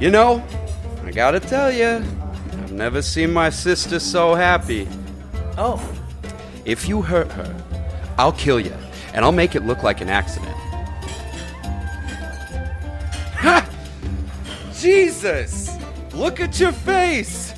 You 0.00 0.10
know, 0.10 0.44
I 1.04 1.10
gotta 1.10 1.40
tell 1.40 1.72
you, 1.72 2.04
I've 2.52 2.72
never 2.72 3.02
seen 3.02 3.32
my 3.32 3.50
sister 3.50 3.98
so 3.98 4.34
happy. 4.34 4.86
Oh, 5.56 5.80
If 6.64 6.88
you 6.88 7.02
hurt 7.02 7.32
her, 7.32 7.54
I'll 8.16 8.32
kill 8.32 8.60
you, 8.60 8.74
and 9.12 9.24
I'll 9.24 9.32
make 9.32 9.56
it 9.56 9.64
look 9.64 9.82
like 9.82 10.00
an 10.00 10.08
accident. 10.08 10.54
Ha! 13.38 13.68
Jesus! 14.72 15.76
Look 16.14 16.40
at 16.40 16.60
your 16.60 16.72
face! 16.72 17.54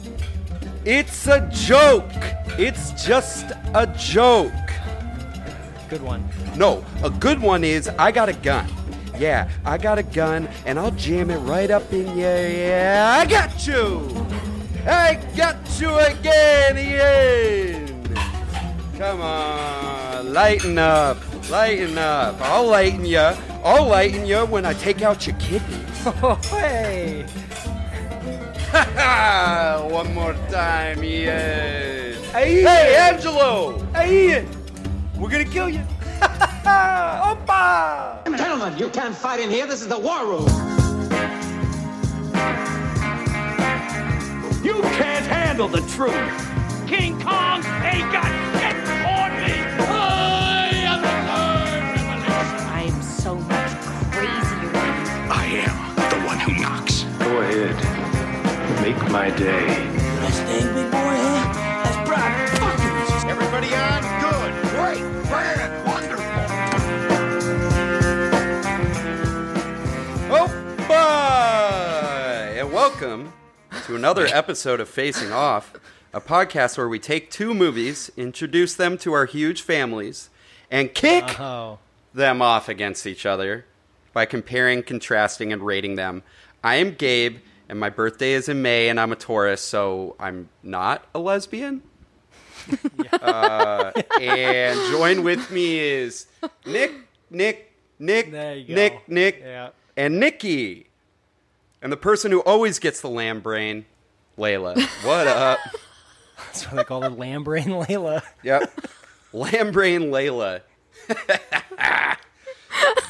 It's 0.86 1.26
a 1.26 1.46
joke! 1.52 2.10
It's 2.58 2.92
just 3.04 3.50
a 3.74 3.86
joke! 3.98 4.52
good 5.90 6.02
one. 6.02 6.26
No, 6.56 6.84
a 7.02 7.10
good 7.10 7.40
one 7.40 7.64
is 7.64 7.88
I 7.88 8.12
got 8.12 8.28
a 8.28 8.32
gun. 8.32 8.66
Yeah, 9.20 9.50
I 9.66 9.76
got 9.76 9.98
a 9.98 10.02
gun, 10.02 10.48
and 10.64 10.78
I'll 10.78 10.92
jam 10.92 11.28
it 11.28 11.36
right 11.40 11.70
up 11.70 11.92
in 11.92 12.06
your. 12.16 12.48
Yeah, 12.48 13.18
I 13.20 13.26
got 13.26 13.66
you! 13.66 14.26
I 14.86 15.22
got 15.36 15.58
you 15.78 15.94
again, 15.98 16.78
Ian! 16.78 18.16
Come 18.96 19.20
on, 19.20 20.32
lighten 20.32 20.78
up, 20.78 21.18
lighten 21.50 21.98
up. 21.98 22.40
I'll 22.40 22.66
lighten 22.66 23.04
you. 23.04 23.18
I'll 23.62 23.86
lighten 23.86 24.24
you 24.24 24.46
when 24.46 24.64
I 24.64 24.72
take 24.72 25.02
out 25.02 25.26
your 25.26 25.36
kidneys. 25.36 25.86
Oh, 26.22 26.40
hey. 26.48 27.26
One 29.92 30.14
more 30.14 30.32
time, 30.48 31.04
Ian. 31.04 32.22
Hey, 32.32 32.62
hey, 32.62 32.96
Angelo! 32.96 33.84
Hey, 33.92 34.30
Ian! 34.30 34.48
We're 35.18 35.28
gonna 35.28 35.44
kill 35.44 35.68
you. 35.68 35.84
Opa! 36.64 38.24
Gentlemen, 38.36 38.76
you 38.78 38.88
can't 38.90 39.14
fight 39.14 39.40
in 39.40 39.50
here. 39.50 39.66
This 39.66 39.80
is 39.82 39.88
the 39.88 39.98
war 39.98 40.26
room. 40.26 40.46
You 44.62 44.82
can't 44.98 45.26
handle 45.26 45.68
the 45.68 45.80
truth. 45.92 46.14
King 46.86 47.18
Kong 47.20 47.64
ain't 47.84 48.12
got 48.12 48.30
shit 48.58 48.76
on 49.06 49.30
me. 49.40 49.54
I 49.88 50.70
am 50.84 51.00
the 51.02 51.14
third 51.30 51.82
revolution. 51.96 52.60
I'm 52.68 53.02
so 53.02 53.34
much 53.36 53.72
crazier. 54.12 54.70
I 55.30 55.44
am 55.64 55.76
the 56.10 56.26
one 56.26 56.38
who 56.40 56.52
knocks. 56.60 57.04
Go 57.18 57.40
ahead. 57.40 57.76
Make 58.82 59.00
my 59.10 59.30
day. 59.30 59.66
Nice 60.20 60.40
day, 60.40 60.62
big 60.74 60.90
boy, 60.90 61.16
huh? 61.24 61.52
That's 61.84 62.08
bright. 62.08 62.34
Everybody 63.30 63.74
on? 63.74 64.02
Good. 64.20 64.52
Great. 64.72 65.02
Grand. 65.28 65.99
Welcome 73.00 73.32
to 73.86 73.96
another 73.96 74.26
episode 74.26 74.78
of 74.78 74.86
Facing 74.86 75.32
Off, 75.32 75.72
a 76.12 76.20
podcast 76.20 76.76
where 76.76 76.88
we 76.88 76.98
take 76.98 77.30
two 77.30 77.54
movies, 77.54 78.10
introduce 78.14 78.74
them 78.74 78.98
to 78.98 79.14
our 79.14 79.24
huge 79.24 79.62
families, 79.62 80.28
and 80.70 80.92
kick 80.92 81.40
Oh, 81.40 81.78
them 82.12 82.42
off 82.42 82.68
against 82.68 83.06
each 83.06 83.24
other 83.24 83.64
by 84.12 84.26
comparing, 84.26 84.82
contrasting, 84.82 85.50
and 85.50 85.62
rating 85.62 85.94
them. 85.94 86.22
I 86.62 86.74
am 86.74 86.92
Gabe, 86.92 87.38
and 87.70 87.80
my 87.80 87.88
birthday 87.88 88.32
is 88.32 88.50
in 88.50 88.60
May, 88.60 88.90
and 88.90 89.00
I'm 89.00 89.12
a 89.12 89.16
Taurus, 89.16 89.62
so 89.62 90.14
I'm 90.20 90.50
not 90.62 91.06
a 91.14 91.20
lesbian. 91.20 91.82
uh, 93.22 93.92
and 94.20 94.78
join 94.92 95.24
with 95.24 95.50
me 95.50 95.78
is 95.78 96.26
Nick, 96.66 96.92
Nick, 97.30 97.72
Nick, 97.98 98.30
There 98.30 98.56
you 98.56 98.66
go. 98.68 98.74
Nick, 98.74 99.08
Nick, 99.08 99.40
Yeah. 99.42 99.70
and 99.96 100.20
Nikki. 100.20 100.88
And 101.82 101.90
the 101.90 101.96
person 101.96 102.30
who 102.30 102.40
always 102.40 102.78
gets 102.78 103.00
the 103.00 103.08
lamb 103.08 103.40
brain, 103.40 103.86
Layla. 104.38 104.76
What 105.06 105.26
up? 105.26 105.58
that's 106.46 106.64
what 106.66 106.76
they 106.76 106.84
call 106.84 107.04
it, 107.04 107.16
Lambrain 107.16 107.86
Layla. 107.86 108.22
Yep. 108.42 108.80
Lamb 109.32 109.72
brain 109.72 110.02
Layla. 110.10 110.60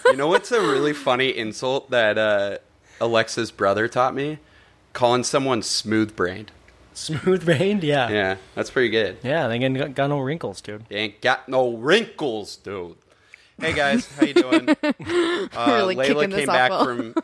you 0.06 0.16
know 0.16 0.28
what's 0.28 0.52
a 0.52 0.60
really 0.60 0.92
funny 0.92 1.36
insult 1.36 1.90
that 1.90 2.18
uh, 2.18 2.58
Alexa's 3.00 3.50
brother 3.50 3.88
taught 3.88 4.14
me? 4.14 4.38
Calling 4.92 5.24
someone 5.24 5.62
smooth 5.62 6.14
brained. 6.16 6.50
Smooth 6.94 7.44
brained, 7.44 7.82
yeah. 7.84 8.08
yeah. 8.08 8.14
Yeah, 8.14 8.36
that's 8.54 8.70
pretty 8.70 8.90
good. 8.90 9.18
Yeah, 9.22 9.46
they 9.48 9.54
ain't 9.56 9.76
got, 9.76 9.94
got 9.94 10.06
no 10.08 10.18
wrinkles, 10.20 10.60
dude. 10.60 10.84
You 10.90 10.96
ain't 10.96 11.20
got 11.20 11.48
no 11.48 11.76
wrinkles, 11.76 12.56
dude. 12.56 12.96
Hey 13.60 13.72
guys, 13.72 14.06
how 14.16 14.26
you 14.26 14.34
doing? 14.34 14.68
Uh, 15.52 15.72
Really 15.76 15.96
Layla 15.96 16.06
kicking 16.06 16.30
this 16.30 16.40
came 16.40 16.48
off 16.50 16.54
back 16.54 16.70
well. 16.70 16.84
from 16.84 17.14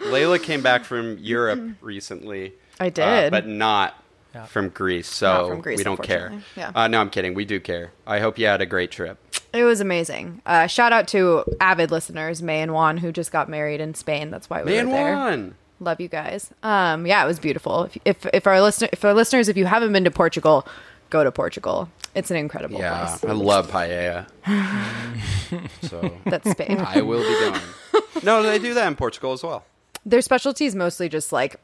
Layla 0.00 0.42
came 0.42 0.62
back 0.62 0.84
from 0.84 1.18
Europe 1.18 1.60
recently. 1.80 2.52
I 2.80 2.86
uh, 2.88 2.90
did. 2.90 3.30
but 3.30 3.46
not 3.46 3.94
Yeah. 4.34 4.44
from 4.46 4.68
Greece. 4.68 5.08
So 5.08 5.26
Not 5.26 5.48
from 5.48 5.60
Greece, 5.62 5.78
we 5.78 5.84
don't 5.84 6.02
care. 6.02 6.32
Yeah. 6.56 6.72
Uh, 6.74 6.88
no, 6.88 7.00
I'm 7.00 7.10
kidding. 7.10 7.34
We 7.34 7.44
do 7.44 7.58
care. 7.60 7.92
I 8.06 8.20
hope 8.20 8.38
you 8.38 8.46
had 8.46 8.60
a 8.60 8.66
great 8.66 8.90
trip. 8.90 9.18
It 9.52 9.64
was 9.64 9.80
amazing. 9.80 10.42
Uh, 10.44 10.66
shout 10.66 10.92
out 10.92 11.08
to 11.08 11.44
avid 11.60 11.90
listeners, 11.90 12.42
May 12.42 12.60
and 12.60 12.72
Juan, 12.74 12.98
who 12.98 13.10
just 13.12 13.32
got 13.32 13.48
married 13.48 13.80
in 13.80 13.94
Spain. 13.94 14.30
That's 14.30 14.50
why 14.50 14.62
we 14.62 14.72
Man, 14.72 14.88
were 14.88 14.92
there. 14.94 15.14
one. 15.16 15.54
Love 15.80 16.00
you 16.00 16.08
guys. 16.08 16.50
Um, 16.62 17.06
yeah, 17.06 17.22
it 17.24 17.26
was 17.26 17.38
beautiful. 17.38 17.84
If, 17.84 17.96
if 18.04 18.26
if 18.34 18.46
our 18.46 18.60
listener, 18.60 18.88
if 18.92 19.04
our 19.04 19.14
listeners, 19.14 19.48
if 19.48 19.56
you 19.56 19.64
haven't 19.66 19.92
been 19.92 20.04
to 20.04 20.10
Portugal, 20.10 20.66
go 21.10 21.22
to 21.24 21.30
Portugal. 21.32 21.88
It's 22.14 22.30
an 22.30 22.36
incredible 22.38 22.78
Yeah, 22.78 23.06
place. 23.18 23.24
I 23.24 23.32
love 23.32 23.70
paella. 23.70 24.26
so 25.82 26.10
That's 26.24 26.50
Spain. 26.50 26.78
I 26.80 27.02
will 27.02 27.20
be 27.20 27.50
going. 27.50 27.60
No, 28.24 28.42
they 28.42 28.58
do 28.58 28.72
that 28.74 28.86
in 28.88 28.96
Portugal 28.96 29.32
as 29.32 29.42
well. 29.42 29.64
Their 30.06 30.22
specialty 30.22 30.64
is 30.66 30.74
mostly 30.74 31.08
just 31.08 31.32
like 31.32 31.56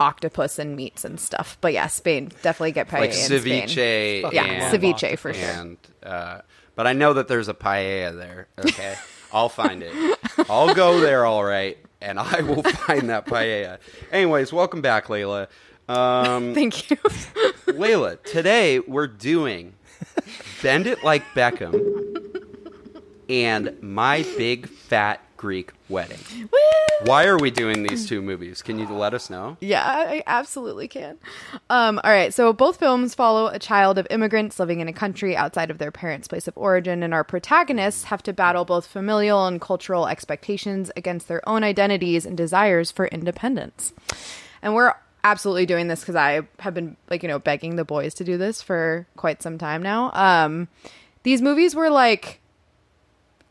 octopus 0.00 0.58
and 0.58 0.74
meats 0.74 1.04
and 1.04 1.18
stuff. 1.20 1.56
But 1.60 1.72
yeah, 1.72 1.86
Spain 1.86 2.30
definitely 2.42 2.72
get 2.72 2.88
paella 2.88 3.00
Like 3.00 3.10
in 3.10 3.16
Spain. 3.40 3.68
ceviche. 3.68 4.32
Yeah, 4.32 4.44
and, 4.44 4.82
ceviche 4.82 5.16
for 5.18 5.32
sure. 5.32 5.44
And 5.44 5.76
uh, 6.02 6.40
but 6.74 6.86
I 6.88 6.92
know 6.92 7.12
that 7.14 7.28
there's 7.28 7.48
a 7.48 7.54
paella 7.54 8.16
there. 8.16 8.48
Okay, 8.58 8.96
I'll 9.32 9.48
find 9.48 9.82
it. 9.82 10.18
I'll 10.50 10.74
go 10.74 10.98
there, 11.00 11.24
all 11.24 11.44
right, 11.44 11.78
and 12.00 12.18
I 12.18 12.40
will 12.42 12.62
find 12.86 13.08
that 13.10 13.26
paella. 13.26 13.78
Anyways, 14.10 14.52
welcome 14.52 14.82
back, 14.82 15.06
Layla. 15.06 15.46
Um, 15.88 16.52
Thank 16.54 16.90
you. 16.90 16.96
Layla, 17.66 18.20
today 18.24 18.80
we're 18.80 19.06
doing 19.06 19.74
Bend 20.62 20.86
It 20.88 21.04
Like 21.04 21.22
Beckham 21.34 22.42
and 23.28 23.80
My 23.82 24.22
Big 24.36 24.68
Fat 24.68 25.20
Greek 25.44 25.72
Wedding. 25.90 26.48
Why 27.02 27.26
are 27.26 27.36
we 27.36 27.50
doing 27.50 27.82
these 27.82 28.08
two 28.08 28.22
movies? 28.22 28.62
Can 28.62 28.78
you 28.78 28.86
let 28.86 29.12
us 29.12 29.28
know? 29.28 29.58
Yeah, 29.60 29.84
I 29.84 30.22
absolutely 30.26 30.88
can. 30.88 31.18
Um, 31.68 32.00
all 32.02 32.10
right, 32.10 32.32
so 32.32 32.54
both 32.54 32.78
films 32.78 33.14
follow 33.14 33.48
a 33.48 33.58
child 33.58 33.98
of 33.98 34.06
immigrants 34.08 34.58
living 34.58 34.80
in 34.80 34.88
a 34.88 34.92
country 34.94 35.36
outside 35.36 35.70
of 35.70 35.76
their 35.76 35.90
parents' 35.90 36.28
place 36.28 36.48
of 36.48 36.56
origin, 36.56 37.02
and 37.02 37.12
our 37.12 37.24
protagonists 37.24 38.04
have 38.04 38.22
to 38.22 38.32
battle 38.32 38.64
both 38.64 38.86
familial 38.86 39.46
and 39.46 39.60
cultural 39.60 40.08
expectations 40.08 40.90
against 40.96 41.28
their 41.28 41.46
own 41.46 41.62
identities 41.62 42.24
and 42.24 42.38
desires 42.38 42.90
for 42.90 43.08
independence. 43.08 43.92
And 44.62 44.74
we're 44.74 44.94
absolutely 45.24 45.66
doing 45.66 45.88
this 45.88 46.00
because 46.00 46.16
I 46.16 46.48
have 46.60 46.72
been, 46.72 46.96
like, 47.10 47.22
you 47.22 47.28
know, 47.28 47.38
begging 47.38 47.76
the 47.76 47.84
boys 47.84 48.14
to 48.14 48.24
do 48.24 48.38
this 48.38 48.62
for 48.62 49.06
quite 49.14 49.42
some 49.42 49.58
time 49.58 49.82
now. 49.82 50.10
Um, 50.14 50.68
these 51.22 51.42
movies 51.42 51.74
were 51.74 51.90
like 51.90 52.40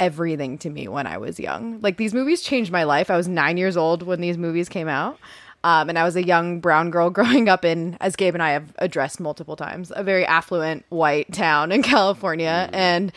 everything 0.04 0.58
to 0.60 0.70
me 0.70 0.88
when 0.88 1.08
I 1.08 1.18
was 1.18 1.40
young. 1.40 1.80
Like 1.82 1.98
these 1.98 2.14
movies 2.14 2.42
changed 2.42 2.72
my 2.72 2.84
life. 2.84 3.10
I 3.10 3.18
was 3.18 3.28
nine 3.28 3.58
years 3.58 3.78
old 3.78 4.04
when 4.04 4.22
these 4.22 4.38
movies 4.38 4.70
came 4.70 4.88
out. 4.88 5.18
Um, 5.64 5.88
and 5.88 5.98
I 5.98 6.04
was 6.04 6.16
a 6.16 6.26
young 6.26 6.60
brown 6.60 6.92
girl 6.92 7.10
growing 7.18 7.48
up 7.48 7.64
in, 7.64 7.98
as 8.02 8.16
Gabe 8.16 8.34
and 8.34 8.44
I 8.44 8.52
have 8.52 8.74
addressed 8.80 9.20
multiple 9.20 9.56
times, 9.56 9.92
a 9.96 10.04
very 10.04 10.26
affluent 10.26 10.86
white 10.90 11.32
town 11.32 11.72
in 11.72 11.82
California. 11.94 12.70
And 12.74 13.12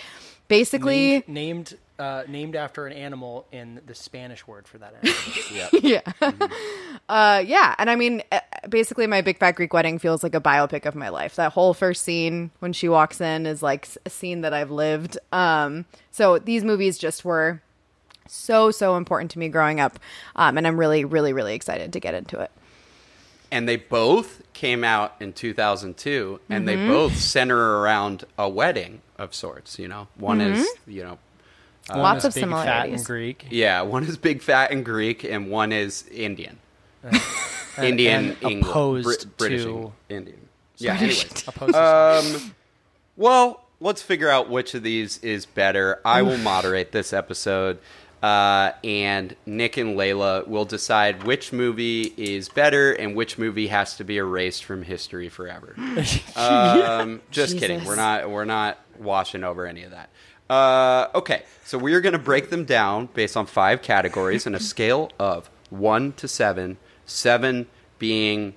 basically, 0.48 1.24
Named 1.26 1.28
named, 1.28 1.74
uh, 1.98 2.24
named 2.28 2.56
after 2.56 2.86
an 2.86 2.92
animal 2.92 3.46
in 3.52 3.80
the 3.86 3.94
Spanish 3.94 4.46
word 4.46 4.68
for 4.68 4.78
that 4.78 4.94
animal. 5.02 5.70
yeah. 5.82 6.00
uh, 7.08 7.42
yeah. 7.46 7.74
And 7.78 7.88
I 7.88 7.96
mean, 7.96 8.22
uh, 8.30 8.40
basically, 8.68 9.06
my 9.06 9.22
Big 9.22 9.38
Fat 9.38 9.52
Greek 9.52 9.72
Wedding 9.72 9.98
feels 9.98 10.22
like 10.22 10.34
a 10.34 10.40
biopic 10.40 10.86
of 10.86 10.94
my 10.94 11.08
life. 11.08 11.36
That 11.36 11.52
whole 11.52 11.74
first 11.74 12.02
scene 12.02 12.50
when 12.58 12.72
she 12.72 12.88
walks 12.88 13.20
in 13.20 13.46
is 13.46 13.62
like 13.62 13.88
a 14.04 14.10
scene 14.10 14.42
that 14.42 14.52
I've 14.52 14.70
lived. 14.70 15.18
Um, 15.32 15.86
so 16.10 16.38
these 16.38 16.64
movies 16.64 16.98
just 16.98 17.24
were 17.24 17.62
so, 18.28 18.70
so 18.70 18.96
important 18.96 19.30
to 19.32 19.38
me 19.38 19.48
growing 19.48 19.80
up. 19.80 19.98
Um, 20.34 20.58
and 20.58 20.66
I'm 20.66 20.78
really, 20.78 21.04
really, 21.04 21.32
really 21.32 21.54
excited 21.54 21.92
to 21.92 22.00
get 22.00 22.14
into 22.14 22.40
it. 22.40 22.50
And 23.50 23.68
they 23.68 23.76
both 23.76 24.42
came 24.54 24.82
out 24.82 25.14
in 25.20 25.32
2002, 25.32 26.40
and 26.50 26.66
Mm-hmm. 26.66 26.66
they 26.66 26.88
both 26.88 27.16
center 27.16 27.78
around 27.78 28.24
a 28.36 28.48
wedding 28.48 29.02
of 29.18 29.34
sorts. 29.34 29.78
You 29.78 29.86
know, 29.86 30.08
one 30.16 30.40
is, 30.40 30.66
you 30.86 31.04
know, 31.04 31.18
One 31.88 31.98
Lots 32.00 32.24
of 32.24 32.34
big, 32.34 32.42
fat, 32.44 32.48
and 32.50 32.98
similarities. 33.00 33.06
Greek. 33.06 33.46
yeah, 33.50 33.82
one 33.82 34.02
is 34.04 34.16
big, 34.16 34.42
fat, 34.42 34.72
and 34.72 34.84
Greek, 34.84 35.22
and 35.24 35.50
one 35.50 35.70
is 35.72 36.06
Indian. 36.08 36.58
Indian, 37.80 38.24
and 38.24 38.36
England, 38.42 38.64
opposed 38.64 39.36
British 39.36 39.62
to- 39.64 39.92
Indian. 40.08 40.48
Yeah, 40.78 40.94
anyways. 40.96 41.48
Um, 41.74 42.54
well, 43.16 43.62
let's 43.80 44.02
figure 44.02 44.28
out 44.28 44.50
which 44.50 44.74
of 44.74 44.82
these 44.82 45.18
is 45.18 45.46
better. 45.46 46.00
I 46.04 46.22
will 46.22 46.38
moderate 46.38 46.92
this 46.92 47.12
episode. 47.12 47.78
Uh, 48.22 48.72
and 48.82 49.36
Nick 49.44 49.76
and 49.76 49.96
Layla 49.96 50.48
will 50.48 50.64
decide 50.64 51.24
which 51.24 51.52
movie 51.52 52.12
is 52.16 52.48
better 52.48 52.92
and 52.92 53.14
which 53.14 53.38
movie 53.38 53.68
has 53.68 53.96
to 53.98 54.04
be 54.04 54.16
erased 54.16 54.64
from 54.64 54.82
history 54.82 55.28
forever. 55.28 55.76
Um, 56.36 57.22
just 57.30 57.58
kidding. 57.58 57.84
We're 57.84 57.96
not. 57.96 58.28
We're 58.28 58.44
not 58.44 58.78
washing 58.98 59.44
over 59.44 59.66
any 59.66 59.84
of 59.84 59.92
that. 59.92 60.10
Uh, 60.48 61.08
okay, 61.14 61.42
so 61.64 61.76
we 61.78 61.94
are 61.94 62.00
going 62.00 62.12
to 62.12 62.18
break 62.18 62.50
them 62.50 62.64
down 62.64 63.08
based 63.14 63.36
on 63.36 63.46
five 63.46 63.82
categories 63.82 64.46
in 64.46 64.54
a 64.54 64.60
scale 64.72 65.10
of 65.18 65.50
one 65.70 66.12
to 66.14 66.28
seven. 66.28 66.76
Seven 67.04 67.66
being 67.98 68.54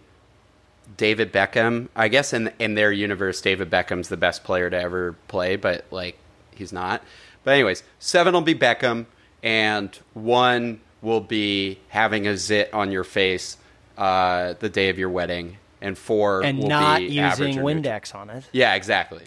David 0.97 1.31
Beckham. 1.31 1.89
I 1.95 2.07
guess 2.07 2.33
in 2.33 2.51
in 2.59 2.75
their 2.75 2.91
universe, 2.91 3.41
David 3.41 3.69
Beckham's 3.69 4.09
the 4.09 4.17
best 4.17 4.43
player 4.43 4.69
to 4.69 4.79
ever 4.79 5.15
play, 5.27 5.55
but 5.55 5.85
like 5.91 6.17
he's 6.55 6.73
not. 6.73 7.03
But 7.43 7.51
anyways, 7.51 7.83
seven 7.99 8.33
will 8.33 8.41
be 8.41 8.55
Beckham, 8.55 9.05
and 9.41 9.97
one 10.13 10.81
will 11.01 11.21
be 11.21 11.79
having 11.89 12.27
a 12.27 12.35
zit 12.35 12.73
on 12.73 12.91
your 12.91 13.03
face 13.03 13.57
uh, 13.97 14.53
the 14.59 14.69
day 14.69 14.89
of 14.89 14.97
your 14.97 15.09
wedding, 15.09 15.57
and 15.81 15.97
four 15.97 16.43
and 16.43 16.59
will 16.59 16.67
not 16.67 16.99
be 16.99 17.05
using 17.05 17.55
neutral. 17.55 17.65
Windex 17.65 18.13
on 18.13 18.29
it. 18.29 18.45
Yeah, 18.51 18.75
exactly. 18.75 19.23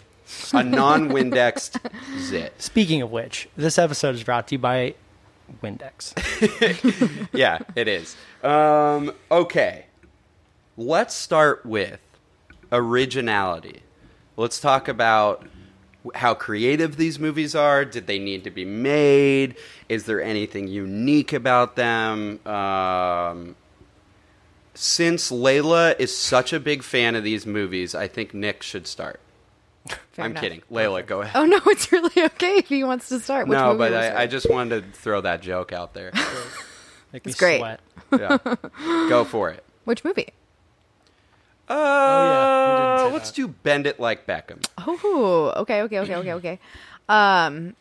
A 0.53 0.63
non-Windexed 0.63 1.77
zit. 2.19 2.53
Speaking 2.61 3.01
of 3.01 3.11
which, 3.11 3.49
this 3.57 3.77
episode 3.77 4.15
is 4.15 4.23
brought 4.23 4.47
to 4.49 4.55
you 4.55 4.59
by 4.59 4.95
Windex. 5.61 6.13
Yeah, 7.33 7.59
it 7.75 7.87
is. 7.87 8.15
Um, 8.43 9.11
okay, 9.31 9.85
let's 10.77 11.15
start 11.15 11.65
with 11.65 11.99
originality. 12.71 13.81
Let's 14.37 14.59
talk 14.59 14.87
about 14.87 15.47
how 16.15 16.33
creative 16.33 16.97
these 16.97 17.19
movies 17.19 17.55
are. 17.55 17.85
Did 17.85 18.07
they 18.07 18.19
need 18.19 18.43
to 18.43 18.49
be 18.49 18.65
made? 18.65 19.55
Is 19.89 20.05
there 20.05 20.21
anything 20.21 20.67
unique 20.67 21.33
about 21.33 21.75
them? 21.75 22.45
Um, 22.45 23.55
since 24.73 25.31
Layla 25.31 25.97
is 25.99 26.15
such 26.15 26.51
a 26.51 26.59
big 26.59 26.83
fan 26.83 27.15
of 27.15 27.23
these 27.23 27.45
movies, 27.45 27.93
I 27.95 28.07
think 28.07 28.33
Nick 28.33 28.63
should 28.63 28.87
start. 28.87 29.19
Fair 30.13 30.25
I'm 30.25 30.31
enough. 30.31 30.43
kidding. 30.43 30.61
Layla, 30.71 31.05
go 31.05 31.21
ahead. 31.21 31.35
Oh 31.35 31.45
no, 31.45 31.59
it's 31.67 31.91
really 31.91 32.23
okay 32.25 32.57
if 32.57 32.67
he 32.69 32.83
wants 32.83 33.09
to 33.09 33.19
start. 33.19 33.47
Which 33.47 33.57
no, 33.57 33.67
movie 33.73 33.77
but 33.79 33.93
I. 33.93 34.23
I 34.23 34.27
just 34.27 34.49
wanted 34.49 34.93
to 34.93 34.99
throw 34.99 35.21
that 35.21 35.41
joke 35.41 35.73
out 35.73 35.93
there. 35.93 36.11
Make 37.13 37.25
me 37.25 37.31
It's 37.31 37.39
great. 37.39 37.59
sweat. 37.59 37.79
Yeah. 38.11 38.37
go 39.09 39.23
for 39.23 39.49
it. 39.49 39.63
Which 39.85 40.03
movie? 40.03 40.29
Uh, 41.69 41.73
yeah, 41.73 42.71
you 42.71 42.77
didn't 42.77 43.09
say 43.09 43.13
let's 43.13 43.29
that. 43.31 43.35
do 43.35 43.47
Bend 43.47 43.87
It 43.87 43.99
Like 43.99 44.27
Beckham. 44.27 44.65
Oh, 44.77 45.53
okay, 45.57 45.81
okay, 45.83 45.99
okay, 45.99 46.15
okay, 46.15 46.33
okay. 46.33 46.59
Um, 47.09 47.75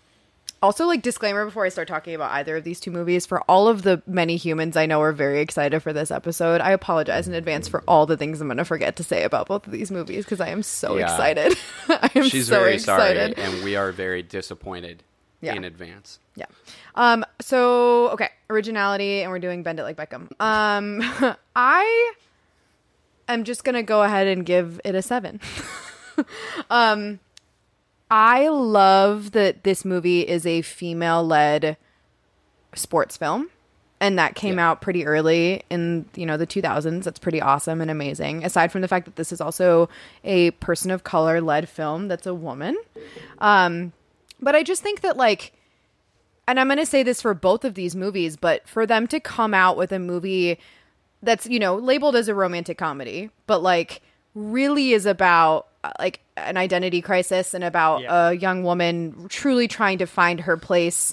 also, 0.63 0.87
like 0.87 1.03
disclaimer 1.03 1.45
before 1.45 1.65
I 1.67 1.69
start 1.69 1.89
talking 1.89 2.15
about 2.15 2.31
either 2.33 2.57
of 2.57 2.65
these 2.65 2.79
two 2.81 2.91
movies, 2.91 3.27
for 3.27 3.41
all 3.43 3.67
of 3.69 3.83
the 3.83 4.01
many 4.07 4.37
humans 4.37 4.77
I 4.77 4.87
know 4.87 5.01
are 5.03 5.13
very 5.13 5.41
excited 5.41 5.81
for 5.83 5.93
this 5.93 6.11
episode, 6.11 6.61
I 6.61 6.71
apologize 6.71 7.27
in 7.29 7.35
advance 7.35 7.67
for 7.69 7.83
all 7.89 8.07
the 8.07 8.17
things 8.17 8.41
I'm 8.41 8.47
going 8.49 8.59
to 8.59 8.65
forget 8.65 8.97
to 8.97 9.05
say 9.05 9.25
about 9.25 9.49
both 9.49 9.67
of 9.67 9.73
these 9.73 9.91
movies 9.91 10.25
because 10.25 10.41
I 10.41 10.49
am 10.51 10.63
so 10.63 10.97
Yeah. 10.97 11.05
excited. 11.05 11.59
I 11.89 12.11
am 12.15 12.29
She's 12.29 12.47
so 12.49 12.55
very 12.61 12.75
excited. 12.75 13.35
sorry, 13.37 13.47
and 13.47 13.65
we 13.65 13.77
are 13.77 13.91
very 13.93 14.23
disappointed 14.23 15.03
Yeah. 15.41 15.55
in 15.55 15.65
advance. 15.65 16.21
Yeah. 16.37 16.47
Um, 16.95 17.25
so 17.41 18.09
okay, 18.11 18.29
originality, 18.49 19.23
and 19.23 19.31
we're 19.31 19.39
doing 19.41 19.63
Bend 19.63 19.81
It 19.81 19.83
Like 19.83 19.97
Beckham. 19.97 20.29
Um, 20.41 21.03
I 21.57 22.13
am 23.29 23.45
just 23.45 23.65
gonna 23.65 23.83
go 23.83 24.03
ahead 24.03 24.27
and 24.29 24.47
give 24.47 24.81
it 24.85 24.95
a 24.95 25.03
seven. 25.03 25.41
um, 26.71 27.19
I 28.15 28.49
love 28.49 29.31
that 29.33 29.65
this 29.65 29.87
movie 29.87 30.21
is 30.21 30.45
a 30.45 30.61
female-led 30.61 31.79
sports 32.75 33.17
film. 33.17 33.49
And 34.01 34.19
that 34.19 34.35
came 34.35 34.57
Yeah. 34.59 34.69
out 34.71 34.81
pretty 34.83 35.07
early 35.07 35.63
in 35.71 36.07
you 36.17 36.27
know 36.27 36.37
the 36.37 36.47
2000s. 36.47 37.05
That's 37.05 37.21
pretty 37.21 37.41
awesome 37.41 37.81
and 37.81 37.89
amazing. 37.91 38.45
Aside 38.45 38.71
from 38.73 38.81
the 38.83 38.89
fact 38.89 39.05
that 39.07 39.15
this 39.17 39.31
is 39.33 39.41
also 39.41 39.89
a 40.25 40.51
person 40.53 40.91
of 40.91 41.05
color 41.05 41.41
led 41.41 41.69
film 41.69 42.09
that's 42.09 42.27
a 42.27 42.35
woman, 42.35 42.77
um, 43.39 43.93
but 44.41 44.57
I 44.57 44.65
just 44.65 44.83
think 44.83 45.03
that 45.03 45.17
like 45.17 45.53
and 46.49 46.59
I'm 46.59 46.67
going 46.67 46.79
to 46.79 46.85
say 46.87 47.05
this 47.05 47.23
for 47.23 47.33
both 47.35 47.65
of 47.65 47.75
these 47.75 47.95
movies, 47.95 48.37
but 48.37 48.69
for 48.69 48.85
them 48.87 49.07
to 49.07 49.21
come 49.21 49.55
out 49.55 49.77
with 49.77 49.93
a 49.93 50.01
movie 50.01 50.59
that's, 51.23 51.47
you 51.47 51.61
know, 51.61 51.77
labeled 51.77 52.17
as 52.17 52.27
a 52.27 52.35
romantic 52.35 52.77
comedy, 52.77 53.31
but 53.47 53.63
like 53.63 54.03
really 54.35 54.93
is 54.93 55.07
about 55.07 55.69
Uh, 55.85 55.91
like 55.99 56.21
an 56.37 56.57
identity 56.57 57.03
crisis 57.03 57.55
and 57.55 57.65
about 57.65 58.03
Yeah. 58.03 58.29
a 58.29 58.33
young 58.35 58.63
woman 58.63 59.27
truly 59.29 59.67
trying 59.67 59.99
to 59.99 60.07
find 60.07 60.41
her 60.43 60.57
place 60.57 61.13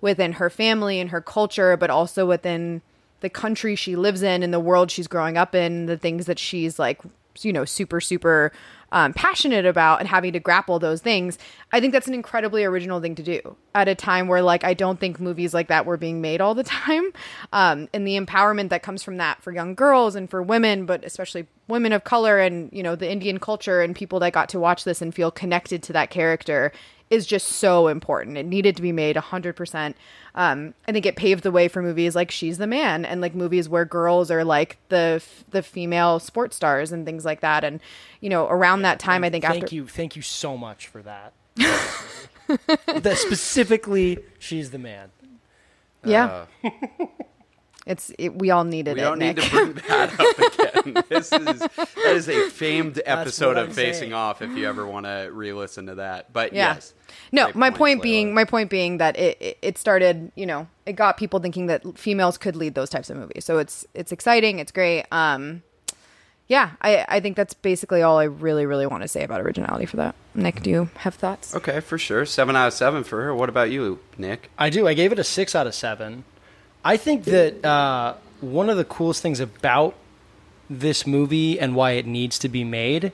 within 0.00 0.32
her 0.32 0.50
family 0.50 0.98
and 0.98 1.10
her 1.10 1.20
culture, 1.20 1.76
but 1.76 1.90
also 1.90 2.26
within 2.26 2.82
the 3.20 3.30
country 3.30 3.76
she 3.76 3.94
lives 3.94 4.22
in 4.22 4.42
and 4.42 4.52
the 4.52 4.58
world 4.58 4.90
she's 4.90 5.06
growing 5.06 5.36
up 5.36 5.54
in, 5.54 5.86
the 5.86 5.96
things 5.96 6.26
that 6.26 6.38
she's 6.40 6.76
like, 6.78 7.00
you 7.42 7.52
know, 7.52 7.64
super, 7.64 8.00
super 8.00 8.50
um, 8.92 9.12
passionate 9.12 9.66
about 9.66 10.00
and 10.00 10.08
having 10.08 10.32
to 10.32 10.40
grapple 10.40 10.78
those 10.78 11.00
things. 11.00 11.38
I 11.72 11.80
think 11.80 11.92
that's 11.92 12.08
an 12.08 12.14
incredibly 12.14 12.64
original 12.64 13.00
thing 13.00 13.14
to 13.16 13.22
do 13.22 13.56
at 13.74 13.88
a 13.88 13.94
time 13.94 14.28
where, 14.28 14.42
like, 14.42 14.64
I 14.64 14.74
don't 14.74 14.98
think 14.98 15.20
movies 15.20 15.54
like 15.54 15.68
that 15.68 15.86
were 15.86 15.96
being 15.96 16.20
made 16.20 16.40
all 16.40 16.54
the 16.54 16.64
time. 16.64 17.12
Um, 17.52 17.88
and 17.92 18.06
the 18.06 18.18
empowerment 18.18 18.70
that 18.70 18.82
comes 18.82 19.02
from 19.02 19.18
that 19.18 19.42
for 19.42 19.52
young 19.52 19.74
girls 19.74 20.16
and 20.16 20.28
for 20.28 20.42
women, 20.42 20.86
but 20.86 21.04
especially 21.04 21.46
women 21.68 21.92
of 21.92 22.04
color 22.04 22.38
and, 22.38 22.68
you 22.72 22.82
know, 22.82 22.96
the 22.96 23.10
Indian 23.10 23.38
culture 23.38 23.80
and 23.80 23.94
people 23.94 24.18
that 24.20 24.32
got 24.32 24.48
to 24.50 24.60
watch 24.60 24.84
this 24.84 25.00
and 25.00 25.14
feel 25.14 25.30
connected 25.30 25.82
to 25.84 25.92
that 25.92 26.10
character 26.10 26.72
is 27.10 27.26
just 27.26 27.48
so 27.48 27.88
important. 27.88 28.38
It 28.38 28.46
needed 28.46 28.76
to 28.76 28.82
be 28.82 28.92
made 28.92 29.16
100%. 29.16 29.94
Um, 30.36 30.74
I 30.86 30.92
think 30.92 31.04
it 31.06 31.16
paved 31.16 31.42
the 31.42 31.50
way 31.50 31.66
for 31.66 31.82
movies 31.82 32.14
like 32.14 32.30
She's 32.30 32.58
the 32.58 32.68
Man 32.68 33.04
and 33.04 33.20
like 33.20 33.34
movies 33.34 33.68
where 33.68 33.84
girls 33.84 34.30
are 34.30 34.44
like 34.44 34.78
the 34.90 35.20
the 35.50 35.60
female 35.62 36.20
sports 36.20 36.54
stars 36.54 36.92
and 36.92 37.04
things 37.04 37.24
like 37.24 37.40
that. 37.40 37.64
And 37.64 37.80
you 38.20 38.30
know, 38.30 38.46
around 38.48 38.82
that 38.82 39.00
time, 39.00 39.24
I 39.24 39.30
think 39.30 39.44
Thank 39.44 39.64
after 39.64 39.74
you, 39.74 39.86
thank 39.88 40.14
you 40.14 40.22
so 40.22 40.56
much 40.56 40.86
for 40.86 41.02
that. 41.02 41.32
that 41.56 43.16
specifically, 43.18 44.18
she's 44.38 44.70
the 44.70 44.78
man. 44.78 45.10
yeah, 46.04 46.46
it's 47.86 48.12
it, 48.18 48.38
we 48.38 48.50
all 48.50 48.64
needed 48.64 48.94
We 48.94 49.00
it. 49.00 49.04
don't 49.04 49.18
need 49.18 49.36
to 49.36 49.50
bring 49.50 49.72
that 49.88 50.20
up 50.20 50.84
again. 50.84 51.04
This 51.08 51.32
is 51.32 51.58
that 51.58 52.12
is 52.14 52.28
a 52.28 52.48
famed 52.50 53.00
episode 53.04 53.56
of 53.56 53.68
I'm 53.68 53.74
Facing 53.74 54.00
saying. 54.00 54.12
Off. 54.12 54.42
If 54.42 54.56
you 54.56 54.68
ever 54.68 54.86
want 54.86 55.06
to 55.06 55.28
re-listen 55.32 55.86
to 55.86 55.96
that, 55.96 56.32
but 56.32 56.52
Yeah. 56.52 56.74
yes, 56.74 56.94
No, 57.32 57.50
my 57.54 57.70
point 57.70 58.00
Layla. 58.00 58.02
being, 58.02 58.34
my 58.34 58.44
point 58.44 58.70
being 58.70 58.98
that 58.98 59.16
it, 59.18 59.36
it 59.40 59.58
it 59.62 59.78
started, 59.78 60.32
you 60.34 60.46
know, 60.46 60.66
it 60.86 60.94
got 60.94 61.16
people 61.16 61.38
thinking 61.40 61.66
that 61.66 61.98
females 61.98 62.36
could 62.38 62.56
lead 62.56 62.74
those 62.74 62.90
types 62.90 63.10
of 63.10 63.16
movies. 63.16 63.44
So 63.44 63.58
it's 63.58 63.86
it's 63.94 64.12
exciting, 64.12 64.58
it's 64.58 64.72
great. 64.72 65.04
Um, 65.12 65.62
yeah, 66.48 66.72
I 66.82 67.04
I 67.08 67.20
think 67.20 67.36
that's 67.36 67.54
basically 67.54 68.02
all 68.02 68.18
I 68.18 68.24
really 68.24 68.66
really 68.66 68.86
want 68.86 69.02
to 69.02 69.08
say 69.08 69.22
about 69.22 69.40
originality 69.40 69.86
for 69.86 69.96
that. 69.98 70.16
Nick, 70.34 70.62
do 70.62 70.70
you 70.70 70.90
have 70.96 71.14
thoughts? 71.14 71.54
okay, 71.54 71.78
for 71.80 71.98
sure, 71.98 72.26
seven 72.26 72.56
out 72.56 72.66
of 72.66 72.72
seven 72.72 73.04
for 73.04 73.22
her. 73.22 73.34
What 73.34 73.48
about 73.48 73.70
you, 73.70 74.00
Nick? 74.18 74.50
I 74.58 74.68
do. 74.70 74.88
I 74.88 74.94
gave 74.94 75.12
it 75.12 75.18
a 75.18 75.24
six 75.24 75.54
out 75.54 75.66
of 75.68 75.74
seven. 75.74 76.24
I 76.84 76.96
think 76.96 77.24
that 77.24 77.64
uh, 77.64 78.14
one 78.40 78.68
of 78.70 78.76
the 78.76 78.84
coolest 78.84 79.22
things 79.22 79.38
about 79.38 79.94
this 80.68 81.06
movie 81.06 81.60
and 81.60 81.74
why 81.74 81.92
it 81.92 82.06
needs 82.06 82.38
to 82.38 82.48
be 82.48 82.64
made 82.64 83.12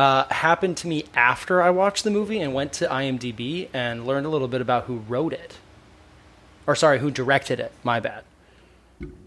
uh, 0.00 0.26
happened 0.30 0.78
to 0.78 0.88
me 0.88 1.04
after 1.14 1.60
I 1.60 1.68
watched 1.68 2.04
the 2.04 2.10
movie 2.10 2.40
and 2.40 2.54
went 2.54 2.72
to 2.74 2.86
IMDb 2.86 3.68
and 3.74 4.06
learned 4.06 4.24
a 4.24 4.30
little 4.30 4.48
bit 4.48 4.62
about 4.62 4.84
who 4.84 4.96
wrote 4.96 5.34
it. 5.34 5.58
Or, 6.66 6.74
sorry, 6.74 7.00
who 7.00 7.10
directed 7.10 7.60
it. 7.60 7.70
My 7.84 8.00
bad. 8.00 8.24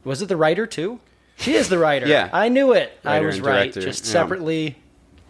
Was 0.03 0.23
it 0.23 0.29
the 0.29 0.35
writer, 0.35 0.65
too? 0.65 0.99
She 1.35 1.53
is 1.53 1.69
the 1.69 1.77
writer. 1.77 2.07
Yeah. 2.07 2.27
I 2.33 2.49
knew 2.49 2.73
it. 2.73 2.97
I 3.05 3.19
was 3.19 3.39
right. 3.39 3.71
director, 3.71 3.81
Just 3.81 4.03
yeah. 4.05 4.13
separately 4.13 4.77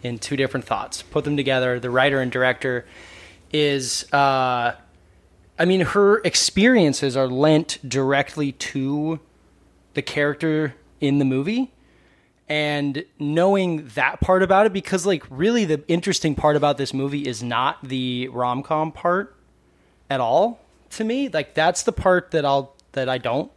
in 0.02 0.18
two 0.18 0.34
different 0.36 0.64
thoughts. 0.64 1.02
Put 1.02 1.24
them 1.24 1.36
together. 1.36 1.78
The 1.78 1.90
writer 1.90 2.20
and 2.20 2.32
director 2.32 2.86
is. 3.52 4.10
Uh, 4.14 4.76
I 5.58 5.64
mean, 5.66 5.82
her 5.82 6.18
experiences 6.24 7.18
are 7.18 7.28
lent 7.28 7.78
directly 7.86 8.52
to 8.52 9.20
the 9.92 10.02
character 10.02 10.74
in 11.02 11.18
the 11.18 11.24
movie. 11.26 11.70
And 12.48 13.06
knowing 13.18 13.88
that 13.94 14.20
part 14.20 14.42
about 14.42 14.66
it, 14.66 14.72
because, 14.72 15.06
like, 15.06 15.24
really 15.30 15.64
the 15.64 15.82
interesting 15.88 16.34
part 16.34 16.56
about 16.56 16.76
this 16.76 16.92
movie 16.92 17.26
is 17.26 17.42
not 17.42 17.82
the 17.82 18.28
rom 18.28 18.62
com 18.62 18.92
part 18.92 19.34
at 20.10 20.20
all 20.20 20.60
to 20.90 21.04
me. 21.04 21.28
Like, 21.28 21.54
that's 21.54 21.84
the 21.84 21.92
part 21.92 22.32
that 22.32 22.44
I'll, 22.44 22.74
that 22.92 23.08
I 23.08 23.16
don't 23.16 23.50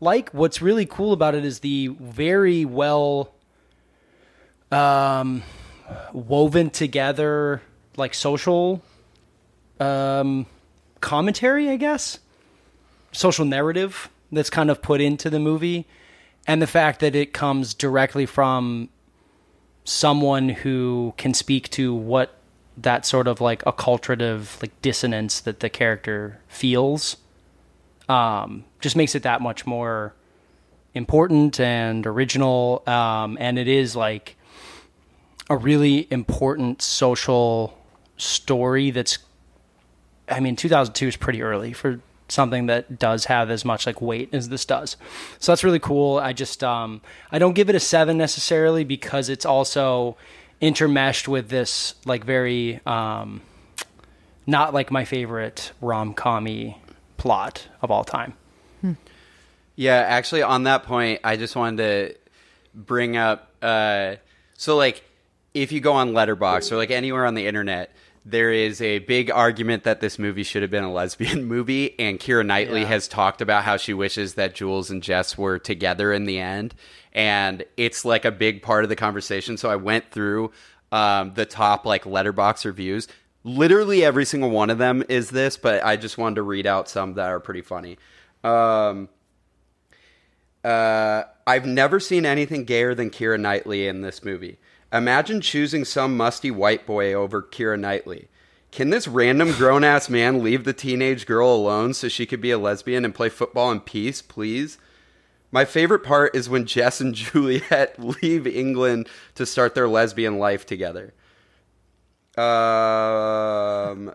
like. 0.00 0.30
What's 0.30 0.62
really 0.62 0.86
cool 0.86 1.12
about 1.12 1.34
it 1.34 1.44
is 1.44 1.60
the 1.60 1.88
very 1.88 2.64
well 2.64 3.34
um, 4.72 5.42
woven 6.14 6.70
together, 6.70 7.60
like, 7.98 8.14
social 8.14 8.82
um, 9.78 10.46
commentary, 11.02 11.68
I 11.68 11.76
guess, 11.76 12.18
social 13.12 13.44
narrative 13.44 14.08
that's 14.32 14.48
kind 14.50 14.70
of 14.70 14.80
put 14.80 15.02
into 15.02 15.28
the 15.28 15.38
movie, 15.38 15.86
and 16.46 16.62
the 16.62 16.66
fact 16.66 17.00
that 17.00 17.14
it 17.14 17.32
comes 17.32 17.74
directly 17.74 18.26
from 18.26 18.88
someone 19.84 20.48
who 20.48 21.14
can 21.16 21.32
speak 21.34 21.70
to 21.70 21.94
what 21.94 22.34
that 22.76 23.06
sort 23.06 23.26
of 23.26 23.40
like 23.40 23.62
acculturative 23.64 24.60
like 24.60 24.82
dissonance 24.82 25.40
that 25.40 25.60
the 25.60 25.70
character 25.70 26.40
feels 26.48 27.16
um, 28.08 28.64
just 28.80 28.96
makes 28.96 29.14
it 29.14 29.22
that 29.22 29.40
much 29.40 29.66
more 29.66 30.14
important 30.94 31.60
and 31.60 32.06
original. 32.06 32.82
Um, 32.86 33.36
and 33.40 33.58
it 33.58 33.68
is 33.68 33.96
like 33.96 34.36
a 35.48 35.56
really 35.56 36.06
important 36.10 36.82
social 36.82 37.76
story 38.16 38.90
that's 38.90 39.18
I 40.28 40.40
mean 40.40 40.56
2002 40.56 41.08
is 41.08 41.16
pretty 41.16 41.42
early 41.42 41.72
for 41.72 42.00
something 42.28 42.66
that 42.66 42.98
does 42.98 43.26
have 43.26 43.50
as 43.50 43.64
much 43.64 43.86
like 43.86 44.00
weight 44.00 44.28
as 44.32 44.48
this 44.48 44.64
does. 44.64 44.96
So 45.38 45.52
that's 45.52 45.62
really 45.64 45.78
cool. 45.78 46.18
I 46.18 46.32
just 46.32 46.62
um 46.64 47.00
I 47.30 47.38
don't 47.38 47.54
give 47.54 47.68
it 47.68 47.74
a 47.74 47.80
7 47.80 48.16
necessarily 48.16 48.84
because 48.84 49.28
it's 49.28 49.46
also 49.46 50.16
intermeshed 50.60 51.28
with 51.28 51.48
this 51.48 51.94
like 52.04 52.24
very 52.24 52.80
um 52.86 53.42
not 54.46 54.72
like 54.72 54.90
my 54.90 55.04
favorite 55.04 55.72
rom-commy 55.80 56.78
plot 57.16 57.66
of 57.82 57.90
all 57.90 58.04
time. 58.04 58.34
Yeah, 59.76 59.96
actually, 59.96 60.42
on 60.42 60.64
that 60.64 60.84
point, 60.84 61.20
I 61.22 61.36
just 61.36 61.54
wanted 61.54 61.76
to 61.76 62.16
bring 62.74 63.16
up. 63.18 63.52
Uh, 63.60 64.16
so, 64.54 64.74
like, 64.74 65.04
if 65.52 65.70
you 65.70 65.80
go 65.80 65.92
on 65.92 66.12
Letterboxd 66.12 66.72
or 66.72 66.76
like 66.76 66.90
anywhere 66.90 67.26
on 67.26 67.34
the 67.34 67.46
internet, 67.46 67.94
there 68.28 68.52
is 68.52 68.82
a 68.82 68.98
big 68.98 69.30
argument 69.30 69.84
that 69.84 70.00
this 70.00 70.18
movie 70.18 70.42
should 70.42 70.62
have 70.62 70.70
been 70.70 70.82
a 70.84 70.92
lesbian 70.92 71.44
movie, 71.54 71.98
and 71.98 72.18
Keira 72.18 72.44
Knightley 72.44 72.80
Yeah. 72.82 72.88
has 72.88 73.06
talked 73.06 73.40
about 73.40 73.62
how 73.62 73.76
she 73.76 73.94
wishes 73.94 74.34
that 74.34 74.54
Jules 74.54 74.90
and 74.90 75.00
Jess 75.02 75.38
were 75.38 75.60
together 75.60 76.12
in 76.12 76.24
the 76.24 76.40
end, 76.40 76.74
and 77.12 77.64
it's 77.76 78.04
like 78.04 78.24
a 78.24 78.32
big 78.32 78.62
part 78.62 78.82
of 78.82 78.88
the 78.90 78.96
conversation. 78.96 79.56
So 79.56 79.70
I 79.70 79.76
went 79.76 80.10
through 80.10 80.50
um, 80.90 81.34
the 81.34 81.46
top 81.46 81.86
like 81.86 82.02
Letterboxd 82.04 82.64
reviews. 82.64 83.06
Literally 83.44 84.04
every 84.04 84.24
single 84.24 84.50
one 84.50 84.70
of 84.70 84.78
them 84.78 85.04
is 85.08 85.30
this, 85.30 85.56
but 85.56 85.84
I 85.84 85.96
just 85.96 86.18
wanted 86.18 86.34
to 86.34 86.42
read 86.42 86.66
out 86.66 86.88
some 86.88 87.14
that 87.14 87.28
are 87.28 87.38
pretty 87.38 87.62
funny. 87.62 87.96
Um, 88.42 89.08
uh, 90.64 91.22
I've 91.46 91.64
never 91.66 92.00
seen 92.00 92.26
anything 92.26 92.64
gayer 92.64 92.92
than 92.94 93.10
Keira 93.10 93.38
Knightley 93.38 93.86
in 93.86 94.00
this 94.00 94.24
movie. 94.24 94.58
Imagine 94.92 95.40
choosing 95.40 95.84
some 95.84 96.16
musty 96.16 96.50
white 96.50 96.86
boy 96.86 97.12
over 97.12 97.42
Keira 97.42 97.78
Knightley. 97.78 98.28
Can 98.70 98.90
this 98.90 99.08
random 99.08 99.52
grown 99.52 99.84
ass 99.84 100.08
man 100.08 100.42
leave 100.42 100.64
the 100.64 100.72
teenage 100.72 101.26
girl 101.26 101.54
alone 101.54 101.94
so 101.94 102.08
she 102.08 102.26
could 102.26 102.40
be 102.40 102.50
a 102.50 102.58
lesbian 102.58 103.04
and 103.04 103.14
play 103.14 103.28
football 103.28 103.70
in 103.72 103.80
peace, 103.80 104.22
please? 104.22 104.78
My 105.50 105.64
favorite 105.64 106.02
part 106.02 106.36
is 106.36 106.48
when 106.48 106.66
Jess 106.66 107.00
and 107.00 107.14
Juliet 107.14 107.98
leave 107.98 108.46
England 108.46 109.08
to 109.34 109.46
start 109.46 109.74
their 109.74 109.88
lesbian 109.88 110.38
life 110.38 110.66
together. 110.66 111.14
Um, 112.36 114.12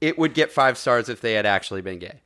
it 0.00 0.18
would 0.18 0.32
get 0.34 0.50
five 0.50 0.78
stars 0.78 1.08
if 1.08 1.20
they 1.20 1.34
had 1.34 1.44
actually 1.44 1.82
been 1.82 1.98
gay. 1.98 2.20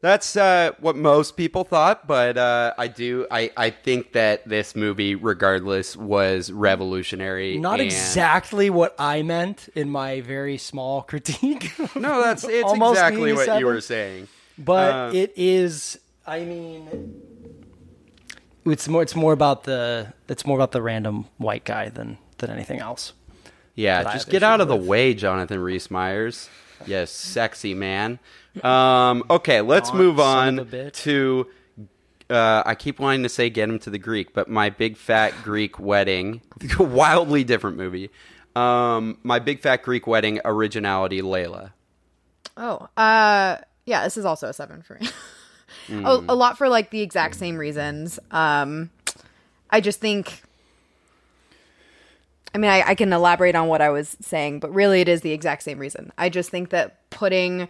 That's 0.00 0.36
uh, 0.36 0.72
what 0.78 0.94
most 0.94 1.36
people 1.36 1.64
thought, 1.64 2.06
but 2.06 2.38
uh, 2.38 2.72
I 2.78 2.86
do. 2.86 3.26
I, 3.32 3.50
I 3.56 3.70
think 3.70 4.12
that 4.12 4.48
this 4.48 4.76
movie, 4.76 5.16
regardless, 5.16 5.96
was 5.96 6.52
revolutionary. 6.52 7.58
Not 7.58 7.80
and- 7.80 7.90
exactly 7.90 8.70
what 8.70 8.94
I 8.98 9.22
meant 9.22 9.68
in 9.74 9.90
my 9.90 10.20
very 10.20 10.56
small 10.56 11.02
critique. 11.10 11.72
No, 11.96 12.22
that's 12.22 12.44
it's 12.44 12.62
Almost 12.68 12.92
exactly 12.92 13.32
what 13.32 13.58
you 13.58 13.66
were 13.66 13.80
saying. 13.80 14.28
but 14.56 14.92
Uh, 14.94 15.10
it 15.14 15.32
is 15.36 15.98
i 16.26 16.44
mean 16.44 17.22
it's 18.66 18.86
more 18.88 19.02
it's 19.02 19.14
more 19.16 19.32
about 19.32 19.64
the 19.64 20.12
it's 20.28 20.44
more 20.44 20.58
about 20.58 20.72
the 20.72 20.82
random 20.82 21.24
white 21.38 21.64
guy 21.64 21.88
than 21.88 22.18
than 22.38 22.50
anything 22.50 22.80
else 22.80 23.12
Yeah, 23.74 24.02
just 24.12 24.28
get 24.28 24.42
out 24.42 24.60
of 24.60 24.68
the 24.68 24.76
way, 24.76 25.14
Jonathan 25.14 25.60
Rhys 25.60 25.90
Meyers. 25.90 26.50
Yes, 26.86 27.10
sexy 27.10 27.74
man. 27.74 28.18
Um, 28.64 29.24
okay, 29.30 29.60
let's 29.60 29.90
Gaunt 29.90 30.02
move 30.02 30.16
son 30.18 30.48
on 30.48 30.58
of 30.58 30.74
a 30.74 30.76
bitch. 30.76 30.92
to. 31.04 31.46
Uh, 32.30 32.62
I 32.66 32.74
keep 32.74 32.98
wanting 32.98 33.22
to 33.22 33.28
say 33.30 33.48
get 33.48 33.70
him 33.70 33.78
to 33.78 33.90
the 33.90 33.98
Greek, 33.98 34.34
but 34.34 34.48
my 34.50 34.68
big 34.68 34.98
fat 34.98 35.32
Greek 35.42 35.80
wedding, 35.80 36.42
wildly 36.78 37.42
different 37.42 37.78
movie. 37.78 38.10
Um, 38.54 39.18
my 39.22 39.38
big 39.38 39.60
fat 39.60 39.82
Greek 39.82 40.06
wedding 40.06 40.40
originality, 40.44 41.22
Layla. 41.22 41.72
Oh, 42.56 42.88
uh, 42.96 43.56
yeah, 43.86 44.04
this 44.04 44.16
is 44.16 44.24
also 44.24 44.48
a 44.48 44.52
seven 44.52 44.82
for 44.82 44.98
me. 45.00 45.08
a, 46.04 46.24
a 46.28 46.34
lot 46.34 46.58
for 46.58 46.68
like 46.68 46.90
the 46.90 47.00
exact 47.00 47.36
same 47.36 47.56
reasons. 47.56 48.18
Um, 48.30 48.90
I 49.70 49.80
just 49.80 50.00
think. 50.00 50.42
I 52.54 52.58
mean, 52.58 52.70
I, 52.70 52.82
I 52.88 52.94
can 52.94 53.12
elaborate 53.12 53.54
on 53.54 53.68
what 53.68 53.82
I 53.82 53.90
was 53.90 54.16
saying, 54.20 54.60
but 54.60 54.72
really 54.72 55.02
it 55.02 55.08
is 55.08 55.20
the 55.20 55.32
exact 55.32 55.62
same 55.62 55.78
reason. 55.78 56.10
I 56.16 56.30
just 56.30 56.50
think 56.50 56.70
that 56.70 57.08
putting 57.10 57.68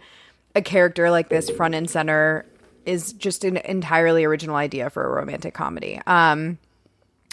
a 0.59 0.61
character 0.61 1.09
like 1.09 1.29
this 1.29 1.49
front 1.49 1.73
and 1.73 1.89
center 1.89 2.45
is 2.85 3.13
just 3.13 3.43
an 3.43 3.57
entirely 3.57 4.23
original 4.23 4.55
idea 4.55 4.89
for 4.89 5.03
a 5.03 5.09
romantic 5.09 5.53
comedy. 5.53 5.99
Um, 6.05 6.59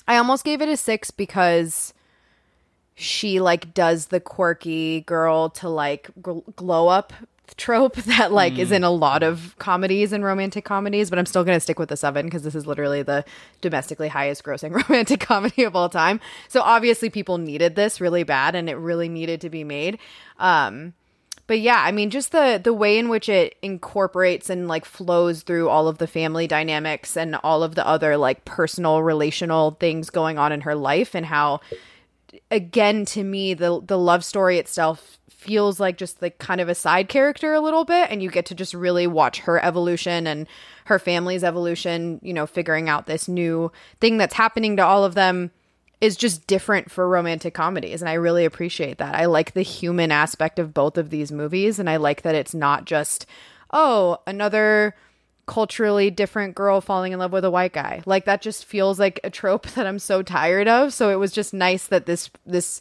I 0.09 0.16
almost 0.16 0.45
gave 0.45 0.62
it 0.62 0.68
a 0.68 0.76
six 0.76 1.11
because 1.11 1.92
she 2.95 3.40
like 3.40 3.75
does 3.75 4.06
the 4.06 4.21
quirky 4.21 5.02
girl 5.02 5.50
to 5.50 5.68
like 5.68 6.11
gl- 6.23 6.54
glow 6.56 6.88
up 6.88 7.12
trope 7.56 7.95
that 7.97 8.33
like 8.33 8.59
is 8.59 8.73
in 8.73 8.83
a 8.83 8.90
lot 8.90 9.23
of 9.23 9.54
comedies 9.59 10.12
and 10.12 10.25
romantic 10.25 10.64
comedies 10.64 11.09
but 11.11 11.18
i'm 11.18 11.25
still 11.26 11.45
gonna 11.45 11.61
stick 11.61 11.78
with 11.78 11.88
the 11.88 11.97
seven 11.97 12.26
because 12.26 12.42
this 12.42 12.56
is 12.56 12.66
literally 12.66 13.02
the 13.02 13.25
domestically 13.61 14.09
highest 14.09 14.42
grossing 14.42 14.73
romantic 14.88 15.21
comedy 15.21 15.62
of 15.62 15.76
all 15.76 15.88
time 15.88 16.21
so 16.49 16.61
obviously 16.61 17.09
people 17.09 17.38
needed 17.38 17.76
this 17.76 18.00
really 18.00 18.25
bad 18.25 18.56
and 18.56 18.68
it 18.68 18.75
really 18.75 19.09
needed 19.09 19.40
to 19.40 19.49
be 19.49 19.62
made 19.62 19.99
um 20.38 20.92
but 21.46 21.60
yeah 21.60 21.82
i 21.84 21.92
mean 21.92 22.10
just 22.10 22.32
the 22.32 22.60
the 22.62 22.72
way 22.72 22.98
in 22.98 23.08
which 23.08 23.28
it 23.28 23.56
incorporates 23.62 24.50
and 24.50 24.68
like 24.68 24.84
flows 24.84 25.42
through 25.42 25.68
all 25.68 25.88
of 25.88 25.98
the 25.98 26.06
family 26.06 26.46
dynamics 26.46 27.16
and 27.16 27.36
all 27.36 27.62
of 27.62 27.74
the 27.74 27.86
other 27.86 28.16
like 28.16 28.44
personal 28.44 29.02
relational 29.02 29.72
things 29.72 30.10
going 30.10 30.38
on 30.38 30.52
in 30.52 30.62
her 30.62 30.74
life 30.74 31.14
and 31.14 31.26
how 31.26 31.60
again 32.50 33.04
to 33.04 33.22
me 33.22 33.54
the 33.54 33.80
the 33.84 33.98
love 33.98 34.24
story 34.24 34.58
itself 34.58 35.18
feels 35.28 35.78
like 35.78 35.96
just 35.96 36.20
like 36.20 36.38
kind 36.38 36.60
of 36.60 36.68
a 36.68 36.74
side 36.74 37.08
character 37.08 37.54
a 37.54 37.60
little 37.60 37.84
bit 37.84 38.10
and 38.10 38.22
you 38.22 38.30
get 38.30 38.46
to 38.46 38.54
just 38.54 38.74
really 38.74 39.06
watch 39.06 39.40
her 39.40 39.64
evolution 39.64 40.26
and 40.26 40.46
her 40.86 40.98
family's 40.98 41.44
evolution 41.44 42.18
you 42.22 42.32
know 42.32 42.46
figuring 42.46 42.88
out 42.88 43.06
this 43.06 43.28
new 43.28 43.70
thing 44.00 44.18
that's 44.18 44.34
happening 44.34 44.76
to 44.76 44.84
all 44.84 45.04
of 45.04 45.14
them 45.14 45.50
is 46.00 46.16
just 46.16 46.46
different 46.46 46.90
for 46.90 47.08
romantic 47.08 47.54
comedies 47.54 48.02
and 48.02 48.08
I 48.08 48.14
really 48.14 48.44
appreciate 48.44 48.98
that. 48.98 49.14
I 49.14 49.26
like 49.26 49.52
the 49.52 49.62
human 49.62 50.12
aspect 50.12 50.58
of 50.58 50.74
both 50.74 50.98
of 50.98 51.10
these 51.10 51.32
movies 51.32 51.78
and 51.78 51.88
I 51.88 51.96
like 51.96 52.22
that 52.22 52.34
it's 52.34 52.54
not 52.54 52.84
just 52.84 53.26
oh, 53.72 54.18
another 54.26 54.94
culturally 55.46 56.10
different 56.10 56.54
girl 56.54 56.80
falling 56.80 57.12
in 57.12 57.18
love 57.18 57.32
with 57.32 57.44
a 57.44 57.50
white 57.50 57.72
guy. 57.72 58.02
Like 58.04 58.24
that 58.24 58.42
just 58.42 58.64
feels 58.64 58.98
like 58.98 59.20
a 59.24 59.30
trope 59.30 59.66
that 59.74 59.86
I'm 59.86 59.98
so 59.98 60.22
tired 60.22 60.68
of. 60.68 60.92
So 60.92 61.10
it 61.10 61.16
was 61.16 61.32
just 61.32 61.54
nice 61.54 61.86
that 61.86 62.06
this 62.06 62.30
this 62.44 62.80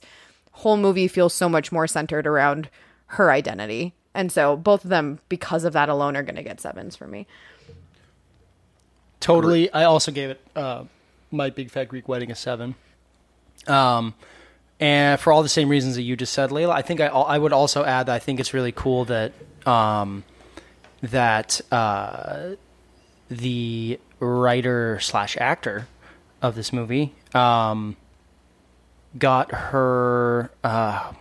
whole 0.51 0.77
movie 0.77 1.07
feels 1.07 1.33
so 1.33 1.49
much 1.49 1.71
more 1.71 1.87
centered 1.87 2.25
around 2.27 2.69
her 3.07 3.31
identity. 3.31 3.93
And 4.13 4.31
so 4.31 4.55
both 4.55 4.83
of 4.83 4.89
them 4.89 5.19
because 5.29 5.65
of 5.65 5.73
that 5.73 5.89
alone 5.89 6.15
are 6.15 6.23
going 6.23 6.35
to 6.35 6.43
get 6.43 6.61
sevens 6.61 6.95
for 6.95 7.07
me. 7.07 7.27
totally 9.19 9.71
i 9.73 9.83
also 9.83 10.11
gave 10.11 10.29
it 10.29 10.41
uh 10.55 10.83
my 11.31 11.49
big 11.49 11.71
fat 11.71 11.87
greek 11.87 12.07
wedding 12.07 12.31
a 12.31 12.35
seven 12.35 12.75
um 13.69 14.13
and 14.79 15.19
for 15.19 15.31
all 15.31 15.41
the 15.43 15.49
same 15.49 15.69
reasons 15.69 15.95
that 15.95 16.01
you 16.03 16.15
just 16.15 16.33
said 16.33 16.49
layla 16.49 16.73
i 16.73 16.81
think 16.81 16.99
i 16.99 17.07
i 17.07 17.37
would 17.37 17.53
also 17.53 17.83
add 17.85 18.05
that 18.07 18.13
i 18.15 18.19
think 18.19 18.39
it's 18.39 18.53
really 18.53 18.71
cool 18.71 19.05
that 19.05 19.31
um 19.65 20.23
that 21.01 21.61
uh 21.71 22.51
the 23.29 23.99
writer 24.19 24.99
slash 24.99 25.37
actor 25.37 25.87
of 26.41 26.55
this 26.55 26.71
movie 26.73 27.13
um 27.33 27.95
got 29.17 29.51
her 29.51 30.51
uh 30.63 31.11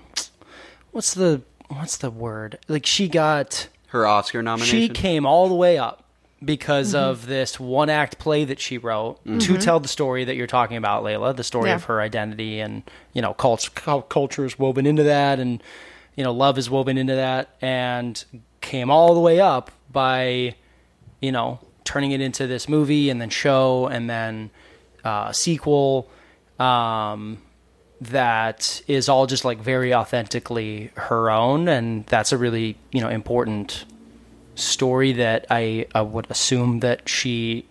what's 0.91 1.15
the 1.15 1.41
what's 1.69 1.97
the 1.99 2.11
word 2.11 2.59
like 2.69 2.85
she 2.87 3.09
got 3.09 3.69
Her 3.89 4.07
Oscar 4.07 4.43
nomination. 4.43 4.79
she 4.79 4.89
came 4.89 5.25
all 5.27 5.49
the 5.49 5.55
way 5.55 5.79
up 5.79 6.04
because 6.45 6.95
Mm-hmm. 6.95 7.11
of 7.11 7.27
this 7.27 7.59
one 7.59 7.89
act 7.91 8.19
play 8.19 8.45
that 8.45 8.61
she 8.61 8.79
wrote 8.79 9.19
to 9.41 9.57
tell 9.59 9.81
the 9.81 9.89
story 9.89 10.25
that 10.25 10.37
you're 10.37 10.47
talking 10.47 10.77
about, 10.77 11.03
Layla, 11.05 11.35
the 11.35 11.45
story 11.45 11.71
Yeah. 11.71 11.77
of 11.77 11.85
her 11.85 12.01
identity 12.01 12.61
and, 12.61 12.83
you 13.13 13.23
know, 13.23 13.35
culture, 13.35 13.71
culture 14.09 14.45
is 14.45 14.59
woven 14.59 14.87
into 14.87 15.03
that 15.05 15.39
and, 15.39 15.63
you 16.17 16.25
know, 16.25 16.33
love 16.33 16.59
is 16.59 16.69
woven 16.71 16.99
into 16.99 17.15
that 17.15 17.57
and 17.61 18.25
came 18.61 18.91
all 18.91 19.15
the 19.15 19.21
way 19.21 19.41
up 19.41 19.71
by, 19.91 20.55
you 21.21 21.33
know, 21.33 21.59
turning 21.85 22.13
it 22.13 22.21
into 22.21 22.47
this 22.47 22.69
movie 22.69 23.11
and 23.11 23.21
then 23.21 23.31
show 23.31 23.87
and 23.87 24.09
then 24.09 24.51
uh, 25.05 25.31
sequel 25.33 26.09
um, 26.59 27.39
that 28.01 28.83
is 28.87 29.09
all 29.09 29.27
just 29.27 29.45
like 29.45 29.59
very 29.59 29.95
authentically 29.95 30.91
her 30.95 31.31
own. 31.31 31.69
And 31.69 32.07
that's 32.07 32.33
a 32.33 32.39
really, 32.39 32.77
you 32.93 33.01
know, 33.01 33.09
important 33.09 33.85
story 34.55 35.13
that 35.13 35.47
I, 35.51 35.87
I 35.95 36.03
would 36.03 36.31
assume 36.31 36.81
that 36.81 37.09
she 37.09 37.67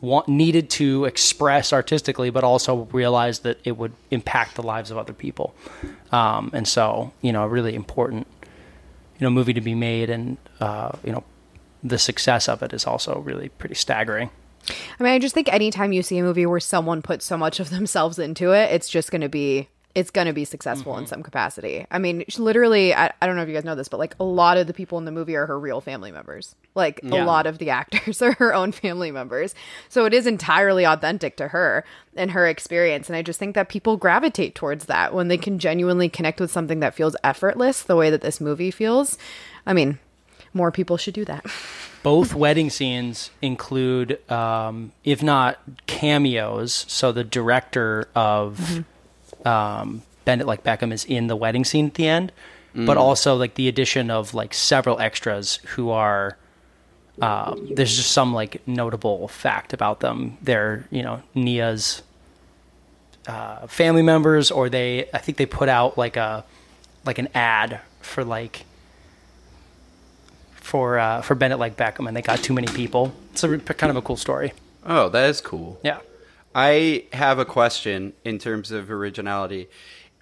want, 0.00 0.28
needed 0.28 0.70
to 0.70 1.04
express 1.04 1.72
artistically, 1.72 2.30
but 2.30 2.44
also 2.44 2.88
realized 2.92 3.42
that 3.42 3.58
it 3.64 3.76
would 3.76 3.92
impact 4.10 4.56
the 4.56 4.62
lives 4.62 4.90
of 4.90 4.98
other 4.98 5.12
people. 5.12 5.54
Um, 6.12 6.50
and 6.52 6.66
so, 6.66 7.12
you 7.20 7.32
know, 7.32 7.44
a 7.44 7.48
really 7.48 7.74
important, 7.74 8.26
you 8.42 9.24
know, 9.24 9.30
movie 9.30 9.52
to 9.52 9.60
be 9.60 9.74
made 9.74 10.10
and, 10.10 10.36
uh, 10.60 10.92
you 11.04 11.12
know, 11.12 11.24
the 11.82 11.98
success 11.98 12.48
of 12.48 12.62
it 12.62 12.72
is 12.72 12.86
also 12.86 13.20
really 13.20 13.48
pretty 13.48 13.74
staggering. 13.74 14.30
I 14.68 15.02
mean, 15.02 15.12
I 15.12 15.18
just 15.18 15.34
think 15.34 15.52
anytime 15.52 15.92
you 15.92 16.02
see 16.02 16.18
a 16.18 16.22
movie 16.22 16.46
where 16.46 16.60
someone 16.60 17.00
puts 17.02 17.24
so 17.24 17.36
much 17.36 17.60
of 17.60 17.70
themselves 17.70 18.18
into 18.18 18.52
it, 18.52 18.70
it's 18.72 18.88
just 18.88 19.10
going 19.10 19.22
to 19.22 19.28
be 19.28 19.68
it's 19.94 20.10
going 20.10 20.28
to 20.28 20.32
be 20.32 20.44
successful 20.44 20.96
in 20.98 21.06
some 21.06 21.22
capacity. 21.22 21.84
I 21.90 21.98
mean, 21.98 22.24
literally, 22.38 22.94
I, 22.94 23.12
I 23.20 23.26
don't 23.26 23.34
know 23.34 23.42
if 23.42 23.48
you 23.48 23.54
guys 23.54 23.64
know 23.64 23.74
this, 23.74 23.88
but 23.88 23.98
like 23.98 24.14
a 24.20 24.24
lot 24.24 24.56
of 24.56 24.68
the 24.68 24.72
people 24.72 24.98
in 24.98 25.04
the 25.04 25.10
movie 25.10 25.34
are 25.34 25.46
her 25.46 25.58
real 25.58 25.80
family 25.80 26.12
members. 26.12 26.54
Like 26.76 27.00
Yeah. 27.02 27.24
a 27.24 27.26
lot 27.26 27.46
of 27.46 27.58
the 27.58 27.70
actors 27.70 28.22
are 28.22 28.34
her 28.34 28.54
own 28.54 28.70
family 28.70 29.10
members. 29.10 29.52
So 29.88 30.04
it 30.04 30.14
is 30.14 30.28
entirely 30.28 30.84
authentic 30.86 31.36
to 31.38 31.48
her 31.48 31.84
and 32.14 32.30
her 32.30 32.46
experience. 32.46 33.08
And 33.08 33.16
I 33.16 33.22
just 33.22 33.40
think 33.40 33.56
that 33.56 33.68
people 33.68 33.96
gravitate 33.96 34.54
towards 34.54 34.84
that 34.86 35.12
when 35.12 35.26
they 35.26 35.36
can 35.38 35.58
genuinely 35.58 36.08
connect 36.08 36.40
with 36.40 36.52
something 36.52 36.78
that 36.80 36.94
feels 36.94 37.16
effortless 37.24 37.82
the 37.82 37.96
way 37.96 38.10
that 38.10 38.20
this 38.20 38.40
movie 38.40 38.70
feels. 38.70 39.18
I 39.66 39.72
mean, 39.72 39.98
more 40.54 40.70
people 40.70 40.98
should 40.98 41.14
do 41.14 41.24
that. 41.24 41.44
Both 42.02 42.32
wedding 42.34 42.70
scenes 42.70 43.30
include, 43.42 44.18
um, 44.30 44.92
if 45.04 45.22
not 45.22 45.58
cameos, 45.86 46.86
so 46.88 47.12
the 47.12 47.24
director 47.24 48.08
of 48.14 48.84
um, 49.44 50.02
Bend 50.24 50.40
It 50.40 50.46
Like 50.46 50.62
Beckham 50.64 50.92
is 50.92 51.04
in 51.04 51.26
the 51.26 51.36
wedding 51.36 51.64
scene 51.64 51.86
at 51.86 51.94
the 51.94 52.06
end, 52.06 52.32
but 52.74 52.96
also 52.96 53.36
like 53.36 53.54
the 53.54 53.68
addition 53.68 54.10
of 54.10 54.34
like 54.34 54.54
several 54.54 54.98
extras 55.00 55.56
who 55.74 55.90
are. 55.90 56.36
Um, 57.20 57.68
there's 57.74 57.94
just 57.96 58.12
some 58.12 58.32
like 58.32 58.66
notable 58.66 59.28
fact 59.28 59.72
about 59.74 60.00
them. 60.00 60.38
They're 60.40 60.86
you 60.90 61.02
know 61.02 61.22
Nia's 61.34 62.02
uh, 63.26 63.66
family 63.66 64.02
members, 64.02 64.50
or 64.50 64.68
they 64.70 65.08
I 65.12 65.18
think 65.18 65.36
they 65.36 65.46
put 65.46 65.68
out 65.68 65.98
like 65.98 66.16
a 66.16 66.44
like 67.04 67.18
an 67.18 67.28
ad 67.34 67.80
for 68.00 68.24
like 68.24 68.64
for 70.54 70.98
uh, 70.98 71.20
for 71.20 71.34
Bend 71.34 71.52
It 71.52 71.58
Like 71.58 71.76
Beckham, 71.76 72.06
and 72.08 72.16
they 72.16 72.22
got 72.22 72.38
too 72.42 72.54
many 72.54 72.68
people. 72.68 73.12
It's 73.32 73.42
a 73.44 73.58
kind 73.58 73.90
of 73.90 73.96
a 73.96 74.02
cool 74.02 74.16
story. 74.16 74.52
Oh, 74.86 75.08
that 75.10 75.28
is 75.28 75.40
cool. 75.40 75.78
Yeah. 75.82 75.98
I 76.54 77.04
have 77.12 77.38
a 77.38 77.44
question 77.44 78.12
in 78.24 78.38
terms 78.38 78.70
of 78.70 78.90
originality. 78.90 79.68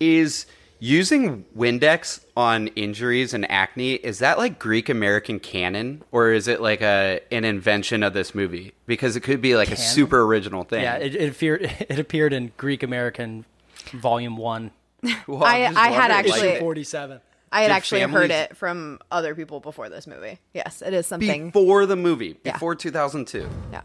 Is 0.00 0.47
using 0.80 1.44
Windex 1.56 2.25
on 2.37 2.68
injuries 2.68 3.35
and 3.35 3.50
acne 3.50 3.94
is 3.94 4.20
that 4.20 4.38
like 4.38 4.58
Greek 4.61 4.88
American 4.88 5.40
canon 5.40 6.02
or 6.12 6.30
is 6.32 6.47
it 6.47 6.61
like 6.61 6.80
a 6.82 7.20
an 7.32 7.44
invention 7.44 8.02
of 8.02 8.12
this 8.12 8.35
movie? 8.35 8.73
Because 8.87 9.16
it 9.16 9.20
could 9.20 9.40
be 9.40 9.56
like 9.56 9.70
a 9.73 9.76
super 9.76 10.23
original 10.23 10.62
thing. 10.64 10.82
Yeah, 10.82 10.97
it, 10.97 11.16
it 11.16 11.30
appeared 11.30 11.62
it 11.88 11.99
appeared 11.99 12.32
in 12.32 12.52
Greek 12.56 12.82
American 12.82 13.44
Volume 13.92 14.37
One, 14.37 14.70
Well, 15.26 15.42
I- 15.42 15.62
I'm 15.64 15.73
just 15.75 15.85
I 15.85 15.88
had 15.90 16.11
actually- 16.11 16.58
forty 16.61 16.85
seven. 16.85 17.20
I 17.50 17.62
had 17.62 17.68
Did 17.68 17.75
actually 17.75 18.00
heard 18.02 18.30
it 18.30 18.58
from 18.58 18.99
other 19.11 19.35
people 19.35 19.58
before 19.61 19.88
this 19.88 20.06
movie. 20.06 20.38
Yes, 20.52 20.82
it 20.82 20.92
is 20.92 21.06
something. 21.06 21.47
before 21.47 21.87
the 21.87 21.97
movie, 21.97 22.37
Yeah. 22.44 22.52
before 22.52 22.75
2002, 22.75 23.49
yeah. 23.73 23.80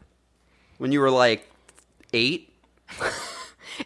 when 0.80 0.92
you 0.92 1.00
were 1.00 1.10
like 1.10 1.50
eight. 2.14 2.50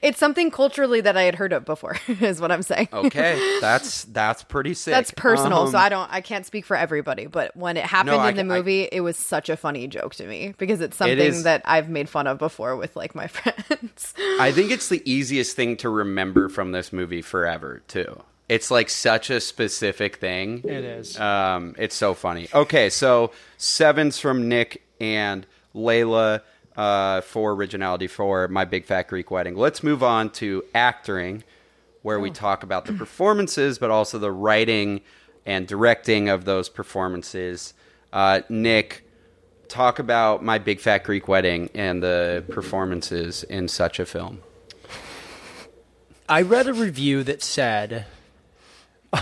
It's 0.02 0.20
something 0.20 0.52
culturally 0.52 1.00
that 1.00 1.16
I 1.16 1.22
had 1.24 1.36
heard 1.36 1.54
of 1.54 1.64
before, 1.64 1.96
is 2.20 2.42
what 2.42 2.52
I'm 2.52 2.62
saying. 2.62 2.90
Okay, 2.92 3.58
that's 3.62 4.04
that's 4.04 4.44
pretty 4.44 4.74
sick. 4.74 4.92
That's 4.92 5.12
personal, 5.12 5.66
so 5.68 5.78
Um, 5.78 5.84
I 5.84 5.88
don't 5.90 6.12
I 6.12 6.20
can't 6.20 6.46
speak 6.46 6.66
for 6.66 6.76
everybody, 6.76 7.26
but 7.26 7.56
when 7.56 7.78
it 7.78 7.86
happened 7.86 8.18
I 8.18 8.30
in 8.32 8.36
the 8.36 8.44
ca- 8.44 8.54
I- 8.54 8.58
movie, 8.58 8.82
it 8.92 9.00
was 9.00 9.16
such 9.16 9.48
a 9.48 9.56
funny 9.56 9.88
joke 9.88 10.14
to 10.16 10.28
me 10.28 10.54
because 10.58 10.82
it's 10.82 10.98
something 10.98 11.18
is- 11.18 11.44
that 11.44 11.62
I've 11.64 11.88
made 11.90 12.10
fun 12.10 12.28
of 12.28 12.38
before 12.38 12.76
with 12.76 12.98
like 12.98 13.16
my 13.16 13.28
friends. 13.28 14.14
I 14.42 14.52
think 14.52 14.72
it's 14.72 14.90
the 14.90 15.02
easiest 15.10 15.56
thing 15.56 15.78
to 15.78 15.90
remember 15.90 16.50
from 16.50 16.74
this 16.74 16.92
movie 16.92 17.22
forever, 17.22 17.82
too. 17.88 18.22
It's 18.50 18.70
like 18.70 18.90
such 18.90 19.30
a 19.30 19.40
specific 19.40 20.18
thing. 20.18 20.64
It 20.66 20.84
is. 20.84 21.18
Um, 21.18 21.76
it's 21.78 21.96
so 21.96 22.14
funny. 22.14 22.50
Okay, 22.54 22.90
so 22.90 23.32
sevens 23.58 24.20
from 24.20 24.50
Nick 24.50 24.84
and 25.00 25.48
Layla 25.74 26.42
uh, 26.78 27.22
for 27.22 27.54
originality 27.54 28.08
for 28.08 28.48
My 28.48 28.64
Big 28.64 28.86
Fat 28.86 29.08
Greek 29.08 29.32
Wedding. 29.32 29.56
Let's 29.56 29.84
move 29.84 30.04
on 30.04 30.30
to 30.34 30.64
acting, 30.74 31.44
where 32.04 32.20
we 32.20 32.30
talk 32.30 32.64
about 32.64 32.86
the 32.86 32.94
performances, 32.94 33.80
but 33.80 33.90
also 33.90 34.20
the 34.20 34.32
writing 34.32 35.02
and 35.46 35.68
directing 35.68 36.30
of 36.30 36.46
those 36.46 36.70
performances. 36.70 37.74
Uh, 38.14 38.42
Nick, 38.48 39.04
talk 39.68 40.00
about 40.00 40.44
My 40.44 40.60
Big 40.60 40.80
Fat 40.80 41.04
Greek 41.04 41.28
Wedding 41.28 41.70
and 41.74 42.02
the 42.02 42.46
performances 42.50 43.44
in 43.44 43.68
such 43.68 44.00
a 44.00 44.06
film. 44.06 44.44
I 46.30 46.42
read 46.42 46.68
a 46.68 46.74
review 46.74 47.24
that 47.24 47.42
said, 47.42 48.06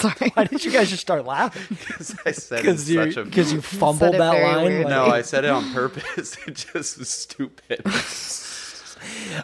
Sorry. 0.00 0.30
"Why 0.34 0.44
did 0.44 0.64
you 0.64 0.70
guys 0.70 0.88
just 0.90 1.02
start 1.02 1.24
laughing? 1.24 1.76
Because 1.86 2.16
I 2.24 2.30
said 2.32 2.62
Because 2.62 2.80
it's 2.82 2.90
you 2.90 3.12
such 3.12 3.16
a 3.16 3.24
because 3.24 3.52
you 3.54 3.60
fumbled 3.60 4.14
it 4.14 4.18
that 4.18 4.32
very 4.32 4.44
line." 4.44 4.64
weirdly. 4.64 4.84
Like- 4.84 4.90
no, 4.90 5.06
I 5.06 5.22
said 5.22 5.44
it 5.44 5.50
on 5.50 5.72
purpose. 5.72 6.36
It 6.46 6.54
just 6.72 6.98
was 6.98 7.08
stupid. 7.08 7.82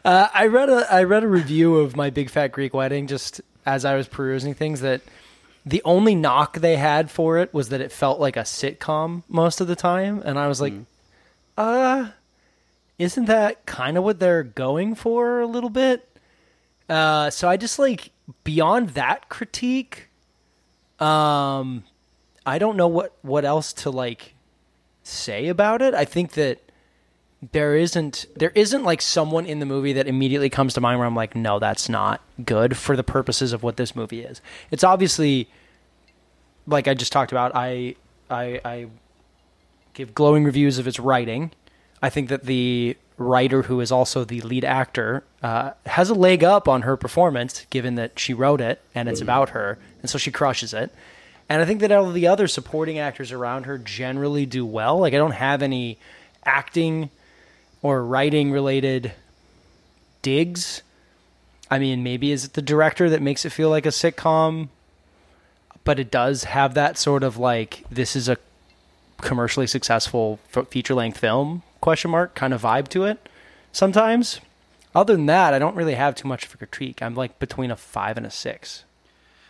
Uh, 0.05 0.29
I 0.35 0.47
read 0.47 0.69
a 0.69 0.87
I 0.93 1.05
read 1.05 1.23
a 1.25 1.29
review 1.29 1.77
of 1.77 1.97
my 1.97 2.11
big 2.11 2.29
fat 2.31 2.49
Greek 2.49 2.75
wedding 2.75 3.07
just 3.07 3.41
as 3.65 3.85
I 3.85 3.95
was 3.95 4.09
perusing 4.09 4.55
things 4.55 4.81
that 4.81 5.01
the 5.65 5.81
only 5.85 6.15
knock 6.15 6.59
they 6.59 6.77
had 6.77 7.11
for 7.11 7.39
it 7.39 7.55
was 7.55 7.69
that 7.71 7.81
it 7.81 7.91
felt 7.93 8.21
like 8.21 8.37
a 8.37 8.41
sitcom 8.41 9.23
most 9.29 9.61
of 9.61 9.67
the 9.69 9.77
time, 9.77 10.21
and 10.25 10.39
I 10.39 10.47
was 10.49 10.61
like, 10.61 10.75
uh, 11.57 12.09
isn't 12.99 13.25
that 13.27 13.65
kind 13.65 13.97
of 13.97 14.05
what 14.05 14.19
they're 14.19 14.43
going 14.43 14.95
for 14.95 15.41
a 15.41 15.47
little 15.47 15.71
bit? 15.71 16.07
Uh, 16.89 17.31
so 17.31 17.49
I 17.49 17.57
just 17.57 17.79
like 17.79 18.11
beyond 18.43 18.91
that 18.91 19.29
critique, 19.31 20.09
um, 21.05 21.85
I 22.47 22.59
don't 22.59 22.77
know 22.77 22.89
what 22.89 23.13
what 23.23 23.45
else 23.45 23.73
to 23.75 23.91
like 23.91 24.35
say 25.03 25.49
about 25.49 25.83
it. 25.83 25.95
I 25.95 26.05
think 26.05 26.33
that 26.33 26.61
there 27.53 27.77
isn't 27.77 28.27
there 28.37 28.53
isn't 28.55 28.85
like 28.85 29.03
someone 29.03 29.45
in 29.45 29.59
the 29.59 29.67
movie 29.67 29.93
that 29.93 30.07
immediately 30.07 30.49
comes 30.49 30.75
to 30.75 30.81
mind 30.81 30.99
where 30.99 31.07
I'm 31.07 31.15
like, 31.15 31.35
no, 31.35 31.59
that's 31.59 31.89
not 31.89 32.23
good 32.45 32.77
for 32.77 32.97
the 32.97 33.05
purposes 33.05 33.53
of 33.53 33.63
what 33.63 33.77
this 33.77 33.95
movie 33.95 34.23
is. 34.23 34.41
It's 34.71 34.85
obviously 34.85 35.49
like 36.67 36.89
I 36.89 36.95
just 36.95 37.13
talked 37.13 37.33
about. 37.33 37.53
I 37.55 37.97
I, 38.31 38.61
I 38.65 38.87
give 39.93 40.15
glowing 40.15 40.45
reviews 40.45 40.79
of 40.79 40.89
its 40.89 40.99
writing. 40.99 41.53
I 42.03 42.09
think 42.11 42.29
that 42.31 42.45
the 42.45 42.97
writer, 43.17 43.63
who 43.63 43.81
is 43.81 43.93
also 43.93 44.25
the 44.25 44.41
lead 44.41 44.65
actor, 44.65 45.25
uh, 45.43 45.73
has 45.87 46.11
a 46.11 46.15
leg 46.15 46.43
up 46.43 46.69
on 46.69 46.83
her 46.83 46.97
performance, 46.97 47.67
given 47.71 47.95
that 47.95 48.19
she 48.19 48.35
wrote 48.35 48.61
it 48.61 48.81
and 48.95 49.09
it's 49.09 49.21
about 49.21 49.51
her, 49.51 49.79
and 50.01 50.11
so 50.11 50.19
she 50.19 50.31
crushes 50.31 50.75
it. 50.75 50.93
And 51.49 51.61
I 51.61 51.65
think 51.65 51.81
that 51.81 51.93
all 51.93 52.11
the 52.11 52.27
other 52.27 52.49
supporting 52.49 52.99
actors 52.99 53.31
around 53.31 53.67
her 53.67 53.79
generally 53.79 54.47
do 54.47 54.65
well. 54.65 54.99
Like 54.99 55.15
I 55.15 55.19
don't 55.19 55.33
have 55.33 55.63
any 55.63 55.99
acting 56.45 57.11
or 57.83 58.05
writing 58.05 58.51
related 58.51 59.13
digs. 60.23 60.83
I 61.71 61.79
mean, 61.79 62.03
maybe 62.03 62.33
is 62.33 62.45
it 62.47 62.55
the 62.55 62.63
director 62.63 63.11
that 63.11 63.23
makes 63.23 63.45
it 63.45 63.51
feel 63.51 63.69
like 63.69 63.87
a 63.87 63.91
sitcom, 63.91 64.69
but 65.85 66.01
it 66.01 66.11
does 66.11 66.45
have 66.45 66.75
that 66.75 66.97
sort 66.97 67.23
of 67.23 67.37
like 67.37 67.85
this 67.91 68.17
is 68.17 68.29
a 68.29 68.39
commercially 69.21 69.67
successful 69.67 70.39
feature 70.71 70.95
length 70.95 71.19
film 71.19 71.63
question 71.85 72.11
mark 72.11 72.35
kind 72.35 72.55
of 72.55 72.63
vibe 72.63 72.89
to 72.89 73.05
it 73.05 73.29
sometimes. 73.71 74.41
Other 74.95 75.15
than 75.15 75.27
that, 75.27 75.53
I 75.53 75.59
don't 75.59 75.77
really 75.77 75.95
have 75.95 76.15
too 76.15 76.27
much 76.27 76.47
of 76.47 76.55
a 76.55 76.57
critique. 76.57 77.03
I'm 77.03 77.15
like 77.15 77.39
between 77.39 77.71
a 77.71 77.77
five 77.77 78.17
and 78.17 78.25
a 78.25 78.31
six. 78.31 78.85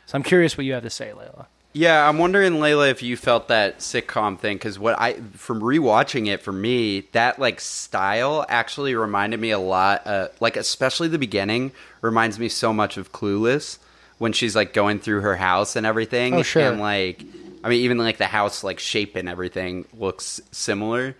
So 0.06 0.16
I'm 0.16 0.24
curious 0.24 0.58
what 0.58 0.66
you 0.66 0.72
have 0.72 0.82
to 0.82 0.90
say, 0.90 1.12
Layla. 1.16 1.46
Yeah, 1.74 2.08
I'm 2.08 2.18
wondering, 2.18 2.54
Layla, 2.54 2.90
if 2.90 3.02
you 3.02 3.16
felt 3.16 3.48
that 3.48 3.78
sitcom 3.78 4.38
thing 4.38 4.56
because 4.56 4.80
what 4.80 4.98
I 4.98 5.14
from 5.34 5.60
rewatching 5.60 6.26
it 6.26 6.42
for 6.42 6.52
me, 6.52 7.02
that 7.12 7.38
like 7.38 7.60
style 7.60 8.44
actually 8.48 8.96
reminded 8.96 9.38
me 9.38 9.50
a 9.50 9.58
lot. 9.58 10.04
Uh, 10.04 10.28
like 10.40 10.56
especially 10.56 11.06
the 11.06 11.18
beginning 11.18 11.70
reminds 12.00 12.38
me 12.40 12.48
so 12.48 12.72
much 12.72 12.96
of 12.96 13.12
Clueless 13.12 13.78
when 14.18 14.32
she's 14.32 14.56
like 14.56 14.72
going 14.72 14.98
through 14.98 15.20
her 15.20 15.36
house 15.36 15.76
and 15.76 15.86
everything. 15.86 16.34
Oh, 16.34 16.42
sure. 16.42 16.62
And 16.62 16.80
like, 16.80 17.24
I 17.62 17.68
mean, 17.68 17.82
even 17.82 17.98
like 17.98 18.18
the 18.18 18.26
house 18.26 18.64
like 18.64 18.80
shape 18.80 19.14
and 19.14 19.28
everything 19.28 19.84
looks 19.96 20.40
similar. 20.50 21.14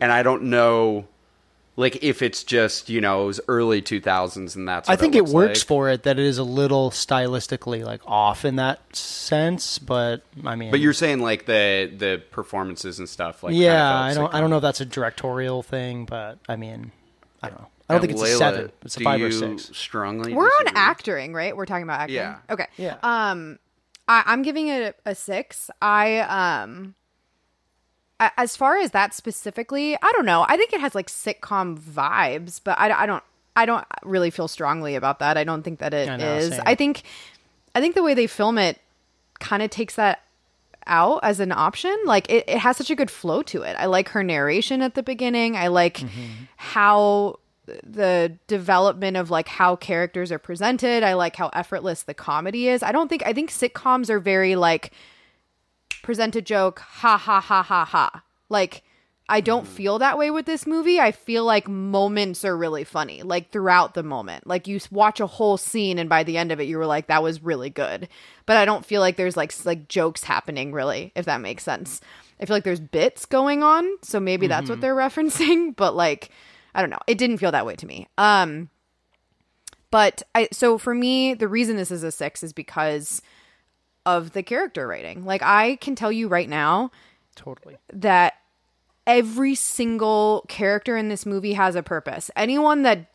And 0.00 0.12
I 0.12 0.22
don't 0.22 0.44
know, 0.44 1.06
like 1.76 2.02
if 2.02 2.20
it's 2.22 2.44
just 2.44 2.88
you 2.88 3.00
know 3.00 3.22
it 3.24 3.26
was 3.26 3.40
early 3.48 3.80
2000s 3.82 4.56
and 4.56 4.68
that's. 4.68 4.88
I 4.88 4.96
think 4.96 5.14
it, 5.14 5.18
it 5.18 5.24
works 5.26 5.60
like. 5.60 5.66
for 5.66 5.88
it 5.88 6.02
that 6.02 6.18
it 6.18 6.24
is 6.24 6.38
a 6.38 6.44
little 6.44 6.90
stylistically 6.90 7.84
like 7.84 8.00
off 8.06 8.44
in 8.44 8.56
that 8.56 8.94
sense, 8.94 9.78
but 9.78 10.22
I 10.44 10.56
mean, 10.56 10.70
But 10.70 10.80
you're 10.80 10.92
saying 10.92 11.20
like 11.20 11.46
the 11.46 11.90
the 11.96 12.22
performances 12.30 12.98
and 12.98 13.08
stuff 13.08 13.42
like 13.42 13.52
kind 13.52 13.56
of 13.56 13.62
yeah, 13.62 14.00
I 14.00 14.14
don't, 14.14 14.34
I 14.34 14.40
don't 14.40 14.50
know 14.50 14.56
if 14.56 14.62
that's 14.62 14.80
a 14.80 14.86
directorial 14.86 15.62
thing, 15.62 16.04
but 16.04 16.38
I 16.48 16.56
mean, 16.56 16.92
I 17.42 17.48
don't 17.48 17.60
know. 17.60 17.68
I 17.88 17.94
don't 17.94 18.04
And 18.04 18.10
think 18.12 18.20
it's 18.22 18.34
a 18.34 18.36
seven. 18.38 18.72
It's 18.84 18.96
a 18.96 18.98
do 19.00 19.04
five 19.04 19.20
or 19.20 19.32
six. 19.32 19.76
Strongly, 19.76 20.32
We're 20.32 20.44
on 20.46 20.68
acting, 20.76 21.32
right? 21.34 21.56
We're 21.56 21.66
talking 21.66 21.82
about 21.82 22.00
acting. 22.02 22.16
Yeah. 22.16 22.38
Okay. 22.48 22.66
Yeah. 22.76 22.96
Um, 23.02 23.58
I, 24.06 24.22
I'm 24.26 24.42
giving 24.42 24.68
it 24.68 24.96
a, 25.04 25.10
a 25.10 25.14
six. 25.16 25.70
I 25.82 26.18
um, 26.18 26.94
a- 26.94 26.99
as 28.36 28.56
far 28.56 28.76
as 28.78 28.90
that 28.90 29.14
specifically, 29.14 29.96
I 29.96 30.12
don't 30.12 30.26
know. 30.26 30.44
I 30.48 30.56
think 30.56 30.72
it 30.72 30.80
has 30.80 30.94
like 30.94 31.08
sitcom 31.08 31.78
vibes, 31.78 32.60
but 32.62 32.78
I, 32.78 32.90
I 33.02 33.06
don't. 33.06 33.22
I 33.56 33.66
don't 33.66 33.84
really 34.04 34.30
feel 34.30 34.46
strongly 34.46 34.94
about 34.94 35.18
that. 35.18 35.36
I 35.36 35.42
don't 35.44 35.62
think 35.62 35.80
that 35.80 35.92
it 35.92 36.04
is. 36.04 36.08
I 36.08 36.16
know, 36.16 36.40
same. 36.40 36.62
I 36.64 36.74
think, 36.76 37.02
I 37.74 37.80
think 37.80 37.94
the 37.96 38.02
way 38.02 38.14
they 38.14 38.28
film 38.28 38.58
it 38.58 38.78
kind 39.40 39.62
of 39.62 39.70
takes 39.70 39.96
that 39.96 40.22
out 40.86 41.20
as 41.24 41.40
an 41.40 41.50
option. 41.50 41.94
Like 42.04 42.30
it, 42.30 42.44
it 42.48 42.58
has 42.58 42.76
such 42.76 42.90
a 42.90 42.94
good 42.94 43.10
flow 43.10 43.42
to 43.42 43.62
it. 43.62 43.74
I 43.78 43.86
like 43.86 44.10
her 44.10 44.22
narration 44.22 44.82
at 44.82 44.94
the 44.94 45.02
beginning. 45.02 45.56
I 45.56 45.66
like 45.66 45.98
Mm-hmm. 45.98 46.44
how 46.56 47.38
the 47.84 48.36
development 48.46 49.16
of 49.16 49.30
like 49.30 49.48
how 49.48 49.76
characters 49.76 50.32
are 50.32 50.38
presented. 50.38 51.02
I 51.02 51.14
like 51.14 51.36
how 51.36 51.48
effortless 51.52 52.04
the 52.04 52.14
comedy 52.14 52.68
is. 52.68 52.82
I 52.82 52.92
don't 52.92 53.08
think 53.08 53.24
I 53.26 53.32
think 53.32 53.50
sitcoms 53.50 54.10
are 54.10 54.20
very 54.20 54.54
like 54.56 54.92
present 56.02 56.36
a 56.36 56.42
joke, 56.42 56.80
ha 56.80 57.16
ha 57.16 57.40
ha 57.40 57.62
ha 57.62 57.84
ha. 57.84 58.22
Like 58.48 58.82
I 59.30 59.40
don't 59.40 59.66
feel 59.66 60.00
that 60.00 60.18
way 60.18 60.32
with 60.32 60.44
this 60.44 60.66
movie. 60.66 60.98
I 60.98 61.12
feel 61.12 61.44
like 61.44 61.68
moments 61.68 62.44
are 62.44 62.56
really 62.56 62.82
funny, 62.82 63.22
like 63.22 63.52
throughout 63.52 63.94
the 63.94 64.02
moment. 64.02 64.44
Like 64.44 64.66
you 64.66 64.80
watch 64.90 65.20
a 65.20 65.26
whole 65.28 65.56
scene 65.56 66.00
and 66.00 66.08
by 66.08 66.24
the 66.24 66.36
end 66.36 66.50
of 66.50 66.58
it 66.58 66.66
you 66.66 66.76
were 66.76 66.86
like 66.86 67.06
that 67.06 67.22
was 67.22 67.40
really 67.40 67.70
good. 67.70 68.08
But 68.44 68.56
I 68.56 68.64
don't 68.64 68.84
feel 68.84 69.00
like 69.00 69.16
there's 69.16 69.36
like 69.36 69.54
like 69.64 69.86
jokes 69.86 70.24
happening 70.24 70.72
really, 70.72 71.12
if 71.14 71.26
that 71.26 71.40
makes 71.40 71.62
sense. 71.62 72.00
I 72.40 72.46
feel 72.46 72.56
like 72.56 72.64
there's 72.64 72.80
bits 72.80 73.24
going 73.24 73.62
on, 73.62 73.88
so 74.02 74.18
maybe 74.18 74.48
that's 74.48 74.68
what 74.68 74.80
they're 74.80 74.96
referencing, 74.96 75.76
but 75.76 75.94
like 75.94 76.30
I 76.74 76.80
don't 76.80 76.90
know. 76.90 76.98
It 77.06 77.16
didn't 77.16 77.38
feel 77.38 77.52
that 77.52 77.66
way 77.66 77.76
to 77.76 77.86
me. 77.86 78.08
Um 78.18 78.68
but 79.92 80.24
I 80.34 80.48
so 80.50 80.76
for 80.76 80.92
me 80.92 81.34
the 81.34 81.46
reason 81.48 81.76
this 81.76 81.92
is 81.92 82.02
a 82.02 82.10
6 82.10 82.42
is 82.42 82.52
because 82.52 83.22
of 84.06 84.32
the 84.32 84.42
character 84.42 84.86
writing. 84.86 85.24
Like 85.24 85.42
I 85.42 85.76
can 85.76 85.94
tell 85.94 86.12
you 86.12 86.28
right 86.28 86.48
now 86.48 86.90
Totally. 87.34 87.76
that 87.92 88.34
every 89.06 89.54
single 89.54 90.44
character 90.48 90.96
in 90.96 91.08
this 91.08 91.26
movie 91.26 91.54
has 91.54 91.74
a 91.74 91.82
purpose. 91.82 92.30
Anyone 92.36 92.82
that 92.82 93.06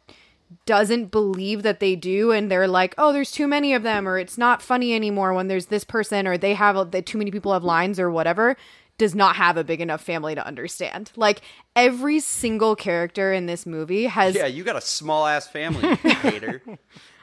doesn't 0.66 1.12
believe 1.12 1.64
that 1.64 1.80
they 1.80 1.96
do 1.96 2.32
and 2.32 2.50
they're 2.52 2.68
like, 2.68 2.94
"Oh, 2.98 3.12
there's 3.12 3.32
too 3.32 3.48
many 3.48 3.74
of 3.74 3.84
them 3.84 4.08
or 4.08 4.18
it's 4.20 4.38
not 4.38 4.62
funny 4.62 4.94
anymore 4.94 5.34
when 5.34 5.48
there's 5.48 5.68
this 5.68 5.84
person 5.84 6.28
or 6.28 6.38
they 6.38 6.54
have 6.54 6.92
that 6.92 7.06
too 7.06 7.18
many 7.18 7.32
people 7.32 7.54
have 7.54 7.64
lines 7.64 8.00
or 8.00 8.10
whatever." 8.10 8.56
does 8.98 9.14
not 9.14 9.36
have 9.36 9.58
a 9.58 9.64
big 9.66 9.82
enough 9.82 10.02
family 10.02 10.36
to 10.36 10.48
understand. 10.48 11.12
Like 11.18 11.42
every 11.76 12.22
single 12.22 12.78
character 12.78 13.34
in 13.34 13.46
this 13.46 13.66
movie 13.66 14.06
has 14.06 14.36
Yeah, 14.36 14.46
you 14.46 14.64
got 14.64 14.78
a 14.78 14.82
small 14.82 15.28
ass 15.28 15.48
family, 15.50 15.96
hater. 15.96 16.62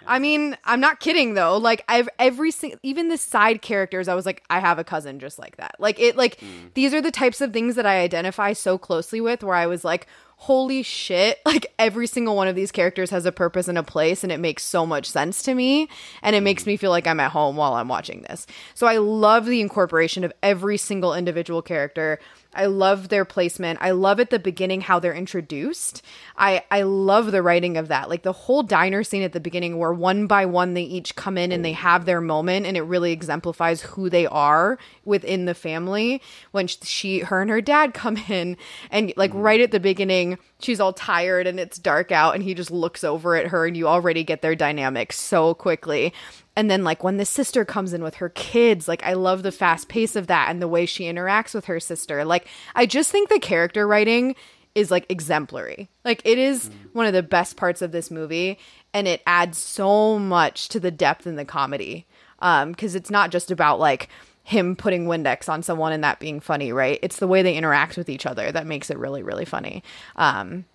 I 0.07 0.19
mean, 0.19 0.57
I'm 0.65 0.81
not 0.81 1.01
kidding 1.01 1.35
though. 1.35 1.57
Like 1.57 1.85
I've 1.89 2.09
every 2.19 2.51
single, 2.51 2.79
even 2.83 3.09
the 3.09 3.19
side 3.19 3.63
characters, 3.63 4.09
I 4.09 4.15
was 4.15 4.27
like, 4.27 4.43
I 4.51 4.61
have 4.61 4.79
a 4.79 4.85
cousin 4.85 5.19
just 5.19 5.39
like 5.39 5.57
that. 5.57 5.77
Like 5.79 5.99
it, 6.01 6.17
like 6.17 6.41
hmm. 6.41 6.69
these 6.75 6.95
are 6.95 7.01
the 7.01 7.11
types 7.11 7.41
of 7.41 7.53
things 7.53 7.77
that 7.77 7.87
I 7.87 8.01
identify 8.01 8.53
so 8.53 8.79
closely 8.79 9.21
with. 9.21 9.43
Where 9.43 9.57
I 9.57 9.67
was 9.67 9.85
like, 9.85 10.07
holy 10.37 10.83
shit! 10.83 11.39
Like 11.53 11.67
every 11.79 12.07
single 12.07 12.35
one 12.35 12.49
of 12.49 12.55
these 12.55 12.73
characters 12.73 13.11
has 13.11 13.27
a 13.27 13.33
purpose 13.33 13.69
and 13.69 13.77
a 13.77 13.83
place, 13.83 14.23
and 14.23 14.33
it 14.33 14.41
makes 14.41 14.63
so 14.63 14.87
much 14.87 15.11
sense 15.11 15.43
to 15.43 15.55
me, 15.55 15.89
and 16.23 16.35
it 16.35 16.43
makes 16.43 16.65
hmm. 16.65 16.71
me 16.71 16.77
feel 16.77 16.91
like 16.91 17.07
I'm 17.07 17.21
at 17.21 17.33
home 17.33 17.57
while 17.57 17.75
I'm 17.75 17.89
watching 17.89 18.23
this. 18.23 18.47
So 18.75 18.87
I 18.87 18.97
love 18.97 19.47
the 19.47 19.61
incorporation 19.61 20.25
of 20.25 20.33
every 20.43 20.79
single 20.79 21.15
individual 21.15 21.63
character. 21.63 22.19
I 22.55 22.67
love 22.67 23.09
their 23.09 23.25
placement. 23.25 23.79
I 23.81 23.93
love 23.93 24.21
at 24.21 24.31
the 24.31 24.39
beginning 24.39 24.83
how 24.83 24.99
they're 24.99 25.15
introduced. 25.15 26.03
I 26.37 26.63
I 26.71 26.83
love 26.83 27.33
the 27.33 27.43
writing 27.43 27.77
of 27.77 27.89
that. 27.89 28.09
Like 28.09 28.23
the 28.23 28.33
whole 28.33 28.63
diner 28.63 29.03
scene 29.03 29.23
at 29.23 29.33
the 29.33 29.41
beginning 29.41 29.79
where 29.79 29.93
one 29.93 30.27
by 30.27 30.45
one 30.47 30.75
they 30.75 30.83
each 30.83 31.17
come 31.17 31.39
in 31.39 31.53
and 31.53 31.65
they 31.65 31.73
mm. 31.73 31.77
have 31.77 32.05
their 32.05 32.21
moment 32.21 32.67
and 32.67 32.77
it 32.77 32.83
really 32.83 33.13
exemplifies 33.13 33.83
who 33.83 34.11
they 34.11 34.27
are 34.27 34.79
within 35.05 35.47
the 35.47 35.55
family 35.55 36.21
when 36.51 36.67
she 36.67 37.21
her 37.21 37.41
and 37.41 37.51
her 37.51 37.61
dad 37.61 37.95
come 37.95 38.17
in 38.29 38.57
and 38.91 39.13
like 39.17 39.33
mm. 39.33 39.43
right 39.43 39.61
at 39.61 39.71
the 39.71 39.81
beginning 39.81 40.39
she's 40.61 40.81
all 40.81 40.93
tired 40.93 41.47
and 41.47 41.59
it's 41.59 41.79
dark 41.79 42.13
out 42.13 42.35
and 42.35 42.45
he 42.45 42.55
just 42.55 42.71
looks 42.71 43.03
over 43.05 43.35
at 43.35 43.49
her 43.49 43.67
and 43.67 43.77
you 43.77 43.89
already 43.89 44.25
get 44.25 44.43
their 44.43 44.55
dynamic 44.55 45.13
so 45.13 45.55
quickly. 45.55 46.13
And 46.55 46.71
then 46.71 46.85
like 46.85 47.03
when 47.03 47.17
the 47.17 47.25
sister 47.25 47.65
comes 47.65 47.93
in 47.93 48.03
with 48.03 48.17
her 48.17 48.29
kids, 48.29 48.87
like 48.87 49.03
I 49.05 49.15
love 49.15 49.43
the 49.43 49.53
fast 49.53 49.89
pace 49.89 50.17
of 50.17 50.27
that 50.27 50.51
and 50.51 50.61
the 50.61 50.69
way 50.69 50.87
she 50.87 51.05
interacts 51.05 51.55
with 51.55 51.65
her 51.67 51.81
sister. 51.81 52.25
Like 52.25 52.47
I 52.75 52.87
just 52.87 53.11
think 53.11 53.29
the 53.29 53.39
character 53.39 53.87
writing 53.87 54.35
is 54.75 54.91
like 54.91 55.07
exemplary. 55.09 55.89
Like 56.05 56.23
it 56.25 56.39
is 56.39 56.71
one 56.93 57.07
of 57.07 57.13
the 57.13 57.23
best 57.23 57.57
parts 57.57 57.83
of 57.83 57.93
this 57.93 58.11
movie 58.11 58.59
and 58.93 59.09
it 59.09 59.23
adds 59.27 59.59
so 59.59 60.19
much 60.19 60.69
to 60.69 60.81
the 60.81 60.91
depth 60.91 61.27
and 61.27 61.39
the 61.39 61.45
comedy. 61.45 62.07
Um 62.41 62.75
cuz 62.75 62.95
it's 62.95 63.11
not 63.11 63.31
just 63.31 63.51
about 63.51 63.81
like 63.81 64.09
him 64.45 64.75
putting 64.75 65.07
Windex 65.07 65.49
on 65.49 65.63
someone 65.63 65.93
and 65.93 66.03
that 66.05 66.19
being 66.19 66.41
funny, 66.41 66.73
right? 66.73 66.99
It's 67.03 67.17
the 67.17 67.29
way 67.29 67.43
they 67.43 67.57
interact 67.57 67.97
with 67.97 68.09
each 68.09 68.27
other 68.27 68.51
that 68.53 68.67
makes 68.67 68.91
it 68.91 68.99
really 68.99 69.23
really 69.23 69.47
funny. 69.47 69.83
Um 70.17 70.67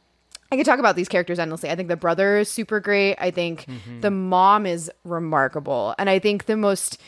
I 0.51 0.55
could 0.55 0.65
talk 0.65 0.79
about 0.79 0.95
these 0.95 1.10
characters 1.10 1.39
endlessly. 1.39 1.69
I 1.69 1.75
think 1.75 1.89
the 1.89 1.97
brother 1.97 2.38
is 2.38 2.49
super 2.49 2.79
great. 2.79 3.15
I 3.19 3.31
think 3.31 3.65
the 4.01 4.12
mom 4.12 4.65
is 4.65 4.89
remarkable. 5.03 5.93
And 5.99 6.10
I 6.10 6.19
think 6.19 6.45
the 6.45 6.55
most 6.55 6.99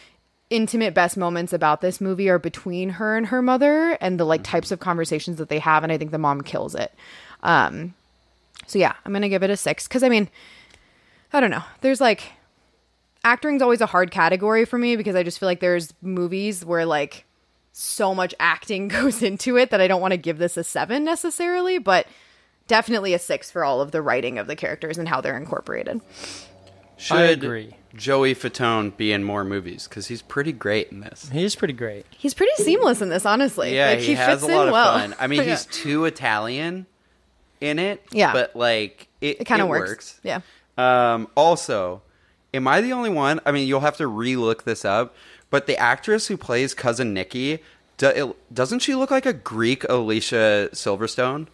intimate 0.50 0.94
best 0.94 1.16
moments 1.16 1.54
about 1.54 1.80
this 1.82 2.02
movie 2.02 2.28
are 2.30 2.40
between 2.40 2.90
her 2.90 3.16
and 3.16 3.28
her 3.28 3.42
mother 3.42 3.98
and 4.02 4.20
the 4.20 4.26
like 4.26 4.44
types 4.44 4.72
of 4.72 4.80
conversations 4.80 5.38
that 5.38 5.48
they 5.48 5.60
have 5.60 5.84
and 5.84 5.92
I 5.92 5.98
think 5.98 6.12
the 6.12 6.18
mom 6.18 6.42
kills 6.42 6.76
it. 6.76 6.94
Um 7.44 7.94
so 8.66 8.80
yeah, 8.80 8.94
I'm 9.06 9.12
going 9.12 9.22
to 9.22 9.30
give 9.30 9.44
it 9.44 9.50
a 9.50 9.58
6 9.58 9.88
cuz 9.88 10.04
I 10.04 10.10
mean 10.10 10.28
I 11.32 11.40
don't 11.40 11.52
know. 11.52 11.64
There's 11.82 12.02
like 12.02 12.34
acting's 13.24 13.62
always 13.62 13.82
a 13.82 13.86
hard 13.86 14.12
category 14.12 14.66
for 14.66 14.78
me 14.78 14.96
because 14.96 15.16
I 15.16 15.24
just 15.24 15.40
feel 15.40 15.48
like 15.48 15.60
there's 15.60 15.94
movies 16.02 16.66
where 16.66 16.86
like 16.86 17.26
so 17.72 18.16
much 18.16 18.34
acting 18.40 18.88
goes 19.00 19.22
into 19.22 19.56
it 19.56 19.70
that 19.70 19.82
I 19.82 19.88
don't 19.88 20.02
want 20.02 20.14
to 20.14 20.18
give 20.18 20.40
this 20.40 20.58
a 20.58 20.64
7 20.64 21.04
necessarily, 21.04 21.78
but 21.78 22.08
definitely 22.70 23.14
a 23.14 23.20
6 23.20 23.52
for 23.52 23.66
all 23.66 23.82
of 23.82 23.92
the 23.92 24.02
writing 24.02 24.38
of 24.40 24.48
the 24.48 24.56
characters 24.56 24.98
and 24.98 25.10
how 25.10 25.20
they're 25.20 25.36
incorporated. 25.36 26.00
Should 26.96 27.18
I 27.18 27.24
agree. 27.24 27.76
Joey 27.96 28.36
Fatone 28.36 28.96
be 28.96 29.12
in 29.12 29.24
more 29.24 29.44
movies? 29.44 29.88
Because 29.88 30.08
he's 30.08 30.22
pretty 30.22 30.52
great 30.52 30.92
in 30.92 31.00
this. 31.00 31.30
He 31.30 31.44
is 31.44 31.56
pretty 31.56 31.74
great. 31.74 32.06
He's 32.12 32.34
pretty 32.34 32.52
seamless 32.64 33.02
in 33.02 33.10
this, 33.10 33.26
honestly. 33.26 33.76
Yeah, 33.76 33.90
like, 33.92 34.00
he, 34.00 34.14
has 34.14 34.42
fits 34.42 34.44
a 34.44 34.56
lot 34.56 34.62
in 34.64 34.68
of 34.70 34.74
well. 34.74 35.00
fun. 35.00 35.16
I 35.20 35.28
mean, 35.28 35.40
Yeah. 35.44 35.50
he's 35.52 35.66
too 35.66 36.06
Italian 36.06 36.86
in 37.62 37.80
it. 37.80 38.04
Yeah. 38.12 38.32
but 38.34 38.56
like 38.56 39.08
it, 39.22 39.42
it 39.42 39.46
kind 39.46 39.62
of 39.62 39.68
it 39.68 39.72
works. 39.72 40.20
Yeah. 40.24 40.42
Um, 40.78 41.28
also, 41.36 42.02
am 42.54 42.68
I 42.68 42.82
the 42.82 42.94
only 42.94 43.10
one? 43.10 43.40
I 43.46 43.52
mean, 43.52 43.68
you'll 43.68 43.80
have 43.82 43.98
to 43.98 44.08
re-look 44.08 44.64
this 44.64 44.86
up. 44.86 45.16
But 45.50 45.66
the 45.66 45.78
actress 45.78 46.28
who 46.28 46.38
plays 46.38 46.74
cousin 46.76 47.14
Nikki, 47.14 47.60
do, 47.98 48.08
it, 48.08 48.54
doesn't 48.54 48.80
she 48.80 48.94
look 48.94 49.10
like 49.10 49.26
a 49.26 49.34
Greek 49.34 49.84
Alicia 49.90 50.70
Silverstone? 50.74 51.48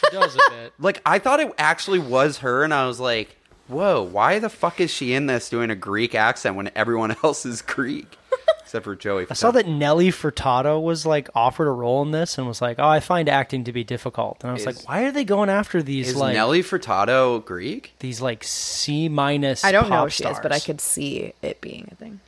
She 0.00 0.16
does 0.16 0.34
a 0.34 0.50
bit. 0.50 0.72
Like 0.78 1.00
I 1.04 1.18
thought 1.18 1.40
it 1.40 1.52
actually 1.58 1.98
was 1.98 2.38
her, 2.38 2.64
and 2.64 2.72
I 2.72 2.86
was 2.86 2.98
like, 3.00 3.36
"Whoa, 3.68 4.02
why 4.02 4.38
the 4.38 4.48
fuck 4.48 4.80
is 4.80 4.90
she 4.90 5.12
in 5.14 5.26
this 5.26 5.48
doing 5.50 5.70
a 5.70 5.76
Greek 5.76 6.14
accent 6.14 6.56
when 6.56 6.70
everyone 6.74 7.14
else 7.24 7.44
is 7.44 7.60
Greek 7.62 8.16
except 8.62 8.84
for 8.84 8.96
Joey?" 8.96 9.26
I 9.30 9.34
saw 9.34 9.50
that 9.50 9.66
Nelly 9.68 10.10
Furtado 10.10 10.80
was 10.82 11.04
like 11.04 11.28
offered 11.34 11.66
a 11.66 11.70
role 11.72 12.02
in 12.02 12.12
this 12.12 12.38
and 12.38 12.46
was 12.46 12.62
like, 12.62 12.78
"Oh, 12.78 12.88
I 12.88 13.00
find 13.00 13.28
acting 13.28 13.64
to 13.64 13.72
be 13.72 13.84
difficult." 13.84 14.38
And 14.42 14.50
I 14.50 14.52
was 14.54 14.62
Is- 14.66 14.66
like, 14.66 14.88
"Why 14.88 15.02
are 15.04 15.12
they 15.12 15.24
going 15.24 15.50
after 15.50 15.82
these 15.82 16.08
is 16.10 16.16
like 16.16 16.34
Nelly 16.34 16.62
Furtado 16.62 17.44
Greek? 17.44 17.94
these 17.98 18.20
like 18.20 18.42
C 18.44 19.08
minus?" 19.08 19.64
I 19.64 19.72
don't 19.72 19.84
know 19.90 19.96
pop 19.96 20.06
if 20.08 20.14
she 20.14 20.24
is, 20.24 20.38
but 20.40 20.52
I 20.52 20.56
stars? 20.58 20.64
could 20.66 20.80
see 20.80 21.32
it 21.42 21.60
being 21.60 21.88
a 21.92 21.94
thing. 21.96 22.20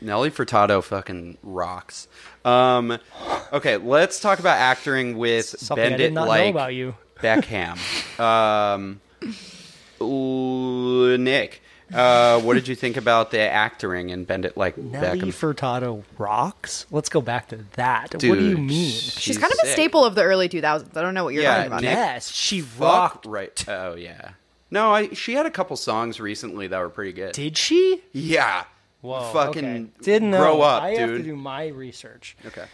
Nelly 0.00 0.30
Furtado 0.30 0.82
fucking 0.82 1.38
rocks. 1.42 2.08
Um, 2.44 2.98
okay, 3.52 3.76
let's 3.76 4.18
talk 4.20 4.38
about 4.40 4.58
acting 4.58 5.16
with 5.18 5.44
Something 5.46 5.90
Bend 5.90 5.94
I 5.94 5.96
did 5.98 6.12
It 6.12 6.14
Like 6.20 6.44
know 6.44 6.50
about 6.50 6.74
you. 6.74 6.94
Beckham. 7.20 7.78
um, 8.18 9.00
ooh, 10.00 11.16
Nick, 11.18 11.62
uh, 11.92 12.40
what 12.40 12.54
did 12.54 12.68
you 12.68 12.74
think 12.74 12.96
about 12.96 13.30
the 13.30 13.40
acting 13.40 14.10
in 14.10 14.24
Bend 14.24 14.44
It 14.44 14.56
Like 14.56 14.76
Beckham? 14.76 14.90
Nelly 14.92 15.20
Beckham? 15.20 15.54
Furtado 15.54 16.02
rocks. 16.18 16.86
Let's 16.90 17.08
go 17.08 17.20
back 17.20 17.48
to 17.48 17.64
that. 17.74 18.12
what 18.14 18.20
do 18.20 18.28
you 18.48 18.56
mean? 18.58 18.90
She's, 18.92 19.38
kind 19.38 19.52
of 19.52 19.58
a 19.62 19.66
staple 19.66 20.04
of 20.04 20.14
the 20.14 20.22
early 20.22 20.48
2000s. 20.48 20.96
I 20.96 21.02
don't 21.02 21.14
know 21.14 21.24
what 21.24 21.34
you're 21.34 21.42
Yeah, 21.42 21.54
talking 21.56 21.66
about. 21.68 21.82
Nick- 21.82 21.90
Yes, 21.92 22.30
she 22.32 22.60
Fuck 22.60 22.80
rocked. 22.80 23.26
right. 23.26 23.64
Oh 23.68 23.94
yeah. 23.94 24.30
No, 24.70 24.92
I 24.94 25.08
she 25.14 25.34
had 25.34 25.46
a 25.46 25.50
couple 25.50 25.76
songs 25.76 26.20
recently 26.20 26.68
that 26.68 26.78
were 26.78 26.88
pretty 26.90 27.12
good. 27.12 27.32
Did 27.32 27.56
she? 27.58 28.02
yeah. 28.12 28.64
Whoa, 29.02 29.32
Fucking 29.32 29.64
okay. 29.64 29.86
didn't 30.02 30.30
know. 30.30 30.38
grow 30.40 30.60
up, 30.60 30.82
I 30.82 30.90
have 30.90 31.10
to 31.10 31.22
do 31.22 31.34
my 31.36 31.68
research. 31.68 32.36
Okay. 32.46 32.64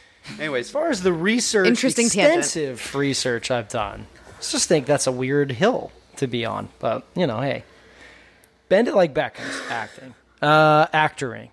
Anyways, 0.41 0.67
As 0.67 0.71
far 0.73 0.89
as 0.91 1.03
the 1.03 1.13
research, 1.13 1.69
Interesting 1.69 2.09
tangent. 2.09 2.39
extensive 2.39 2.95
research 2.97 3.51
I've 3.51 3.69
done, 3.69 4.07
I 4.27 4.41
just 4.41 4.67
think 4.69 4.87
that's 4.87 5.07
a 5.07 5.13
weird 5.13 5.53
hill 5.53 5.93
to 6.17 6.27
be 6.27 6.45
on. 6.45 6.69
But 6.81 7.05
you 7.15 7.27
know, 7.29 7.41
hey, 7.41 7.63
bend 8.69 8.89
it 8.89 8.95
like 8.97 9.15
Beckham's 9.15 9.61
acting, 9.71 10.15
uh, 10.43 10.87
actoring. 10.89 11.51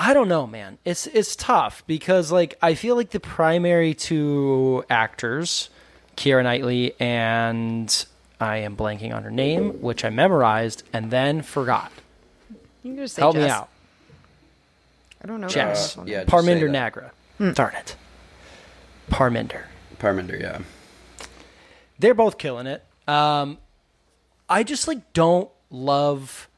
I 0.00 0.14
don't 0.14 0.28
know, 0.28 0.46
man. 0.46 0.78
It's 0.84 1.06
it's 1.08 1.34
tough 1.36 1.82
because 1.86 2.32
like 2.32 2.56
I 2.62 2.74
feel 2.74 2.96
like 2.96 3.10
the 3.10 3.20
primary 3.20 3.92
two 3.94 4.84
actors, 4.88 5.68
Keira 6.16 6.44
Knightley 6.44 6.94
and 7.00 8.06
I 8.40 8.58
am 8.58 8.76
blanking 8.76 9.12
on 9.14 9.24
her 9.24 9.30
name, 9.30 9.82
which 9.82 10.04
I 10.04 10.10
memorized 10.10 10.84
and 10.92 11.10
then 11.10 11.42
forgot. 11.42 11.92
You 12.88 12.94
can 12.94 13.04
just 13.04 13.16
say 13.16 13.22
Help 13.22 13.36
me 13.36 13.46
out. 13.46 13.68
I 15.22 15.26
don't 15.26 15.40
know. 15.40 15.48
Jess. 15.48 15.94
that. 15.94 16.08
yeah, 16.08 16.24
just 16.24 16.30
say 16.30 16.36
Parminder 16.36 16.72
that. 16.72 16.94
Nagra. 17.38 17.54
Darn 17.54 17.74
it. 17.74 17.96
Parminder. 19.10 19.64
Parminder, 19.98 20.40
yeah. 20.40 20.60
They're 21.98 22.14
both 22.14 22.38
killing 22.38 22.66
it. 22.66 22.82
Um, 23.06 23.58
I 24.48 24.62
just 24.62 24.88
like 24.88 25.12
don't 25.12 25.50
love 25.70 26.48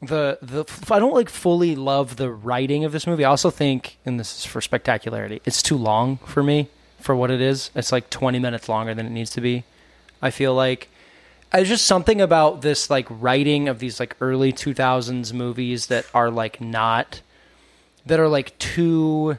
the 0.00 0.38
the 0.42 0.64
I 0.92 0.98
don't 0.98 1.14
like 1.14 1.28
fully 1.28 1.76
love 1.76 2.16
the 2.16 2.30
writing 2.30 2.84
of 2.84 2.90
this 2.90 3.06
movie. 3.06 3.24
I 3.24 3.30
also 3.30 3.50
think, 3.50 3.98
and 4.04 4.18
this 4.18 4.38
is 4.38 4.44
for 4.44 4.60
spectacularity, 4.60 5.40
it's 5.44 5.62
too 5.62 5.76
long 5.76 6.16
for 6.18 6.42
me 6.42 6.68
for 6.98 7.14
what 7.14 7.30
it 7.30 7.40
is. 7.40 7.70
It's 7.76 7.92
like 7.92 8.10
20 8.10 8.40
minutes 8.40 8.68
longer 8.68 8.94
than 8.94 9.06
it 9.06 9.10
needs 9.10 9.30
to 9.30 9.40
be. 9.40 9.62
I 10.20 10.30
feel 10.30 10.54
like 10.54 10.88
there's 11.52 11.68
just 11.68 11.86
something 11.86 12.20
about 12.20 12.62
this 12.62 12.88
like 12.88 13.06
writing 13.10 13.68
of 13.68 13.78
these 13.78 14.00
like 14.00 14.16
early 14.20 14.52
2000s 14.52 15.32
movies 15.32 15.86
that 15.86 16.06
are 16.14 16.30
like 16.30 16.60
not 16.60 17.20
that 18.06 18.18
are 18.18 18.28
like 18.28 18.58
too 18.58 19.36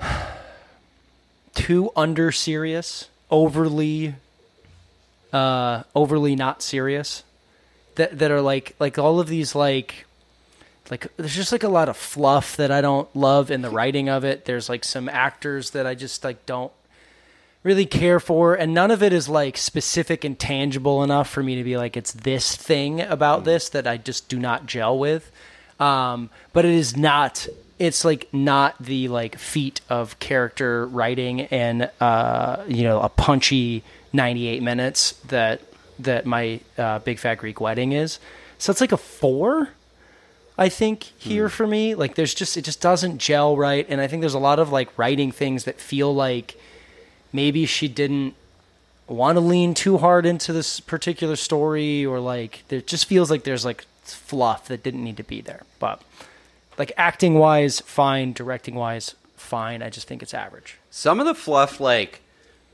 too 1.54 1.90
under 1.96 2.32
serious, 2.32 3.08
overly 3.30 4.14
uh 5.32 5.84
overly 5.94 6.36
not 6.36 6.62
serious. 6.62 7.22
That 7.94 8.18
that 8.18 8.30
are 8.30 8.40
like 8.40 8.74
like 8.78 8.98
all 8.98 9.20
of 9.20 9.28
these 9.28 9.54
like 9.54 10.06
like 10.90 11.06
there's 11.16 11.36
just 11.36 11.52
like 11.52 11.62
a 11.62 11.68
lot 11.68 11.88
of 11.88 11.96
fluff 11.96 12.56
that 12.56 12.70
I 12.70 12.80
don't 12.80 13.14
love 13.14 13.50
in 13.50 13.62
the 13.62 13.70
writing 13.70 14.08
of 14.08 14.24
it. 14.24 14.44
There's 14.44 14.68
like 14.68 14.84
some 14.84 15.08
actors 15.08 15.70
that 15.70 15.86
I 15.86 15.94
just 15.94 16.24
like 16.24 16.44
don't 16.46 16.72
really 17.62 17.86
care 17.86 18.18
for 18.18 18.54
and 18.54 18.74
none 18.74 18.90
of 18.90 19.02
it 19.02 19.12
is 19.12 19.28
like 19.28 19.56
specific 19.56 20.24
and 20.24 20.38
tangible 20.38 21.02
enough 21.02 21.28
for 21.30 21.42
me 21.42 21.54
to 21.54 21.64
be 21.64 21.76
like 21.76 21.96
it's 21.96 22.12
this 22.12 22.56
thing 22.56 23.00
about 23.00 23.44
this 23.44 23.68
that 23.68 23.86
I 23.86 23.96
just 23.96 24.28
do 24.28 24.38
not 24.38 24.66
gel 24.66 24.98
with. 24.98 25.30
Um, 25.78 26.30
but 26.52 26.64
it 26.64 26.72
is 26.72 26.96
not 26.96 27.46
it's 27.78 28.04
like 28.04 28.28
not 28.32 28.76
the 28.80 29.08
like 29.08 29.38
feat 29.38 29.80
of 29.88 30.18
character 30.18 30.86
writing 30.86 31.42
and 31.42 31.90
uh, 32.00 32.64
you 32.68 32.84
know 32.84 33.00
a 33.00 33.08
punchy 33.08 33.82
98 34.12 34.62
minutes 34.62 35.12
that 35.28 35.60
that 35.98 36.26
my 36.26 36.60
uh, 36.78 36.98
big 37.00 37.18
fat 37.18 37.36
Greek 37.36 37.60
wedding 37.60 37.92
is. 37.92 38.18
So 38.58 38.70
it's 38.70 38.80
like 38.80 38.92
a 38.92 38.96
4 38.96 39.70
I 40.58 40.68
think 40.68 41.04
here 41.16 41.48
for 41.48 41.66
me. 41.66 41.94
Like 41.94 42.14
there's 42.14 42.34
just 42.34 42.56
it 42.56 42.62
just 42.62 42.80
doesn't 42.80 43.18
gel 43.18 43.56
right 43.56 43.86
and 43.88 44.00
I 44.00 44.06
think 44.06 44.20
there's 44.20 44.34
a 44.34 44.38
lot 44.38 44.58
of 44.58 44.70
like 44.70 44.96
writing 44.98 45.32
things 45.32 45.64
that 45.64 45.80
feel 45.80 46.14
like 46.14 46.56
maybe 47.32 47.66
she 47.66 47.88
didn't 47.88 48.34
want 49.08 49.36
to 49.36 49.40
lean 49.40 49.74
too 49.74 49.98
hard 49.98 50.24
into 50.26 50.52
this 50.52 50.80
particular 50.80 51.36
story 51.36 52.04
or 52.04 52.20
like 52.20 52.64
there 52.68 52.80
just 52.80 53.06
feels 53.06 53.30
like 53.30 53.44
there's 53.44 53.64
like 53.64 53.84
fluff 54.04 54.68
that 54.68 54.82
didn't 54.82 55.04
need 55.04 55.16
to 55.16 55.22
be 55.22 55.40
there. 55.40 55.62
But 55.78 56.02
like 56.78 56.92
acting 56.96 57.34
wise, 57.34 57.80
fine, 57.80 58.32
directing 58.32 58.74
wise, 58.74 59.14
fine. 59.36 59.82
I 59.82 59.90
just 59.90 60.08
think 60.08 60.22
it's 60.22 60.34
average. 60.34 60.78
Some 60.90 61.20
of 61.20 61.26
the 61.26 61.34
fluff 61.34 61.80
like 61.80 62.20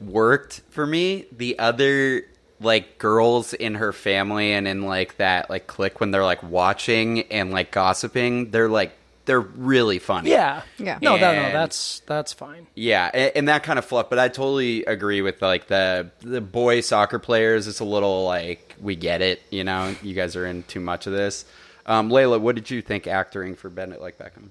worked 0.01 0.61
for 0.71 0.87
me. 0.87 1.27
The 1.33 1.59
other 1.59 2.25
like 2.61 2.99
girls 2.99 3.55
in 3.55 3.77
her 3.77 3.92
family 3.92 4.53
and 4.53 4.66
in 4.66 4.83
like 4.83 5.16
that 5.18 5.49
like 5.49 5.66
clique 5.66 6.01
when 6.01 6.11
they're 6.11 6.25
like 6.25 6.42
watching 6.42 7.23
and 7.33 7.51
like 7.51 7.71
gossiping, 7.71 8.51
they're 8.51 8.68
like 8.68 8.92
they're 9.29 9.38
really 9.41 10.01
funny. 10.01 10.31
Yeah. 10.31 10.62
Yeah. 10.79 10.99
No, 11.01 11.14
no, 11.17 11.21
no, 11.33 11.38
And- 11.43 11.55
that's 11.55 12.01
that's 12.07 12.33
fine. 12.33 12.67
Yeah, 12.75 13.09
and, 13.14 13.33
and 13.37 13.49
that 13.49 13.62
kind 13.62 13.79
of 13.79 13.85
fluff. 13.85 14.11
But 14.11 14.19
I 14.19 14.27
totally 14.27 14.85
agree 14.87 15.23
with 15.23 15.41
like 15.41 15.69
the 15.69 16.11
the 16.21 16.41
boy 16.41 16.81
soccer 16.81 17.21
players. 17.21 17.69
It's 17.69 17.79
a 17.81 17.85
little 17.85 18.25
like 18.25 18.75
we 18.81 18.97
get 18.97 19.23
it, 19.23 19.41
you 19.51 19.62
know. 19.62 19.95
You 20.03 20.14
guys 20.14 20.35
are 20.35 20.45
in 20.47 20.64
too 20.64 20.81
much 20.81 21.07
of 21.07 21.12
this. 21.12 21.45
Um, 21.87 22.11
Layla, 22.11 22.41
what 22.41 22.55
did 22.57 22.71
you 22.71 22.83
think 22.83 23.07
acting 23.07 23.55
for 23.55 23.71
Bend 23.71 23.93
It 23.93 24.01
Like 24.01 24.19
Beckham? 24.19 24.49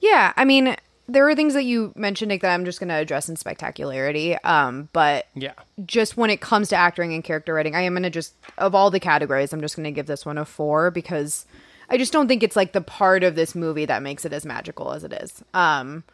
Yeah, 0.00 0.32
I 0.36 0.44
mean, 0.44 0.76
there 1.08 1.28
are 1.28 1.34
things 1.34 1.54
that 1.54 1.64
you 1.64 1.92
mentioned, 1.96 2.28
Nick, 2.28 2.42
that 2.42 2.54
I'm 2.54 2.64
just 2.64 2.78
going 2.78 2.88
to 2.90 2.94
address 2.94 3.28
in 3.28 3.34
spectacularity. 3.36 4.36
Um, 4.44 4.88
but 4.92 5.26
Yeah. 5.34 5.54
just 5.86 6.16
when 6.16 6.30
it 6.30 6.40
comes 6.40 6.68
to 6.68 6.76
acting 6.76 7.12
and 7.14 7.24
character 7.24 7.52
writing, 7.54 7.74
I 7.74 7.80
am 7.80 7.94
going 7.94 8.04
to 8.04 8.10
just, 8.10 8.34
of 8.58 8.74
all 8.76 8.90
the 8.92 9.00
categories, 9.00 9.52
I'm 9.52 9.60
just 9.60 9.74
going 9.74 9.84
to 9.84 9.90
give 9.90 10.06
this 10.06 10.24
one 10.24 10.38
a 10.38 10.44
four 10.44 10.90
because 10.92 11.46
I 11.88 11.98
just 11.98 12.12
don't 12.12 12.28
think 12.28 12.42
it's 12.42 12.56
like 12.56 12.72
the 12.72 12.80
part 12.80 13.24
of 13.24 13.34
this 13.34 13.54
movie 13.54 13.86
that 13.86 14.02
makes 14.02 14.24
it 14.24 14.32
as 14.32 14.44
magical 14.44 14.92
as 14.92 15.04
it 15.04 15.12
is. 15.12 15.42
Um, 15.54 16.04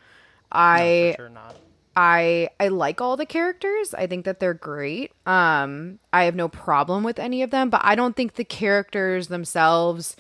I. 0.52 1.14
For 1.16 1.22
sure 1.22 1.28
not. 1.30 1.56
I 1.96 2.50
I 2.58 2.68
like 2.68 3.00
all 3.00 3.16
the 3.16 3.26
characters. 3.26 3.94
I 3.94 4.06
think 4.06 4.24
that 4.24 4.40
they're 4.40 4.54
great. 4.54 5.12
Um 5.26 5.98
I 6.12 6.24
have 6.24 6.34
no 6.34 6.48
problem 6.48 7.04
with 7.04 7.18
any 7.18 7.42
of 7.42 7.50
them, 7.50 7.70
but 7.70 7.82
I 7.84 7.94
don't 7.94 8.16
think 8.16 8.34
the 8.34 8.44
characters 8.44 9.28
themselves 9.28 10.16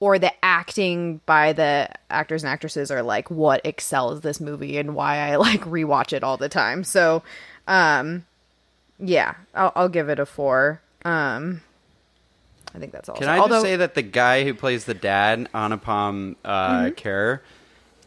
or 0.00 0.18
the 0.18 0.32
acting 0.44 1.20
by 1.26 1.52
the 1.52 1.88
actors 2.08 2.44
and 2.44 2.50
actresses 2.50 2.90
are 2.90 3.02
like 3.02 3.30
what 3.30 3.60
excels 3.66 4.20
this 4.20 4.40
movie 4.40 4.78
and 4.78 4.94
why 4.94 5.18
I 5.18 5.36
like 5.48 5.62
rewatch 5.62 6.12
it 6.12 6.24
all 6.24 6.36
the 6.36 6.48
time. 6.48 6.82
So, 6.84 7.22
um 7.66 8.24
yeah, 8.98 9.34
I'll, 9.54 9.72
I'll 9.76 9.88
give 9.88 10.08
it 10.08 10.18
a 10.18 10.26
4. 10.26 10.80
Um 11.04 11.60
I 12.74 12.78
think 12.78 12.92
that's 12.92 13.08
all. 13.08 13.16
Can 13.16 13.28
I 13.28 13.38
Although, 13.38 13.56
just 13.56 13.64
say 13.64 13.76
that 13.76 13.94
the 13.94 14.02
guy 14.02 14.44
who 14.44 14.54
plays 14.54 14.84
the 14.84 14.94
dad, 14.94 15.48
Anupam 15.54 16.36
uh, 16.44 16.68
Mm-hmm. 16.68 17.08
Kher, 17.08 17.40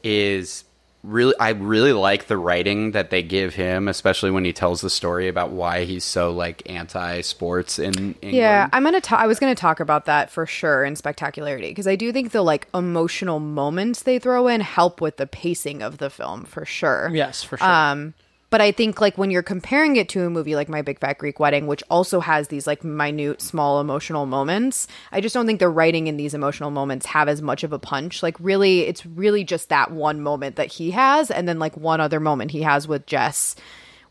is 0.04 0.64
really 1.04 1.34
I 1.40 1.50
really 1.50 1.94
like 1.94 2.28
the 2.28 2.38
writing 2.38 2.92
that 2.92 3.10
they 3.10 3.24
give 3.24 3.56
him, 3.56 3.88
especially 3.88 4.32
when 4.32 4.46
he 4.46 4.54
tells 4.54 4.82
the 4.82 4.90
story 4.90 5.28
about 5.28 5.50
why 5.52 5.86
he's 5.86 6.04
so 6.04 6.32
like 6.32 6.62
anti-sports 6.70 7.80
in 7.80 7.94
England. 7.94 8.36
Yeah, 8.36 8.70
I'm 8.72 8.84
gonna. 8.84 9.02
Ta- 9.02 9.18
I 9.18 9.28
was 9.28 9.40
gonna 9.40 9.56
talk 9.56 9.80
about 9.80 10.06
that 10.06 10.30
for 10.30 10.46
sure 10.46 10.84
in 10.84 10.96
spectacularity 10.96 11.70
because 11.70 11.88
I 11.88 11.96
do 11.96 12.12
think 12.12 12.32
the 12.32 12.42
like 12.42 12.68
emotional 12.74 13.40
moments 13.40 14.04
they 14.04 14.20
throw 14.20 14.48
in 14.48 14.62
help 14.62 15.02
with 15.02 15.18
the 15.18 15.28
pacing 15.28 15.82
of 15.82 15.98
the 15.98 16.10
film 16.10 16.44
for 16.44 16.66
sure. 16.66 17.10
Yes, 17.14 17.44
for 17.44 17.58
sure. 17.58 17.68
Um, 17.68 18.14
but 18.52 18.62
I 18.62 18.72
think 18.72 19.02
like 19.02 19.18
when 19.18 19.32
you're 19.32 19.42
comparing 19.42 19.96
it 19.96 20.10
to 20.10 20.24
a 20.26 20.30
movie 20.30 20.56
like 20.56 20.70
My 20.70 20.84
Big 20.84 21.00
Fat 21.00 21.18
Greek 21.18 21.40
Wedding, 21.40 21.66
which 21.66 21.82
also 21.90 22.20
has 22.20 22.50
these 22.50 22.68
like 22.68 22.84
minute, 22.84 23.42
small 23.42 23.80
emotional 23.80 24.26
moments, 24.28 24.88
I 25.12 25.22
just 25.22 25.34
don't 25.34 25.48
think 25.48 25.60
the 25.60 25.70
writing 25.70 26.06
in 26.08 26.18
these 26.18 26.34
emotional 26.36 26.70
moments 26.70 27.08
have 27.08 27.28
as 27.28 27.42
much 27.42 27.64
of 27.64 27.74
a 27.74 27.80
punch. 27.80 28.22
Like 28.22 28.36
really, 28.40 28.82
it's 28.82 29.06
really 29.06 29.44
just 29.44 29.70
that 29.70 29.92
one 29.92 30.22
moment 30.22 30.58
that 30.58 30.68
he 30.68 30.92
has, 30.92 31.32
and 31.32 31.48
then 31.48 31.58
like 31.58 31.76
one 31.76 32.00
other 32.02 32.20
moment 32.20 32.52
he 32.52 32.62
has 32.62 32.88
with 32.88 33.08
Jess 33.08 33.56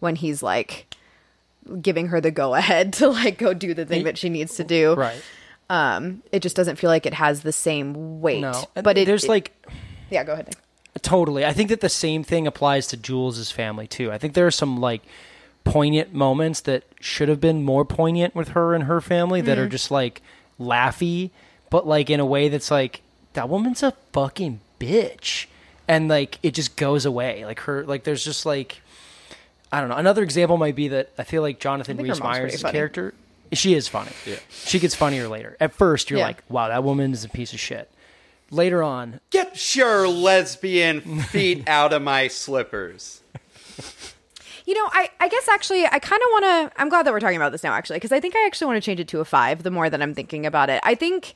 when 0.01 0.17
he's 0.17 0.43
like 0.43 0.87
giving 1.81 2.07
her 2.09 2.21
the 2.21 2.31
go 2.31 2.55
ahead 2.55 2.93
to 2.95 3.09
like 3.11 3.39
go 3.39 3.53
do 3.55 3.75
the 3.75 3.85
thing 3.87 4.05
that 4.05 4.19
she 4.19 4.29
needs 4.31 4.57
to 4.57 4.65
do. 4.65 4.95
right. 4.95 5.23
Um, 5.69 6.25
it 6.33 6.41
just 6.41 6.57
doesn't 6.57 6.77
feel 6.77 6.91
like 6.91 7.07
it 7.07 7.15
has 7.15 7.43
the 7.43 7.53
same 7.53 8.21
weight. 8.21 8.41
No. 8.41 8.65
But 8.75 8.99
it, 8.99 9.05
there's 9.07 9.25
it- 9.25 9.29
like 9.29 9.53
yeah, 10.11 10.25
go 10.25 10.33
ahead. 10.33 10.47
Nick. 10.47 10.57
Totally. 11.03 11.45
I 11.45 11.53
think 11.53 11.69
that 11.71 11.81
the 11.81 11.89
same 11.89 12.25
thing 12.25 12.47
applies 12.47 12.87
to 12.89 12.97
Jules's 12.97 13.51
family 13.51 13.87
too. 13.87 14.11
I 14.13 14.19
think 14.19 14.35
there 14.35 14.47
are 14.47 14.51
some 14.51 14.81
like 14.81 15.03
poignant 15.65 16.13
moments 16.13 16.61
that 16.63 16.83
should 17.01 17.29
have 17.29 17.41
been 17.41 17.63
more 17.63 17.85
poignant 17.85 18.35
with 18.35 18.49
her 18.51 18.75
and 18.75 18.85
her 18.85 19.01
family 19.01 19.41
that 19.43 19.59
are 19.59 19.63
Mm-hmm. 19.65 19.71
just 19.71 19.91
like 19.91 20.21
laughy, 20.59 21.31
but 21.71 21.87
like 21.87 22.11
in 22.11 22.19
a 22.21 22.27
way 22.27 22.49
that's 22.49 22.71
like 22.71 23.03
that 23.35 23.49
woman's 23.49 23.83
a 23.83 23.93
fucking 24.13 24.61
bitch. 24.81 25.47
And 25.87 26.09
like 26.09 26.39
it 26.43 26.55
just 26.55 26.77
goes 26.77 27.05
away. 27.07 27.45
Like 27.45 27.61
her 27.61 27.85
like 27.85 28.05
there's 28.05 28.25
just 28.25 28.45
like 28.45 28.81
I 29.73 29.81
don't 29.81 29.89
know. 29.89 29.97
Another 29.97 30.23
example 30.25 30.57
might 30.57 30.75
be 30.75 30.89
that 30.89 31.11
I 31.17 31.23
feel 31.23 31.43
like 31.43 31.61
Jonathan 31.61 31.97
think 31.97 32.09
her 32.09 32.15
Rhys 32.15 32.21
Meyers' 32.23 32.63
character 32.65 33.15
she 33.53 33.75
is 33.75 33.89
funny. 33.89 34.11
Yeah. 34.27 34.37
She 34.51 34.79
gets 34.79 34.95
funnier 34.95 35.27
later. 35.29 35.57
At 35.61 35.73
first 35.73 36.11
you're 36.11 36.19
Yeah. 36.21 36.27
like, 36.27 36.43
wow, 36.49 36.69
that 36.69 36.85
woman 36.85 37.13
is 37.13 37.25
a 37.25 37.29
piece 37.29 37.53
of 37.53 37.59
shit. 37.61 37.91
Later 38.51 38.83
on, 38.83 39.21
Get 39.31 39.77
your 39.77 40.09
lesbian 40.09 41.21
feet 41.21 41.65
out 41.69 41.93
of 41.93 42.03
my 42.03 42.29
slippers. 42.29 43.23
You 44.67 44.75
know, 44.75 44.89
I, 44.93 45.09
I 45.19 45.29
guess 45.29 45.49
actually, 45.49 45.85
I 45.87 45.99
kind 45.99 46.21
of 46.23 46.29
want 46.31 46.45
to. 46.45 46.81
I'm 46.81 46.89
glad 46.89 47.07
that 47.07 47.13
we're 47.13 47.21
talking 47.21 47.37
about 47.37 47.53
this 47.53 47.65
now, 47.65 47.73
actually, 47.73 47.97
because 47.97 48.13
I 48.13 48.21
think 48.21 48.37
I 48.37 48.47
actually 48.47 48.67
want 48.67 48.77
to 48.77 48.87
change 48.87 49.01
it 49.01 49.09
to 49.09 49.21
a 49.21 49.25
five 49.25 49.63
the 49.63 49.71
more 49.71 49.89
that 49.91 50.01
I'm 50.01 50.15
thinking 50.15 50.47
about 50.47 50.69
it. 50.71 50.81
I 50.85 50.95
think 50.95 51.35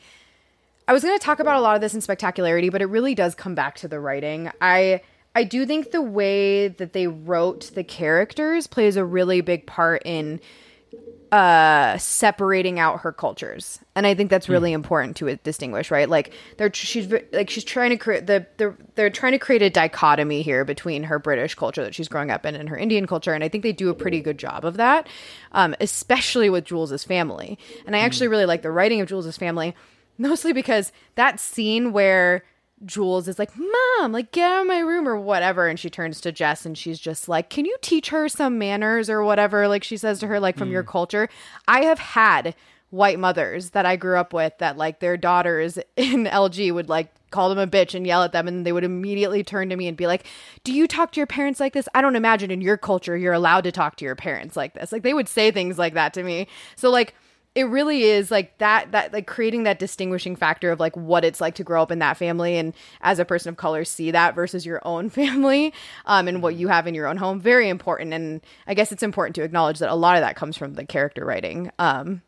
I 0.87 0.93
was 0.93 1.03
going 1.03 1.19
to 1.19 1.25
talk 1.25 1.41
about 1.41 1.57
a 1.57 1.61
lot 1.61 1.75
of 1.75 1.81
this 1.81 1.95
in 1.95 2.01
spectacularity, 2.01 2.69
but 2.69 2.83
it 2.83 2.87
really 2.87 3.15
does 3.15 3.35
come 3.35 3.55
back 3.55 3.77
to 3.77 3.89
the 3.89 3.99
writing. 3.99 4.51
I 4.61 5.01
I 5.35 5.45
do 5.45 5.67
think 5.67 5.91
the 5.91 6.03
way 6.03 6.69
that 6.69 6.93
they 6.93 7.07
wrote 7.07 7.73
the 7.75 7.83
characters 7.83 8.67
plays 8.67 8.97
a 8.97 9.05
really 9.05 9.41
big 9.41 9.67
part 9.67 10.03
in 10.05 10.41
uh 11.33 11.99
separating 11.99 12.79
out 12.79 13.01
her 13.01 13.11
cultures. 13.11 13.81
And 13.97 14.07
i 14.07 14.15
think 14.15 14.31
that's 14.31 14.49
really 14.49 14.73
important 14.73 15.17
to 15.17 15.35
distinguish 15.37 15.91
right? 15.91 16.09
Like 16.09 16.33
they're 16.59 16.73
she's 16.73 17.13
like 17.33 17.51
she's 17.51 17.65
trying 17.65 17.91
to 17.91 17.97
create 17.97 18.27
the 18.27 18.47
they're, 18.57 18.77
they're 18.95 19.11
trying 19.11 19.33
to 19.33 19.39
create 19.39 19.63
a 19.63 19.71
dichotomy 19.71 20.43
here 20.43 20.65
between 20.65 21.03
her 21.05 21.19
british 21.19 21.57
culture 21.57 21.83
that 21.83 21.95
she's 21.95 22.09
growing 22.09 22.31
up 22.31 22.47
in 22.47 22.55
and 22.55 22.69
her 22.69 22.77
indian 22.77 23.07
culture 23.07 23.33
and 23.33 23.43
i 23.43 23.49
think 23.49 23.65
they 23.65 23.73
do 23.73 23.89
a 23.89 23.95
pretty 23.95 24.21
good 24.21 24.39
job 24.39 24.65
of 24.65 24.77
that 24.77 25.09
um 25.53 25.75
especially 25.81 26.49
with 26.49 26.65
jules's 26.65 27.03
family. 27.03 27.59
And 27.87 27.97
i 27.97 28.01
actually 28.01 28.29
really 28.29 28.47
like 28.47 28.63
the 28.63 28.71
writing 28.71 29.01
of 29.01 29.09
jules's 29.09 29.37
family 29.37 29.75
mostly 30.19 30.53
because 30.53 30.93
that 31.17 31.41
scene 31.41 31.93
where 31.93 32.45
Jules 32.85 33.29
is 33.29 33.39
like, 33.39 33.51
Mom, 33.57 34.13
like, 34.13 34.33
get 34.33 34.51
out 34.51 34.63
of 34.63 34.67
my 34.67 34.81
room 34.81 35.09
or 35.09 35.17
whatever. 35.17 35.69
And 35.69 35.79
she 35.79 35.91
turns 35.91 36.21
to 36.23 36.33
Jess 36.33 36.67
and 36.67 36.77
she's 36.77 36.99
just 36.99 37.29
like, 37.29 37.51
Can 37.51 37.65
you 37.65 37.77
teach 37.81 38.11
her 38.11 38.29
some 38.29 38.59
manners 38.59 39.09
or 39.11 39.23
whatever? 39.23 39.69
Like, 39.69 39.85
she 39.85 39.97
says 39.97 40.19
to 40.21 40.27
her, 40.27 40.41
like, 40.41 40.57
from 40.57 40.71
your 40.71 40.85
mm. 40.85 40.89
culture. 40.89 41.29
I 41.67 41.85
have 41.85 41.99
had 41.99 42.55
white 42.91 43.19
mothers 43.19 43.71
that 43.71 43.87
I 43.87 43.97
grew 43.97 44.17
up 44.19 44.33
with 44.33 44.57
that, 44.59 44.77
like, 44.77 45.01
their 45.01 45.17
daughters 45.17 45.79
in 45.97 46.25
LG 46.25 46.73
would, 46.73 46.89
like, 46.89 47.13
call 47.31 47.49
them 47.49 47.59
a 47.59 47.67
bitch 47.67 47.95
and 47.95 48.07
yell 48.07 48.23
at 48.23 48.33
them. 48.33 48.47
And 48.47 48.65
they 48.65 48.73
would 48.73 48.85
immediately 48.85 49.43
turn 49.43 49.69
to 49.71 49.77
me 49.77 49.89
and 49.89 49.97
be 49.97 50.07
like, 50.07 50.27
Do 50.65 50.73
you 50.73 50.87
talk 50.87 51.13
to 51.13 51.21
your 51.21 51.27
parents 51.27 51.61
like 51.61 51.73
this? 51.73 51.89
I 51.95 52.01
don't 52.01 52.17
imagine 52.17 52.51
in 52.51 52.61
your 52.61 52.77
culture 52.77 53.17
you're 53.17 53.33
allowed 53.33 53.65
to 53.65 53.73
talk 53.73 53.97
to 53.97 54.05
your 54.05 54.17
parents 54.17 54.57
like 54.57 54.75
this. 54.75 54.93
Like, 54.93 55.03
they 55.03 55.15
would 55.15 55.29
say 55.29 55.51
things 55.51 55.79
like 55.79 55.95
that 55.95 56.15
to 56.15 56.23
me. 56.23 56.47
So, 56.77 56.91
like, 56.91 57.15
it 57.55 57.65
really 57.65 58.03
is 58.03 58.31
like 58.33 58.59
that 58.59 58.91
that 58.93 59.13
like 59.13 59.27
creating 59.27 59.63
that 59.63 59.79
distinguishing 59.79 60.35
factor 60.35 60.73
of 60.73 60.81
like 60.81 60.97
what 60.97 61.25
it's 61.25 61.41
like 61.41 61.55
to 61.55 61.63
grow 61.65 61.81
up 61.83 61.91
in 61.93 62.01
that 62.01 62.17
family 62.17 62.57
and 62.57 62.73
as 63.01 63.19
a 63.21 63.25
person 63.25 63.49
of 63.51 63.57
color 63.57 63.85
see 63.85 64.11
that 64.11 64.35
versus 64.35 64.67
your 64.67 64.81
own 64.85 65.09
family 65.21 65.73
um, 66.07 66.27
and 66.27 66.43
what 66.43 66.57
you 66.57 66.67
have 66.69 66.87
in 66.87 66.95
your 66.95 67.07
own 67.07 67.17
home 67.17 67.39
very 67.41 67.69
important 67.69 68.13
and 68.13 68.41
i 68.67 68.75
guess 68.75 68.91
it's 68.91 69.03
important 69.05 69.37
to 69.37 69.43
acknowledge 69.43 69.79
that 69.79 69.89
a 69.89 69.95
lot 69.95 70.17
of 70.17 70.23
that 70.23 70.35
comes 70.37 70.57
from 70.57 70.75
the 70.75 70.85
character 70.85 71.25
writing 71.25 71.71
um, 71.79 72.23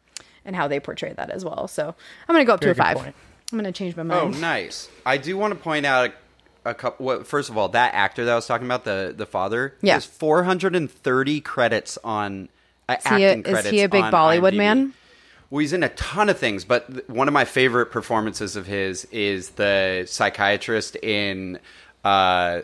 and 0.45 0.55
how 0.55 0.69
they 0.69 0.79
portray 0.79 1.13
that 1.13 1.29
as 1.31 1.45
well 1.45 1.67
so 1.67 1.95
i'm 2.29 2.33
gonna 2.35 2.45
go 2.45 2.55
up 2.55 2.61
Very 2.61 2.75
to 2.75 2.81
a 2.81 2.85
five 2.85 2.97
point. 2.97 3.15
i'm 3.51 3.59
gonna 3.59 3.73
change 3.73 3.97
my 3.97 4.03
mind 4.05 4.35
Oh, 4.37 4.39
nice. 4.39 4.89
I 5.05 5.17
do 5.19 5.37
want 5.37 5.53
to 5.55 5.59
point 5.59 5.87
out 5.87 6.11
a, 6.65 6.71
a 6.71 6.75
couple. 6.75 7.05
Well, 7.07 7.25
first 7.25 7.49
of 7.51 7.57
all, 7.59 7.69
that 7.71 7.95
actor 7.95 8.25
that 8.25 8.33
I 8.33 8.35
was 8.35 8.47
talking 8.47 8.67
about, 8.67 8.85
the 8.85 9.15
the 9.17 9.27
father, 9.27 9.75
Yeah. 9.83 9.95
has 9.95 10.05
430 10.05 11.41
credits 11.43 11.99
on 12.03 12.49
uh, 12.89 12.97
he 13.17 13.25
a- 13.25 13.31
acting 13.37 13.55
is 13.55 13.67
he 13.67 13.81
a 13.83 13.89
big 13.89 14.03
Bollywood 14.05 14.53
IMDb. 14.53 14.57
man? 14.57 14.95
Well, 15.51 15.61
he's 15.61 15.73
in 15.73 15.83
a 15.83 15.89
ton 15.91 16.29
of 16.29 16.39
things, 16.39 16.65
but 16.65 17.09
one 17.09 17.29
of 17.29 17.35
my 17.35 17.45
favorite 17.45 17.87
performances 17.87 18.57
of 18.57 18.67
his 18.67 19.05
is 19.13 19.51
the 19.51 20.05
psychiatrist 20.09 20.97
in 20.97 21.59
uh, 22.05 22.63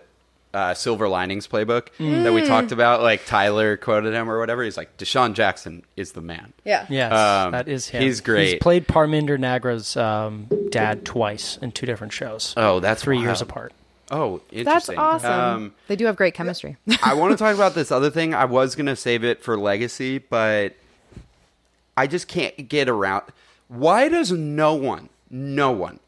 uh, 0.55 0.75
Silver 0.75 1.09
Linings 1.09 1.47
Playbook 1.47 1.89
that 2.25 2.33
we 2.33 2.45
talked 2.47 2.73
about. 2.73 3.01
Like 3.03 3.25
Tyler 3.25 3.77
quoted 3.77 4.13
him 4.13 4.29
or 4.29 4.39
whatever. 4.39 4.63
He's 4.65 4.77
like, 4.77 4.97
DeSean 4.99 5.35
Jackson 5.35 5.83
is 5.97 6.13
the 6.13 6.21
man. 6.21 6.53
yeah 6.65 6.87
Yes, 6.91 7.13
Um, 7.13 7.53
that 7.53 7.69
is 7.69 7.89
him. 7.89 8.03
he's 8.03 8.21
great. 8.21 8.49
He's 8.49 8.59
played 8.61 8.87
Parminder 8.87 9.39
Nagra's 9.39 9.97
um, 9.97 10.49
dad 10.71 11.05
twice 11.05 11.57
in 11.59 11.73
two 11.73 11.87
different 11.87 12.13
shows. 12.13 12.53
Oh, 12.57 12.81
that's 12.81 13.03
three 13.03 13.19
years 13.21 13.41
apart. 13.41 13.73
Oh, 14.11 14.43
that's 14.53 14.91
awesome 14.91 15.31
Um, 15.33 15.75
they 15.89 15.97
do 15.97 16.05
have 16.05 16.17
great 16.17 16.35
chemistry 16.35 16.77
I 17.03 17.15
want 17.15 17.33
to 17.33 17.37
talk 17.43 17.55
about 17.55 17.75
this 17.75 17.91
other 17.91 18.11
thing. 18.11 18.35
I 18.35 18.45
was 18.45 18.75
going 18.75 18.87
to 18.87 18.97
save 18.97 19.25
it 19.25 19.43
for 19.43 19.57
legacy, 19.57 20.19
but 20.19 20.75
I 22.03 22.09
just 22.09 22.27
can't 22.27 22.69
get 22.69 22.89
around. 22.89 23.23
Why 23.69 24.09
does 24.09 24.33
no 24.33 24.75
one, 24.75 25.09
no 25.31 25.71
one, 25.71 26.01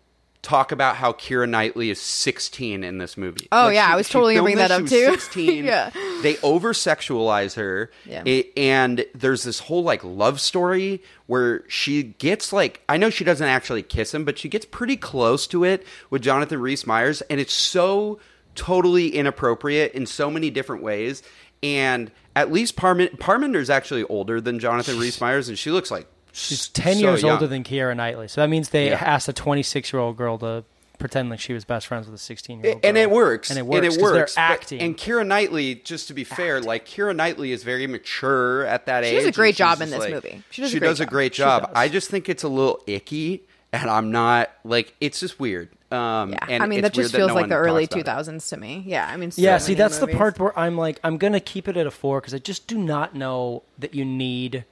talk 0.43 0.73
about 0.73 0.97
how 0.97 1.13
Keira 1.13 1.49
Knightley 1.49 1.89
is 1.89 2.01
16 2.01 2.83
in 2.83 2.99
this 2.99 3.17
movie? 3.17 3.47
Oh, 3.53 3.69
yeah, 3.69 3.87
I 3.87 3.95
was 3.95 4.09
totally 4.09 4.35
gonna 4.35 4.43
bring 4.43 4.57
that 4.57 4.73
up, 4.73 4.83
she 4.83 4.89
too. 4.89 5.05
16. 5.13 5.65
Yeah. 5.65 5.91
They 6.23 6.37
over 6.39 6.73
sexualize 6.73 7.55
her. 7.55 7.93
Yeah. 8.05 8.25
It- 8.27 8.53
and 8.57 9.07
there's 9.15 9.45
this 9.45 9.61
whole 9.61 9.85
like 9.85 10.03
love 10.03 10.41
story 10.41 11.01
where 11.27 11.63
she 11.69 12.03
gets 12.03 12.53
like, 12.53 12.83
I 12.89 12.97
know 12.97 13.09
she 13.09 13.23
doesn't 13.23 13.47
actually 13.47 13.85
kiss 13.85 14.13
him, 14.13 14.25
but 14.25 14.37
she 14.37 14.49
gets 14.49 14.67
pretty 14.67 14.97
close 14.97 15.47
to 15.47 15.63
it 15.63 15.87
with 16.11 16.23
Jonathan 16.23 16.61
Rhys 16.61 16.89
Meyers. 16.89 17.21
And 17.31 17.39
it's 17.41 17.55
so 17.55 18.19
totally 18.57 19.15
inappropriate 19.15 19.93
in 19.93 20.07
so 20.07 20.29
many 20.29 20.51
different 20.51 20.83
ways. 20.83 21.23
And 21.63 22.11
at 22.37 22.53
least 22.53 22.77
Parmin- 22.77 23.19
Parminder's 23.19 23.71
actually 23.71 24.05
older 24.05 24.41
than 24.41 24.59
Jonathan 24.59 24.99
Rhys 24.99 25.21
Meyers, 25.21 25.49
and 25.49 25.59
she 25.59 25.71
looks 25.71 25.91
like 25.91 26.07
She's 26.33 26.69
ten 26.69 26.95
so 26.95 27.01
years 27.01 27.23
young. 27.23 27.33
older 27.33 27.47
than 27.47 27.63
Keira 27.65 27.95
Knightley, 27.97 28.29
so 28.29 28.41
that 28.41 28.49
means 28.49 28.71
they 28.71 28.89
Yeah. 28.91 28.95
asked 29.05 29.29
a 29.29 29.33
26 29.33 29.93
year 29.93 30.01
old 30.01 30.17
girl 30.17 30.39
to 30.39 30.65
pretend 30.99 31.29
like 31.29 31.41
she 31.41 31.53
was 31.53 31.65
best 31.65 31.87
friends 31.89 32.07
with 32.07 32.15
a 32.15 32.19
16 32.19 32.61
year 32.63 32.73
old. 32.75 32.85
and 32.85 32.97
it 32.97 33.11
works. 33.11 33.51
And 33.51 33.59
it 33.59 33.67
works. 33.67 33.77
And 33.77 33.85
it 33.87 33.89
'cause 33.89 33.97
they're 34.13 34.21
works. 34.21 34.35
but- 34.37 34.41
acting. 34.41 34.81
and 34.81 34.97
Keira 34.97 35.27
Knightley, 35.27 35.75
just 35.77 36.09
to 36.09 36.15
be 36.15 36.25
fair, 36.25 36.61
like 36.61 36.87
Keira 36.87 37.15
Knightley 37.15 37.53
is 37.53 37.63
very 37.65 37.87
mature 37.87 38.65
at 38.65 38.87
that 38.87 39.05
age. 39.05 39.11
She 39.11 39.17
does 39.17 39.27
a 39.27 39.33
great 39.33 39.57
job 39.57 39.81
in 39.81 39.91
this 39.91 40.01
like- 40.01 40.13
movie. 40.15 40.43
She 40.51 40.63
does 40.63 40.71
a 40.71 40.75
she 40.75 40.79
great 40.79 40.89
does 40.89 41.01
a 41.01 41.05
job. 41.05 41.11
great 41.13 41.33
job. 41.33 41.71
I 41.75 41.89
just 41.89 42.11
think 42.11 42.29
it's 42.29 42.43
a 42.45 42.49
little 42.49 42.81
icky, 42.87 43.43
and 43.73 43.91
I'm 43.91 44.11
not 44.13 44.51
like 44.65 44.95
it's 45.01 45.21
just 45.21 45.39
weird. 45.41 45.69
Um, 45.95 46.33
yeah 46.33 46.39
and 46.49 46.63
i 46.63 46.67
mean 46.67 46.81
it's 46.81 46.87
that 46.87 46.95
just 46.95 47.15
weird 47.15 47.21
feels 47.21 47.29
no 47.29 47.35
like 47.35 47.49
the 47.49 47.55
early 47.55 47.87
talks 47.87 48.03
about 48.03 48.27
it. 48.27 48.31
2000s 48.31 48.49
to 48.49 48.57
me 48.57 48.83
yeah 48.87 49.07
i 49.07 49.17
mean 49.17 49.31
so 49.31 49.43
yeah, 49.43 49.59
see, 49.59 49.73
many 49.73 49.79
that's 49.79 49.99
the 49.99 50.09
part 50.09 50.39
where 50.39 50.59
I'm 50.59 50.77
like, 50.77 50.99
I'm 51.05 51.19
gonna 51.19 51.41
keep 51.41 51.69
it 51.69 51.77
at 51.77 51.87
a 51.87 51.91
four 51.91 52.21
because 52.21 52.35
I 52.35 52.39
just 52.39 52.67
do 52.67 52.79
not 52.79 53.15
know 53.15 53.63
that 53.79 53.95
you 53.95 54.05
need. 54.05 54.65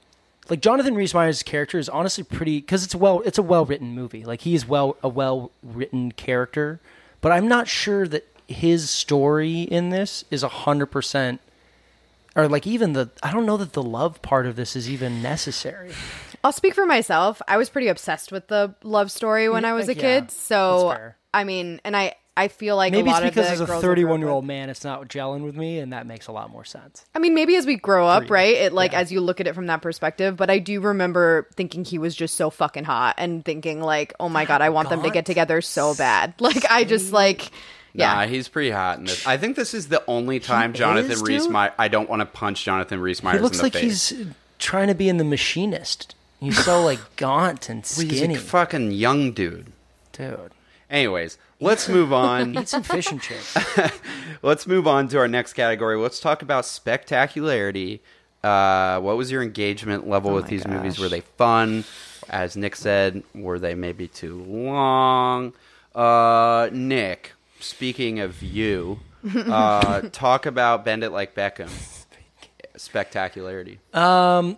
Like 0.49 0.61
Jonathan 0.61 0.95
Rhys 0.95 1.13
Meyers' 1.13 1.43
character 1.43 1.77
is 1.79 1.87
honestly 1.87 2.23
pretty 2.23 2.59
because 2.59 2.83
it's 2.83 2.95
well, 2.95 3.21
it's 3.25 3.37
a 3.37 3.43
well 3.43 3.65
written 3.65 3.93
movie. 3.93 4.23
Like 4.23 4.41
he 4.41 4.55
is 4.55 4.67
well 4.67 4.97
a 5.03 5.09
well 5.09 5.51
written 5.61 6.11
character, 6.11 6.79
but 7.21 7.31
I'm 7.31 7.47
not 7.47 7.67
sure 7.67 8.07
that 8.07 8.27
his 8.47 8.89
story 8.89 9.61
in 9.61 9.89
this 9.89 10.25
is 10.31 10.43
a 10.43 10.49
hundred 10.49 10.87
percent. 10.87 11.39
Or 12.35 12.47
like 12.47 12.65
even 12.65 12.93
the 12.93 13.11
I 13.21 13.31
don't 13.31 13.45
know 13.45 13.57
that 13.57 13.73
the 13.73 13.83
love 13.83 14.21
part 14.21 14.45
of 14.45 14.55
this 14.55 14.75
is 14.75 14.89
even 14.89 15.21
necessary. 15.21 15.91
I'll 16.43 16.51
speak 16.51 16.73
for 16.75 16.85
myself. 16.85 17.41
I 17.47 17.57
was 17.57 17.69
pretty 17.69 17.87
obsessed 17.87 18.31
with 18.31 18.47
the 18.47 18.75
love 18.83 19.11
story 19.11 19.47
when 19.49 19.65
I 19.65 19.73
was 19.73 19.87
a 19.89 19.95
Yeah, 19.95 20.01
kid. 20.19 20.31
So 20.31 20.89
fair. 20.89 21.17
I 21.33 21.43
mean, 21.45 21.79
and 21.83 21.95
I 21.95 22.15
I 22.35 22.47
feel 22.47 22.75
like 22.75 22.91
Maybe 22.93 23.09
a 23.09 23.13
it's 23.13 23.21
lot 23.21 23.29
because 23.29 23.45
of 23.47 23.51
as 23.53 23.57
the 23.59 23.63
a 23.65 23.67
girls 23.67 23.83
I 23.83 23.85
grew 23.85 23.91
up 23.91 23.95
31 23.95 24.19
year 24.21 24.29
old 24.29 24.43
man, 24.45 24.69
it's 24.71 24.83
not 24.83 25.07
gelling 25.07 25.43
with 25.43 25.55
me, 25.55 25.77
and 25.77 25.93
that 25.93 26.07
makes 26.07 26.25
a 26.27 26.31
lot 26.31 26.49
more 26.49 26.65
sense. 26.65 27.05
I 27.13 27.19
mean, 27.19 27.35
maybe 27.35 27.55
as 27.57 27.67
we 27.67 27.75
grow 27.75 28.07
up, 28.07 28.29
right? 28.31 28.55
It 28.55 28.73
like 28.73 28.91
Yeah. 28.93 28.99
as 29.01 29.11
you 29.11 29.21
look 29.21 29.39
at 29.39 29.45
it 29.47 29.53
from 29.53 29.67
that 29.67 29.81
perspective. 29.83 30.35
But 30.35 30.49
I 30.49 30.57
do 30.59 30.81
remember 30.81 31.47
thinking 31.55 31.85
he 31.85 31.99
was 31.99 32.15
just 32.15 32.35
so 32.35 32.49
fucking 32.49 32.85
hot, 32.85 33.15
and 33.19 33.45
thinking 33.45 33.81
like, 33.81 34.13
oh 34.19 34.29
my 34.29 34.45
god, 34.45 34.61
I 34.61 34.69
want 34.69 34.89
them 34.89 35.03
to 35.03 35.11
get 35.11 35.25
together 35.27 35.61
so 35.61 35.93
bad. 35.95 36.33
Like 36.39 36.65
I 36.71 36.83
just 36.85 37.13
like, 37.13 37.51
yeah. 37.93 38.13
Nah, 38.15 38.25
he's 38.25 38.47
pretty 38.49 38.71
hot 38.71 38.97
in 38.97 39.05
this. 39.05 39.25
I 39.27 39.37
think 39.37 39.55
this 39.55 39.75
is 39.75 39.87
the 39.89 40.03
only 40.07 40.39
time 40.39 40.73
Jonathan 40.73 41.11
is, 41.11 41.21
Rhys 41.21 41.43
dude? 41.43 41.51
Meyers. 41.51 41.73
I 41.77 41.87
don't 41.87 42.09
want 42.09 42.21
to 42.21 42.25
punch 42.25 42.65
Jonathan 42.65 42.99
Rhys 42.99 43.21
Meyers 43.21 43.37
He 43.37 43.43
looks 43.43 43.57
in 43.57 43.59
the 43.59 43.63
like 43.65 43.73
face. 43.73 44.09
he's 44.09 44.25
trying 44.57 44.87
to 44.87 44.95
be 44.95 45.07
in 45.07 45.17
The 45.17 45.23
Machinist. 45.23 46.15
He's 46.43 46.63
so 46.65 46.83
like 46.83 46.99
gaunt 47.15 47.69
and 47.69 47.79
Well, 47.79 48.07
skinny, 48.07 48.33
He's 48.35 48.43
a 48.43 48.45
fucking 48.45 48.91
young 48.91 49.31
dude. 49.31 49.71
dude. 50.11 50.51
Anyways, 50.89 51.37
let's 51.59 51.87
move 51.89 52.11
on. 52.13 52.57
Eat 52.57 52.69
some 52.69 52.83
fish 52.83 53.09
and 53.11 53.21
chips. 53.21 53.57
let's 54.43 54.67
move 54.67 54.85
on 54.87 55.07
to 55.07 55.17
our 55.19 55.27
next 55.27 55.53
category. 55.53 55.97
Let's 55.97 56.19
talk 56.19 56.41
about 56.41 56.65
spectacularity. 56.65 58.01
Uh, 58.43 58.99
what 58.99 59.15
was 59.17 59.31
your 59.31 59.41
engagement 59.41 60.07
level 60.07 60.33
with 60.33 60.43
my 60.43 60.49
these 60.49 60.67
movies? 60.67 60.95
gosh. 60.95 60.99
Were 61.03 61.09
they 61.09 61.21
fun? 61.21 61.85
As 62.29 62.55
Nick 62.57 62.75
said, 62.75 63.23
were 63.33 63.57
they 63.57 63.73
maybe 63.73 64.07
too 64.07 64.43
long? 64.43 65.53
Uh, 65.95 66.69
Nick, 66.71 67.33
speaking 67.59 68.19
of 68.19 68.43
you, 68.43 68.99
uh, 69.35 70.01
talk 70.11 70.45
about 70.45 70.83
Bend 70.85 71.03
It 71.03 71.11
Like 71.11 71.35
Beckham. 71.35 71.69
Spectacularity. 72.75 73.79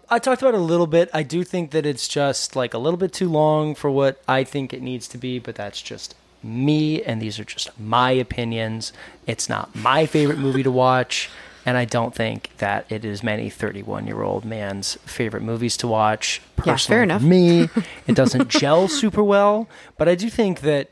I 0.10 0.20
talked 0.20 0.42
about 0.42 0.54
it 0.54 0.60
a 0.60 0.64
little 0.64 0.88
bit. 0.88 1.10
I 1.14 1.24
do 1.24 1.44
think 1.44 1.72
that 1.72 1.86
it's 1.86 2.08
just 2.08 2.56
like 2.56 2.74
a 2.74 2.78
little 2.78 2.98
bit 2.98 3.14
too 3.14 3.30
long 3.30 3.76
for 3.76 3.92
what 3.92 4.22
I 4.28 4.44
think 4.44 4.74
it 4.74 4.82
needs 4.82 5.08
to 5.10 5.18
be, 5.18 5.40
but 5.40 5.56
that's 5.56 5.82
just 5.82 6.16
me, 6.42 7.04
and 7.04 7.22
these 7.22 7.40
are 7.40 7.44
just 7.44 7.78
my 7.80 8.12
opinions. 8.12 8.94
It's 9.28 9.50
not 9.50 9.76
my 9.76 10.06
favorite 10.06 10.38
movie 10.38 10.64
to 10.64 10.72
watch, 10.72 11.30
and 11.66 11.78
I 11.78 11.86
don't 11.86 12.14
think 12.14 12.52
that 12.60 12.86
it 12.90 13.04
is 13.04 13.24
many 13.24 13.50
31 13.50 14.08
year 14.08 14.22
old 14.22 14.46
man's 14.46 14.96
favorite 15.06 15.44
movies 15.44 15.76
to 15.78 15.88
watch. 15.88 16.42
Yeah, 16.66 16.78
fair 16.78 17.04
enough. 17.04 17.22
me, 17.22 17.70
it 18.08 18.16
doesn't 18.16 18.50
gel 18.50 18.88
super 18.88 19.24
well, 19.24 19.68
but 19.98 20.08
I 20.08 20.16
do 20.16 20.30
think 20.30 20.62
that 20.62 20.90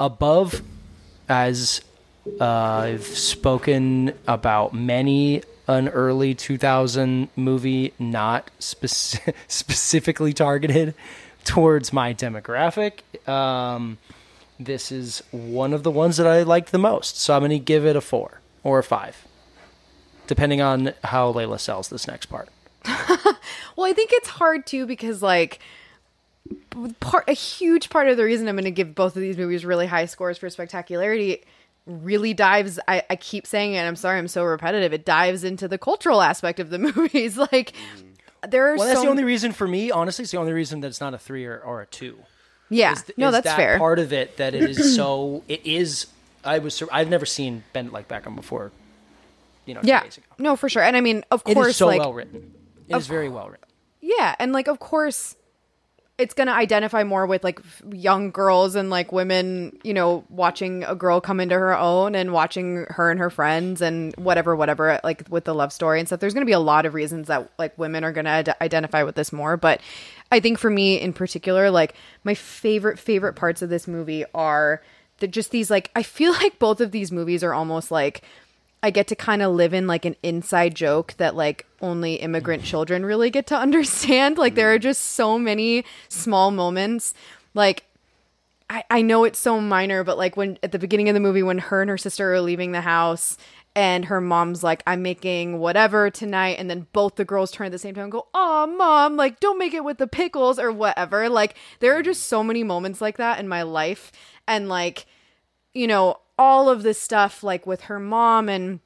above, 0.00 0.62
as 1.28 1.82
uh, 2.40 2.44
I've 2.44 3.04
spoken 3.04 4.14
about 4.26 4.74
many 4.74 5.42
an 5.66 5.88
early 5.88 6.34
2000 6.34 7.28
movie 7.36 7.92
not 7.98 8.50
spec- 8.58 9.34
specifically 9.48 10.32
targeted 10.32 10.94
towards 11.44 11.92
my 11.92 12.14
demographic. 12.14 13.00
Um, 13.28 13.98
this 14.58 14.92
is 14.92 15.22
one 15.30 15.72
of 15.72 15.82
the 15.82 15.90
ones 15.90 16.16
that 16.16 16.26
I 16.26 16.42
liked 16.42 16.72
the 16.72 16.78
most. 16.78 17.18
So 17.18 17.34
I'm 17.34 17.40
going 17.40 17.50
to 17.50 17.58
give 17.58 17.84
it 17.84 17.96
a 17.96 18.00
four 18.00 18.40
or 18.62 18.78
a 18.78 18.82
five, 18.82 19.26
depending 20.26 20.60
on 20.60 20.94
how 21.04 21.32
Layla 21.32 21.58
sells 21.60 21.88
this 21.88 22.06
next 22.06 22.26
part. 22.26 22.48
Well, 23.76 23.90
I 23.90 23.92
think 23.92 24.10
it's 24.12 24.28
hard 24.28 24.66
too 24.66 24.86
because 24.86 25.22
like 25.22 25.58
part 27.00 27.28
a 27.28 27.32
huge 27.32 27.90
part 27.90 28.08
of 28.08 28.16
the 28.16 28.24
reason 28.24 28.48
I'm 28.48 28.56
going 28.56 28.64
to 28.64 28.70
give 28.70 28.94
both 28.94 29.16
of 29.16 29.22
these 29.22 29.36
movies 29.36 29.64
really 29.64 29.86
high 29.86 30.04
scores 30.04 30.38
for 30.38 30.48
spectacularity 30.50 31.42
really 31.86 32.32
dives 32.34 32.80
I, 32.88 33.02
I 33.10 33.16
keep 33.16 33.46
saying 33.46 33.74
it 33.74 33.82
I'm 33.82 33.96
sorry 33.96 34.18
I'm 34.18 34.28
so 34.28 34.42
repetitive 34.44 34.92
it 34.92 35.04
dives 35.04 35.44
into 35.44 35.68
the 35.68 35.76
cultural 35.78 36.22
aspect 36.22 36.58
of 36.60 36.70
the 36.70 36.78
movies 36.96 37.36
like 37.36 37.72
mm. 37.72 38.50
there 38.50 38.72
are 38.72 38.76
Well, 38.76 38.86
that's 38.86 39.00
so 39.00 39.04
the 39.04 39.10
only 39.10 39.24
reason 39.24 39.52
for 39.52 39.68
me, 39.68 39.90
honestly, 39.90 40.22
it's 40.22 40.32
the 40.32 40.38
only 40.38 40.52
reason 40.52 40.80
that 40.80 40.88
it's 40.88 41.00
not 41.00 41.12
a 41.14 41.18
three 41.18 41.44
or, 41.44 41.58
or 41.60 41.82
a 41.82 41.86
two. 41.86 42.18
yeah. 42.70 42.92
Is, 42.92 43.04
no 43.16 43.28
is 43.28 43.32
that's 43.32 43.44
that 43.44 43.56
fair. 43.56 43.78
part 43.78 43.98
of 43.98 44.12
it 44.12 44.36
that 44.38 44.54
it 44.54 44.62
is 44.70 44.94
so 44.96 45.42
it 45.48 45.64
is 45.66 46.06
i 46.44 46.58
was 46.58 46.82
i've 46.92 47.08
never 47.08 47.26
seen 47.26 47.64
bend 47.72 47.88
It 47.88 47.92
like 47.92 48.08
beckham 48.08 48.34
before. 48.36 48.72
You 49.66 49.74
know 49.74 49.80
yeah. 49.82 50.04
no 50.38 50.56
for 50.56 50.68
sure. 50.68 50.82
And 50.82 50.94
I 50.96 51.00
mean 51.00 51.24
of 51.30 51.42
It 51.46 51.54
course 51.54 51.68
is 51.68 51.76
so 51.76 51.86
like 51.86 52.00
well 52.00 52.12
written. 52.12 52.52
It 52.88 52.96
is 52.96 53.06
very 53.06 53.28
well 53.30 53.48
written. 53.48 53.68
Yeah, 54.02 54.34
and 54.38 54.52
like 54.52 54.68
of 54.68 54.78
course 54.78 55.36
it's 56.16 56.34
going 56.34 56.46
to 56.46 56.52
identify 56.52 57.02
more 57.02 57.26
with 57.26 57.42
like 57.42 57.60
young 57.90 58.30
girls 58.30 58.76
and 58.76 58.88
like 58.88 59.10
women, 59.10 59.76
you 59.82 59.92
know, 59.92 60.24
watching 60.28 60.84
a 60.84 60.94
girl 60.94 61.20
come 61.20 61.40
into 61.40 61.56
her 61.56 61.76
own 61.76 62.14
and 62.14 62.32
watching 62.32 62.86
her 62.90 63.10
and 63.10 63.18
her 63.18 63.30
friends 63.30 63.80
and 63.80 64.14
whatever 64.14 64.54
whatever 64.54 65.00
like 65.02 65.26
with 65.28 65.44
the 65.44 65.54
love 65.54 65.72
story 65.72 65.98
and 65.98 66.08
stuff. 66.08 66.20
There's 66.20 66.32
going 66.32 66.42
to 66.42 66.50
be 66.50 66.52
a 66.52 66.60
lot 66.60 66.86
of 66.86 66.94
reasons 66.94 67.26
that 67.26 67.50
like 67.58 67.76
women 67.76 68.04
are 68.04 68.12
going 68.12 68.26
to 68.26 68.30
ad- 68.30 68.56
identify 68.60 69.02
with 69.02 69.16
this 69.16 69.32
more, 69.32 69.56
but 69.56 69.80
I 70.30 70.38
think 70.38 70.58
for 70.58 70.70
me 70.70 71.00
in 71.00 71.12
particular 71.12 71.70
like 71.70 71.94
my 72.22 72.34
favorite 72.34 73.00
favorite 73.00 73.34
parts 73.34 73.60
of 73.60 73.68
this 73.68 73.88
movie 73.88 74.24
are 74.34 74.82
the 75.18 75.26
just 75.26 75.50
these 75.50 75.70
like 75.70 75.90
I 75.96 76.04
feel 76.04 76.32
like 76.42 76.60
both 76.60 76.80
of 76.80 76.92
these 76.92 77.10
movies 77.10 77.42
are 77.42 77.54
almost 77.54 77.90
like 77.90 78.22
I 78.84 78.90
get 78.90 79.06
to 79.06 79.16
kind 79.16 79.40
of 79.40 79.54
live 79.54 79.72
in 79.72 79.86
like 79.86 80.04
an 80.04 80.14
inside 80.22 80.74
joke 80.74 81.14
that 81.16 81.34
like 81.34 81.64
only 81.80 82.16
immigrant 82.16 82.64
mm. 82.64 82.66
children 82.66 83.06
really 83.06 83.30
get 83.30 83.46
to 83.46 83.56
understand. 83.58 84.36
Like 84.36 84.56
there 84.56 84.74
are 84.74 84.78
mm. 84.78 84.82
just 84.82 85.02
so 85.02 85.38
many 85.38 85.86
small 86.10 86.50
moments. 86.50 87.14
Like 87.54 87.84
I, 88.68 88.84
I 88.90 89.00
know 89.00 89.24
it's 89.24 89.38
so 89.38 89.58
minor, 89.58 90.04
but 90.04 90.18
like 90.18 90.36
when 90.36 90.58
at 90.62 90.72
the 90.72 90.78
beginning 90.78 91.08
of 91.08 91.14
the 91.14 91.20
movie 91.20 91.42
when 91.42 91.58
her 91.60 91.80
and 91.80 91.88
her 91.88 91.96
sister 91.96 92.34
are 92.34 92.42
leaving 92.42 92.72
the 92.72 92.82
house 92.82 93.38
and 93.74 94.04
her 94.04 94.20
mom's 94.20 94.62
like, 94.62 94.82
I'm 94.86 95.00
making 95.00 95.60
whatever 95.60 96.10
tonight, 96.10 96.58
and 96.58 96.68
then 96.68 96.86
both 96.92 97.16
the 97.16 97.24
girls 97.24 97.50
turn 97.50 97.66
at 97.66 97.72
the 97.72 97.78
same 97.78 97.94
time 97.94 98.04
and 98.04 98.12
go, 98.12 98.26
Oh 98.34 98.66
mom, 98.66 99.16
like 99.16 99.40
don't 99.40 99.58
make 99.58 99.72
it 99.72 99.82
with 99.82 99.96
the 99.96 100.06
pickles 100.06 100.58
or 100.58 100.70
whatever. 100.70 101.30
Like 101.30 101.56
there 101.80 101.96
are 101.96 102.02
just 102.02 102.24
so 102.24 102.44
many 102.44 102.62
moments 102.62 103.00
like 103.00 103.16
that 103.16 103.40
in 103.40 103.48
my 103.48 103.62
life. 103.62 104.12
And 104.46 104.68
like, 104.68 105.06
you 105.72 105.86
know, 105.86 106.18
all 106.38 106.68
of 106.68 106.82
this 106.82 107.00
stuff 107.00 107.42
like 107.42 107.66
with 107.66 107.82
her 107.82 108.00
mom 108.00 108.48
and 108.48 108.80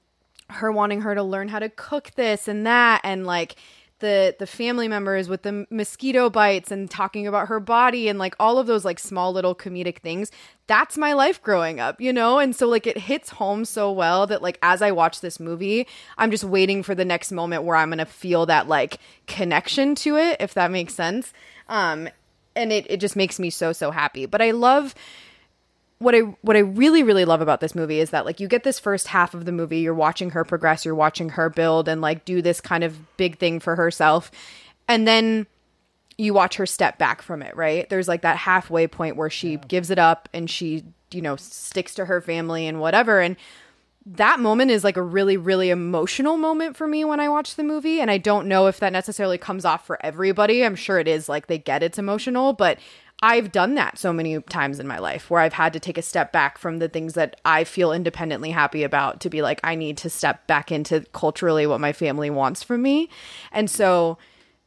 her 0.50 0.72
wanting 0.72 1.02
her 1.02 1.14
to 1.14 1.22
learn 1.22 1.48
how 1.48 1.58
to 1.58 1.68
cook 1.68 2.12
this 2.16 2.48
and 2.48 2.66
that 2.66 3.00
and 3.04 3.26
like 3.26 3.56
the 4.00 4.36
the 4.38 4.46
family 4.46 4.86
members 4.86 5.28
with 5.28 5.42
the 5.42 5.66
mosquito 5.70 6.30
bites 6.30 6.70
and 6.70 6.90
talking 6.90 7.26
about 7.26 7.48
her 7.48 7.58
body 7.58 8.08
and 8.08 8.18
like 8.18 8.34
all 8.38 8.58
of 8.58 8.66
those 8.66 8.84
like 8.84 8.98
small 8.98 9.32
little 9.32 9.54
comedic 9.54 9.98
things 9.98 10.30
that's 10.66 10.96
my 10.96 11.12
life 11.12 11.42
growing 11.42 11.80
up 11.80 12.00
you 12.00 12.12
know? 12.12 12.38
And 12.38 12.54
so 12.54 12.68
like 12.68 12.86
it 12.86 12.96
hits 12.96 13.30
home 13.30 13.64
so 13.64 13.90
well 13.90 14.26
that 14.26 14.40
like 14.40 14.58
as 14.62 14.82
i 14.82 14.90
watch 14.90 15.20
this 15.20 15.40
movie 15.40 15.86
i'm 16.16 16.30
just 16.30 16.44
waiting 16.44 16.82
for 16.82 16.94
the 16.94 17.04
next 17.04 17.32
moment 17.32 17.64
where 17.64 17.76
i'm 17.76 17.90
gonna 17.90 18.06
feel 18.06 18.46
that 18.46 18.68
like 18.68 18.98
connection 19.26 19.94
to 19.96 20.16
it 20.16 20.36
if 20.40 20.54
that 20.54 20.70
makes 20.70 20.94
sense. 20.94 21.32
Um 21.68 22.08
and 22.54 22.72
it, 22.72 22.90
it 22.90 22.98
just 22.98 23.16
makes 23.16 23.38
me 23.38 23.50
so 23.50 23.72
so 23.72 23.90
happy. 23.90 24.26
But 24.26 24.40
i 24.40 24.52
love 24.52 24.94
what 25.98 26.14
I 26.14 26.20
what 26.42 26.56
I 26.56 26.60
really 26.60 27.02
really 27.02 27.24
love 27.24 27.40
about 27.40 27.60
this 27.60 27.74
movie 27.74 28.00
is 28.00 28.10
that 28.10 28.24
like 28.24 28.40
you 28.40 28.48
get 28.48 28.62
this 28.62 28.78
first 28.78 29.08
half 29.08 29.34
of 29.34 29.44
the 29.44 29.52
movie 29.52 29.80
you're 29.80 29.94
watching 29.94 30.30
her 30.30 30.44
progress 30.44 30.84
you're 30.84 30.94
watching 30.94 31.30
her 31.30 31.50
build 31.50 31.88
and 31.88 32.00
like 32.00 32.24
do 32.24 32.40
this 32.40 32.60
kind 32.60 32.84
of 32.84 33.16
big 33.16 33.38
thing 33.38 33.60
for 33.60 33.76
herself. 33.76 34.30
And 34.86 35.06
then 35.06 35.46
you 36.16 36.34
watch 36.34 36.56
her 36.56 36.66
step 36.66 36.98
back 36.98 37.20
from 37.20 37.42
it 37.42 37.56
right? 37.56 37.88
There's 37.88 38.08
like 38.08 38.22
that 38.22 38.36
halfway 38.36 38.86
point 38.86 39.16
where 39.16 39.30
she 39.30 39.56
gives 39.56 39.90
it 39.90 39.98
up 39.98 40.28
and 40.32 40.48
she 40.48 40.84
you 41.10 41.20
know 41.20 41.36
sticks 41.36 41.94
to 41.94 42.04
her 42.04 42.20
family 42.20 42.66
and 42.66 42.80
whatever. 42.80 43.20
And 43.20 43.36
that 44.06 44.40
moment 44.40 44.70
is 44.70 44.84
like 44.84 44.96
a 44.96 45.02
really 45.02 45.36
really 45.36 45.68
emotional 45.70 46.36
moment 46.36 46.76
for 46.76 46.86
me 46.86 47.04
when 47.04 47.18
I 47.18 47.28
watch 47.28 47.56
the 47.56 47.64
movie. 47.64 48.00
And 48.00 48.08
I 48.08 48.18
don't 48.18 48.46
know 48.46 48.68
if 48.68 48.78
that 48.78 48.92
necessarily 48.92 49.36
comes 49.36 49.64
off 49.64 49.84
for 49.84 49.98
everybody. 50.06 50.64
I'm 50.64 50.76
sure 50.76 51.00
it 51.00 51.08
is 51.08 51.28
like 51.28 51.48
they 51.48 51.58
get 51.58 51.82
it's 51.82 51.98
emotional 51.98 52.52
but 52.52 52.78
I've 53.20 53.50
done 53.50 53.74
that 53.74 53.98
so 53.98 54.12
many 54.12 54.40
times 54.42 54.78
in 54.78 54.86
my 54.86 54.98
life 54.98 55.28
where 55.28 55.40
I've 55.40 55.54
had 55.54 55.72
to 55.72 55.80
take 55.80 55.98
a 55.98 56.02
step 56.02 56.30
back 56.30 56.56
from 56.56 56.78
the 56.78 56.88
things 56.88 57.14
that 57.14 57.40
I 57.44 57.64
feel 57.64 57.92
independently 57.92 58.50
happy 58.50 58.84
about 58.84 59.20
to 59.20 59.30
be 59.30 59.42
like, 59.42 59.60
I 59.64 59.74
need 59.74 59.96
to 59.98 60.10
step 60.10 60.46
back 60.46 60.70
into 60.70 61.00
culturally 61.12 61.66
what 61.66 61.80
my 61.80 61.92
family 61.92 62.30
wants 62.30 62.62
from 62.62 62.82
me. 62.82 63.10
And 63.50 63.68
so 63.68 64.18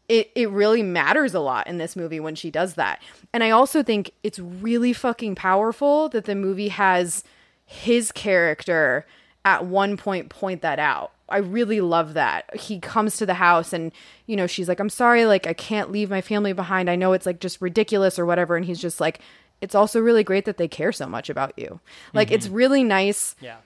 it, 0.09 0.29
it 0.35 0.49
really 0.49 0.83
matters 0.83 1.33
a 1.33 1.39
lot 1.39 1.67
in 1.67 1.77
this 1.77 1.95
movie 1.95 2.19
when 2.19 2.35
she 2.35 2.51
does 2.51 2.73
that. 2.73 3.01
And 3.31 3.41
I 3.41 3.51
also 3.51 3.81
think 3.81 4.11
it's 4.21 4.39
really 4.39 4.91
fucking 4.91 5.35
powerful 5.35 6.09
that 6.09 6.25
the 6.25 6.35
movie 6.35 6.67
has 6.67 7.23
his 7.65 8.11
character 8.11 9.05
at 9.45 9.65
one 9.65 9.95
point 9.95 10.27
point 10.27 10.61
that 10.61 10.79
out. 10.79 11.13
I 11.31 11.37
really 11.37 11.81
love 11.81 12.13
that. 12.15 12.55
He 12.55 12.79
comes 12.79 13.17
to 13.17 13.25
the 13.25 13.33
house 13.35 13.73
and, 13.73 13.91
you 14.27 14.35
know, 14.35 14.47
she's 14.47 14.67
like, 14.67 14.79
I'm 14.79 14.89
sorry, 14.89 15.25
like, 15.25 15.47
I 15.47 15.53
can't 15.53 15.91
leave 15.91 16.09
my 16.09 16.21
family 16.21 16.53
behind. 16.53 16.89
I 16.89 16.95
know 16.95 17.13
it's 17.13 17.25
like 17.25 17.39
just 17.39 17.61
ridiculous 17.61 18.19
or 18.19 18.25
whatever. 18.25 18.55
And 18.55 18.65
he's 18.65 18.79
just 18.79 18.99
like, 19.01 19.19
it's 19.61 19.75
also 19.75 19.99
really 19.99 20.23
great 20.23 20.45
that 20.45 20.57
they 20.57 20.67
care 20.67 20.91
so 20.91 21.07
much 21.07 21.29
about 21.29 21.53
you. 21.57 21.79
Like, 22.13 22.31
it's 22.31 22.47
really 22.47 22.83
nice 22.83 23.35
Yeah. 23.41 23.57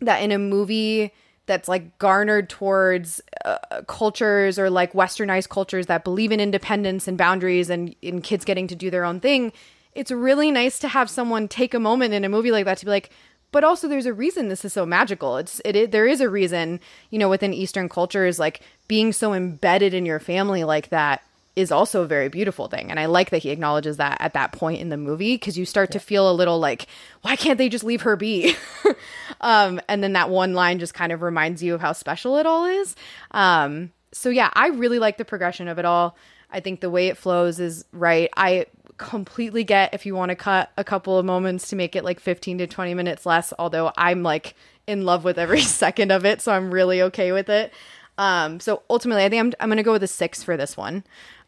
that 0.00 0.18
in 0.22 0.32
a 0.32 0.38
movie 0.38 1.12
that's 1.46 1.66
like 1.68 1.96
garnered 1.98 2.50
towards 2.50 3.20
uh, 3.44 3.56
cultures 3.86 4.58
or 4.58 4.68
like 4.68 4.92
westernized 4.92 5.48
cultures 5.48 5.86
that 5.86 6.04
believe 6.04 6.30
in 6.30 6.40
independence 6.40 7.08
and 7.08 7.16
boundaries 7.16 7.70
and 7.70 7.94
in 8.02 8.20
kids 8.20 8.44
getting 8.44 8.66
to 8.68 8.76
do 8.76 8.90
their 8.90 9.04
own 9.04 9.18
thing 9.18 9.50
it's 9.94 10.10
really 10.10 10.50
nice 10.50 10.78
to 10.78 10.86
have 10.88 11.08
someone 11.08 11.48
take 11.48 11.72
a 11.72 11.80
moment 11.80 12.12
in 12.12 12.22
a 12.22 12.28
movie 12.28 12.50
like 12.52 12.66
that 12.66 12.76
to 12.76 12.84
be 12.84 12.90
like 12.90 13.08
but 13.50 13.64
also 13.64 13.88
there's 13.88 14.06
a 14.06 14.12
reason 14.12 14.48
this 14.48 14.64
is 14.64 14.72
so 14.72 14.84
magical. 14.84 15.36
It's 15.36 15.60
it, 15.64 15.76
is 15.76 15.90
there 15.90 16.06
is 16.06 16.20
a 16.20 16.28
reason 16.28 16.80
you 17.10 17.18
know 17.18 17.28
within 17.28 17.54
eastern 17.54 17.88
cultures 17.88 18.38
like 18.38 18.60
being 18.86 19.12
so 19.12 19.32
embedded 19.32 19.94
in 19.94 20.06
your 20.06 20.20
family 20.20 20.64
like 20.64 20.88
that 20.90 21.22
is 21.56 21.72
also 21.72 22.02
a 22.02 22.06
very 22.06 22.28
beautiful 22.28 22.68
thing. 22.68 22.90
And 22.90 23.00
i 23.00 23.06
like 23.06 23.30
that 23.30 23.38
he 23.38 23.50
acknowledges 23.50 23.96
that 23.96 24.18
at 24.20 24.34
that 24.34 24.52
point 24.52 24.80
in 24.80 24.90
the 24.90 24.96
movie 24.96 25.34
because 25.34 25.58
you 25.58 25.64
start 25.64 25.90
to 25.92 25.98
feel 25.98 26.30
a 26.30 26.32
little 26.32 26.58
like 26.58 26.86
why 27.22 27.36
can't 27.36 27.58
they 27.58 27.68
just 27.68 27.84
leave 27.84 28.02
her 28.02 28.16
be? 28.16 28.54
Um 29.40 29.80
and 29.88 30.02
then 30.02 30.14
that 30.14 30.30
one 30.30 30.54
line 30.54 30.80
just 30.80 30.94
kind 30.94 31.12
of 31.12 31.22
reminds 31.22 31.62
you 31.62 31.74
of 31.74 31.80
how 31.80 31.92
special 31.92 32.38
it 32.38 32.46
all 32.46 32.64
is. 32.64 32.96
Um 33.30 33.92
so 34.10 34.30
yeah 34.30 34.50
i 34.54 34.68
really 34.68 34.98
like 34.98 35.16
the 35.16 35.24
progression 35.24 35.68
of 35.68 35.78
it 35.78 35.84
all. 35.84 36.16
I 36.50 36.60
think 36.60 36.80
the 36.80 36.90
way 36.90 37.08
it 37.08 37.18
flows 37.18 37.60
is 37.60 37.84
right. 37.92 38.30
I 38.36 38.66
completely 38.98 39.64
get 39.64 39.94
if 39.94 40.04
you 40.04 40.14
want 40.14 40.30
to 40.30 40.36
cut 40.36 40.70
a 40.76 40.84
couple 40.84 41.18
of 41.18 41.24
moments 41.24 41.68
to 41.68 41.76
make 41.76 41.96
it 41.96 42.04
like 42.04 42.20
15 42.20 42.58
to 42.58 42.66
20 42.66 42.94
minutes 42.94 43.24
less 43.24 43.52
although 43.58 43.92
i'm 43.96 44.22
like 44.22 44.54
in 44.86 45.04
love 45.04 45.24
with 45.24 45.38
every 45.38 45.60
second 45.82 46.10
of 46.10 46.24
it 46.24 46.42
so 46.42 46.52
i'm 46.52 46.72
really 46.72 47.00
okay 47.00 47.32
with 47.32 47.48
it 47.48 47.72
um 48.18 48.60
so 48.60 48.82
ultimately 48.90 49.24
i 49.24 49.28
think 49.28 49.40
i'm, 49.40 49.52
I'm 49.60 49.68
gonna 49.68 49.82
go 49.82 49.92
with 49.92 50.02
a 50.02 50.08
six 50.08 50.42
for 50.42 50.56
this 50.56 50.76
one 50.76 51.04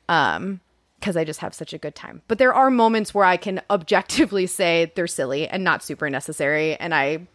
um 0.08 0.60
because 1.00 1.16
I 1.16 1.24
just 1.24 1.40
have 1.40 1.54
such 1.54 1.72
a 1.72 1.78
good 1.78 1.94
time. 1.94 2.20
But 2.28 2.36
there 2.36 2.52
are 2.52 2.70
moments 2.70 3.14
where 3.14 3.24
I 3.24 3.38
can 3.38 3.62
objectively 3.70 4.46
say 4.46 4.92
they're 4.94 5.06
silly 5.06 5.48
and 5.48 5.64
not 5.64 5.82
super 5.82 6.10
necessary. 6.10 6.76
And 6.76 6.94
I 6.94 7.26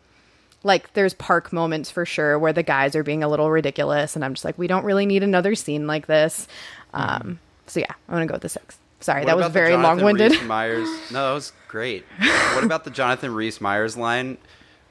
like 0.63 0.93
there's 0.93 1.13
park 1.13 1.51
moments 1.51 1.91
for 1.91 2.05
sure 2.05 2.39
where 2.39 2.53
the 2.53 2.63
guys 2.63 2.95
are 2.95 3.03
being 3.03 3.23
a 3.23 3.27
little 3.27 3.49
ridiculous, 3.49 4.15
and 4.15 4.23
I'm 4.23 4.33
just 4.33 4.45
like, 4.45 4.57
we 4.57 4.67
don't 4.67 4.85
really 4.85 5.05
need 5.05 5.23
another 5.23 5.55
scene 5.55 5.87
like 5.87 6.07
this. 6.07 6.47
Um, 6.93 7.39
so 7.67 7.79
yeah, 7.79 7.91
I'm 8.07 8.15
gonna 8.15 8.27
go 8.27 8.33
with 8.33 8.41
the 8.43 8.49
six. 8.49 8.77
Sorry, 9.05 9.21
What 9.21 9.27
that 9.27 9.37
was 9.37 9.47
very 9.49 9.77
long 9.77 10.01
winded. 10.03 10.41
Meyers. 10.47 10.89
No, 11.11 11.27
that 11.27 11.33
was 11.35 11.53
great. 11.67 12.05
what 12.55 12.63
about 12.63 12.85
the 12.85 12.89
Jonathan 12.89 13.35
Rhys 13.35 13.61
Meyers 13.61 13.95
line 13.95 14.39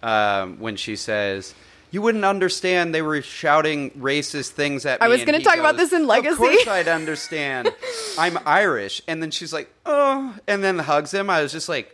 um, 0.04 0.60
when 0.60 0.76
she 0.76 0.94
says, 0.94 1.52
"You 1.90 2.00
wouldn't 2.00 2.24
understand. 2.24 2.94
They 2.94 3.02
were 3.02 3.20
shouting 3.22 3.90
racist 3.90 4.50
things 4.50 4.86
at 4.86 5.00
me." 5.00 5.06
I 5.06 5.08
was 5.08 5.24
gonna 5.24 5.38
he 5.38 5.42
talk 5.44 5.58
about 5.58 5.76
this 5.76 5.92
in 5.92 6.06
Legacy." 6.06 6.30
Of 6.34 6.38
course, 6.38 6.68
I'd 6.68 6.86
understand. 6.86 7.72
I'm 8.16 8.38
Irish, 8.46 9.02
and 9.08 9.20
then 9.20 9.32
she's 9.32 9.52
like, 9.52 9.68
"Oh," 9.84 10.32
and 10.46 10.62
then 10.62 10.78
hugs 10.78 11.12
him. 11.12 11.28
I 11.28 11.42
was 11.42 11.50
just 11.50 11.68
like, 11.68 11.92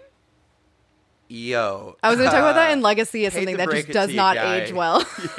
"Yo." 1.29 1.97
I 2.03 2.11
was 2.11 2.19
gonna 2.19 2.29
talk 2.29 2.41
about 2.41 2.57
that 2.57 2.73
in 2.73 2.81
uh, 2.81 2.83
Legacy 2.83 3.25
as 3.25 3.33
something 3.33 3.57
that 3.57 3.71
just 3.71 3.89
does 3.89 4.13
not 4.13 4.37
guy. 4.37 4.61
age 4.61 4.75
well. 4.75 4.97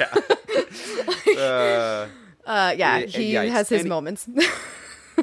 uh, 1.38 2.06
Uh, 2.44 2.74
yeah, 2.76 2.98
Yeah, 2.98 3.06
he 3.06 3.32
yikes. 3.34 3.50
has 3.50 3.68
his 3.68 3.80
And 3.82 3.88
moments. 3.88 4.26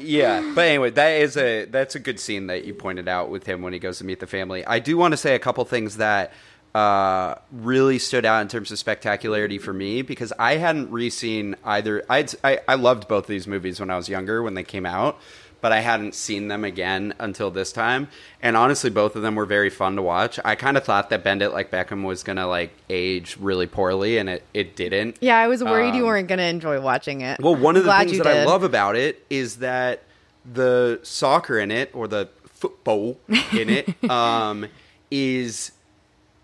Yeah 0.01 0.51
but 0.55 0.65
anyway 0.65 0.89
that 0.89 1.09
is 1.21 1.37
a 1.37 1.65
that's 1.65 1.95
a 1.95 1.99
good 1.99 2.19
scene 2.19 2.47
that 2.47 2.65
you 2.65 2.73
pointed 2.73 3.07
out 3.07 3.29
with 3.29 3.45
him 3.45 3.61
when 3.61 3.73
he 3.73 3.79
goes 3.79 3.97
to 3.99 4.05
meet 4.05 4.19
the 4.19 4.27
family. 4.27 4.65
I 4.65 4.79
do 4.79 4.97
want 4.97 5.13
to 5.13 5.17
say 5.17 5.35
a 5.35 5.39
couple 5.39 5.63
things 5.65 5.97
that 5.97 6.31
uh, 6.75 7.35
really 7.51 7.97
stood 7.97 8.25
out 8.25 8.41
in 8.41 8.47
terms 8.47 8.71
of 8.71 8.77
spectacularity 8.77 9.57
for 9.57 9.73
me 9.73 10.03
because 10.03 10.31
i 10.37 10.57
hadn't 10.57 10.91
re-seen 10.91 11.55
either 11.65 12.03
I'd, 12.07 12.31
i 12.43 12.59
i 12.67 12.75
loved 12.75 13.07
both 13.07 13.23
of 13.23 13.27
these 13.27 13.47
movies 13.47 13.79
when 13.79 13.89
i 13.89 13.97
was 13.97 14.07
younger 14.07 14.43
when 14.43 14.53
they 14.53 14.63
came 14.63 14.85
out 14.85 15.19
but 15.61 15.71
i 15.71 15.79
hadn't 15.79 16.13
seen 16.15 16.47
them 16.47 16.63
again 16.63 17.13
until 17.19 17.51
this 17.51 17.71
time 17.71 18.07
and 18.41 18.55
honestly 18.57 18.89
both 18.89 19.15
of 19.15 19.21
them 19.21 19.35
were 19.35 19.45
very 19.45 19.69
fun 19.69 19.95
to 19.95 20.01
watch 20.01 20.39
i 20.45 20.55
kind 20.55 20.77
of 20.77 20.83
thought 20.83 21.09
that 21.09 21.23
bend 21.23 21.41
it 21.41 21.49
like 21.51 21.69
beckham 21.71 22.03
was 22.03 22.23
gonna 22.23 22.47
like 22.47 22.71
age 22.89 23.37
really 23.39 23.67
poorly 23.67 24.17
and 24.17 24.29
it, 24.29 24.43
it 24.53 24.75
didn't 24.75 25.17
yeah, 25.21 25.37
I 25.37 25.47
was 25.47 25.63
worried 25.63 25.93
you 25.95 26.01
Um, 26.03 26.07
weren't 26.07 26.27
gonna 26.27 26.43
enjoy 26.43 26.79
watching 26.81 27.21
it. 27.21 27.39
well, 27.39 27.55
one 27.55 27.75
of 27.75 27.83
the 27.83 27.93
things 27.93 28.13
you 28.13 28.23
that 28.23 28.37
I 28.37 28.45
love 28.45 28.63
about 28.63 28.95
it 28.95 29.25
is 29.29 29.57
that 29.57 30.03
the 30.51 30.99
soccer 31.03 31.59
in 31.59 31.69
it, 31.71 31.91
or 31.93 32.07
the 32.07 32.29
football 32.45 33.19
in 33.51 33.69
it, 33.69 34.03
um, 34.09 34.65
is 35.11 35.71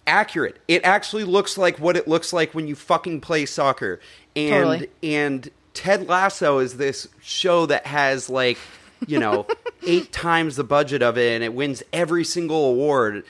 accurate. 0.08 0.60
It 0.68 0.84
actually 0.84 1.24
looks 1.24 1.58
like 1.58 1.80
what 1.80 1.98
it 1.98 2.08
looks 2.08 2.34
like 2.34 2.54
when 2.54 2.68
you 2.68 2.76
fucking 2.76 3.22
play 3.22 3.46
soccer. 3.46 4.00
And 4.36 4.52
Totally. 4.54 4.90
and 5.02 5.50
Ted 5.74 6.08
Lasso 6.08 6.60
is 6.60 6.78
this 6.78 7.08
show 7.22 7.66
that 7.68 7.86
has 7.88 8.30
like, 8.30 8.58
you 9.08 9.20
know, 9.20 9.48
eight 9.86 10.12
times 10.12 10.56
the 10.56 10.64
budget 10.64 11.02
of 11.02 11.18
it 11.18 11.34
and 11.34 11.44
it 11.44 11.54
wins 11.54 11.84
every 11.94 12.24
single 12.24 12.66
award. 12.66 13.24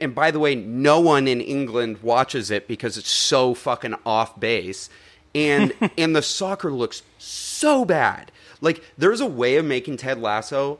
And 0.00 0.14
by 0.14 0.30
the 0.30 0.38
way, 0.38 0.54
no 0.54 1.00
one 1.00 1.26
in 1.26 1.40
England 1.40 1.98
watches 2.02 2.50
it 2.50 2.68
because 2.68 2.98
it's 2.98 3.10
so 3.10 3.54
fucking 3.54 3.94
off 4.04 4.38
base. 4.38 4.90
And 5.34 5.72
and 5.98 6.14
the 6.14 6.22
soccer 6.22 6.72
looks 6.72 7.02
so 7.18 7.84
bad. 7.84 8.32
Like 8.60 8.82
there's 8.98 9.20
a 9.20 9.26
way 9.26 9.56
of 9.56 9.64
making 9.64 9.96
Ted 9.98 10.20
Lasso 10.20 10.78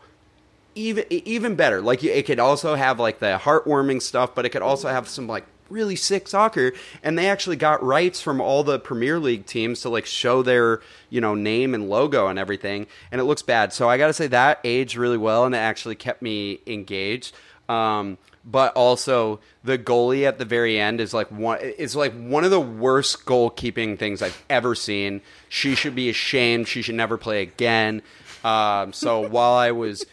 even 0.75 1.05
even 1.11 1.55
better. 1.55 1.81
Like 1.81 2.05
it 2.05 2.27
could 2.27 2.39
also 2.39 2.75
have 2.75 3.01
like 3.01 3.19
the 3.19 3.41
heartwarming 3.43 4.03
stuff, 4.03 4.35
but 4.35 4.45
it 4.45 4.51
could 4.51 4.63
also 4.63 4.89
have 4.89 5.09
some 5.09 5.27
like 5.27 5.47
really 5.71 5.97
sick 5.97 6.29
soccer. 6.29 6.73
And 7.03 7.18
they 7.18 7.29
actually 7.29 7.57
got 7.57 7.83
rights 7.83 8.21
from 8.21 8.41
all 8.41 8.64
the 8.64 8.79
Premier 8.79 9.18
League 9.18 9.47
teams 9.47 9.81
to 9.83 9.89
like 9.89 10.07
show 10.07 10.43
their 10.43 10.81
you 11.09 11.21
know 11.21 11.35
name 11.35 11.75
and 11.75 11.89
logo 11.89 12.27
and 12.29 12.39
everything. 12.39 12.87
And 13.11 13.21
it 13.21 13.25
looks 13.25 13.43
bad. 13.43 13.73
So 13.73 13.89
I 13.89 13.99
got 13.99 14.09
to 14.09 14.12
say 14.12 14.27
that 14.29 14.61
aged 14.64 14.97
really 14.97 15.18
well, 15.18 15.45
and 15.45 15.55
it 15.55 15.59
actually 15.59 15.95
kept 15.97 16.23
me 16.23 16.61
engaged. 16.66 17.35
Um, 17.68 18.18
but 18.45 18.73
also 18.75 19.39
the 19.62 19.79
goalie 19.79 20.27
at 20.27 20.39
the 20.39 20.45
very 20.45 20.79
end 20.79 21.01
is 21.01 21.12
like 21.12 21.31
one 21.31 21.59
is 21.61 21.95
like 21.95 22.12
one 22.14 22.45
of 22.45 22.51
the 22.51 22.61
worst 22.61 23.27
goalkeeping 23.27 23.99
things 23.99 24.23
I've 24.23 24.43
ever 24.49 24.75
seen. 24.75 25.21
She 25.49 25.75
should 25.75 25.95
be 25.95 26.09
ashamed. 26.09 26.68
She 26.68 26.83
should 26.83 26.95
never 26.95 27.16
play 27.16 27.43
again. 27.43 28.03
Um, 28.43 28.93
so 28.93 29.29
while 29.29 29.55
I 29.55 29.73
was, 29.73 30.07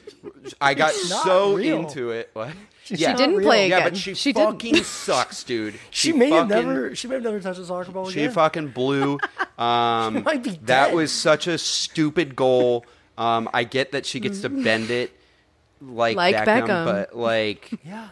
I 0.60 0.74
got 0.74 0.92
so 0.92 1.56
real. 1.56 1.80
into 1.80 2.12
it. 2.12 2.30
What? 2.34 2.52
She 2.96 3.14
didn't 3.14 3.42
play 3.42 3.66
again. 3.66 3.80
Yeah, 3.80 3.90
but 3.90 3.98
she, 3.98 4.14
She 4.14 4.34
didn't. 4.34 4.54
fucking 4.54 4.76
sucks, 4.84 5.44
dude. 5.44 5.76
She, 5.92 6.14
may 6.14 6.30
have 6.30 6.48
never. 6.48 6.96
She 6.96 7.08
may 7.08 7.16
have 7.16 7.24
never 7.24 7.40
touched 7.40 7.60
a 7.60 7.66
soccer 7.66 7.92
ball 7.92 8.04
again. 8.04 8.14
She 8.14 8.22
again. 8.22 8.34
fucking 8.34 8.68
blew. 8.70 9.20
Um, 9.58 10.22
might 10.22 10.44
be 10.44 10.52
that 10.66 10.94
was 10.94 11.12
such 11.12 11.48
a 11.48 11.58
stupid 11.58 12.36
goal. 12.36 12.86
Um, 13.18 13.50
I 13.56 13.64
get 13.64 13.94
that 13.94 14.06
she 14.06 14.20
gets 14.20 14.42
to 14.42 14.50
bend 14.50 14.92
it 14.92 15.18
like, 15.82 16.18
Like 16.18 16.36
Beckham, 16.36 16.68
Beckham. 16.68 16.86
but 16.86 17.16
like, 17.16 17.72
yeah. 17.86 18.10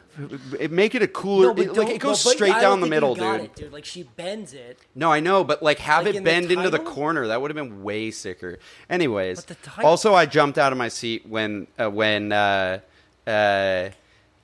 it, 0.60 0.72
make 0.72 0.94
it 0.94 1.02
a 1.02 1.08
cooler. 1.08 1.52
it, 1.60 1.74
like 1.76 1.90
it 1.90 2.00
goes 2.00 2.20
straight 2.22 2.54
down 2.54 2.80
the 2.80 2.88
middle, 2.88 3.16
dude. 3.16 3.54
dude. 3.56 3.74
Like 3.74 3.86
she 3.86 4.04
bends 4.04 4.54
it. 4.54 4.80
No, 4.94 5.12
I 5.12 5.20
know, 5.20 5.44
but 5.44 5.64
like 5.64 5.80
have 5.80 6.06
Like 6.06 6.14
it 6.14 6.18
in 6.18 6.24
the 6.24 6.30
bend 6.30 6.52
into 6.52 6.70
the 6.70 6.80
corner. 6.80 7.28
That 7.28 7.42
would 7.42 7.50
have 7.50 7.56
been 7.56 7.84
way 7.84 8.12
sicker. 8.12 8.60
Anyways, 8.90 9.46
But 9.46 9.62
the 9.62 9.84
also 9.84 10.14
I 10.14 10.26
jumped 10.26 10.58
out 10.58 10.72
of 10.72 10.78
my 10.78 10.90
seat 10.90 11.26
when 11.28 11.68
uh, 11.80 11.90
when 11.90 12.32
uh, 12.32 12.80
uh, 13.26 13.90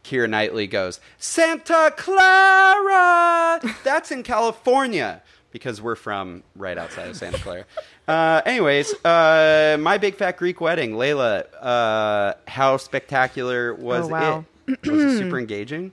Keira 0.04 0.30
Knightley 0.30 0.68
goes 0.68 1.00
Santa 1.18 1.94
Clara. 1.96 3.60
That's 3.84 4.12
in 4.12 4.24
California 4.24 5.22
because 5.52 5.82
we're 5.82 5.96
from 5.96 6.44
right 6.56 6.78
outside 6.78 7.10
of 7.10 7.18
Santa 7.18 7.38
Clara. 7.38 7.66
Uh, 8.08 8.42
anyways, 8.46 8.94
uh, 9.06 9.78
my 9.80 9.98
big 9.98 10.16
fat 10.16 10.38
Greek 10.38 10.62
wedding, 10.62 10.92
Layla. 10.94 11.46
Uh, 11.60 12.34
how 12.48 12.78
spectacular 12.78 13.74
was 13.76 14.06
Oh, 14.06 14.10
wow. 14.10 14.46
it? 14.68 14.86
Was 14.90 15.04
it 15.04 15.18
super 15.18 15.40
engaging? 15.40 15.92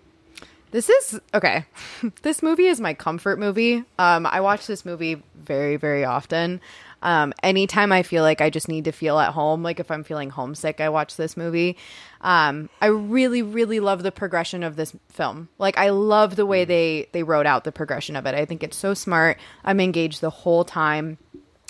This 0.70 0.88
is 0.90 1.18
okay. 1.34 1.64
this 2.22 2.42
movie 2.42 2.66
is 2.66 2.80
my 2.80 2.94
comfort 2.94 3.38
movie. 3.38 3.84
Um, 3.98 4.26
I 4.26 4.40
watch 4.40 4.66
this 4.66 4.84
movie 4.84 5.22
very, 5.34 5.76
very 5.76 6.04
often. 6.04 6.60
Um, 7.02 7.32
anytime 7.42 7.92
I 7.92 8.02
feel 8.02 8.22
like 8.22 8.40
I 8.40 8.50
just 8.50 8.68
need 8.68 8.84
to 8.86 8.92
feel 8.92 9.18
at 9.18 9.32
home, 9.32 9.62
like 9.62 9.80
if 9.80 9.90
I'm 9.90 10.04
feeling 10.04 10.30
homesick, 10.30 10.80
I 10.80 10.88
watch 10.88 11.16
this 11.16 11.36
movie. 11.36 11.76
Um, 12.20 12.68
I 12.80 12.86
really, 12.86 13.42
really 13.42 13.80
love 13.80 14.02
the 14.02 14.10
progression 14.10 14.62
of 14.62 14.76
this 14.76 14.94
film. 15.08 15.48
Like 15.58 15.78
I 15.78 15.90
love 15.90 16.36
the 16.36 16.46
way 16.46 16.64
they 16.64 17.08
they 17.12 17.22
wrote 17.22 17.46
out 17.46 17.64
the 17.64 17.72
progression 17.72 18.16
of 18.16 18.26
it. 18.26 18.34
I 18.34 18.44
think 18.44 18.62
it's 18.62 18.76
so 18.76 18.94
smart. 18.94 19.38
I'm 19.64 19.80
engaged 19.80 20.20
the 20.20 20.30
whole 20.30 20.64
time. 20.64 21.18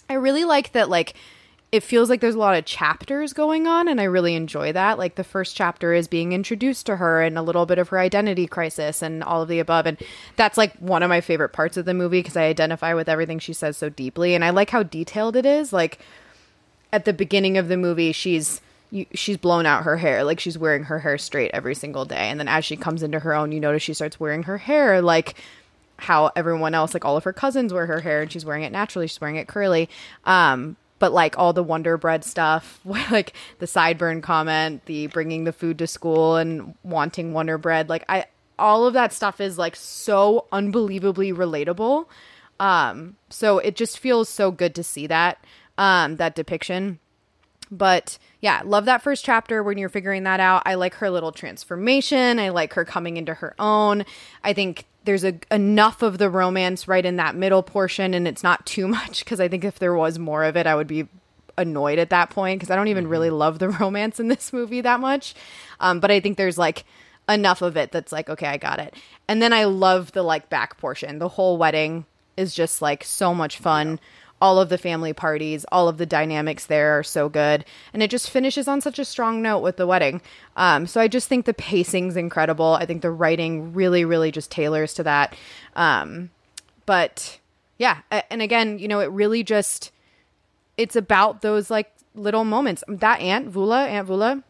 I 0.09 0.14
really 0.14 0.45
like 0.45 0.72
that 0.72 0.89
like 0.89 1.14
it 1.71 1.83
feels 1.83 2.09
like 2.09 2.21
there's 2.21 2.35
a 2.35 2.39
lot 2.39 2.57
of 2.57 2.64
chapters 2.64 3.35
going 3.35 3.66
on 3.66 3.89
and 3.89 4.01
I 4.01 4.05
really 4.05 4.35
enjoy 4.35 4.73
that. 4.73 4.99
Like 4.99 5.16
the 5.16 5.25
first 5.25 5.55
chapter 5.55 5.93
is 5.93 6.09
being 6.09 6.33
introduced 6.33 6.87
to 6.87 6.97
her 6.97 7.21
and 7.21 7.37
a 7.37 7.43
little 7.43 7.66
bit 7.66 7.79
of 7.79 7.91
her 7.91 7.99
identity 7.99 8.47
crisis 8.47 9.03
and 9.03 9.23
all 9.23 9.43
of 9.43 9.49
the 9.49 9.59
above 9.59 9.87
and 9.87 9.99
that's 10.37 10.57
like 10.57 10.75
one 10.77 11.03
of 11.03 11.11
my 11.11 11.21
favorite 11.21 11.51
parts 11.51 11.77
of 11.77 11.85
the 11.85 11.93
movie 11.93 12.21
because 12.21 12.37
I 12.37 12.45
identify 12.45 12.95
with 12.95 13.09
everything 13.09 13.39
she 13.39 13.53
says 13.53 13.77
so 13.77 13.91
deeply 13.91 14.35
and 14.35 14.45
I 14.45 14.51
like 14.51 14.71
how 14.71 14.83
detailed 14.83 15.37
it 15.37 15.45
is. 15.45 15.71
Like 15.71 15.99
at 16.91 17.05
the 17.05 17.12
beginning 17.12 17.59
of 17.59 17.69
the 17.69 17.77
movie 17.77 18.12
she's 18.12 18.62
she's 19.12 19.37
blown 19.37 19.66
out 19.66 19.85
her 19.85 19.99
hair 19.99 20.25
like 20.25 20.41
she's 20.41 20.57
wearing 20.57 20.85
her 20.85 21.01
hair 21.01 21.19
straight 21.19 21.51
every 21.53 21.75
single 21.75 22.07
day 22.07 22.31
and 22.31 22.41
then 22.41 22.49
as 22.49 22.64
she 22.64 22.77
comes 22.77 23.03
into 23.03 23.19
her 23.19 23.35
own 23.35 23.53
you 23.53 23.61
notice 23.61 23.83
she 23.83 23.93
starts 23.93 24.19
wearing 24.19 24.45
her 24.45 24.57
hair 24.57 25.03
like 25.03 25.35
how 25.99 26.31
everyone 26.35 26.75
else 26.75 26.95
like 26.95 27.05
all 27.05 27.16
of 27.16 27.25
her 27.25 27.33
cousins 27.33 27.75
wear 27.75 27.85
her 27.85 28.01
hair 28.01 28.23
and 28.23 28.33
she's 28.33 28.47
wearing 28.47 28.62
it 28.62 28.73
naturally 28.73 29.07
she's 29.07 29.21
wearing 29.21 29.37
it 29.37 29.47
curly 29.47 29.91
um 30.25 30.75
but 30.99 31.12
like 31.12 31.38
all 31.38 31.53
the 31.53 31.62
wonder 31.62 31.96
bread 31.96 32.24
stuff 32.24 32.80
like 32.84 33.32
the 33.59 33.66
sideburn 33.66 34.22
comment 34.22 34.84
the 34.86 35.07
bringing 35.09 35.44
the 35.44 35.53
food 35.53 35.78
to 35.78 35.86
school 35.86 36.36
and 36.36 36.74
wanting 36.82 37.32
wonder 37.32 37.59
bread 37.59 37.88
like 37.88 38.05
i 38.09 38.24
all 38.59 38.86
of 38.86 38.94
that 38.94 39.12
stuff 39.12 39.40
is 39.40 39.59
like 39.59 39.76
so 39.76 40.46
unbelievably 40.53 41.32
relatable 41.32 42.07
um 42.61 43.16
so 43.30 43.59
it 43.59 43.76
just 43.76 43.99
feels 43.99 44.28
so 44.28 44.51
good 44.51 44.74
to 44.74 44.82
see 44.82 45.07
that 45.07 45.38
um 45.76 46.16
that 46.16 46.34
depiction 46.34 46.99
but 47.70 48.18
yeah, 48.40 48.62
love 48.64 48.84
that 48.86 49.03
first 49.03 49.24
chapter 49.24 49.62
when 49.62 49.78
you're 49.78 49.88
figuring 49.88 50.24
that 50.24 50.40
out. 50.40 50.62
I 50.64 50.74
like 50.74 50.94
her 50.94 51.11
little 51.11 51.32
transformation. 51.32 52.38
I 52.38 52.51
like 52.51 52.72
her 52.74 52.84
coming 52.84 53.16
into 53.16 53.34
her 53.34 53.55
own. 53.59 54.05
I 54.42 54.53
think 54.53 54.86
there's 55.09 55.24
a, 55.24 55.40
enough 55.50 56.02
of 56.02 56.18
the 56.18 56.28
romance 56.28 56.86
right 56.86 57.06
in 57.06 57.16
that 57.16 57.34
middle 57.34 57.62
portion, 57.62 58.12
and 58.12 58.28
it's 58.28 58.42
not 58.42 58.66
too 58.66 58.86
much 58.98 59.24
because 59.24 59.40
I 59.40 59.48
think 59.48 59.64
if 59.64 59.78
there 59.78 59.94
was 59.94 60.18
more 60.18 60.44
of 60.44 60.54
it, 60.54 60.66
I 60.66 60.74
would 60.74 60.86
be 60.86 61.09
annoyed 61.56 61.98
at 61.98 62.11
that 62.11 62.28
point 62.28 62.61
because 62.61 62.70
I 62.70 62.76
don't 62.76 62.88
even 62.88 63.09
really 63.09 63.30
love 63.30 63.59
the 63.59 63.68
romance 63.80 64.20
in 64.20 64.28
this 64.28 64.52
movie 64.52 64.82
that 64.82 65.00
much. 65.00 65.34
Um, 65.80 65.98
but 65.98 66.11
I 66.11 66.20
think 66.20 66.36
there's 66.36 66.59
like 66.59 66.84
enough 67.26 67.62
of 67.62 67.78
it 67.78 67.90
that's 67.90 68.12
like, 68.12 68.28
okay, 68.28 68.48
I 68.48 68.59
got 68.59 68.80
it. 68.80 68.94
And 69.28 69.40
then 69.40 69.54
I 69.54 69.64
love 69.64 70.12
the 70.12 70.22
like 70.22 70.50
back 70.50 70.76
portion. 70.76 71.18
The 71.18 71.28
whole 71.28 71.56
wedding 71.56 72.04
is 72.36 72.54
just 72.54 72.82
like 72.82 73.02
so 73.02 73.34
much 73.34 73.56
fun. 73.56 73.98
All 74.41 74.61
of 74.61 74.68
the 74.68 74.78
family 74.78 75.12
parties, 75.12 75.64
all 75.72 75.89
of 75.89 75.99
the 75.99 76.07
dynamics 76.07 76.66
there 76.66 76.99
are 76.99 77.03
so 77.03 77.28
good. 77.28 77.64
And 77.93 78.03
it 78.03 78.11
just 78.11 78.30
finishes 78.30 78.68
on 78.68 78.80
such 78.80 78.99
a 78.99 79.05
strong 79.05 79.43
note 79.43 79.61
with 79.61 79.76
the 79.76 79.86
wedding. 79.86 80.20
Um, 80.57 80.86
so 80.86 81.01
I 81.01 81.09
just 81.09 81.28
think 81.28 81.45
the 81.45 81.55
pacing's 81.55 82.16
incredible. 82.16 82.74
I 82.74 82.86
think 82.86 83.03
the 83.03 83.11
writing 83.11 83.72
really, 83.72 84.05
really 84.05 84.30
just 84.30 84.51
tailors 84.51 84.95
to 84.95 85.03
that. 85.05 85.34
Um, 85.74 86.30
but 86.86 87.39
yeah, 87.78 87.99
and 88.30 88.43
again, 88.43 88.78
you 88.78 88.89
know, 88.89 89.01
it 89.01 89.11
really 89.11 89.43
just 89.43 89.93
it's 90.76 90.97
about 90.97 91.43
those 91.43 91.70
like 91.70 91.93
little 92.14 92.45
moments. 92.45 92.82
That 92.89 93.20
aunt 93.20 93.53
Voula, 93.53 93.86
Aunt 93.86 94.09
Voula, 94.09 94.43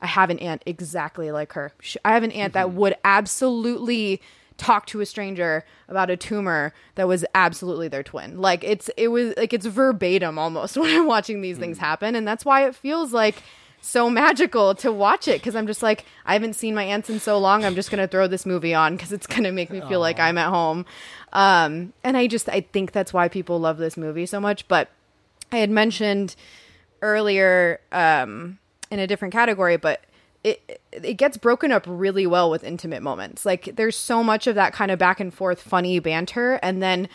I 0.00 0.06
have 0.06 0.30
an 0.30 0.38
aunt 0.38 0.62
exactly 0.66 1.30
like 1.30 1.52
her. 1.52 1.72
I 2.04 2.12
have 2.14 2.22
an 2.22 2.32
aunt 2.32 2.54
that 2.54 2.72
would 2.72 2.96
absolutely 3.04 4.20
talk 4.56 4.86
to 4.86 5.00
a 5.00 5.06
stranger 5.06 5.64
about 5.88 6.10
a 6.10 6.16
tumor 6.16 6.72
that 6.94 7.08
was 7.08 7.24
absolutely 7.34 7.88
their 7.88 8.02
twin. 8.02 8.40
Like 8.40 8.64
it's 8.64 8.90
it 8.96 9.08
was 9.08 9.34
like 9.36 9.52
it's 9.52 9.66
verbatim 9.66 10.38
almost 10.38 10.76
when 10.78 10.94
I'm 10.94 11.06
watching 11.06 11.40
these 11.40 11.58
things 11.58 11.78
happen, 11.78 12.14
and 12.14 12.26
that's 12.26 12.44
why 12.44 12.66
it 12.66 12.74
feels 12.74 13.12
like 13.12 13.42
so 13.84 14.08
magical 14.08 14.76
to 14.76 14.92
watch 14.92 15.26
it 15.26 15.40
because 15.40 15.56
I'm 15.56 15.66
just 15.66 15.82
like 15.82 16.04
I 16.24 16.34
haven't 16.34 16.54
seen 16.54 16.74
my 16.74 16.84
aunts 16.84 17.10
in 17.10 17.20
so 17.20 17.38
long. 17.38 17.64
I'm 17.64 17.74
just 17.74 17.90
gonna 17.90 18.08
throw 18.08 18.26
this 18.28 18.46
movie 18.46 18.74
on 18.74 18.96
because 18.96 19.12
it's 19.12 19.26
gonna 19.26 19.52
make 19.52 19.70
me 19.70 19.80
feel 19.82 20.00
like 20.00 20.18
I'm 20.18 20.38
at 20.38 20.48
home. 20.48 20.86
Um, 21.32 21.92
and 22.04 22.16
I 22.16 22.26
just 22.26 22.48
I 22.48 22.60
think 22.60 22.92
that's 22.92 23.12
why 23.12 23.28
people 23.28 23.58
love 23.58 23.78
this 23.78 23.96
movie 23.96 24.26
so 24.26 24.40
much. 24.40 24.68
But 24.68 24.88
I 25.50 25.58
had 25.58 25.70
mentioned 25.70 26.36
earlier 27.02 27.80
um, 27.90 28.58
in 28.90 28.98
a 28.98 29.06
different 29.06 29.32
category, 29.32 29.76
but 29.76 30.02
it 30.44 30.80
it 30.90 31.14
gets 31.14 31.36
broken 31.36 31.72
up 31.72 31.84
really 31.86 32.26
well 32.26 32.50
with 32.50 32.64
intimate 32.64 33.02
moments. 33.02 33.46
Like 33.46 33.76
there's 33.76 33.96
so 33.96 34.22
much 34.22 34.46
of 34.46 34.54
that 34.54 34.72
kind 34.72 34.90
of 34.90 34.98
back 34.98 35.20
and 35.20 35.32
forth 35.32 35.60
funny 35.60 35.98
banter, 35.98 36.54
and 36.62 36.82
then 36.82 37.08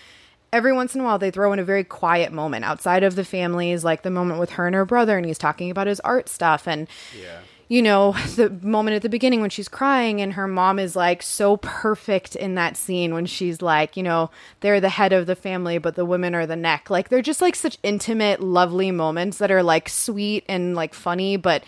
every 0.54 0.74
once 0.74 0.96
in 0.96 1.02
a 1.02 1.04
while 1.04 1.20
they 1.20 1.32
throw 1.32 1.52
in 1.54 1.60
a 1.60 1.64
very 1.64 1.84
quiet 1.84 2.32
moment 2.32 2.66
outside 2.66 3.04
of 3.04 3.16
the 3.16 3.26
families, 3.26 3.84
like 3.84 4.04
the 4.04 4.10
moment 4.10 4.40
with 4.40 4.52
her 4.52 4.66
and 4.66 4.76
her 4.76 4.86
brother, 4.86 5.18
and 5.18 5.26
he's 5.26 5.38
talking 5.38 5.70
about 5.70 5.88
his 5.88 6.00
art 6.02 6.30
stuff, 6.30 6.68
and 6.68 6.88
yeah 7.18 7.40
you 7.68 7.82
know 7.82 8.12
the 8.36 8.50
moment 8.62 8.96
at 8.96 9.02
the 9.02 9.10
beginning 9.10 9.42
when 9.42 9.50
she's 9.50 9.68
crying 9.68 10.22
and 10.22 10.34
her 10.34 10.48
mom 10.48 10.80
is 10.80 10.96
like 10.96 11.22
so 11.22 11.58
perfect 11.58 12.36
in 12.36 12.56
that 12.56 12.78
scene 12.78 13.14
when 13.14 13.26
she's 13.26 13.62
like 13.62 13.98
you 13.98 14.04
know 14.04 14.30
they're 14.62 14.82
the 14.82 14.90
head 14.90 15.14
of 15.14 15.26
the 15.26 15.36
family 15.36 15.78
but 15.78 15.96
the 15.96 16.06
women 16.06 16.34
are 16.34 16.46
the 16.46 16.56
neck 16.56 16.90
like 16.90 17.10
they're 17.10 17.22
just 17.22 17.42
like 17.42 17.56
such 17.56 17.78
intimate 17.84 18.42
lovely 18.42 18.92
moments 18.92 19.38
that 19.38 19.52
are 19.52 19.64
like 19.64 19.90
sweet 19.90 20.44
and 20.48 20.76
like 20.76 20.94
funny 20.94 21.38
but 21.38 21.64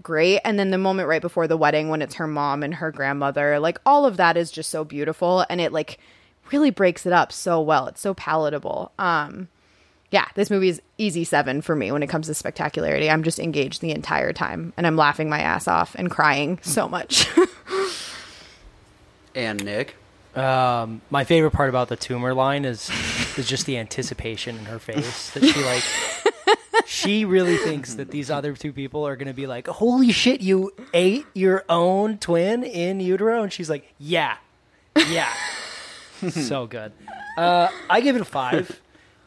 great. 0.00 0.40
And 0.44 0.58
then 0.58 0.70
the 0.70 0.78
moment 0.78 1.08
right 1.08 1.20
before 1.20 1.46
the 1.48 1.56
wedding 1.56 1.88
when 1.88 2.00
it's 2.02 2.14
her 2.14 2.26
mom 2.26 2.62
and 2.62 2.74
her 2.76 2.90
grandmother 2.92 3.58
like 3.58 3.78
all 3.84 4.06
of 4.06 4.16
that 4.16 4.36
is 4.36 4.50
just 4.50 4.70
so 4.70 4.84
beautiful 4.84 5.44
and 5.50 5.60
it 5.60 5.72
like 5.72 5.98
really 6.52 6.70
breaks 6.70 7.04
it 7.06 7.12
up 7.12 7.32
so 7.32 7.60
well. 7.60 7.86
It's 7.88 8.00
so 8.00 8.14
palatable. 8.14 8.92
Um 8.98 9.48
yeah 10.10 10.26
this 10.34 10.50
movie 10.50 10.68
is 10.68 10.80
easy 10.98 11.24
seven 11.24 11.62
for 11.62 11.74
me 11.74 11.90
when 11.90 12.02
it 12.02 12.06
comes 12.08 12.26
to 12.28 12.34
spectacularity. 12.34 13.10
I'm 13.10 13.22
just 13.22 13.38
engaged 13.38 13.80
the 13.80 13.90
entire 13.92 14.32
time 14.32 14.72
and 14.76 14.86
i'm 14.86 14.96
laughing 14.96 15.28
my 15.28 15.40
ass 15.40 15.66
off 15.68 15.94
and 15.96 16.10
crying 16.10 16.58
so 16.62 16.88
much. 16.88 17.26
And 19.34 19.64
Nick, 19.64 19.94
Um, 20.36 21.00
my 21.10 21.24
favorite 21.24 21.52
part 21.52 21.68
about 21.68 21.88
the 21.88 21.96
tumor 21.96 22.34
line 22.34 22.64
is 22.64 22.90
is 23.36 23.46
just 23.48 23.66
the 23.66 23.78
anticipation 23.78 24.56
in 24.58 24.64
her 24.66 24.78
face 24.78 25.30
that 25.30 25.44
she 25.44 25.62
like. 25.64 25.82
She 26.92 27.24
really 27.24 27.56
thinks 27.56 27.94
that 27.94 28.10
these 28.10 28.30
other 28.38 28.52
two 28.54 28.72
people 28.72 29.06
are 29.06 29.16
gonna 29.16 29.32
be 29.32 29.46
like, 29.46 29.66
"Holy 29.66 30.12
shit, 30.12 30.40
you 30.42 30.72
ate 30.92 31.26
your 31.34 31.64
own 31.68 32.18
twin 32.18 32.62
in 32.62 33.00
utero," 33.00 33.42
and 33.42 33.52
she's 33.52 33.70
like, 33.70 33.92
"Yeah, 33.98 34.36
yeah." 35.08 35.32
so 36.30 36.66
good. 36.66 36.92
Uh, 37.36 37.68
I 37.88 38.00
give 38.02 38.14
it 38.14 38.22
a 38.22 38.26
five. 38.26 38.80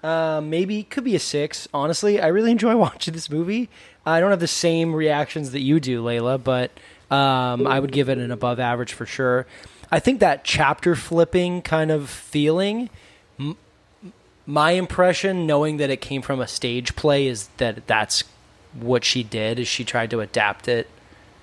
Uh, 0.03 0.39
maybe 0.41 0.83
could 0.83 1.03
be 1.03 1.15
a 1.15 1.19
six. 1.19 1.67
Honestly, 1.73 2.21
I 2.21 2.27
really 2.27 2.51
enjoy 2.51 2.75
watching 2.87 3.13
this 3.13 3.29
movie. 3.29 3.69
I 4.05 4.19
don't 4.19 4.29
have 4.29 4.39
the 4.39 4.47
same 4.47 4.93
reactions 4.93 5.51
that 5.51 5.61
you 5.61 5.79
do, 5.79 6.03
Layla, 6.03 6.41
but 6.41 6.71
um, 7.09 7.65
I 7.65 7.79
would 7.79 7.91
give 7.91 8.09
it 8.09 8.19
an 8.19 8.29
above 8.29 8.59
average 8.59 8.93
for 8.93 9.07
sure. 9.07 9.47
I 9.91 9.99
think 9.99 10.19
that 10.19 10.43
chapter 10.43 10.95
flipping 10.95 11.63
kind 11.63 11.89
of 11.89 12.09
feeling. 12.09 12.91
My 14.45 14.71
impression, 14.71 15.47
knowing 15.47 15.77
that 15.77 15.89
it 15.89 16.01
came 16.01 16.21
from 16.21 16.39
a 16.39 16.47
stage 16.47 16.95
play, 16.95 17.27
is 17.27 17.49
that 17.57 17.87
that's 17.87 18.23
what 18.73 19.03
she 19.03 19.23
did. 19.23 19.59
Is 19.59 19.67
she 19.67 19.83
tried 19.83 20.09
to 20.11 20.19
adapt 20.21 20.67
it 20.67 20.89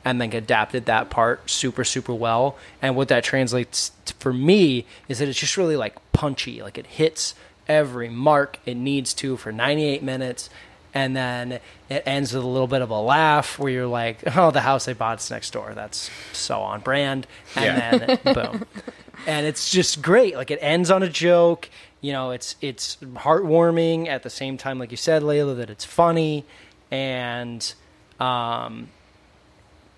and 0.04 0.20
then 0.20 0.32
adapted 0.32 0.86
that 0.86 1.10
part 1.10 1.48
super 1.48 1.84
super 1.84 2.14
well. 2.14 2.56
And 2.80 2.96
what 2.96 3.08
that 3.08 3.24
translates 3.24 3.92
for 4.18 4.32
me 4.32 4.86
is 5.08 5.18
that 5.18 5.28
it's 5.28 5.38
just 5.38 5.56
really 5.56 5.76
like 5.76 5.96
punchy, 6.12 6.62
like 6.62 6.78
it 6.78 6.86
hits 6.86 7.34
every 7.68 8.08
mark 8.08 8.58
it 8.66 8.76
needs 8.76 9.14
to 9.14 9.36
for 9.36 9.52
98 9.52 10.02
minutes. 10.02 10.50
And 10.94 11.16
then 11.16 11.52
it 11.88 12.02
ends 12.04 12.34
with 12.34 12.44
a 12.44 12.46
little 12.46 12.66
bit 12.66 12.82
of 12.82 12.90
a 12.90 13.00
laugh 13.00 13.58
where 13.58 13.72
you're 13.72 13.86
like, 13.86 14.18
oh, 14.36 14.50
the 14.50 14.60
house 14.60 14.84
they 14.84 14.92
bought's 14.92 15.30
next 15.30 15.52
door. 15.52 15.72
That's 15.74 16.10
so 16.32 16.60
on 16.60 16.80
brand. 16.80 17.26
And 17.56 18.00
then 18.00 18.34
boom. 18.34 18.66
And 19.24 19.46
it's 19.46 19.70
just 19.70 20.02
great. 20.02 20.34
Like 20.34 20.50
it 20.50 20.58
ends 20.60 20.90
on 20.90 21.04
a 21.04 21.08
joke. 21.08 21.70
You 22.02 22.12
know, 22.12 22.32
it's 22.32 22.56
it's 22.60 22.96
heartwarming 22.96 24.08
at 24.08 24.22
the 24.22 24.28
same 24.30 24.58
time, 24.58 24.78
like 24.78 24.90
you 24.90 24.96
said, 24.98 25.22
Layla, 25.22 25.56
that 25.56 25.70
it's 25.70 25.84
funny. 25.84 26.44
And 26.90 27.72
um, 28.20 28.88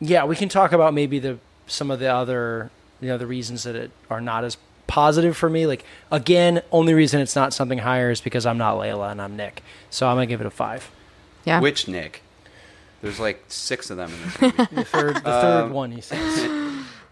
yeah, 0.00 0.24
we 0.24 0.36
can 0.36 0.48
talk 0.48 0.70
about 0.72 0.94
maybe 0.94 1.18
the 1.18 1.38
some 1.66 1.90
of 1.90 1.98
the 1.98 2.12
other 2.12 2.70
you 3.00 3.08
know 3.08 3.18
the 3.18 3.26
reasons 3.26 3.64
that 3.64 3.74
it 3.74 3.90
are 4.10 4.20
not 4.20 4.44
as 4.44 4.56
positive 4.86 5.36
for 5.36 5.48
me. 5.50 5.66
Like 5.66 5.84
again, 6.12 6.62
only 6.70 6.94
reason 6.94 7.20
it's 7.20 7.34
not 7.34 7.52
something 7.52 7.78
higher 7.78 8.10
is 8.10 8.20
because 8.20 8.46
I'm 8.46 8.58
not 8.58 8.76
Layla 8.76 9.10
and 9.10 9.20
I'm 9.20 9.34
Nick. 9.34 9.62
So 9.90 10.06
I'm 10.06 10.16
gonna 10.16 10.26
give 10.26 10.40
it 10.40 10.46
a 10.46 10.50
five. 10.50 10.90
Yeah. 11.44 11.60
Which 11.60 11.88
Nick? 11.88 12.22
There's 13.02 13.20
like 13.20 13.44
six 13.48 13.90
of 13.90 13.98
them 13.98 14.10
in 14.12 14.22
this 14.22 14.40
movie. 14.40 14.74
The 14.74 14.84
third, 14.84 15.16
the 15.16 15.20
third 15.20 15.70
one, 15.72 15.92
he 15.92 16.00
says. 16.00 16.48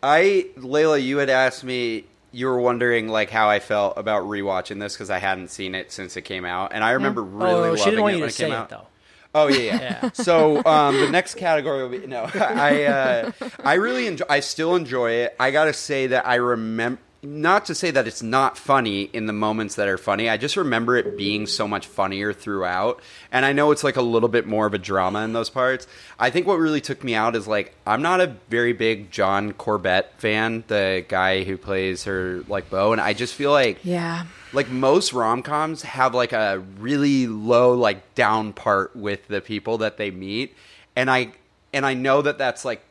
I, 0.03 0.47
Layla, 0.57 1.03
you 1.03 1.19
had 1.19 1.29
asked 1.29 1.65
me. 1.65 2.05
You 2.33 2.47
were 2.47 2.61
wondering 2.61 3.09
like 3.09 3.31
how 3.31 3.49
I 3.49 3.61
felt 3.61 3.97
about 3.97 4.25
rewatching 4.25 4.81
this 4.81 4.95
because 4.95 5.11
I 5.11 5.19
hadn't 5.19 5.49
seen 5.49 5.75
it 5.75 5.93
since 5.93 6.17
it 6.17 6.23
came 6.23 6.45
out, 6.45 6.73
and 6.73 6.83
I 6.83 6.93
remember 6.93 7.23
really 7.23 7.53
oh, 7.53 7.61
loving 7.61 7.77
she 7.77 7.85
didn't 7.91 8.03
want 8.03 8.15
it 8.15 8.17
you 8.17 8.23
when 8.23 8.31
to 8.31 8.35
it 8.35 8.39
came 8.39 8.51
say 8.51 8.57
out. 8.57 8.65
it 8.65 8.71
though. 8.71 8.87
Oh 9.35 9.49
yeah, 9.49 9.59
yeah. 9.59 9.99
Yeah. 10.03 10.11
So 10.15 10.63
um, 10.65 10.99
the 10.99 11.11
next 11.11 11.35
category 11.37 11.83
will 11.83 11.89
be 11.89 12.07
no. 12.07 12.29
I 12.35 12.85
uh, 12.85 13.33
I 13.65 13.75
really 13.75 14.07
enjoy. 14.07 14.25
I 14.29 14.41
still 14.41 14.77
enjoy 14.77 15.13
it. 15.13 15.37
I 15.39 15.51
gotta 15.51 15.73
say 15.73 16.09
that 16.09 16.27
I 16.27 16.37
remember. 16.37 17.01
Not 17.25 17.67
to 17.67 17.75
say 17.77 17.93
that 17.93 18.09
it's 18.09 18.21
not 18.23 18.59
funny 18.59 19.03
in 19.03 19.27
the 19.27 19.33
moments 19.33 19.77
that 19.77 19.87
are 19.87 19.97
funny. 19.97 20.29
I 20.29 20.37
just 20.37 20.57
remember 20.57 20.97
it 20.97 21.17
being 21.17 21.47
so 21.47 21.69
much 21.69 21.87
funnier 21.87 22.33
throughout. 22.33 23.01
And 23.31 23.45
I 23.45 23.53
know 23.53 23.71
it's 23.71 23.85
like 23.85 23.95
a 23.95 24.03
little 24.03 24.29
bit 24.29 24.45
more 24.45 24.67
of 24.67 24.75
a 24.75 24.79
drama 24.79 25.21
in 25.23 25.33
those 25.33 25.49
parts. 25.49 25.87
I 26.19 26.31
think 26.31 26.49
what 26.49 26.55
really 26.59 26.81
took 26.81 27.05
me 27.05 27.15
out 27.15 27.37
is 27.37 27.47
like 27.47 27.77
I'm 27.87 28.03
not 28.03 28.21
a 28.21 28.35
very 28.51 28.73
big 28.73 29.13
John 29.13 29.53
Corbett 29.53 30.13
fan, 30.19 30.65
the 30.67 31.05
guy 31.09 31.45
who 31.45 31.57
plays 31.57 32.03
her 32.05 32.43
like 32.49 32.69
Bo, 32.71 32.91
and 32.91 33.01
I 33.01 33.13
just 33.13 33.35
feel 33.35 33.53
like 33.53 33.79
Yeah. 33.85 34.27
like 34.53 34.69
most 34.69 35.13
rom-coms 35.13 35.83
have 35.83 36.15
like 36.17 36.33
a 36.33 36.59
really 36.81 37.29
low 37.29 37.75
like 37.75 38.17
down 38.17 38.53
part 38.53 38.97
with 38.97 39.29
the 39.29 39.41
people 39.41 39.79
that 39.79 39.97
they 39.97 40.11
meet 40.11 40.55
and 40.97 41.11
i 41.11 41.29
and 41.73 41.87
i 41.87 41.95
know 41.95 42.21
that 42.21 42.37
that's 42.37 42.65
like 42.65 42.83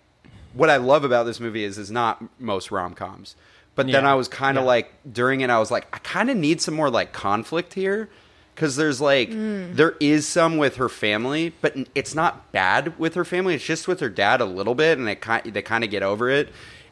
what 0.53 0.69
i 0.71 0.77
love 0.77 1.03
about 1.03 1.25
this 1.25 1.39
movie 1.39 1.63
is 1.63 1.77
is 1.77 1.91
not 1.91 2.23
most 2.39 2.71
rom-coms 2.71 3.36
but 3.88 3.91
then 3.91 4.05
i 4.05 4.15
was 4.15 4.27
kind 4.27 4.57
of 4.57 4.63
Yeah. 4.63 4.67
like 4.67 4.93
during 5.11 5.41
it 5.41 5.49
i 5.49 5.59
was 5.59 5.71
like 5.71 5.88
i 5.93 5.99
kind 5.99 6.29
of 6.29 6.38
need 6.38 6.61
some 6.61 6.73
more 6.73 6.89
like 6.89 7.11
conflict 7.13 7.73
here. 7.73 8.09
Because 8.53 8.75
there's 8.75 8.99
like 9.01 9.29
mm. 9.29 9.73
there 9.75 9.95
is 9.99 10.27
some 10.27 10.57
with 10.57 10.75
her 10.75 10.89
family 10.89 11.53
but 11.61 11.75
it's 11.95 12.13
not 12.13 12.51
bad 12.51 12.99
with 12.99 13.15
her 13.15 13.25
family. 13.25 13.55
It's 13.55 13.63
just 13.65 13.88
with 13.88 14.01
her 14.01 14.09
dad 14.09 14.41
a 14.41 14.45
little 14.45 14.75
bit 14.75 14.97
and 14.99 15.07
it 15.09 15.21
kind 15.21 15.41
they 15.45 15.61
kind 15.61 15.84
of 15.84 15.89
get 15.89 16.03
over 16.03 16.29
it. 16.29 16.49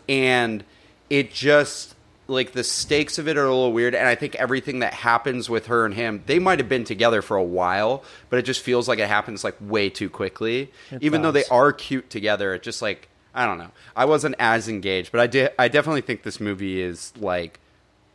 And 0.08 0.64
it 1.10 1.32
just 1.32 1.96
like 2.28 2.54
the 2.54 2.64
stakes 2.64 3.18
of 3.20 3.28
it 3.28 3.38
are 3.38 3.46
a 3.46 3.50
little 3.50 3.74
weird 3.74 3.94
and 3.96 4.08
i 4.08 4.14
think 4.16 4.36
everything 4.36 4.80
that 4.80 4.94
happens 4.94 5.50
with 5.50 5.66
her 5.66 5.86
and 5.86 5.96
him 5.96 6.24
they 6.28 6.38
might 6.40 6.60
have 6.60 6.70
been 6.70 6.84
together 6.84 7.22
for 7.24 7.36
a 7.36 7.44
while 7.44 8.04
but 8.30 8.38
it 8.38 8.44
just 8.44 8.62
feels 8.62 8.88
like 8.88 9.00
it 9.00 9.08
happens 9.08 9.44
like 9.44 9.56
way 9.60 9.90
too 9.90 10.10
quickly. 10.10 10.72
It 10.92 11.04
even 11.04 11.22
though 11.24 11.32
they 11.32 11.46
are 11.46 11.74
cute 11.74 12.10
together 12.10 12.54
it 12.54 12.64
just 12.64 12.82
like 12.82 13.10
i 13.40 13.46
don't 13.46 13.58
know 13.58 13.72
i 13.96 14.06
wasn't 14.06 14.36
as 14.38 14.68
engaged 14.68 15.12
but 15.12 15.20
i 15.20 15.28
did 15.28 15.52
i 15.58 15.68
definitely 15.68 16.02
think 16.02 16.24
this 16.24 16.40
movie 16.40 16.82
is 16.82 17.14
like 17.18 17.60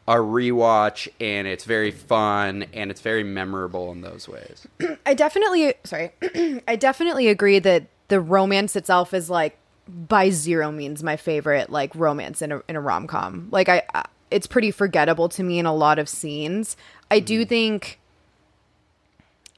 a 0.06 0.16
rewatch 0.16 1.08
and 1.18 1.48
it's 1.48 1.64
very 1.64 1.90
fun 1.90 2.64
and 2.74 2.90
it's 2.90 3.00
very 3.00 3.24
memorable 3.24 3.90
in 3.90 4.02
those 4.02 4.28
ways 4.28 4.66
I 5.06 5.14
definitely 5.14 5.74
sorry. 5.84 6.12
I 6.68 6.76
definitely 6.76 7.28
agree 7.28 7.58
that 7.58 7.86
the 8.08 8.20
romance 8.20 8.76
itself 8.76 9.14
is 9.14 9.30
like 9.30 9.58
by 9.88 10.30
zero 10.30 10.72
means 10.72 11.02
my 11.02 11.16
favorite 11.16 11.70
like 11.70 11.94
romance 11.94 12.42
in 12.42 12.52
a 12.52 12.62
in 12.68 12.76
a 12.76 12.80
rom 12.80 13.06
com. 13.06 13.48
Like 13.50 13.68
I, 13.68 13.82
I 13.94 14.06
it's 14.30 14.46
pretty 14.46 14.70
forgettable 14.70 15.28
to 15.30 15.42
me 15.42 15.58
in 15.58 15.66
a 15.66 15.74
lot 15.74 15.98
of 15.98 16.08
scenes. 16.08 16.76
I 17.10 17.20
do 17.20 17.40
mm-hmm. 17.40 17.48
think 17.48 18.00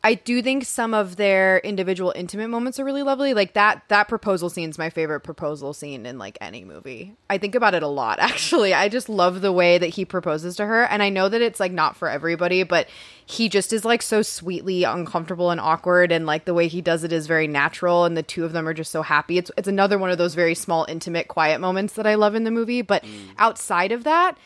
I 0.07 0.15
do 0.15 0.41
think 0.41 0.65
some 0.65 0.95
of 0.95 1.17
their 1.17 1.59
individual 1.59 2.13
intimate 2.15 2.47
moments 2.47 2.79
are 2.79 2.85
really 2.85 3.03
lovely. 3.03 3.35
Like 3.35 3.55
that 3.55 3.83
that 3.89 4.07
proposal 4.07 4.49
scene 4.49 4.71
is 4.71 4.79
my 4.79 4.89
favorite 4.89 5.23
proposal 5.23 5.73
scene 5.73 6.07
in 6.07 6.17
like 6.17 6.39
any 6.41 6.65
movie. 6.65 7.17
I 7.29 7.39
think 7.39 7.57
about 7.57 7.75
it 7.75 7.83
a 7.83 7.89
lot 7.89 8.19
actually. 8.21 8.73
I 8.73 8.89
just 8.89 9.09
love 9.09 9.41
the 9.41 9.51
way 9.51 9.79
that 9.79 9.89
he 9.89 10.05
proposes 10.05 10.55
to 10.57 10.67
her 10.67 10.85
and 10.85 11.03
I 11.03 11.09
know 11.09 11.29
that 11.29 11.43
it's 11.43 11.59
like 11.59 11.73
not 11.73 11.97
for 11.97 12.09
everybody, 12.09 12.63
but 12.63 12.87
he 13.25 13.49
just 13.49 13.73
is 13.73 13.85
like 13.85 14.01
so 14.01 14.23
sweetly 14.23 14.85
uncomfortable 14.85 15.51
and 15.51 15.61
awkward 15.61 16.13
and 16.13 16.25
like 16.25 16.45
the 16.45 16.55
way 16.55 16.69
he 16.69 16.81
does 16.81 17.03
it 17.03 17.13
is 17.13 17.27
very 17.27 17.49
natural 17.49 18.05
and 18.05 18.17
the 18.17 18.23
two 18.23 18.45
of 18.45 18.53
them 18.53 18.69
are 18.69 18.75
just 18.75 18.93
so 18.93 19.03
happy. 19.03 19.39
It's 19.39 19.51
it's 19.59 19.67
another 19.67 19.99
one 19.99 20.13
of 20.13 20.19
those 20.19 20.37
very 20.37 20.55
small 20.55 20.87
intimate 20.89 21.27
quiet 21.27 21.61
moments 21.61 21.95
that 21.95 22.07
I 22.07 22.15
love 22.15 22.37
in 22.37 22.45
the 22.45 22.53
movie, 22.53 22.81
but 22.81 23.03
mm. 23.03 23.31
outside 23.39 23.91
of 23.91 24.05
that, 24.05 24.39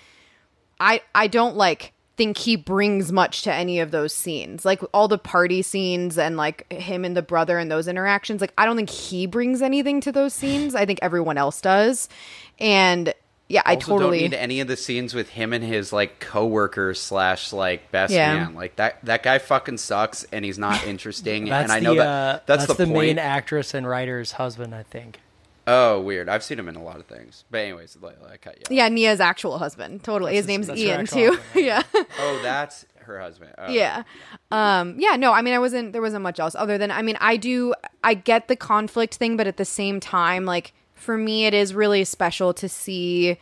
I 0.80 1.02
I 1.14 1.26
don't 1.26 1.54
like 1.54 1.92
think 2.20 2.36
he 2.36 2.54
brings 2.54 3.10
much 3.10 3.40
to 3.40 3.50
any 3.52 3.80
of 3.80 3.92
those 3.92 4.14
scenes. 4.14 4.62
Like 4.66 4.82
all 4.92 5.08
the 5.08 5.16
party 5.16 5.62
scenes 5.62 6.18
and 6.18 6.36
like 6.36 6.70
him 6.70 7.02
and 7.02 7.16
the 7.16 7.22
brother 7.22 7.56
and 7.58 7.70
those 7.70 7.88
interactions, 7.88 8.42
like 8.42 8.52
I 8.58 8.66
don't 8.66 8.76
think 8.76 8.90
he 8.90 9.24
brings 9.24 9.62
anything 9.62 10.02
to 10.02 10.12
those 10.12 10.34
scenes. 10.34 10.74
I 10.74 10.84
think 10.84 10.98
everyone 11.00 11.38
else 11.38 11.62
does. 11.62 12.10
And 12.58 13.14
yeah, 13.48 13.62
I 13.64 13.76
also 13.76 13.92
totally 13.92 14.20
don't 14.20 14.32
need 14.32 14.36
any 14.36 14.60
of 14.60 14.68
the 14.68 14.76
scenes 14.76 15.14
with 15.14 15.30
him 15.30 15.54
and 15.54 15.64
his 15.64 15.94
like 15.94 16.20
coworker 16.20 16.92
slash 16.92 17.54
like 17.54 17.90
best 17.90 18.12
Yeah. 18.12 18.34
man. 18.34 18.54
Like 18.54 18.76
that 18.76 19.02
that 19.06 19.22
guy 19.22 19.38
fucking 19.38 19.78
sucks 19.78 20.24
and 20.24 20.44
he's 20.44 20.58
not 20.58 20.86
interesting. 20.86 21.44
That's 21.48 21.62
and 21.62 21.72
I 21.72 21.80
know 21.80 21.94
the, 21.94 22.00
that 22.00 22.06
uh, 22.06 22.40
that's, 22.44 22.66
that's 22.66 22.78
the, 22.78 22.84
the, 22.84 22.92
point. 22.92 23.06
main 23.06 23.18
actress 23.18 23.72
and 23.72 23.88
writer's 23.88 24.32
husband, 24.32 24.74
I 24.74 24.82
think. 24.82 25.20
Oh, 25.66 26.00
weird. 26.00 26.28
I've 26.28 26.42
seen 26.42 26.58
him 26.58 26.68
in 26.68 26.76
a 26.76 26.82
lot 26.82 26.96
of 26.96 27.06
things. 27.06 27.44
But 27.50 27.58
anyways, 27.58 27.96
I 28.02 28.36
cut 28.36 28.56
you. 28.56 28.62
off. 28.66 28.70
Yeah, 28.72 28.88
Nia's 28.88 29.20
actual 29.20 29.58
husband. 29.58 30.02
Totally. 30.04 30.34
His 30.34 30.46
That's 30.46 30.48
name's 30.68 30.80
his- 30.80 30.88
that's 30.88 31.16
Ian 31.16 31.32
too. 31.34 31.38
yeah. 31.61 31.82
Oh, 32.18 32.40
that's 32.42 32.86
her 33.04 33.18
husband. 33.20 33.52
Oh. 33.58 33.68
yeah 33.68 34.04
um 34.52 34.94
yeah 34.98 35.16
no 35.16 35.32
i 35.32 35.42
mean 35.42 35.52
i 35.52 35.58
wasn't 35.58 35.92
there 35.92 36.02
wasn't 36.02 36.22
much 36.22 36.38
else 36.38 36.54
other 36.54 36.78
than 36.78 36.92
i 36.92 37.02
mean 37.02 37.16
i 37.20 37.36
do 37.36 37.74
i 38.04 38.14
get 38.14 38.46
the 38.46 38.54
conflict 38.54 39.14
thing 39.16 39.36
but 39.36 39.48
at 39.48 39.56
the 39.56 39.64
same 39.64 39.98
time 39.98 40.44
like 40.44 40.72
for 40.92 41.18
me 41.18 41.44
it 41.46 41.52
is 41.52 41.74
really 41.74 42.04
special 42.04 42.54
to 42.54 42.68
see 42.68 43.36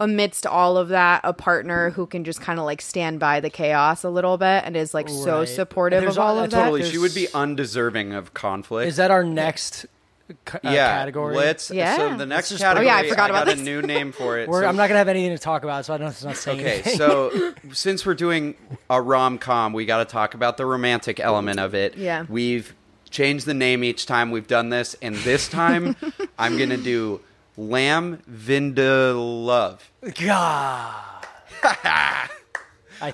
amidst 0.00 0.46
all 0.46 0.78
of 0.78 0.88
that 0.88 1.20
a 1.24 1.32
partner 1.34 1.90
who 1.90 2.06
can 2.06 2.22
just 2.24 2.40
kind 2.40 2.58
of 2.58 2.64
like 2.64 2.80
stand 2.80 3.18
by 3.18 3.40
the 3.40 3.50
chaos 3.50 4.02
a 4.04 4.08
little 4.08 4.38
bit 4.38 4.62
and 4.64 4.76
is 4.76 4.94
like 4.94 5.08
so 5.10 5.44
supportive 5.44 6.04
of 6.04 6.18
all 6.18 6.28
all- 6.28 6.38
of 6.44 6.50
that's 6.50 6.54
that 6.54 6.70
Totally. 6.70 6.84
She 6.90 6.96
would 6.98 7.14
be 7.14 7.26
undeserving 7.34 8.12
of 8.14 8.32
conflict. 8.34 8.88
Is 8.88 8.96
that 8.96 9.10
our 9.10 9.24
next 9.24 9.84
c- 10.28 10.58
uh, 10.64 10.70
yeah, 10.70 10.98
category? 10.98 11.36
Let's. 11.36 11.70
Yeah. 11.70 11.96
So 11.96 12.16
the 12.16 12.26
next 12.26 12.48
just- 12.50 12.62
category. 12.62 12.88
Oh, 12.88 12.92
yeah, 12.92 12.96
I 12.98 13.02
forgot 13.08 13.30
got 13.30 13.30
about 13.30 13.48
a 13.52 13.56
this. 13.56 13.64
new 13.64 13.82
name 13.82 14.12
for 14.12 14.38
it. 14.38 14.48
So- 14.52 14.64
I'm 14.64 14.76
not 14.76 14.88
gonna 14.88 14.98
have 14.98 15.08
anything 15.08 15.30
to 15.36 15.38
talk 15.42 15.62
about, 15.64 15.84
so 15.84 15.94
I 15.94 15.98
don't. 15.98 16.06
Know 16.06 16.10
if 16.10 16.14
it's 16.16 16.24
not 16.24 16.36
saying. 16.36 16.60
Okay, 16.60 16.72
anything. 16.74 16.96
so 16.96 17.54
since 17.72 18.04
we're 18.06 18.14
doing 18.14 18.54
a 18.90 19.00
rom 19.00 19.38
com, 19.38 19.72
we 19.72 19.84
got 19.86 19.98
to 19.98 20.04
talk 20.04 20.34
about 20.34 20.56
the 20.56 20.66
romantic 20.66 21.20
element 21.20 21.60
of 21.60 21.74
it. 21.74 21.96
Yeah. 21.96 22.26
We've 22.28 22.74
changed 23.10 23.46
the 23.46 23.54
name 23.54 23.84
each 23.84 24.04
time 24.06 24.30
we've 24.30 24.46
done 24.48 24.68
this, 24.70 24.94
and 25.00 25.14
this 25.16 25.48
time 25.50 25.96
I'm 26.38 26.56
going 26.56 26.70
to 26.70 26.76
do 26.76 27.20
Lamb 27.56 28.22
Vindalove. 28.30 29.78
God, 30.24 31.26
I, 31.62 32.28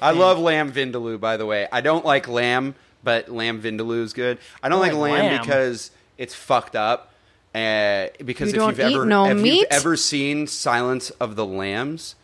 I 0.01 0.11
love 0.13 0.39
Lamb 0.39 0.73
Vindaloo, 0.73 1.19
by 1.21 1.37
the 1.37 1.47
way. 1.47 1.69
I 1.73 1.81
don't 1.81 2.05
like 2.05 2.29
lamb, 2.29 2.75
but 3.03 3.29
Lamb 3.29 3.61
Vindaloo 3.63 4.03
is 4.03 4.13
good. 4.13 4.39
I 4.63 4.69
don't 4.69 4.79
I 4.79 4.83
like, 4.89 4.93
like 4.93 5.13
lamb, 5.13 5.25
lamb. 5.27 5.41
because 5.43 5.91
it's 6.19 6.35
fucked 6.35 6.77
up. 6.77 7.13
Uh, 7.55 8.07
because 8.25 8.53
You 8.53 8.69
if 8.69 8.79
you've 8.79 8.95
ever 8.95 9.05
no 9.05 9.27
if 9.27 9.37
meat? 9.37 9.59
you've 9.61 9.67
ever 9.71 9.95
seen 9.97 10.47
Silence 10.47 11.11
of 11.11 11.37
the 11.37 11.45
Lambs, 11.45 12.15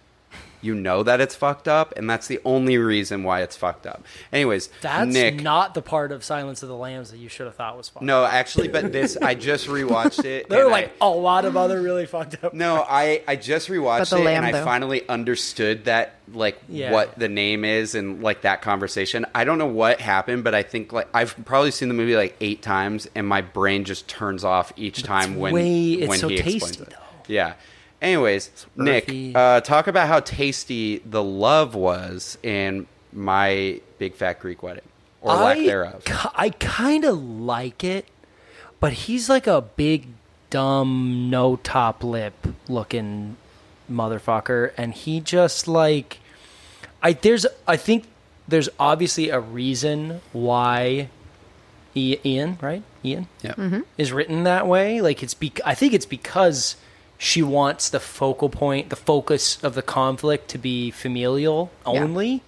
you 0.61 0.75
know 0.75 1.03
that 1.03 1.21
it's 1.21 1.35
fucked 1.35 1.69
up, 1.69 1.93
and 1.97 2.09
that's 2.09 2.27
the 2.27 2.41
only 2.45 2.79
reason 2.79 3.23
why 3.23 3.43
it's 3.43 3.57
fucked 3.57 3.87
up. 3.87 4.05
Anyways, 4.33 4.69
That's 4.81 5.13
Nick. 5.13 5.43
not 5.43 5.75
the 5.75 5.83
part 5.83 6.13
of 6.13 6.25
Silence 6.25 6.63
of 6.63 6.69
the 6.69 6.77
Lambs 6.77 7.11
that 7.11 7.19
you 7.19 7.29
should 7.29 7.47
have 7.47 7.55
thought 7.57 7.77
was 7.77 7.89
fun. 7.89 8.05
no, 8.07 8.25
actually, 8.25 8.69
but 8.69 8.93
this 8.93 9.17
I 9.17 9.35
just 9.35 9.67
rewatched 9.69 10.25
it. 10.25 10.49
there 10.51 10.67
are 10.67 10.71
like 10.71 10.93
I- 11.01 11.07
a 11.07 11.09
lot 11.09 11.45
of 11.45 11.57
other 11.57 11.81
really 11.81 12.07
fucked 12.07 12.43
up. 12.43 12.55
no, 12.55 12.85
I 12.89 13.23
I 13.29 13.37
just 13.37 13.69
rewatched 13.69 14.13
it 14.19 14.25
lamb, 14.25 14.45
and 14.45 14.57
I 14.57 14.65
finally 14.65 15.09
understood 15.09 15.85
that 15.87 16.15
like 16.33 16.59
Yeah. 16.69 16.93
what 16.93 17.19
the 17.19 17.29
name 17.29 17.65
is 17.65 17.95
and 17.95 18.23
like 18.23 18.43
that 18.43 18.61
conversation. 18.63 19.25
I 19.35 19.45
don't 19.45 19.59
know 19.59 19.67
what 19.67 20.01
happened, 20.01 20.45
but 20.45 20.55
I 20.55 20.63
think 20.63 20.93
like 20.93 21.09
I've 21.15 21.35
probably 21.47 21.71
seen 21.71 21.89
the 21.89 21.95
movie 21.95 22.17
like 22.17 22.37
eight 22.41 22.61
times 22.63 23.09
and 23.15 23.27
my 23.27 23.41
brain 23.41 23.85
just 23.85 24.09
turns 24.09 24.45
off 24.45 24.73
each 24.77 25.03
time 25.03 25.37
when 25.37 25.55
way- 25.55 25.93
it's 25.95 26.09
when 26.09 26.19
so 26.19 26.29
he 26.29 26.35
explains 26.37 26.63
tasty, 26.63 26.83
it. 26.83 26.91
though. 26.91 26.97
Yeah. 27.33 27.55
Anyways, 28.01 28.67
Nick, 28.77 29.11
uh, 29.35 29.61
talk 29.61 29.87
about 29.89 30.07
how 30.09 30.21
tasty 30.21 30.99
the 30.99 31.23
love 31.23 31.75
was 31.75 32.39
in 32.43 32.87
my 33.13 33.81
big 33.99 34.15
fat 34.15 34.39
Greek 34.39 34.63
wedding 34.63 34.85
or 35.21 35.35
lack 35.35 35.57
I, 35.59 35.67
thereof. 35.67 36.05
ki- 36.05 36.29
I 36.37 36.51
kind 36.51 37.05
of 37.05 37.21
like 37.21 37.83
it, 37.83 38.07
but 38.79 38.93
he's 38.93 39.29
like 39.29 39.47
a 39.49 39.61
big 39.63 40.07
dumb, 40.51 41.29
no 41.29 41.57
top 41.57 42.05
lip 42.05 42.35
looking 42.69 43.37
motherfucker, 43.91 44.73
and 44.77 44.95
he 44.95 45.19
just 45.21 45.67
like, 45.67 46.19
I 47.03 47.15
there's 47.15 47.47
I 47.67 47.77
think 47.77 48.05
there's 48.47 48.69
obviously 48.79 49.29
a 49.31 49.41
reason 49.41 50.21
why 50.33 51.09
I- 51.97 52.21
Ian, 52.25 52.59
right? 52.61 52.83
Ian 53.05 53.27
Yeah. 53.43 53.81
is 53.97 54.13
written 54.13 54.45
that 54.45 54.69
way. 54.69 55.01
Like 55.01 55.21
it's 55.23 55.35
be 55.35 55.53
I 55.65 55.75
think 55.75 55.93
it's 55.95 56.07
because 56.07 56.77
she 57.19 57.43
wants 57.43 57.91
the 57.91 58.01
focal 58.01 58.49
point, 58.49 58.89
the 58.91 58.97
focus 58.97 59.63
of 59.63 59.75
the 59.75 59.83
conflict 59.83 60.49
to 60.51 60.59
be 60.59 60.91
familial 60.91 61.71
Yeah. 61.87 62.01
only. 62.03 62.43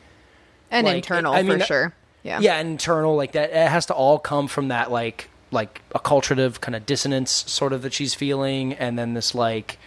and 0.70 0.86
Like, 0.86 0.96
internal 0.96 1.32
I 1.34 1.42
mean, 1.42 1.58
for 1.58 1.64
sure. 1.66 1.94
Yeah. 2.22 2.38
Yeah, 2.40 2.60
internal 2.60 3.16
like 3.16 3.32
that. 3.32 3.50
It 3.50 3.68
has 3.68 3.86
to 3.86 3.94
all 3.94 4.18
come 4.18 4.46
from 4.46 4.68
that 4.68 4.90
like 4.90 5.28
like 5.52 5.82
acculturative 5.94 6.60
kind 6.60 6.76
of 6.76 6.86
dissonance 6.86 7.32
sort 7.48 7.72
of 7.72 7.82
that 7.82 7.92
she's 7.92 8.14
feeling, 8.14 8.72
and 8.74 8.96
then 8.98 9.14
this 9.14 9.34
like 9.34 9.78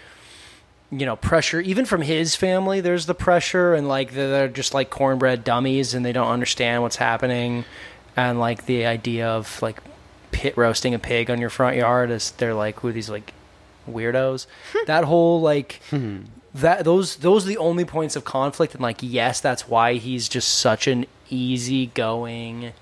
you 0.92 1.06
know 1.06 1.16
pressure 1.16 1.62
even 1.62 1.86
from 1.86 2.02
his 2.02 2.36
family. 2.36 2.82
There's 2.82 3.06
the 3.06 3.14
pressure, 3.16 3.74
and 3.74 3.88
like 3.88 4.12
they're, 4.14 4.30
they're 4.30 4.48
just 4.50 4.74
like 4.74 4.90
cornbread 4.90 5.44
dummies, 5.46 5.94
and 5.94 6.04
they 6.06 6.12
don't 6.12 6.28
understand 6.28 6.82
what's 6.82 6.98
happening, 6.98 7.64
and 8.18 8.40
like 8.40 8.66
the 8.66 8.86
idea 8.86 9.28
of 9.30 9.62
like 9.62 9.80
pit 10.32 10.58
roasting 10.58 10.94
a 10.94 11.00
pig 11.00 11.30
on 11.32 11.40
your 11.40 11.50
front 11.52 11.78
yard 11.78 12.10
is 12.12 12.32
they're 12.32 12.54
like 12.56 12.80
who 12.82 12.90
are 12.90 12.92
these 12.92 13.10
like 13.10 13.32
weirdos. 13.90 14.48
that 14.88 15.06
whole 15.06 15.42
like 15.42 15.82
hmm. 15.90 16.22
that 16.54 16.86
those 16.86 17.18
those 17.18 17.46
are 17.46 17.50
the 17.50 17.58
only 17.58 17.86
points 17.86 18.16
of 18.16 18.24
conflict 18.24 18.74
and 18.74 18.82
like 18.82 18.98
yes 19.02 19.42
that's 19.42 19.68
why 19.68 19.96
he's 19.96 20.28
just 20.30 20.50
such 20.50 20.88
an 20.88 21.06
easygoing 21.30 22.74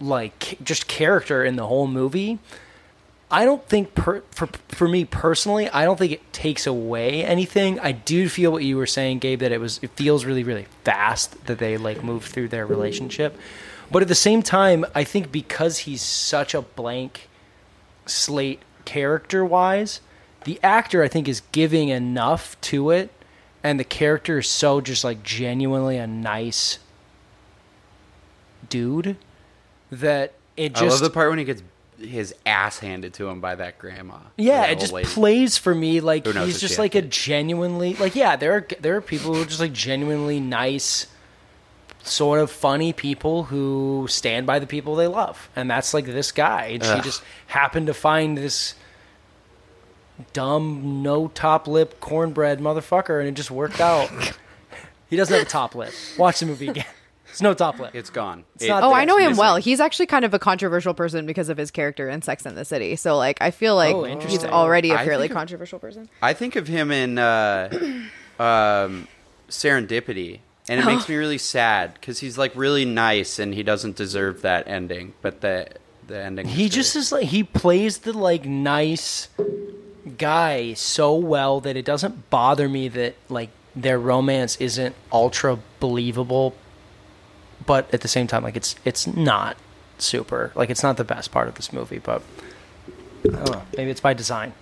like 0.00 0.58
just 0.62 0.88
character 0.88 1.44
in 1.44 1.56
the 1.56 1.66
whole 1.66 1.86
movie. 1.86 2.38
I 3.30 3.46
don't 3.46 3.66
think 3.66 3.94
per, 3.94 4.22
for 4.30 4.46
for 4.68 4.86
me 4.86 5.06
personally 5.06 5.66
i 5.70 5.86
don't 5.86 5.98
think 5.98 6.12
it 6.12 6.32
takes 6.32 6.66
away 6.66 7.24
anything. 7.24 7.80
I 7.80 7.92
do 7.92 8.28
feel 8.28 8.52
what 8.52 8.62
you 8.62 8.76
were 8.76 8.86
saying 8.86 9.20
gabe 9.20 9.40
that 9.40 9.52
it 9.52 9.60
was 9.60 9.78
it 9.82 9.90
feels 9.90 10.24
really 10.24 10.44
really 10.44 10.66
fast 10.84 11.46
that 11.46 11.58
they 11.58 11.78
like 11.78 12.04
move 12.04 12.24
through 12.24 12.48
their 12.48 12.66
relationship. 12.66 13.38
But 13.90 14.02
at 14.02 14.08
the 14.08 14.14
same 14.14 14.42
time 14.42 14.84
i 14.94 15.04
think 15.04 15.32
because 15.32 15.78
he's 15.78 16.02
such 16.02 16.54
a 16.54 16.62
blank 16.62 17.28
slate 18.06 18.60
character 18.92 19.44
wise 19.44 20.00
the 20.44 20.58
actor 20.62 21.02
i 21.02 21.08
think 21.08 21.26
is 21.28 21.40
giving 21.52 21.88
enough 21.88 22.60
to 22.60 22.90
it 22.90 23.10
and 23.62 23.78
the 23.80 23.84
character 23.84 24.38
is 24.38 24.48
so 24.48 24.80
just 24.80 25.02
like 25.04 25.22
genuinely 25.22 25.96
a 25.96 26.06
nice 26.06 26.78
dude 28.68 29.16
that 29.90 30.34
it 30.56 30.76
I 30.76 30.80
love 30.80 30.90
just 30.90 31.02
the 31.02 31.10
part 31.10 31.30
when 31.30 31.38
he 31.38 31.44
gets 31.44 31.62
his 31.98 32.34
ass 32.44 32.80
handed 32.80 33.14
to 33.14 33.28
him 33.28 33.40
by 33.40 33.54
that 33.54 33.78
grandma. 33.78 34.16
yeah, 34.36 34.62
That 34.62 34.72
it 34.72 34.80
just 34.80 34.92
lady. 34.92 35.08
plays 35.08 35.56
for 35.56 35.74
me 35.74 36.00
like 36.00 36.26
he's 36.26 36.60
just 36.60 36.78
like 36.78 36.94
a 36.94 37.02
genuinely 37.02 37.94
like 37.94 38.16
yeah, 38.16 38.36
there 38.36 38.52
are 38.54 38.66
there 38.80 38.96
are 38.96 39.00
people 39.00 39.34
who 39.34 39.42
are 39.42 39.46
just 39.46 39.60
like 39.60 39.72
genuinely 39.72 40.40
nice 40.40 41.06
sort 42.02 42.40
of 42.40 42.50
funny 42.50 42.92
people 42.92 43.44
who 43.44 44.06
stand 44.08 44.44
by 44.46 44.58
the 44.58 44.66
people 44.66 44.96
they 44.96 45.06
love. 45.06 45.48
And 45.54 45.70
that's 45.70 45.94
like 45.94 46.06
this 46.06 46.32
guy. 46.32 46.66
And 46.74 46.82
she 46.84 47.00
just 47.00 47.22
happened 47.46 47.86
to 47.86 47.94
find 47.94 48.36
this 48.36 48.74
dumb 50.32 51.02
no 51.02 51.28
top 51.28 51.66
lip 51.66 52.00
cornbread 52.00 52.60
motherfucker 52.60 53.18
and 53.20 53.28
it 53.28 53.34
just 53.34 53.50
worked 53.50 53.80
out. 53.80 54.10
he 55.10 55.16
doesn't 55.16 55.36
have 55.36 55.46
a 55.46 55.50
top 55.50 55.74
lip. 55.74 55.92
Watch 56.18 56.40
the 56.40 56.46
movie 56.46 56.68
again. 56.68 56.84
It's 57.28 57.40
no 57.40 57.54
top 57.54 57.78
lip. 57.78 57.94
It's 57.94 58.10
gone. 58.10 58.44
It's 58.56 58.66
not 58.68 58.82
Oh. 58.82 58.92
I 58.92 59.06
know 59.06 59.16
him 59.16 59.30
missing. 59.30 59.40
well. 59.40 59.56
He's 59.56 59.80
actually 59.80 60.04
kind 60.06 60.24
of 60.26 60.34
a 60.34 60.38
controversial 60.38 60.92
person 60.92 61.24
because 61.24 61.48
of 61.48 61.56
his 61.56 61.70
character 61.70 62.06
in 62.10 62.20
Sex 62.20 62.44
and 62.44 62.58
the 62.58 62.64
City. 62.66 62.94
So, 62.94 63.16
like, 63.16 63.38
I 63.40 63.50
feel 63.50 63.74
like 63.74 63.94
Oh, 63.94 64.04
he's 64.04 64.44
already 64.44 64.90
a 64.90 64.98
fairly 64.98 65.28
of- 65.28 65.32
controversial 65.32 65.78
person. 65.78 66.10
I 66.20 66.34
think 66.34 66.56
of 66.56 66.68
him 66.68 66.90
in 66.90 67.16
uh, 67.18 67.70
um, 68.38 69.08
Serendipity, 69.48 70.40
and 70.68 70.78
it 70.78 70.84
makes 70.84 71.08
me 71.08 71.16
really 71.16 71.38
sad 71.38 71.94
because 71.94 72.18
he's 72.18 72.36
like 72.36 72.52
really 72.54 72.84
nice 72.84 73.38
and 73.38 73.54
he 73.54 73.62
doesn't 73.62 73.96
deserve 73.96 74.42
that 74.42 74.68
ending. 74.68 75.14
But 75.22 75.40
the 75.40 75.68
the 76.06 76.22
ending. 76.22 76.46
was 76.46 76.54
He 76.54 76.64
great. 76.64 76.72
just 76.72 76.96
is 76.96 77.12
like 77.12 77.28
he 77.28 77.42
plays 77.44 77.98
the 77.98 78.12
like 78.12 78.44
nice 78.44 79.28
guy 80.18 80.72
so 80.74 81.14
well 81.14 81.60
that 81.60 81.76
it 81.76 81.84
doesn't 81.84 82.28
bother 82.30 82.68
me 82.68 82.88
that 82.88 83.14
like 83.28 83.50
their 83.74 83.98
romance 83.98 84.56
isn't 84.56 84.94
ultra 85.12 85.58
believable 85.80 86.54
but 87.64 87.92
at 87.94 88.00
the 88.00 88.08
same 88.08 88.26
time 88.26 88.42
like 88.42 88.56
it's 88.56 88.74
it's 88.84 89.06
not 89.06 89.56
super 89.98 90.50
like 90.54 90.68
it's 90.70 90.82
not 90.82 90.96
the 90.96 91.04
best 91.04 91.30
part 91.30 91.46
of 91.46 91.54
this 91.54 91.72
movie 91.72 91.98
but 91.98 92.22
I 93.24 93.28
don't 93.36 93.52
know, 93.52 93.62
maybe 93.76 93.90
it's 93.90 94.00
by 94.00 94.14
design 94.14 94.52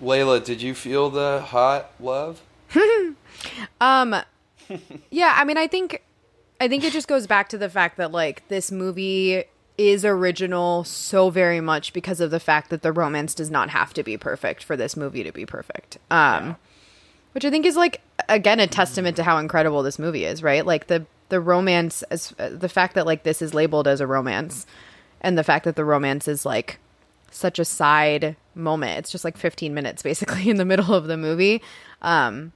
Layla, 0.00 0.44
did 0.44 0.60
you 0.60 0.74
feel 0.74 1.08
the 1.10 1.40
hot 1.46 1.90
love? 2.00 2.42
Um, 3.80 4.16
yeah, 5.10 5.34
I 5.36 5.44
mean, 5.44 5.58
I 5.58 5.66
think, 5.66 6.02
I 6.60 6.68
think 6.68 6.84
it 6.84 6.92
just 6.92 7.06
goes 7.06 7.26
back 7.26 7.48
to 7.50 7.58
the 7.58 7.68
fact 7.68 7.98
that 7.98 8.10
like 8.12 8.46
this 8.48 8.72
movie 8.72 9.44
is 9.78 10.04
original 10.04 10.84
so 10.84 11.30
very 11.30 11.60
much 11.60 11.92
because 11.92 12.20
of 12.20 12.30
the 12.30 12.40
fact 12.40 12.70
that 12.70 12.82
the 12.82 12.92
romance 12.92 13.34
does 13.34 13.50
not 13.50 13.70
have 13.70 13.92
to 13.94 14.02
be 14.02 14.16
perfect 14.16 14.62
for 14.62 14.76
this 14.76 14.96
movie 14.96 15.22
to 15.22 15.32
be 15.32 15.44
perfect. 15.44 15.98
Um, 16.10 16.56
which 17.32 17.44
I 17.44 17.50
think 17.50 17.66
is 17.66 17.76
like 17.76 18.00
again 18.28 18.60
a 18.60 18.66
testament 18.66 19.16
to 19.16 19.22
how 19.22 19.38
incredible 19.38 19.82
this 19.82 19.98
movie 19.98 20.24
is, 20.24 20.42
right? 20.42 20.64
Like 20.64 20.86
the 20.86 21.06
the 21.28 21.40
romance 21.40 22.02
as 22.04 22.32
uh, 22.38 22.50
the 22.50 22.68
fact 22.68 22.94
that 22.94 23.06
like 23.06 23.24
this 23.24 23.42
is 23.42 23.52
labeled 23.52 23.86
as 23.86 24.00
a 24.00 24.06
romance, 24.06 24.66
and 25.20 25.36
the 25.36 25.44
fact 25.44 25.64
that 25.64 25.76
the 25.76 25.84
romance 25.84 26.28
is 26.28 26.46
like 26.46 26.78
such 27.30 27.58
a 27.58 27.64
side 27.64 28.36
moment. 28.54 28.98
It's 28.98 29.10
just 29.10 29.24
like 29.24 29.36
15 29.36 29.74
minutes 29.74 30.02
basically 30.10 30.48
in 30.48 30.56
the 30.56 30.64
middle 30.64 30.94
of 30.94 31.06
the 31.06 31.16
movie. 31.16 31.62
Um, 32.00 32.52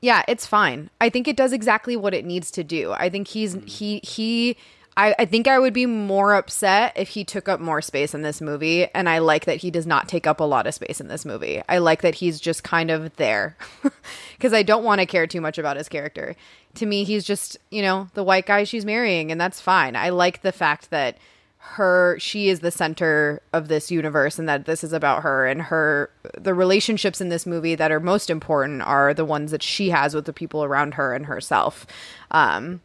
yeah, 0.00 0.22
it's 0.28 0.44
fine. 0.44 0.90
I 1.00 1.08
think 1.08 1.26
it 1.26 1.36
does 1.36 1.54
exactly 1.54 1.96
what 1.96 2.12
it 2.12 2.26
needs 2.26 2.50
to 2.50 2.62
do. 2.62 2.92
I 2.92 3.08
think 3.08 3.28
he's 3.28 3.56
he 3.64 4.00
he 4.00 4.58
I, 4.96 5.14
I 5.18 5.24
think 5.24 5.48
I 5.48 5.58
would 5.58 5.72
be 5.72 5.86
more 5.86 6.34
upset 6.34 6.92
if 6.96 7.08
he 7.08 7.24
took 7.24 7.48
up 7.48 7.60
more 7.60 7.82
space 7.82 8.14
in 8.14 8.22
this 8.22 8.40
movie, 8.40 8.86
and 8.94 9.08
I 9.08 9.18
like 9.18 9.46
that 9.46 9.56
he 9.56 9.70
does 9.70 9.86
not 9.86 10.08
take 10.08 10.26
up 10.26 10.40
a 10.40 10.44
lot 10.44 10.66
of 10.66 10.74
space 10.74 11.00
in 11.00 11.08
this 11.08 11.24
movie. 11.24 11.62
I 11.68 11.78
like 11.78 12.02
that 12.02 12.16
he's 12.16 12.38
just 12.38 12.62
kind 12.62 12.90
of 12.90 13.14
there 13.16 13.56
because 14.36 14.52
I 14.52 14.62
don't 14.62 14.84
want 14.84 15.00
to 15.00 15.06
care 15.06 15.26
too 15.26 15.40
much 15.40 15.58
about 15.58 15.76
his 15.76 15.88
character. 15.88 16.36
To 16.76 16.86
me, 16.86 17.04
he's 17.04 17.24
just 17.24 17.56
you 17.70 17.82
know 17.82 18.08
the 18.14 18.24
white 18.24 18.46
guy 18.46 18.64
she's 18.64 18.84
marrying, 18.84 19.32
and 19.32 19.40
that's 19.40 19.60
fine. 19.60 19.96
I 19.96 20.10
like 20.10 20.42
the 20.42 20.52
fact 20.52 20.90
that 20.90 21.18
her 21.66 22.16
she 22.20 22.50
is 22.50 22.60
the 22.60 22.70
center 22.70 23.40
of 23.54 23.68
this 23.68 23.90
universe 23.90 24.38
and 24.38 24.46
that 24.46 24.66
this 24.66 24.84
is 24.84 24.92
about 24.92 25.22
her 25.22 25.46
and 25.46 25.62
her 25.62 26.10
the 26.38 26.52
relationships 26.52 27.22
in 27.22 27.30
this 27.30 27.46
movie 27.46 27.74
that 27.74 27.90
are 27.90 28.00
most 28.00 28.28
important 28.28 28.82
are 28.82 29.14
the 29.14 29.24
ones 29.24 29.50
that 29.50 29.62
she 29.62 29.88
has 29.88 30.14
with 30.14 30.26
the 30.26 30.32
people 30.32 30.62
around 30.62 30.92
her 30.92 31.14
and 31.14 31.24
herself 31.24 31.86
um 32.32 32.82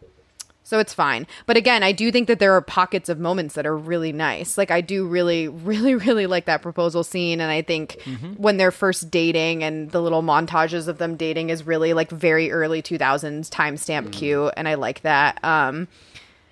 so 0.70 0.78
it's 0.78 0.94
fine. 0.94 1.26
But 1.48 1.58
again 1.58 1.82
i 1.82 1.92
do 1.92 2.12
think 2.12 2.28
that 2.28 2.38
there 2.38 2.54
are 2.54 2.62
pockets 2.62 3.10
of 3.10 3.20
moments 3.20 3.56
that 3.56 3.66
are 3.66 3.76
really 3.76 4.12
nice. 4.12 4.56
Like 4.56 4.70
i 4.70 4.82
do 4.82 5.08
really 5.08 5.48
really 5.72 5.96
really 5.96 6.28
like 6.28 6.46
that 6.46 6.62
proposal 6.62 7.04
scene. 7.04 7.42
And 7.42 7.52
i 7.52 7.64
think 7.64 8.00
when 8.38 8.58
they're 8.58 8.70
first 8.70 9.10
dating 9.10 9.64
and 9.64 9.90
the 9.90 10.00
little 10.00 10.22
montages 10.22 10.88
of 10.88 11.00
them 11.00 11.16
dating 11.16 11.50
is 11.50 11.66
really 11.66 11.94
like 11.94 12.12
very 12.12 12.52
early 12.52 12.84
2000s 12.84 13.50
timestamp 13.50 14.12
cute. 14.12 14.54
And 14.56 14.68
i 14.68 14.76
like 14.76 15.02
that. 15.02 15.44
Um 15.44 15.88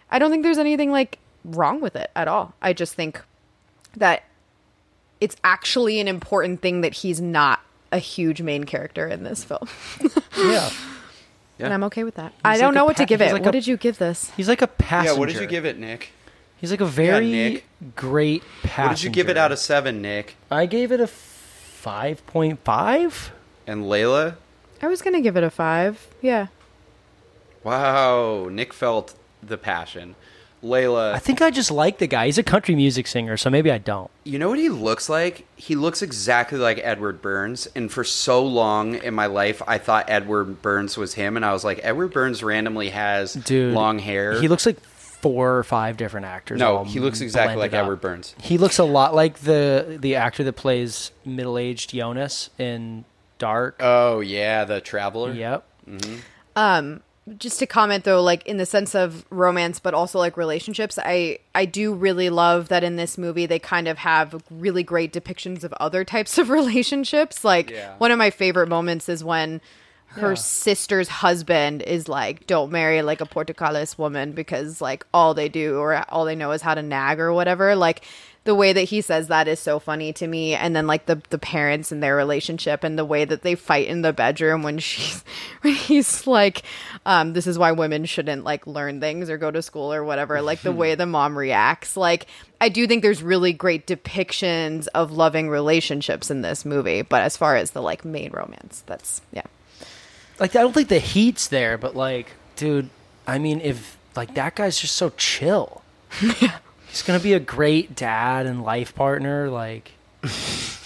I 0.09 0.17
don't 0.17 0.31
think 0.31 0.41
there's 0.41 0.57
anything 0.57 0.89
like 0.89 1.19
wrong 1.45 1.79
with 1.79 1.95
it 1.95 2.09
at 2.15 2.27
all. 2.27 2.55
I 2.59 2.73
just 2.73 2.95
think 2.95 3.21
that 3.97 4.23
it's 5.21 5.35
actually 5.43 5.99
an 5.99 6.07
important 6.07 6.63
thing 6.63 6.81
that 6.81 6.93
he's 6.93 7.21
not 7.21 7.59
a 7.91 7.99
huge 7.99 8.41
main 8.41 8.63
character 8.63 9.07
in 9.07 9.21
this 9.23 9.43
film. 9.43 9.67
yeah 10.37 10.71
And 11.59 11.73
I'm 11.73 11.83
okay 11.85 12.03
with 12.03 12.15
that. 12.15 12.33
I 12.45 12.57
don't 12.57 12.67
like 12.67 12.75
know 12.75 12.81
a 12.83 12.85
what 12.85 12.97
to 12.97 13.05
give 13.05 13.19
it. 13.21 13.33
like 13.33 13.41
what 13.43 13.49
a- 13.55 13.57
did 13.57 13.65
you 13.67 13.77
give 13.77 13.97
this? 13.97 14.31
he's 14.37 14.47
like 14.47 14.61
a 14.61 14.67
passenger 14.67 15.13
Yeah, 15.13 15.19
what 15.19 15.27
did 15.29 15.41
you 15.41 15.47
give 15.47 15.65
it, 15.65 15.77
Nick? 15.79 16.11
he's 16.57 16.69
like 16.71 16.81
a 16.81 16.85
very 16.85 17.31
Nick. 17.31 17.65
great 17.95 18.43
passenger 18.63 18.87
What 18.89 18.95
did 18.97 19.03
you 19.03 19.09
give 19.11 19.29
it 19.29 19.37
out 19.37 19.51
of 19.51 19.59
seven, 19.59 20.01
Nick? 20.01 20.35
i 20.51 20.65
gave 20.65 20.91
it 20.91 20.99
a 21.01 21.07
5.5 21.07 23.29
And 23.65 23.85
Layla? 23.85 24.35
I 24.81 24.87
was 24.87 25.01
going 25.01 25.15
to 25.15 25.21
give 25.21 25.35
it 25.37 25.43
a 25.43 25.49
5. 25.49 26.07
Yeah. 26.21 26.47
Wow, 27.63 28.47
Nick 28.51 28.73
felt 28.73 29.15
the 29.41 29.57
passion. 29.57 30.15
Layla, 30.67 31.13
I 31.13 31.19
think 31.19 31.41
I 31.41 31.49
just 31.51 31.71
like 31.71 31.97
the 31.97 32.07
guy. 32.07 32.25
He's 32.27 32.37
a 32.37 32.43
country 32.43 32.75
music 32.75 33.07
singer, 33.07 33.37
so 33.37 33.49
maybe 33.49 33.71
I 33.71 33.77
don't. 33.77 34.11
you 34.23 34.37
know 34.39 34.49
what 34.49 34.59
he 34.59 34.69
looks 34.69 35.09
like? 35.09 35.45
He 35.55 35.75
looks 35.75 36.01
exactly 36.01 36.59
like 36.59 36.79
Edward 36.83 37.21
Burns. 37.21 37.67
And 37.75 37.91
for 37.91 38.03
so 38.03 38.43
long 38.45 38.95
in 38.95 39.13
my 39.13 39.25
life, 39.27 39.61
I 39.67 39.77
thought 39.77 40.05
Edward 40.09 40.61
Burns 40.61 40.97
was 40.97 41.13
him. 41.15 41.35
And 41.35 41.45
I 41.45 41.53
was 41.53 41.63
like, 41.63 41.79
Edward 41.83 42.09
Burns 42.13 42.43
randomly 42.43 42.89
has 42.89 43.33
Dude, 43.33 43.73
long 43.73 43.99
hair. 43.99 44.39
He 44.39 44.47
looks 44.47 44.65
like 44.65 44.79
four 44.81 45.57
or 45.57 45.63
five 45.63 45.97
different 45.97 46.27
actors. 46.27 46.59
no, 46.59 46.83
he 46.83 46.99
looks 46.99 47.21
exactly 47.21 47.55
like 47.55 47.73
up. 47.73 47.81
Edward 47.83 48.01
Burns. 48.01 48.35
He 48.39 48.57
looks 48.59 48.77
a 48.77 48.83
lot 48.83 49.15
like 49.15 49.39
the 49.39 49.97
the 49.99 50.15
actor 50.15 50.43
that 50.43 50.53
plays 50.53 51.11
middle 51.25 51.57
aged 51.57 51.89
Jonas 51.89 52.49
in 52.59 53.03
Dark. 53.39 53.77
Oh 53.79 54.19
yeah, 54.19 54.63
the 54.65 54.79
Traveler. 54.81 55.33
yep. 55.33 55.65
Mm-hmm. 55.89 56.17
Um, 56.55 57.01
just 57.37 57.59
to 57.59 57.65
comment 57.65 58.03
though 58.05 58.21
like 58.23 58.45
in 58.47 58.57
the 58.57 58.65
sense 58.65 58.95
of 58.95 59.25
romance 59.29 59.79
but 59.79 59.93
also 59.93 60.17
like 60.17 60.37
relationships 60.37 60.97
i 61.03 61.37
i 61.53 61.65
do 61.65 61.93
really 61.93 62.29
love 62.29 62.69
that 62.69 62.83
in 62.83 62.95
this 62.95 63.17
movie 63.17 63.45
they 63.45 63.59
kind 63.59 63.87
of 63.87 63.97
have 63.97 64.41
really 64.49 64.81
great 64.83 65.11
depictions 65.11 65.63
of 65.65 65.73
other 65.73 66.05
types 66.05 66.37
of 66.37 66.49
relationships 66.59 67.43
like 67.43 67.69
Yeah. 67.71 67.95
one 67.97 68.11
of 68.11 68.17
my 68.17 68.29
favorite 68.29 68.67
moments 68.69 69.09
is 69.09 69.23
when 69.23 69.59
her 70.11 70.29
Yeah. 70.29 70.35
sister's 70.35 71.09
husband 71.09 71.81
is 71.81 72.07
like 72.07 72.47
don't 72.47 72.71
marry 72.71 73.01
like 73.01 73.19
a 73.19 73.25
Portokalos 73.25 73.97
woman 73.97 74.31
because 74.31 74.79
like 74.79 75.05
all 75.13 75.33
they 75.33 75.49
do 75.49 75.77
or 75.77 76.05
all 76.09 76.23
they 76.23 76.35
know 76.35 76.51
is 76.51 76.61
how 76.61 76.75
to 76.75 76.81
nag 76.81 77.19
or 77.19 77.33
whatever 77.33 77.75
like 77.75 78.03
the 78.47 78.55
way 78.55 78.71
that 78.71 78.83
he 78.83 79.01
says 79.01 79.27
that 79.27 79.49
is 79.49 79.59
so 79.59 79.77
funny 79.77 80.13
to 80.13 80.25
me. 80.25 80.55
And 80.55 80.73
then 80.73 80.87
like 80.87 81.05
the 81.05 81.21
the 81.29 81.37
parents 81.37 81.91
and 81.91 82.01
their 82.01 82.15
relationship 82.15 82.81
and 82.85 82.97
the 82.97 83.03
way 83.03 83.25
that 83.25 83.41
they 83.41 83.55
fight 83.55 83.87
in 83.87 84.03
the 84.03 84.13
bedroom 84.13 84.63
when 84.63 84.79
she's 84.79 85.21
when 85.61 85.73
he's 85.73 86.25
like 86.25 86.63
um 87.05 87.33
this 87.33 87.45
is 87.45 87.59
why 87.59 87.73
women 87.73 88.05
shouldn't 88.05 88.45
like 88.45 88.65
learn 88.65 89.01
things 89.01 89.29
or 89.29 89.37
go 89.37 89.51
to 89.51 89.61
school 89.61 89.93
or 89.93 90.01
whatever. 90.05 90.41
Like 90.41 90.61
the 90.61 90.71
way 90.71 90.95
the 90.95 91.05
mom 91.05 91.37
reacts. 91.37 91.97
Like 91.97 92.27
I 92.61 92.69
do 92.69 92.87
think 92.87 93.03
there's 93.03 93.21
really 93.21 93.51
great 93.51 93.85
depictions 93.85 94.87
of 94.95 95.11
loving 95.11 95.49
relationships 95.49 96.31
in 96.31 96.41
this 96.41 96.63
movie. 96.63 97.01
But 97.01 97.23
as 97.23 97.35
far 97.35 97.57
as 97.57 97.71
the 97.71 97.81
like 97.81 98.05
main 98.05 98.31
romance 98.31 98.81
that's 98.85 99.21
yeah. 99.33 99.43
Like 100.39 100.55
I 100.55 100.61
don't 100.61 100.73
think 100.73 100.87
the 100.87 100.99
heat's 100.99 101.49
there, 101.49 101.77
but 101.77 101.97
like, 101.97 102.27
dude, 102.55 102.89
I 103.27 103.39
mean, 103.39 103.59
if 103.59 103.97
like 104.15 104.35
that 104.35 104.55
guy's 104.55 104.79
just 104.79 104.95
so 104.95 105.09
chill, 105.17 105.81
he's 106.97 107.05
gonna 107.05 107.19
be 107.19 107.33
a 107.33 107.39
great 107.39 107.95
dad 107.95 108.47
and 108.47 108.63
life 108.63 108.95
partner. 108.95 109.49
Like, 109.49 109.91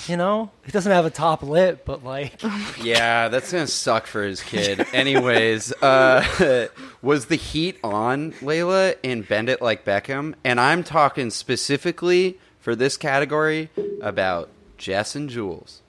you 0.07 0.17
know, 0.17 0.51
he 0.65 0.71
doesn't 0.71 0.91
have 0.91 1.05
a 1.05 1.09
top 1.09 1.41
lip, 1.41 1.83
but 1.85 2.03
like, 2.03 2.41
Yeah, 2.81 3.29
that's 3.29 3.51
gonna 3.51 3.67
suck 3.67 4.07
for 4.07 4.23
his 4.23 4.41
kid. 4.41 4.85
Anyways, 4.93 5.71
uh, 5.81 6.67
was 7.01 7.27
the 7.27 7.37
heat 7.37 7.77
on 7.83 8.33
Layla 8.33 8.95
and 9.03 9.25
Bend 9.25 9.47
It 9.47 9.61
Like 9.61 9.85
Beckham? 9.85 10.33
And 10.43 10.59
I'm 10.59 10.83
talking 10.83 11.29
specifically 11.29 12.37
for 12.59 12.75
this 12.75 12.97
category 12.97 13.69
about 14.01 14.49
Jess 14.77 15.15
and 15.15 15.29
Jules. 15.29 15.81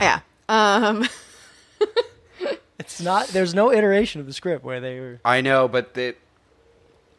yeah 0.00 0.20
um 0.48 1.08
it's 2.78 3.00
not. 3.00 3.28
There's 3.28 3.54
no 3.54 3.72
iteration 3.72 4.20
of 4.20 4.26
the 4.26 4.32
script 4.32 4.64
where 4.64 4.80
they 4.80 5.00
were. 5.00 5.20
I 5.24 5.40
know, 5.40 5.66
but 5.66 5.94
the, 5.94 6.14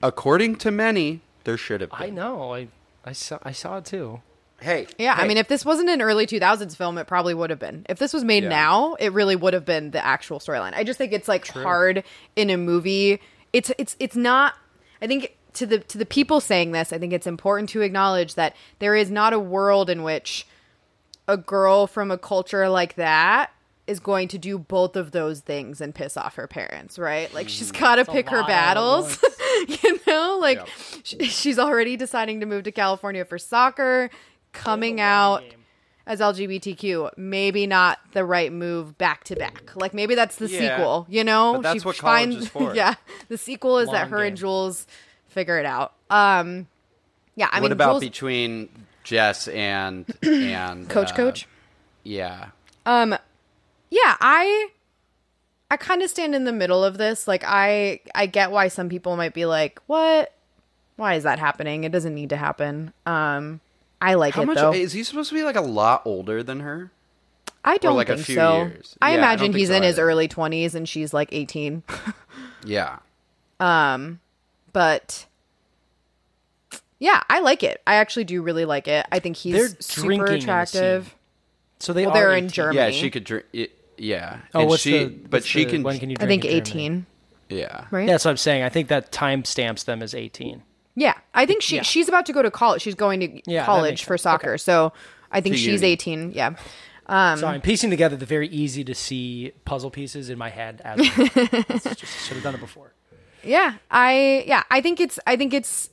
according 0.02 0.58
to 0.58 0.72
many, 0.72 1.22
there 1.48 1.58
should 1.58 1.80
have 1.82 1.91
been. 1.91 2.00
I 2.02 2.10
know. 2.10 2.54
I 2.54 2.68
I 3.06 3.14
saw 3.14 3.39
I 3.41 3.54
saw 3.54 3.78
it 3.78 3.86
too. 3.86 4.22
Hey, 4.60 4.88
Yeah, 4.98 5.14
I 5.18 5.28
mean, 5.28 5.38
if 5.38 5.48
this 5.48 5.64
wasn't 5.64 5.88
an 5.89 6.02
early 6.02 6.26
2000s 6.26 6.76
film, 6.76 6.98
it 6.98 7.06
probably 7.06 7.36
would 7.36 7.52
have 7.52 7.60
been. 7.60 7.86
If 7.88 8.00
this 8.00 8.12
was 8.12 8.24
made 8.24 8.41
Yeah. 8.43 8.50
now, 8.50 8.95
it 8.95 9.14
really 9.14 9.36
would 9.36 9.54
have 9.54 9.66
been 9.66 9.91
the 9.91 10.04
actual 10.04 10.39
storyline. 10.39 10.74
I 10.74 10.84
just 10.84 10.98
think 10.98 11.14
it's 11.14 11.28
like 11.28 11.48
hard 11.48 12.04
in 12.36 12.50
a 12.50 12.58
movie. 12.58 13.22
It's 13.54 13.72
it's 13.78 13.95
it's 14.00 14.16
not. 14.16 14.56
I 15.02 15.08
think 15.08 15.38
to 15.54 15.66
the 15.66 15.80
to 15.80 15.98
the 15.98 16.06
people 16.06 16.41
saying 16.41 16.72
this, 16.74 16.91
I 16.91 16.98
think 16.98 17.14
it's 17.14 17.28
important 17.28 17.70
to 17.70 17.82
acknowledge 17.82 18.36
that 18.36 18.56
there 18.80 18.95
is 18.95 19.10
not 19.10 19.32
a 19.32 19.39
world 19.39 19.89
in 19.89 20.04
which 20.04 20.45
a 21.30 21.38
girl 21.38 21.88
from 21.88 22.12
a 22.12 22.18
culture 22.18 22.68
like 22.68 22.95
that 22.95 23.52
is 23.88 24.00
going 24.00 24.28
to 24.28 24.38
do 24.38 24.60
both 24.60 24.96
of 24.96 25.12
those 25.12 25.40
things 25.40 25.80
and 25.82 25.96
piss 25.96 26.18
off 26.18 26.36
her 26.36 26.48
parents, 26.48 27.00
right? 27.00 27.34
Like 27.34 27.48
she's 27.50 27.72
got 27.72 27.96
to 27.96 28.06
pick 28.06 28.30
her 28.30 28.42
lot 28.42 28.50
all 28.50 28.50
at 28.50 28.76
battles. 28.76 29.24
you 29.84 30.00
know, 30.06 30.38
like 30.42 30.60
sh- 31.04 31.16
she's 31.22 31.58
already 31.58 31.96
deciding 31.96 32.42
to 32.42 32.46
move 32.46 32.64
to 32.64 32.72
California 32.72 33.24
for 33.26 33.38
soccer, 33.38 34.10
coming 34.52 35.00
out 35.00 35.44
as 36.06 36.20
LGBTQ. 36.20 37.12
Maybe 37.18 37.66
not 37.68 38.00
the 38.14 38.26
right 38.26 38.52
move 38.52 38.98
back 38.98 39.24
to 39.26 39.36
back. 39.36 39.76
Like 39.76 39.94
maybe 39.94 40.16
that's 40.16 40.36
the 40.36 40.48
Yeah, 40.48 40.76
sequel, 40.78 41.06
you 41.10 41.24
know? 41.24 41.54
but 41.54 41.62
that's 41.64 41.86
what 41.86 41.98
college 41.98 42.36
is 42.36 42.48
for. 42.50 42.76
yeah. 42.76 42.96
The 43.30 43.38
sequel 43.38 43.80
is 43.80 43.88
that 43.90 44.04
Long 44.04 44.10
her 44.12 44.24
and. 44.24 44.38
Jules 44.38 44.86
figure 45.28 45.58
it 45.60 45.66
out. 45.66 45.94
Um 46.10 46.68
yeah, 47.36 47.50
I 47.52 47.58
what 47.60 47.64
mean 47.64 47.72
about 47.74 47.92
Jules 47.94 48.04
between 48.04 48.70
Jess 49.04 49.48
and 49.48 50.06
and 50.24 50.90
Coach 50.90 51.12
uh, 51.12 51.16
Coach? 51.16 51.48
Yeah, 52.04 52.50
Um, 52.86 53.16
yeah, 53.90 54.16
I 54.22 54.70
I 55.72 55.78
kind 55.78 56.02
of 56.02 56.10
stand 56.10 56.34
in 56.36 56.44
the 56.46 56.52
middle 56.54 56.84
of 56.84 56.98
this. 56.98 57.28
Like, 57.28 57.44
I 57.46 58.00
I 58.16 58.26
get 58.26 58.52
why 58.52 58.68
some 58.68 58.90
people 58.90 59.16
might 59.18 59.34
be 59.34 59.46
like, 59.46 59.80
"What? 59.88 60.34
Why 60.96 61.16
is 61.16 61.24
that 61.24 61.40
happening? 61.40 61.84
It 61.84 61.92
doesn't 61.92 62.16
need 62.16 62.30
to 62.30 62.38
happen." 62.38 62.94
Um, 63.06 63.60
I 64.02 64.14
like 64.16 64.36
how 64.36 64.44
it 64.44 64.46
much 64.46 64.58
though. 64.58 64.74
is 64.74 64.94
he 64.94 65.04
supposed 65.04 65.30
to 65.30 65.36
be? 65.36 65.44
Like 65.44 65.56
a 65.56 65.62
lot 65.62 66.02
older 66.06 66.44
than 66.44 66.60
her? 66.62 66.92
I 67.66 67.78
don't 67.78 67.98
like 67.98 68.08
a 68.10 68.16
think 68.16 68.26
few 68.28 68.36
so. 68.36 68.58
years? 68.66 68.96
I 69.02 69.12
Yeah, 69.12 69.18
imagine 69.18 69.46
think 69.48 69.56
he's 69.58 69.68
so 69.70 69.76
in 69.76 69.84
his 69.84 70.00
early 70.00 70.28
twenties 70.30 70.74
and 70.76 70.88
she's 70.88 71.14
like 71.14 71.30
eighteen. 71.34 71.84
Yeah, 72.66 73.00
Um 73.60 74.20
but 74.74 75.26
yeah, 77.00 77.22
I 77.30 77.40
like 77.40 77.64
it. 77.64 77.82
I 77.86 77.96
actually 77.96 78.24
do 78.26 78.42
really 78.42 78.66
like 78.66 78.88
it. 78.88 79.06
I 79.12 79.20
think 79.20 79.38
They're 79.42 79.68
he's 79.68 79.86
super 79.86 80.08
drinking 80.08 80.26
the 80.28 80.36
attractive. 80.38 81.16
So 81.80 81.94
they 81.94 82.06
Well, 82.06 82.12
are 82.16 82.20
they're 82.20 82.36
in 82.36 82.50
Germany. 82.50 82.78
yeah. 82.78 82.90
She 82.92 83.10
could 83.10 83.24
drink. 83.24 83.46
Yeah, 83.98 84.39
Oh, 84.54 84.60
and 84.62 84.70
what's 84.70 84.84
she, 84.84 84.91
the? 84.91 85.06
but 85.08 85.32
what's 85.32 85.45
she 85.45 85.64
the- 85.66 85.72
can. 85.72 85.84
When 85.84 86.00
can 86.00 86.10
you? 86.10 86.18
I 86.20 86.26
think 86.28 86.45
in 86.45 86.50
Germany? 86.52 86.58
eighteen. 86.58 87.06
yeah, 87.50 87.86
Right? 87.91 88.02
Yeah, 88.08 88.14
that's 88.14 88.26
what 88.26 88.32
I'm 88.32 88.38
saying. 88.38 88.64
I 88.64 88.70
think 88.70 88.89
that 88.89 89.12
time 89.12 89.43
stamps 89.45 89.84
them 89.84 90.02
as 90.04 90.14
18. 90.14 90.64
Yeah, 90.95 91.14
I 91.34 91.45
think 91.45 91.62
she 91.62 91.78
Yeah. 91.78 91.82
she's 91.84 92.08
about 92.08 92.26
to 92.28 92.34
go 92.34 92.41
to 92.41 92.52
college. 92.52 92.82
She's 92.82 92.95
going 92.95 93.20
to 93.22 93.41
Yeah, 93.52 93.66
college 93.66 94.04
for 94.04 94.18
sense. 94.18 94.24
soccer. 94.24 94.50
Okay. 94.52 94.58
So 94.58 94.93
I 95.32 95.41
think 95.41 95.56
To 95.56 95.60
she's 95.60 95.82
uni. 95.82 95.93
18. 95.93 96.32
Yeah. 96.34 96.56
Um, 97.08 97.38
so 97.39 97.48
I'm 97.48 97.62
piecing 97.62 97.89
together 97.89 98.16
the 98.18 98.26
very 98.26 98.50
easy 98.50 98.84
to 98.84 98.93
see 98.93 99.54
puzzle 99.64 99.89
pieces 99.91 100.30
in 100.30 100.38
my 100.38 100.50
head. 100.50 100.82
As 100.84 101.00
I 101.00 101.04
should 101.06 102.36
have 102.36 102.43
done 102.43 102.56
it 102.56 102.60
before. 102.60 102.93
Yeah. 103.43 103.76
I 103.89 104.43
yeah, 104.48 104.64
I 104.70 104.82
think 104.82 105.00
it's 105.00 105.20
I 105.26 105.36
think 105.38 105.54
it's 105.54 105.89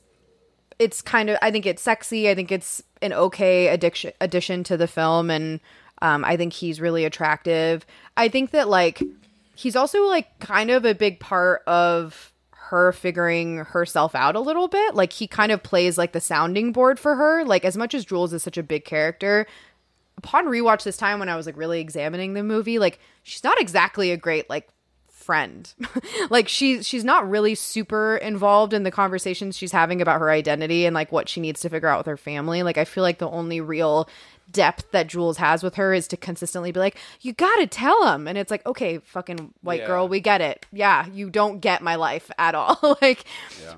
it's 0.79 1.01
kind 1.01 1.29
of 1.29 1.37
I 1.41 1.51
think 1.51 1.65
it's 1.65 1.81
sexy. 1.81 2.29
I 2.29 2.35
think 2.35 2.51
it's 2.51 2.83
an 3.01 3.13
okay 3.13 3.67
addiction 3.67 4.11
addition 4.19 4.63
to 4.65 4.75
the 4.75 4.87
film 4.87 5.29
and 5.29 5.59
um 6.05 6.23
I 6.23 6.37
think 6.37 6.53
he's 6.53 6.79
really 6.79 7.05
attractive. 7.05 7.85
I 8.15 8.29
think 8.29 8.51
that 8.51 8.69
like 8.69 9.01
he's 9.55 9.75
also 9.75 10.05
like 10.07 10.39
kind 10.39 10.69
of 10.69 10.85
a 10.85 10.93
big 10.93 11.19
part 11.19 11.63
of 11.65 12.31
her 12.51 12.91
figuring 12.91 13.57
herself 13.57 14.15
out 14.15 14.35
a 14.35 14.39
little 14.39 14.67
bit. 14.67 14.95
Like 14.95 15.13
he 15.13 15.27
kind 15.27 15.51
of 15.51 15.63
plays 15.63 15.97
like 15.97 16.13
the 16.13 16.21
sounding 16.21 16.71
board 16.71 16.99
for 16.99 17.15
her. 17.15 17.43
Like 17.43 17.65
as 17.65 17.77
much 17.77 17.93
as 17.93 18.05
Jules 18.05 18.33
is 18.33 18.43
such 18.43 18.57
a 18.57 18.63
big 18.63 18.85
character, 18.85 19.45
upon 20.17 20.45
rewatch 20.45 20.83
this 20.83 20.97
time 20.97 21.19
when 21.19 21.29
I 21.29 21.35
was 21.35 21.45
like 21.45 21.57
really 21.57 21.79
examining 21.79 22.33
the 22.33 22.43
movie, 22.43 22.79
like 22.79 22.99
she's 23.23 23.43
not 23.43 23.59
exactly 23.59 24.11
a 24.11 24.17
great 24.17 24.49
like 24.49 24.67
friend. 25.07 25.73
like 26.29 26.47
she 26.47 26.83
she's 26.83 27.03
not 27.03 27.29
really 27.29 27.55
super 27.55 28.17
involved 28.17 28.73
in 28.73 28.83
the 28.83 28.91
conversations 28.91 29.57
she's 29.57 29.71
having 29.71 30.01
about 30.01 30.19
her 30.19 30.29
identity 30.29 30.85
and 30.85 30.93
like 30.93 31.11
what 31.11 31.27
she 31.27 31.41
needs 31.41 31.61
to 31.61 31.69
figure 31.69 31.87
out 31.87 31.99
with 31.99 32.07
her 32.07 32.17
family. 32.17 32.63
Like 32.63 32.77
I 32.77 32.85
feel 32.85 33.03
like 33.03 33.17
the 33.17 33.29
only 33.29 33.59
real 33.59 34.07
depth 34.51 34.91
that 34.91 35.07
Jules 35.07 35.37
has 35.37 35.63
with 35.63 35.75
her 35.75 35.93
is 35.93 36.07
to 36.09 36.17
consistently 36.17 36.71
be 36.71 36.79
like, 36.79 36.97
"You 37.21 37.33
got 37.33 37.55
to 37.57 37.67
tell 37.67 38.07
him." 38.13 38.27
And 38.27 38.37
it's 38.37 38.51
like, 38.51 38.65
"Okay, 38.65 38.99
fucking 38.99 39.53
white 39.61 39.81
Yeah. 39.81 39.87
girl, 39.87 40.07
we 40.07 40.19
get 40.19 40.41
it. 40.41 40.65
Yeah, 40.71 41.05
you 41.07 41.29
don't 41.29 41.59
get 41.59 41.81
my 41.81 41.95
life 41.95 42.29
at 42.37 42.55
all." 42.55 42.97
like 43.01 43.25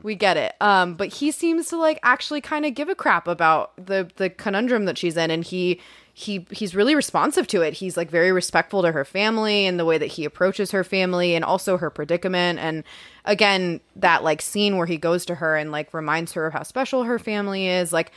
we 0.03 0.15
get 0.15 0.38
it. 0.38 0.55
Um 0.61 0.95
but 0.95 1.07
he 1.09 1.32
seems 1.32 1.70
to 1.70 1.78
like 1.78 1.99
actually 2.03 2.41
kind 2.41 2.65
of 2.65 2.74
give 2.76 2.89
a 2.89 2.95
crap 2.95 3.28
about 3.28 3.72
the 3.84 4.09
the 4.18 4.30
conundrum 4.30 4.86
that 4.86 4.97
she's 4.97 5.18
in 5.18 5.32
and 5.32 5.43
he 5.43 5.80
he 6.13 6.47
he's 6.49 6.74
really 6.74 6.95
responsive 6.95 7.45
to 7.47 7.61
it. 7.61 7.74
He's 7.76 7.95
like 7.95 8.09
very 8.09 8.32
respectful 8.32 8.82
to 8.82 8.91
her 8.91 9.05
family 9.05 9.68
and 9.68 9.80
the 9.80 9.86
way 9.86 9.99
that 9.99 10.07
he 10.07 10.26
approaches 10.26 10.72
her 10.72 10.84
family 10.84 11.36
and 11.36 11.45
also 11.45 11.78
her 11.78 11.91
predicament. 11.91 12.57
And 12.57 12.84
again, 13.24 13.82
that 13.97 14.24
like 14.24 14.41
scene 14.41 14.78
where 14.78 14.88
he 14.88 14.97
goes 14.97 15.26
to 15.28 15.36
her 15.36 15.55
and 15.55 15.72
like 15.72 15.93
reminds 15.93 16.34
her 16.34 16.47
of 16.47 16.53
how 16.53 16.63
special 16.63 17.03
her 17.03 17.20
family 17.20 17.68
is. 17.68 17.93
Like, 17.93 18.11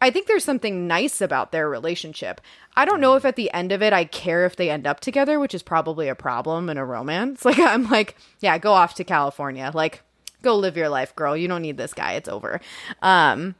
I 0.00 0.10
think 0.10 0.26
there's 0.26 0.44
something 0.44 0.86
nice 0.86 1.20
about 1.20 1.52
their 1.52 1.68
relationship. 1.68 2.40
I 2.76 2.84
don't 2.84 3.00
know 3.00 3.14
if 3.14 3.24
at 3.24 3.36
the 3.36 3.50
end 3.52 3.72
of 3.72 3.82
it 3.82 3.92
I 3.94 4.04
care 4.04 4.44
if 4.44 4.56
they 4.56 4.68
end 4.70 4.86
up 4.86 5.00
together, 5.00 5.40
which 5.40 5.54
is 5.54 5.62
probably 5.62 6.08
a 6.08 6.14
problem 6.14 6.68
in 6.68 6.76
a 6.76 6.84
romance. 6.84 7.44
Like, 7.44 7.58
I'm 7.58 7.88
like, 7.88 8.16
yeah, 8.40 8.58
go 8.58 8.72
off 8.72 8.94
to 8.96 9.04
California. 9.04 9.70
Like, 9.72 10.02
go 10.42 10.54
live 10.56 10.76
your 10.76 10.88
life, 10.90 11.16
girl. 11.16 11.34
You 11.36 11.48
don't 11.48 11.62
need 11.62 11.78
this 11.78 11.94
guy. 11.94 12.12
It's 12.12 12.28
over. 12.28 12.60
Um, 13.00 13.54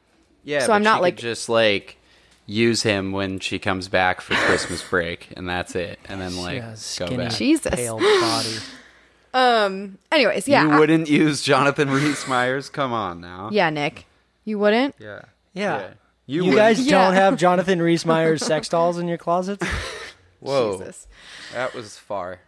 yeah. 0.45 0.61
So 0.61 0.67
but 0.69 0.73
I'm 0.75 0.83
not, 0.83 0.97
she 0.99 1.03
like- 1.03 1.17
just 1.17 1.49
like 1.49 1.97
use 2.45 2.83
him 2.83 3.11
when 3.13 3.41
she 3.41 3.59
comes 3.59 3.89
back 3.89 4.21
for 4.21 4.35
Christmas 4.35 4.83
break, 4.89 5.33
and 5.37 5.49
that's 5.49 5.75
it. 5.75 5.99
And 6.09 6.21
then 6.21 6.37
like 6.37 6.59
Yeah, 6.59 6.71
go 6.71 6.75
skinny, 6.77 7.17
back. 7.17 7.33
Jesus. 7.33 7.75
pale 7.75 7.99
body. 7.99 8.57
anyways, 10.13 10.49
yeah. 10.49 10.65
You 10.65 10.71
I- 10.73 10.79
wouldn't 10.79 11.09
use 11.09 11.43
Jonathan 11.43 11.91
Rhys 11.91 12.27
Meyers? 12.29 12.69
Come 12.69 12.93
on 12.93 13.21
now. 13.21 13.51
yeah, 13.53 13.71
Nick. 13.71 14.07
You 14.45 14.59
wouldn't? 14.59 14.95
Yeah. 14.99 15.23
Yeah. 15.55 15.89
You, 16.27 16.45
You, 16.45 16.55
guys 16.57 16.85
Yeah. 16.85 17.05
don't 17.05 17.15
have 17.15 17.37
Jonathan 17.39 17.81
Rhys 17.81 18.05
Meyers 18.05 18.45
sex 18.45 18.69
dolls 18.69 18.99
in 18.99 19.09
your 19.09 19.19
closets? 19.19 19.67
Whoa, 20.41 20.79
Jesus. 20.79 21.07
that 21.55 21.75
was 21.75 21.97
far. 21.97 22.41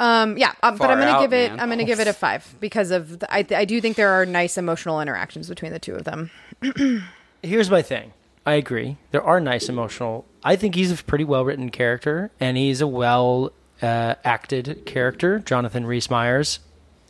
Um, 0.00 0.36
yeah, 0.38 0.52
um, 0.62 0.76
but 0.76 0.90
I'm 0.90 0.98
gonna 0.98 1.10
out, 1.12 1.20
give 1.20 1.32
it. 1.32 1.50
man. 1.52 1.60
I'm 1.60 1.68
gonna 1.68 1.84
give 1.84 2.00
it 2.00 2.08
a 2.08 2.12
five 2.12 2.54
because 2.60 2.90
of. 2.90 3.20
The, 3.20 3.32
I 3.32 3.46
I 3.54 3.64
do 3.64 3.80
think 3.80 3.96
there 3.96 4.10
are 4.10 4.26
nice 4.26 4.58
emotional 4.58 5.00
interactions 5.00 5.48
between 5.48 5.72
the 5.72 5.78
two 5.78 5.94
of 5.94 6.02
them. 6.04 6.30
Here's 7.42 7.70
my 7.70 7.82
thing. 7.82 8.12
I 8.46 8.54
agree. 8.54 8.96
There 9.12 9.22
are 9.22 9.40
nice 9.40 9.68
emotional. 9.68 10.24
I 10.42 10.56
think 10.56 10.74
he's 10.74 10.90
a 10.90 11.02
pretty 11.04 11.24
well 11.24 11.44
written 11.44 11.70
character, 11.70 12.30
and 12.40 12.56
he's 12.56 12.80
a 12.80 12.86
well 12.88 13.52
uh, 13.82 14.16
acted 14.24 14.82
character, 14.84 15.38
Jonathan 15.38 15.86
Rhys 15.86 16.10
Meyers, 16.10 16.58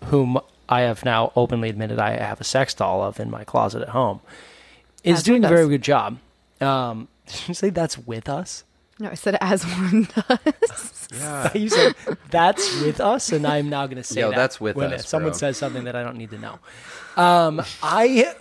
whom 0.04 0.38
I 0.68 0.82
have 0.82 1.04
now 1.04 1.32
openly 1.36 1.70
admitted 1.70 1.98
I 1.98 2.16
have 2.18 2.40
a 2.40 2.44
sex 2.44 2.74
doll 2.74 3.02
of 3.02 3.18
in 3.18 3.30
my 3.30 3.44
closet 3.44 3.80
at 3.82 3.90
home, 3.90 4.20
is 5.04 5.22
doing 5.22 5.44
a 5.44 5.48
very 5.48 5.68
good 5.68 5.82
job. 5.82 6.18
Um, 6.60 7.08
did 7.26 7.48
you 7.48 7.54
say 7.54 7.70
that's 7.70 7.98
with 7.98 8.28
us? 8.28 8.64
No, 8.98 9.10
I 9.10 9.14
said 9.14 9.36
as 9.40 9.64
one 9.64 10.08
does. 10.28 11.08
you 11.54 11.68
said 11.68 11.94
that's 12.30 12.80
with 12.80 13.00
us, 13.00 13.32
and 13.32 13.46
I'm 13.46 13.68
now 13.68 13.86
going 13.86 13.96
to 13.96 14.04
say 14.04 14.20
Yo, 14.20 14.30
that 14.30 14.36
that's 14.36 14.60
with 14.60 14.76
when 14.76 14.92
us, 14.92 15.08
someone 15.08 15.32
bro. 15.32 15.38
says 15.38 15.56
something 15.56 15.84
that 15.84 15.96
I 15.96 16.02
don't 16.04 16.16
need 16.16 16.30
to 16.30 16.38
know. 16.38 16.58
Um, 17.16 17.62
I 17.82 18.34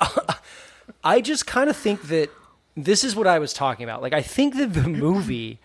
I 1.04 1.22
just 1.22 1.48
kind 1.48 1.70
of 1.70 1.76
think 1.76 2.04
that 2.04 2.30
this 2.76 3.04
is 3.04 3.16
what 3.16 3.28
I 3.28 3.40
was 3.40 3.54
talking 3.54 3.84
about. 3.84 4.02
Like, 4.02 4.14
I 4.14 4.22
think 4.22 4.56
that 4.58 4.74
the 4.74 4.88
movie 4.88 5.60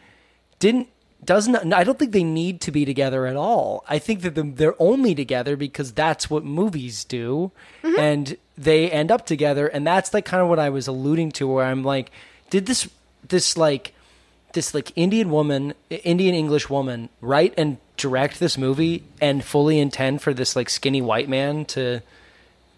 didn't 0.58 0.88
doesn't. 1.24 1.72
I 1.72 1.84
don't 1.84 1.98
think 1.98 2.12
they 2.12 2.24
need 2.24 2.60
to 2.62 2.70
be 2.70 2.84
together 2.84 3.26
at 3.26 3.36
all. 3.36 3.84
I 3.88 3.98
think 3.98 4.22
that 4.22 4.34
they're 4.56 4.80
only 4.80 5.14
together 5.14 5.56
because 5.56 5.92
that's 5.92 6.30
what 6.30 6.44
movies 6.44 7.04
do, 7.04 7.50
mm-hmm. 7.82 7.98
and 7.98 8.36
they 8.56 8.90
end 8.90 9.10
up 9.10 9.26
together, 9.26 9.66
and 9.66 9.86
that's 9.86 10.14
like 10.14 10.24
kind 10.24 10.42
of 10.42 10.48
what 10.48 10.58
I 10.58 10.70
was 10.70 10.86
alluding 10.86 11.32
to, 11.32 11.48
where 11.48 11.64
I'm 11.64 11.82
like, 11.82 12.10
did 12.50 12.66
this 12.66 12.88
this 13.26 13.56
like 13.56 13.94
this 14.52 14.74
like 14.74 14.92
Indian 14.96 15.30
woman, 15.30 15.74
Indian 15.90 16.34
English 16.34 16.70
woman, 16.70 17.08
write 17.20 17.54
and 17.56 17.78
direct 17.96 18.38
this 18.38 18.56
movie 18.56 19.02
and 19.20 19.44
fully 19.44 19.78
intend 19.78 20.22
for 20.22 20.32
this 20.32 20.54
like 20.54 20.70
skinny 20.70 21.02
white 21.02 21.28
man 21.28 21.64
to 21.64 22.00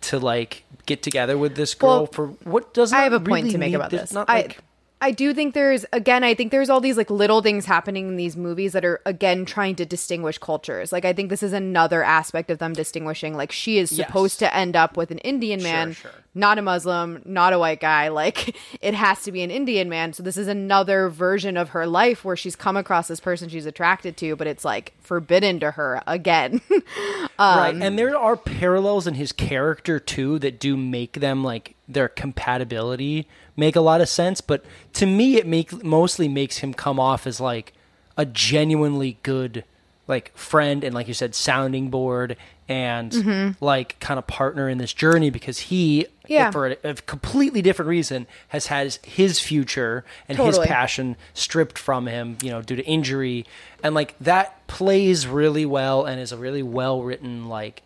to 0.00 0.18
like 0.18 0.64
get 0.86 1.02
together 1.02 1.36
with 1.36 1.56
this 1.56 1.74
girl 1.74 1.90
Well, 1.90 2.06
for 2.06 2.26
what 2.44 2.72
doesn't 2.72 2.96
I 2.96 3.02
have 3.02 3.12
a 3.12 3.18
that 3.18 3.28
point 3.28 3.50
to 3.50 3.58
make 3.58 3.74
about 3.74 3.90
this. 3.90 4.12
Not 4.12 4.28
I 4.30 4.42
like 4.42 4.58
I 5.02 5.12
do 5.12 5.32
think 5.32 5.54
there's 5.54 5.86
again 5.92 6.22
I 6.24 6.34
think 6.34 6.50
there's 6.50 6.68
all 6.68 6.80
these 6.80 6.96
like 6.96 7.10
little 7.10 7.40
things 7.40 7.64
happening 7.64 8.08
in 8.08 8.16
these 8.16 8.36
movies 8.36 8.72
that 8.74 8.84
are 8.84 9.00
again 9.06 9.44
trying 9.46 9.74
to 9.76 9.86
distinguish 9.86 10.36
cultures. 10.38 10.92
Like 10.92 11.04
I 11.06 11.12
think 11.14 11.30
this 11.30 11.42
is 11.42 11.52
another 11.54 12.02
aspect 12.04 12.50
of 12.50 12.58
them 12.58 12.74
distinguishing 12.74 13.34
like 13.34 13.50
she 13.50 13.78
is 13.78 13.90
Yes. 13.92 14.06
supposed 14.06 14.38
to 14.40 14.54
end 14.54 14.76
up 14.76 14.96
with 14.96 15.10
an 15.10 15.18
Indian 15.18 15.62
man, 15.62 15.94
sure. 15.94 16.10
not 16.34 16.58
a 16.58 16.62
Muslim, 16.62 17.22
not 17.24 17.52
a 17.52 17.58
white 17.58 17.80
guy. 17.80 18.08
Like 18.20 18.54
it 18.82 18.92
has 18.92 19.22
to 19.22 19.32
be 19.32 19.42
an 19.42 19.50
Indian 19.50 19.88
man. 19.88 20.12
So 20.12 20.22
this 20.22 20.36
is 20.36 20.46
another 20.48 21.08
version 21.08 21.56
of 21.56 21.70
her 21.70 21.86
life 21.86 22.22
where 22.24 22.36
she's 22.36 22.54
come 22.56 22.76
across 22.76 23.08
this 23.08 23.20
person 23.20 23.48
she's 23.48 23.64
attracted 23.66 24.18
to, 24.18 24.36
but 24.36 24.46
it's 24.46 24.64
like 24.64 24.92
forbidden 25.00 25.58
to 25.60 25.70
her 25.70 26.02
again. 26.06 26.60
right, 27.38 27.70
um, 27.70 27.80
and 27.82 27.98
there 27.98 28.14
are 28.16 28.36
parallels 28.36 29.06
in 29.06 29.14
his 29.14 29.32
character 29.32 29.98
too 29.98 30.38
that 30.40 30.60
do 30.60 30.76
make 30.76 31.14
them 31.14 31.42
like 31.42 31.74
their 31.92 32.08
compatibility 32.08 33.26
make 33.56 33.76
a 33.76 33.80
lot 33.80 34.00
of 34.00 34.08
sense. 34.08 34.40
But 34.40 34.64
to 34.94 35.06
me, 35.06 35.36
it 35.36 35.46
make 35.46 35.84
mostly 35.84 36.28
makes 36.28 36.58
him 36.58 36.74
come 36.74 36.98
off 36.98 37.26
as 37.26 37.40
like 37.40 37.72
a 38.16 38.24
genuinely 38.24 39.18
good 39.22 39.64
like 40.10 40.36
friend 40.36 40.82
and 40.82 40.92
like 40.94 41.06
you 41.06 41.14
said 41.14 41.34
sounding 41.34 41.88
board 41.88 42.36
and 42.68 43.12
mm-hmm. 43.12 43.64
like 43.64 43.98
kind 44.00 44.18
of 44.18 44.26
partner 44.26 44.68
in 44.68 44.76
this 44.78 44.92
journey 44.92 45.30
because 45.30 45.58
he 45.58 46.06
Yeah. 46.26 46.50
for 46.50 46.66
a, 46.66 46.76
a 46.82 46.94
completely 46.94 47.62
different 47.62 47.88
reason 47.88 48.26
has 48.48 48.66
had 48.66 48.92
his 49.04 49.38
future 49.38 50.04
and 50.28 50.36
his 50.36 50.58
passion 50.58 51.16
stripped 51.32 51.78
from 51.78 52.08
him 52.08 52.38
you 52.42 52.50
know 52.50 52.60
due 52.60 52.76
to 52.76 52.84
injury 52.84 53.46
and 53.84 53.94
like 53.94 54.18
that 54.18 54.66
plays 54.66 55.28
really 55.28 55.64
well 55.64 56.04
and 56.04 56.20
is 56.20 56.32
a 56.32 56.36
really 56.36 56.62
well 56.62 57.02
written 57.02 57.48
like 57.48 57.82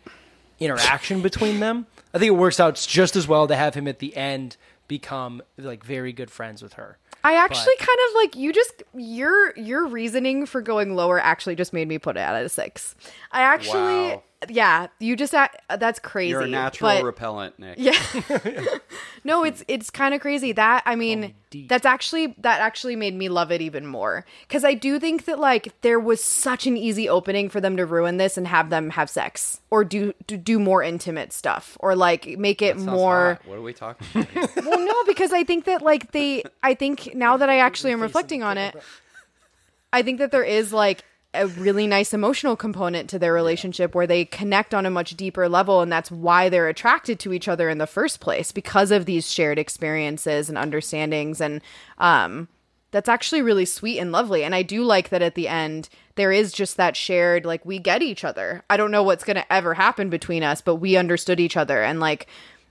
interaction 0.59 1.21
between 1.21 1.59
them 1.59 1.85
i 2.15 2.19
think 2.19 2.29
it 2.29 2.37
works 2.37 2.59
out 2.59 2.75
just 2.89 3.15
as 3.15 3.27
well 3.27 3.47
to 3.47 3.55
have 3.55 3.75
him 3.75 3.87
at 3.87 3.99
the 3.99 4.17
end 4.17 4.57
become 4.87 5.41
like 5.57 5.83
very 5.83 6.11
good 6.11 6.31
friends 6.31 6.63
with 6.63 6.73
her 6.73 6.97
I 7.23 7.37
actually 7.37 7.75
kind 7.79 7.99
of 8.07 8.15
like 8.17 8.35
you 8.35 8.53
just 8.53 8.83
your 8.93 9.57
your 9.57 9.87
reasoning 9.87 10.45
for 10.45 10.61
going 10.61 10.95
lower 10.95 11.19
actually 11.19 11.55
just 11.55 11.73
made 11.73 11.87
me 11.87 11.97
put 11.97 12.17
it 12.17 12.19
at 12.19 12.35
a 12.35 12.47
six. 12.49 12.93
I 13.31 13.41
actually 13.41 14.09
Wow. 14.09 14.23
Yeah, 14.49 14.87
you 14.99 15.15
just 15.15 15.33
act, 15.33 15.61
that's 15.79 15.99
crazy. 15.99 16.29
You're 16.29 16.41
a 16.41 16.47
natural 16.47 16.91
but- 16.91 17.03
repellent, 17.03 17.57
Nick. 17.57 17.77
Yeah. 17.77 17.99
no, 19.23 19.43
it's 19.43 19.63
it's 19.67 19.89
kind 19.89 20.13
of 20.13 20.21
crazy. 20.21 20.51
That 20.51 20.83
I 20.85 20.95
mean, 20.95 21.33
deep. 21.49 21.69
that's 21.69 21.85
actually 21.85 22.35
that 22.39 22.61
actually 22.61 22.95
made 22.95 23.15
me 23.15 23.29
love 23.29 23.51
it 23.51 23.61
even 23.61 23.85
more 23.87 24.25
cuz 24.49 24.63
I 24.63 24.73
do 24.73 24.99
think 24.99 25.25
that 25.25 25.39
like 25.39 25.73
there 25.81 25.99
was 25.99 26.23
such 26.23 26.67
an 26.67 26.77
easy 26.77 27.07
opening 27.09 27.49
for 27.49 27.59
them 27.59 27.77
to 27.77 27.85
ruin 27.85 28.17
this 28.17 28.37
and 28.37 28.47
have 28.47 28.69
them 28.69 28.91
have 28.91 29.09
sex 29.09 29.61
or 29.69 29.83
do 29.83 30.13
do, 30.27 30.37
do 30.37 30.59
more 30.59 30.83
intimate 30.83 31.33
stuff 31.33 31.77
or 31.79 31.95
like 31.95 32.37
make 32.37 32.61
it 32.61 32.77
more 32.77 33.39
hot. 33.41 33.47
What 33.47 33.57
are 33.57 33.61
we 33.61 33.73
talking 33.73 34.07
about? 34.21 34.55
well, 34.65 34.79
no, 34.79 35.03
because 35.05 35.33
I 35.33 35.43
think 35.43 35.65
that 35.65 35.81
like 35.81 36.11
they, 36.11 36.43
I 36.61 36.73
think 36.73 37.15
now 37.15 37.37
that 37.37 37.49
I 37.49 37.57
actually 37.59 37.91
am 37.91 38.01
reflecting 38.01 38.43
on 38.43 38.57
it, 38.57 38.75
I 39.91 40.01
think 40.01 40.19
that 40.19 40.31
there 40.31 40.43
is 40.43 40.73
like 40.73 41.03
a 41.35 41.47
really 41.47 41.87
nice 41.87 42.13
emotional 42.13 42.55
component 42.55 43.09
to 43.09 43.19
their 43.19 43.33
relationship 43.33 43.93
where 43.93 44.07
they 44.07 44.25
connect 44.25 44.73
on 44.73 44.85
a 44.85 44.91
much 44.91 45.15
deeper 45.15 45.47
level, 45.49 45.81
and 45.81 45.91
that's 45.91 46.11
why 46.11 46.49
they're 46.49 46.67
attracted 46.67 47.19
to 47.19 47.33
each 47.33 47.47
other 47.47 47.69
in 47.69 47.77
the 47.77 47.87
first 47.87 48.19
place 48.19 48.51
because 48.51 48.91
of 48.91 49.05
these 49.05 49.31
shared 49.31 49.59
experiences 49.59 50.49
and 50.49 50.57
understandings, 50.57 51.41
and 51.41 51.61
um, 51.97 52.47
that's 52.91 53.09
actually 53.09 53.41
really 53.41 53.65
sweet 53.65 53.99
and 53.99 54.11
lovely. 54.11 54.43
And 54.43 54.55
I 54.55 54.61
do 54.63 54.83
like 54.83 55.09
that 55.09 55.21
at 55.21 55.35
the 55.35 55.47
end 55.47 55.89
there 56.15 56.31
is 56.31 56.53
just 56.53 56.77
that 56.77 56.95
shared 56.95 57.45
like 57.45 57.65
we 57.65 57.77
get 57.77 58.01
each 58.01 58.23
other. 58.23 58.63
I 58.69 58.77
don't 58.77 58.91
know 58.91 59.03
what's 59.03 59.23
going 59.23 59.35
to 59.35 59.53
ever 59.53 59.73
happen 59.73 60.09
between 60.09 60.43
us, 60.43 60.61
but 60.61 60.75
we 60.75 60.95
understood 60.95 61.39
each 61.39 61.57
other 61.57 61.83
and 61.83 61.99
like 61.99 62.27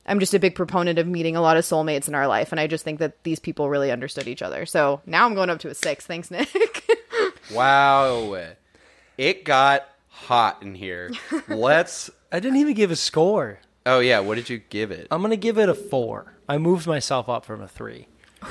I'm 0.07 0.21
just 0.21 0.35
a 0.35 0.39
big 0.39 0.55
proponent 0.55 0.99
of 0.99 1.07
meeting 1.07 1.37
a 1.37 1.41
lot 1.41 1.57
of 1.57 1.65
soulmates 1.65 2.09
in 2.09 2.15
our 2.15 2.27
life 2.27 2.53
and 2.53 2.61
I 2.61 2.67
just 2.67 2.85
think 2.85 2.99
that 3.01 3.23
these 3.23 3.39
people 3.39 3.69
really 3.69 3.91
understood 3.91 4.27
each 4.27 4.43
other. 4.43 4.67
So 4.67 5.03
now 5.07 5.27
I'm 5.27 5.35
going 5.35 5.51
up 5.51 5.61
to 5.61 5.69
a 5.69 5.75
6. 5.75 6.07
Thanks, 6.07 6.31
Nick. 6.31 6.49
wow. 7.53 8.53
It 9.17 9.45
got 9.45 9.89
hot 10.09 10.63
in 10.63 10.75
here. 10.75 11.11
Let's. 11.49 12.11
i 12.33 12.41
didn't 12.41 12.59
even 12.59 12.75
give 12.75 12.91
a 12.91 12.97
score 12.97 13.59
Oh, 13.87 14.01
yeah. 14.01 14.21
What 14.21 14.37
did 14.37 14.49
you 14.49 14.59
give 14.71 14.91
it? 14.91 15.07
i'm 15.11 15.21
gonna 15.23 15.37
give 15.37 15.59
it 15.59 15.69
a 15.69 15.75
four 15.75 16.35
i 16.49 16.57
moved 16.59 16.87
myself 16.87 17.29
up 17.29 17.45
from 17.45 17.61
a 17.61 17.69
three 17.69 18.07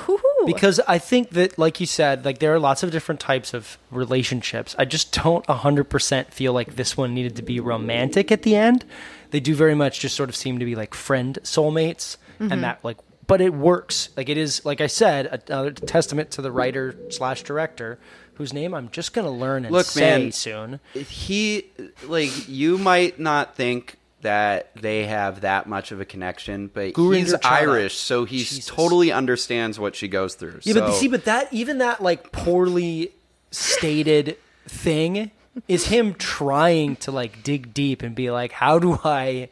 Woo-hoo. 0.06 0.46
because 0.46 0.80
I 0.86 0.98
think 0.98 1.30
that, 1.30 1.58
like 1.58 1.80
you 1.80 1.86
said, 1.86 2.24
like 2.24 2.38
there 2.38 2.52
are 2.52 2.58
lots 2.58 2.82
of 2.82 2.90
different 2.90 3.20
types 3.20 3.54
of 3.54 3.78
relationships. 3.90 4.74
I 4.78 4.84
just 4.84 5.12
don't 5.12 5.46
hundred 5.46 5.84
percent 5.84 6.32
feel 6.32 6.52
like 6.52 6.76
this 6.76 6.96
one 6.96 7.14
needed 7.14 7.36
to 7.36 7.42
be 7.42 7.60
romantic 7.60 8.32
at 8.32 8.42
the 8.42 8.56
end. 8.56 8.84
They 9.30 9.40
do 9.40 9.54
very 9.54 9.74
much 9.74 10.00
just 10.00 10.16
sort 10.16 10.28
of 10.28 10.36
seem 10.36 10.58
to 10.58 10.64
be 10.64 10.74
like 10.74 10.94
friend 10.94 11.38
soulmates, 11.42 12.16
and 12.38 12.50
mm-hmm. 12.50 12.60
that 12.62 12.80
like, 12.82 12.98
but 13.26 13.40
it 13.40 13.54
works. 13.54 14.10
Like 14.16 14.28
it 14.28 14.36
is, 14.36 14.64
like 14.64 14.80
I 14.80 14.86
said, 14.86 15.44
another 15.48 15.70
testament 15.72 16.30
to 16.32 16.42
the 16.42 16.52
writer 16.52 16.96
slash 17.10 17.42
director, 17.42 17.98
whose 18.36 18.52
name 18.52 18.74
I'm 18.74 18.90
just 18.90 19.12
gonna 19.12 19.30
learn 19.30 19.64
and 19.64 19.72
Look, 19.72 19.86
say 19.86 20.00
man, 20.00 20.32
soon. 20.32 20.80
he 20.94 21.66
like 22.06 22.48
you 22.48 22.78
might 22.78 23.18
not 23.18 23.54
think 23.56 23.96
that 24.22 24.70
they 24.74 25.04
have 25.04 25.42
that 25.42 25.66
much 25.68 25.92
of 25.92 26.00
a 26.00 26.04
connection, 26.06 26.68
but 26.68 26.94
Gurinder 26.94 27.16
he's 27.16 27.34
Chadha. 27.34 27.44
Irish, 27.44 27.94
so 27.98 28.24
he 28.24 28.44
totally 28.62 29.12
understands 29.12 29.78
what 29.78 29.94
she 29.94 30.08
goes 30.08 30.34
through. 30.34 30.60
Yeah, 30.62 30.74
so, 30.74 30.80
but 30.80 30.92
see, 30.94 31.08
but 31.08 31.24
that 31.26 31.52
even 31.52 31.78
that 31.78 32.02
like 32.02 32.32
poorly 32.32 33.12
stated 33.50 34.36
thing 34.66 35.30
is 35.68 35.86
him 35.88 36.14
trying 36.14 36.96
to 36.96 37.12
like 37.12 37.42
dig 37.42 37.74
deep 37.74 38.02
and 38.02 38.14
be 38.14 38.30
like, 38.30 38.52
how 38.52 38.78
do 38.78 38.98
I 39.04 39.50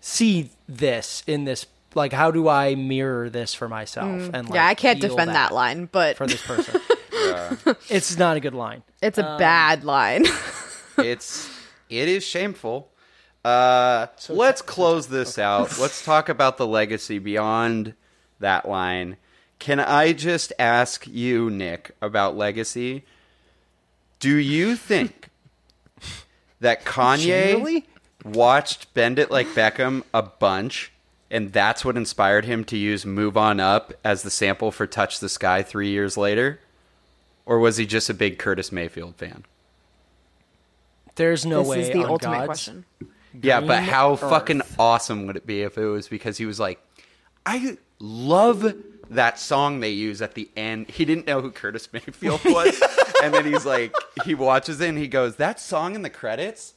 see 0.00 0.50
this 0.68 1.22
in 1.26 1.44
this? 1.44 1.66
Like, 1.94 2.12
how 2.12 2.30
do 2.30 2.48
I 2.48 2.74
mirror 2.74 3.30
this 3.30 3.54
for 3.54 3.68
myself? 3.68 4.30
And 4.32 4.48
like, 4.48 4.50
Mm. 4.50 4.54
yeah, 4.54 4.66
I 4.66 4.74
can't 4.74 5.00
feel 5.00 5.10
defend 5.10 5.30
that. 5.30 5.52
line, 5.52 5.88
but 5.92 6.16
for 6.16 6.26
this 6.26 6.42
person. 6.42 6.80
It's 7.88 8.16
not 8.18 8.36
a 8.36 8.40
good 8.40 8.54
line. 8.54 8.82
it's 9.02 9.18
a 9.18 9.26
Um, 9.26 9.38
bad 9.38 9.84
line. 9.84 10.24
it's 10.98 11.48
it 11.88 12.08
is 12.08 12.24
shameful. 12.24 12.90
Uh, 13.44 14.08
so 14.16 14.34
let's 14.34 14.60
close 14.62 15.06
this 15.06 15.38
out. 15.38 15.78
Let's 15.78 16.04
talk 16.04 16.28
about 16.28 16.56
the 16.56 16.66
legacy 16.66 17.18
beyond 17.20 17.94
that 18.40 18.68
line. 18.68 19.16
Can 19.60 19.78
I 19.80 20.12
just 20.12 20.52
ask 20.58 21.06
you, 21.06 21.48
Nick, 21.48 21.92
about 22.02 22.36
legacy? 22.36 23.04
Do 24.18 24.34
you 24.36 24.74
think 24.76 25.28
that 26.60 26.84
Kanye 26.84 27.52
Generally? 27.52 27.86
watched 28.24 28.92
Bend 28.94 29.18
It 29.18 29.30
Like 29.30 29.46
Beckham 29.48 30.02
a 30.12 30.22
bunch, 30.22 30.90
and 31.30 31.52
that's 31.52 31.84
what 31.84 31.96
inspired 31.96 32.44
him 32.46 32.64
to 32.64 32.76
use 32.76 33.06
Move 33.06 33.36
On 33.36 33.60
Up 33.60 33.92
as 34.04 34.22
the 34.24 34.30
sample 34.30 34.72
for 34.72 34.86
Touch 34.86 35.20
the 35.20 35.28
Sky 35.28 35.62
three 35.62 35.88
years 35.90 36.16
later? 36.16 36.58
Or 37.46 37.58
was 37.60 37.76
he 37.76 37.86
just 37.86 38.10
a 38.10 38.14
big 38.14 38.38
Curtis 38.38 38.70
Mayfield 38.72 39.16
fan? 39.16 39.44
There's 41.14 41.46
no 41.46 41.60
this 41.60 41.68
way. 41.68 41.80
is 41.82 41.88
the 41.90 42.00
on 42.04 42.10
ultimate 42.10 42.34
God's- 42.34 42.46
question. 42.46 42.84
Yeah, 43.40 43.60
but 43.60 43.82
how 43.82 44.12
Earth. 44.14 44.20
fucking 44.20 44.62
awesome 44.78 45.26
would 45.26 45.36
it 45.36 45.46
be 45.46 45.62
if 45.62 45.76
it 45.78 45.84
was 45.86 46.08
because 46.08 46.38
he 46.38 46.46
was 46.46 46.58
like, 46.58 46.80
I 47.44 47.76
love 47.98 48.74
that 49.10 49.38
song 49.38 49.80
they 49.80 49.90
use 49.90 50.20
at 50.22 50.34
the 50.34 50.48
end. 50.56 50.88
He 50.90 51.04
didn't 51.04 51.26
know 51.26 51.40
who 51.42 51.50
Curtis 51.50 51.88
Mayfield 51.92 52.40
was. 52.44 52.82
and 53.22 53.32
then 53.34 53.44
he's 53.44 53.64
like, 53.66 53.94
he 54.24 54.34
watches 54.34 54.80
it 54.80 54.88
and 54.88 54.96
he 54.98 55.06
goes, 55.06 55.36
That 55.36 55.60
song 55.60 55.94
in 55.94 56.00
the 56.02 56.10
credits? 56.10 56.74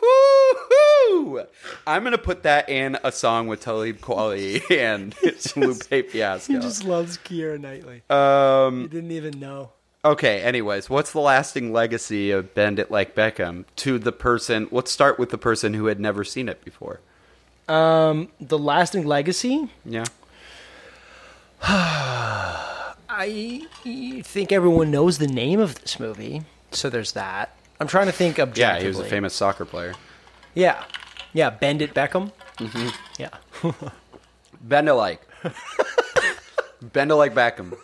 Woo-hoo! 0.00 1.44
I'm 1.86 2.02
going 2.02 2.12
to 2.12 2.18
put 2.18 2.42
that 2.44 2.68
in 2.68 2.98
a 3.04 3.12
song 3.12 3.46
with 3.46 3.60
Talib 3.60 3.98
Kweli 4.00 4.62
and 4.70 5.14
Lupe 5.56 6.10
Fiasco. 6.10 6.52
He 6.54 6.58
just 6.58 6.84
loves 6.84 7.18
Keira 7.18 7.60
Knightley. 7.60 8.02
um, 8.10 8.82
He 8.82 8.88
didn't 8.88 9.10
even 9.12 9.38
know. 9.38 9.72
Okay, 10.04 10.40
anyways, 10.42 10.88
what's 10.88 11.10
the 11.12 11.18
lasting 11.20 11.72
legacy 11.72 12.30
of 12.30 12.54
Bend 12.54 12.78
It 12.78 12.88
Like 12.90 13.16
Beckham 13.16 13.64
to 13.76 13.98
the 13.98 14.12
person? 14.12 14.68
Let's 14.70 14.92
start 14.92 15.18
with 15.18 15.30
the 15.30 15.38
person 15.38 15.74
who 15.74 15.86
had 15.86 15.98
never 15.98 16.22
seen 16.22 16.48
it 16.48 16.64
before. 16.64 17.00
Um, 17.68 18.28
The 18.40 18.58
Lasting 18.58 19.04
Legacy. 19.06 19.68
Yeah. 19.84 20.04
I 23.10 23.66
think 24.22 24.52
everyone 24.52 24.92
knows 24.92 25.18
the 25.18 25.26
name 25.26 25.58
of 25.58 25.74
this 25.80 25.98
movie, 25.98 26.42
so 26.70 26.88
there's 26.88 27.12
that. 27.12 27.56
I'm 27.80 27.88
trying 27.88 28.06
to 28.06 28.12
think 28.12 28.38
objectively. 28.38 28.60
Yeah, 28.60 28.80
he 28.80 28.86
was 28.86 29.00
a 29.00 29.04
famous 29.04 29.34
soccer 29.34 29.64
player. 29.64 29.94
Yeah, 30.54 30.84
yeah. 31.32 31.50
Bend 31.50 31.82
it, 31.82 31.94
Beckham. 31.94 32.30
Mm-hmm. 32.58 32.88
Yeah. 33.18 33.30
Bend 34.60 34.88
it 34.88 34.94
like. 34.94 35.20
Bend 36.82 37.10
it 37.10 37.14
like 37.16 37.34
Beckham. 37.34 37.76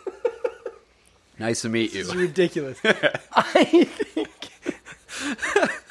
Nice 1.39 1.61
to 1.61 1.69
meet 1.69 1.93
you. 1.93 2.01
It's 2.01 2.13
you. 2.13 2.19
ridiculous. 2.19 2.79
I 3.33 3.63
think 3.65 4.29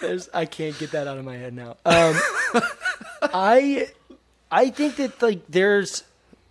there's 0.00 0.28
I 0.32 0.46
can't 0.46 0.78
get 0.78 0.92
that 0.92 1.06
out 1.06 1.18
of 1.18 1.24
my 1.24 1.36
head 1.36 1.54
now. 1.54 1.76
Um, 1.84 2.18
I 3.22 3.88
I 4.50 4.70
think 4.70 4.96
that 4.96 5.20
like 5.20 5.42
there's 5.48 6.04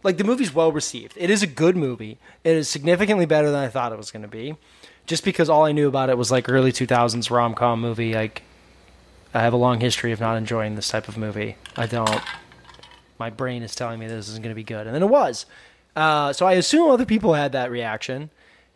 like 0.03 0.17
the 0.17 0.23
movie's 0.23 0.53
well 0.53 0.71
received. 0.71 1.13
It 1.17 1.29
is 1.29 1.41
a 1.43 1.47
good 1.47 1.75
movie. 1.75 2.17
It 2.43 2.55
is 2.55 2.69
significantly 2.69 3.25
better 3.25 3.49
than 3.51 3.63
I 3.63 3.69
thought 3.69 3.91
it 3.91 3.97
was 3.97 4.11
going 4.11 4.23
to 4.23 4.27
be. 4.27 4.55
Just 5.05 5.25
because 5.25 5.49
all 5.49 5.65
I 5.65 5.71
knew 5.71 5.87
about 5.87 6.09
it 6.09 6.17
was 6.17 6.31
like 6.31 6.47
early 6.49 6.71
2000s 6.71 7.29
rom 7.29 7.55
com 7.55 7.81
movie. 7.81 8.13
Like 8.13 8.43
I 9.33 9.41
have 9.41 9.53
a 9.53 9.57
long 9.57 9.79
history 9.79 10.11
of 10.11 10.19
not 10.19 10.37
enjoying 10.37 10.75
this 10.75 10.87
type 10.89 11.07
of 11.07 11.17
movie. 11.17 11.57
I 11.75 11.87
don't. 11.87 12.21
My 13.19 13.29
brain 13.29 13.63
is 13.63 13.75
telling 13.75 13.99
me 13.99 14.07
this 14.07 14.27
isn't 14.29 14.43
going 14.43 14.53
to 14.53 14.55
be 14.55 14.63
good, 14.63 14.85
and 14.85 14.95
then 14.95 15.03
it 15.03 15.09
was. 15.09 15.45
Uh, 15.95 16.33
so 16.33 16.45
I 16.45 16.53
assume 16.53 16.89
other 16.89 17.05
people 17.05 17.33
had 17.33 17.51
that 17.51 17.71
reaction. 17.71 18.31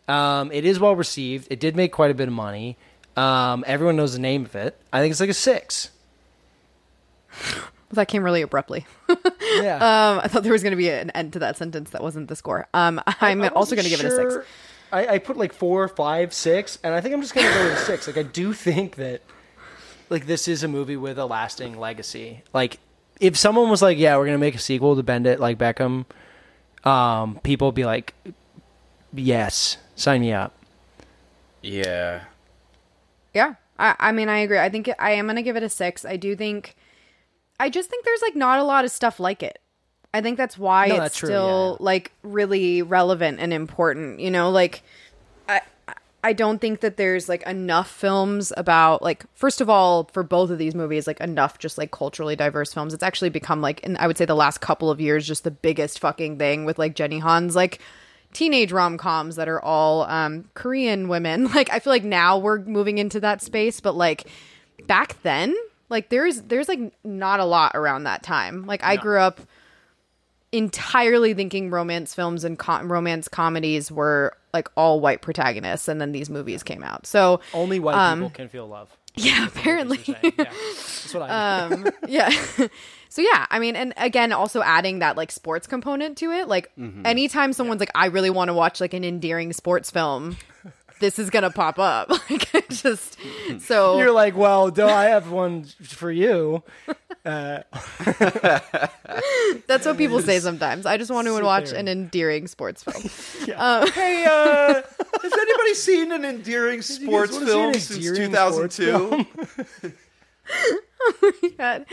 Um, 0.08 0.50
it 0.52 0.64
is 0.64 0.80
well 0.80 0.96
received. 0.96 1.48
It 1.50 1.60
did 1.60 1.76
make 1.76 1.92
quite 1.92 2.10
a 2.10 2.14
bit 2.14 2.28
of 2.28 2.34
money. 2.34 2.76
Um, 3.16 3.64
everyone 3.66 3.96
knows 3.96 4.14
the 4.14 4.18
name 4.18 4.44
of 4.44 4.56
it. 4.56 4.80
I 4.92 5.00
think 5.00 5.10
it's 5.12 5.20
like 5.20 5.30
a 5.30 5.34
six. 5.34 5.90
That 7.92 8.06
came 8.06 8.22
really 8.22 8.42
abruptly. 8.42 8.86
Yeah. 9.62 9.76
Um, 9.76 10.20
I 10.22 10.28
thought 10.28 10.42
there 10.42 10.52
was 10.52 10.62
going 10.62 10.72
to 10.72 10.76
be 10.76 10.90
an 10.90 11.08
end 11.12 11.32
to 11.32 11.38
that 11.38 11.56
sentence. 11.56 11.88
That 11.90 12.02
wasn't 12.02 12.28
the 12.28 12.36
score. 12.36 12.68
Um, 12.74 13.00
I'm 13.06 13.40
I 13.40 13.48
also 13.48 13.74
going 13.74 13.84
to 13.84 13.88
give 13.90 14.00
it 14.00 14.06
a 14.06 14.10
six. 14.10 14.46
I, 14.92 15.06
I 15.06 15.18
put 15.18 15.36
like 15.36 15.52
four, 15.52 15.88
five, 15.88 16.32
six, 16.32 16.78
and 16.82 16.94
I 16.94 17.00
think 17.00 17.14
I'm 17.14 17.20
just 17.20 17.34
gonna 17.34 17.48
go 17.48 17.64
with 17.64 17.72
a 17.74 17.76
six. 17.76 18.06
Like 18.06 18.16
I 18.16 18.22
do 18.22 18.52
think 18.52 18.96
that 18.96 19.22
like 20.10 20.26
this 20.26 20.48
is 20.48 20.62
a 20.62 20.68
movie 20.68 20.96
with 20.96 21.18
a 21.18 21.26
lasting 21.26 21.78
legacy. 21.78 22.42
Like 22.52 22.78
if 23.20 23.36
someone 23.36 23.70
was 23.70 23.82
like, 23.82 23.98
"Yeah, 23.98 24.16
we're 24.16 24.26
gonna 24.26 24.38
make 24.38 24.54
a 24.54 24.58
sequel 24.60 24.96
to 24.96 25.02
Bend 25.02 25.26
It 25.26 25.40
like 25.40 25.58
Beckham," 25.58 26.06
um, 26.84 27.40
people 27.42 27.68
would 27.68 27.74
be 27.74 27.84
like, 27.84 28.14
"Yes, 29.12 29.76
sign 29.96 30.20
me 30.20 30.32
up." 30.32 30.54
Yeah. 31.62 32.22
Yeah, 33.34 33.54
I, 33.78 33.94
I 33.98 34.12
mean, 34.12 34.28
I 34.28 34.38
agree. 34.38 34.58
I 34.58 34.68
think 34.68 34.88
it, 34.88 34.96
I 34.98 35.12
am 35.12 35.26
gonna 35.26 35.42
give 35.42 35.56
it 35.56 35.62
a 35.62 35.68
six. 35.68 36.04
I 36.04 36.16
do 36.16 36.34
think, 36.34 36.74
I 37.60 37.68
just 37.70 37.90
think 37.90 38.04
there's 38.04 38.22
like 38.22 38.36
not 38.36 38.58
a 38.58 38.64
lot 38.64 38.84
of 38.84 38.90
stuff 38.90 39.20
like 39.20 39.42
it. 39.42 39.58
I 40.14 40.22
think 40.22 40.38
that's 40.38 40.56
why 40.56 40.86
No, 40.86 40.94
it's 40.94 41.00
that's 41.02 41.16
true, 41.18 41.28
still 41.28 41.76
yeah. 41.78 41.84
like 41.84 42.12
really 42.22 42.82
relevant 42.82 43.40
and 43.40 43.52
important. 43.52 44.20
You 44.20 44.30
know, 44.30 44.50
like 44.50 44.82
I 45.48 45.60
I 46.24 46.32
don't 46.32 46.60
think 46.60 46.80
that 46.80 46.96
there's 46.96 47.28
like 47.28 47.42
enough 47.42 47.90
films 47.90 48.52
about 48.56 49.02
like 49.02 49.24
first 49.34 49.60
of 49.60 49.68
all 49.68 50.04
for 50.12 50.22
both 50.22 50.50
of 50.50 50.58
these 50.58 50.74
movies 50.74 51.06
like 51.06 51.20
enough 51.20 51.58
just 51.58 51.76
like 51.76 51.90
culturally 51.90 52.36
diverse 52.36 52.72
films. 52.72 52.94
It's 52.94 53.02
actually 53.02 53.28
become 53.28 53.60
like 53.60 53.80
in 53.80 53.96
I 53.98 54.06
would 54.06 54.16
say 54.16 54.24
the 54.24 54.34
last 54.34 54.60
couple 54.62 54.90
of 54.90 55.00
years 55.00 55.26
just 55.26 55.44
the 55.44 55.50
biggest 55.50 55.98
fucking 55.98 56.38
thing 56.38 56.64
with 56.64 56.78
like 56.78 56.94
Jenny 56.94 57.18
Han's 57.18 57.54
like 57.54 57.78
teenage 58.32 58.72
rom-coms 58.72 59.36
that 59.36 59.48
are 59.48 59.60
all 59.60 60.02
um 60.04 60.48
Korean 60.54 61.08
women. 61.08 61.48
Like 61.54 61.72
I 61.72 61.78
feel 61.78 61.92
like 61.92 62.04
now 62.04 62.38
we're 62.38 62.58
moving 62.60 62.98
into 62.98 63.20
that 63.20 63.42
space, 63.42 63.80
but 63.80 63.94
like 63.96 64.26
back 64.86 65.20
then, 65.22 65.54
like 65.88 66.08
there's 66.08 66.42
there's 66.42 66.68
like 66.68 66.92
not 67.04 67.40
a 67.40 67.44
lot 67.44 67.72
around 67.74 68.04
that 68.04 68.22
time. 68.22 68.66
Like 68.66 68.82
I 68.84 68.96
grew 68.96 69.18
up 69.18 69.40
entirely 70.52 71.34
thinking 71.34 71.70
romance 71.70 72.14
films 72.14 72.44
and 72.44 72.58
com- 72.58 72.90
romance 72.90 73.28
comedies 73.28 73.92
were 73.92 74.34
like 74.54 74.68
all 74.76 74.98
white 75.00 75.20
protagonists 75.20 75.88
and 75.88 76.00
then 76.00 76.12
these 76.12 76.30
movies 76.30 76.62
came 76.62 76.82
out. 76.82 77.06
So 77.06 77.40
Only 77.52 77.80
white 77.80 77.96
Um, 77.96 78.20
people 78.20 78.30
can 78.30 78.48
feel 78.48 78.66
love. 78.66 78.88
yeah, 79.14 79.46
apparently. 79.46 79.98
That's 79.98 80.08
what 80.08 80.24
I'm. 80.24 80.32
Yeah. 80.38 80.44
That's 80.44 81.14
what 81.14 81.22
I. 81.30 81.60
um 81.64 81.90
yeah 82.08 82.30
so 83.08 83.22
yeah, 83.22 83.46
I 83.50 83.58
mean, 83.58 83.76
and 83.76 83.94
again, 83.96 84.32
also 84.32 84.62
adding 84.62 84.98
that 85.00 85.16
like 85.16 85.30
sports 85.30 85.66
component 85.66 86.18
to 86.18 86.30
it. 86.30 86.48
Like 86.48 86.70
mm-hmm. 86.78 87.06
anytime 87.06 87.52
someone's 87.52 87.78
yeah. 87.80 87.82
like, 87.82 87.92
I 87.94 88.06
really 88.06 88.30
want 88.30 88.48
to 88.48 88.54
watch 88.54 88.80
like 88.80 88.94
an 88.94 89.04
endearing 89.04 89.52
sports 89.52 89.90
film. 89.90 90.36
this 91.00 91.18
is 91.18 91.30
gonna 91.30 91.50
pop 91.50 91.78
up, 91.78 92.10
like 92.30 92.68
just 92.68 93.18
mm-hmm. 93.18 93.58
so 93.58 93.98
you're 93.98 94.12
like, 94.12 94.36
well, 94.36 94.70
do 94.70 94.86
I 94.86 95.06
have 95.06 95.30
one 95.30 95.64
for 95.82 96.10
you? 96.10 96.62
Uh. 97.24 97.62
That's 99.66 99.84
what 99.86 99.98
people 99.98 100.20
say 100.20 100.40
sometimes. 100.40 100.86
I 100.86 100.96
just 100.96 101.10
want 101.10 101.26
to 101.26 101.42
watch 101.42 101.72
an 101.72 101.88
endearing 101.88 102.46
sports 102.46 102.84
film. 102.84 103.04
Um, 103.56 103.90
hey, 103.90 104.24
uh, 104.24 104.82
has 105.22 105.32
anybody 105.32 105.74
seen 105.74 106.12
an 106.12 106.24
endearing 106.24 106.82
sports 106.82 107.36
film 107.36 107.74
endearing 107.74 107.78
since 107.78 108.16
2002? 108.16 109.26
oh 111.00 111.32
my 111.42 111.50
god. 111.56 111.86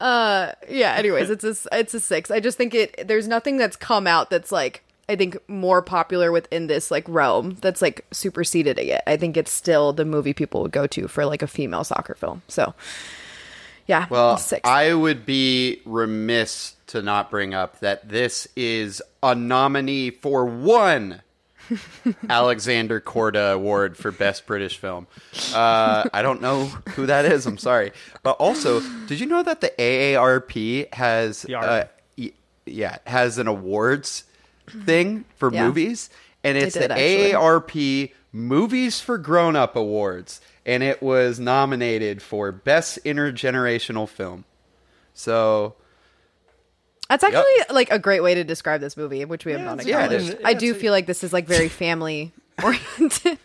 Uh 0.00 0.52
yeah, 0.68 0.94
anyways, 0.94 1.30
it's 1.30 1.44
a 1.44 1.54
it's 1.72 1.94
a 1.94 2.00
6. 2.00 2.30
I 2.30 2.40
just 2.40 2.58
think 2.58 2.74
it 2.74 3.06
there's 3.06 3.28
nothing 3.28 3.56
that's 3.56 3.76
come 3.76 4.06
out 4.06 4.30
that's 4.30 4.52
like 4.52 4.82
I 5.08 5.16
think 5.16 5.36
more 5.48 5.82
popular 5.82 6.32
within 6.32 6.66
this 6.66 6.90
like 6.90 7.04
realm 7.08 7.56
that's 7.60 7.82
like 7.82 8.06
superseded 8.10 8.78
it. 8.78 9.02
I 9.06 9.16
think 9.16 9.36
it's 9.36 9.50
still 9.50 9.92
the 9.92 10.04
movie 10.04 10.32
people 10.32 10.62
would 10.62 10.72
go 10.72 10.86
to 10.88 11.08
for 11.08 11.26
like 11.26 11.42
a 11.42 11.46
female 11.46 11.84
soccer 11.84 12.14
film. 12.14 12.42
So 12.48 12.74
yeah. 13.86 14.06
Well, 14.08 14.38
six. 14.38 14.68
I 14.68 14.94
would 14.94 15.26
be 15.26 15.82
remiss 15.84 16.74
to 16.88 17.02
not 17.02 17.30
bring 17.30 17.54
up 17.54 17.80
that 17.80 18.08
this 18.08 18.48
is 18.56 19.02
a 19.22 19.34
nominee 19.34 20.10
for 20.10 20.46
one 20.46 21.22
Alexander 22.28 23.00
Korda 23.00 23.52
Award 23.54 23.96
for 23.96 24.10
Best 24.10 24.46
British 24.46 24.76
Film. 24.78 25.06
Uh, 25.54 26.04
I 26.12 26.22
don't 26.22 26.40
know 26.40 26.66
who 26.96 27.06
that 27.06 27.24
is. 27.24 27.46
I'm 27.46 27.58
sorry, 27.58 27.92
but 28.22 28.32
also, 28.32 28.80
did 29.06 29.20
you 29.20 29.26
know 29.26 29.42
that 29.42 29.60
the 29.60 29.72
AARP 29.78 30.92
has, 30.94 31.42
The 31.42 31.56
uh, 31.58 31.84
y- 32.18 32.32
yeah, 32.66 32.98
has 33.06 33.38
an 33.38 33.46
awards 33.48 34.24
thing 34.84 35.24
for 35.36 35.52
Yeah. 35.52 35.66
movies, 35.66 36.10
and 36.42 36.56
it's 36.58 36.74
did, 36.74 36.90
the 36.90 36.94
actually. 36.94 37.32
AARP 37.32 38.12
Movies 38.32 39.00
for 39.00 39.16
Grown 39.18 39.54
Up 39.56 39.76
Awards, 39.76 40.40
and 40.66 40.82
it 40.82 41.02
was 41.02 41.38
nominated 41.38 42.20
for 42.22 42.50
Best 42.50 42.98
Intergenerational 43.04 44.08
Film. 44.08 44.44
So 45.12 45.74
that's 47.08 47.22
actually 47.24 47.44
like 47.70 47.90
a 47.90 47.98
great 47.98 48.22
way 48.22 48.34
to 48.34 48.44
describe 48.44 48.80
this 48.80 48.96
movie 48.96 49.24
which 49.24 49.44
we 49.44 49.52
have 49.52 49.60
not 49.60 49.84
yeah, 49.86 50.00
it 50.00 50.12
acknowledged 50.12 50.34
is. 50.38 50.44
i 50.44 50.54
do 50.54 50.74
feel 50.74 50.92
like 50.92 51.06
this 51.06 51.22
is 51.24 51.32
like 51.32 51.46
very 51.46 51.68
family 51.84 52.32
oriented 52.62 53.38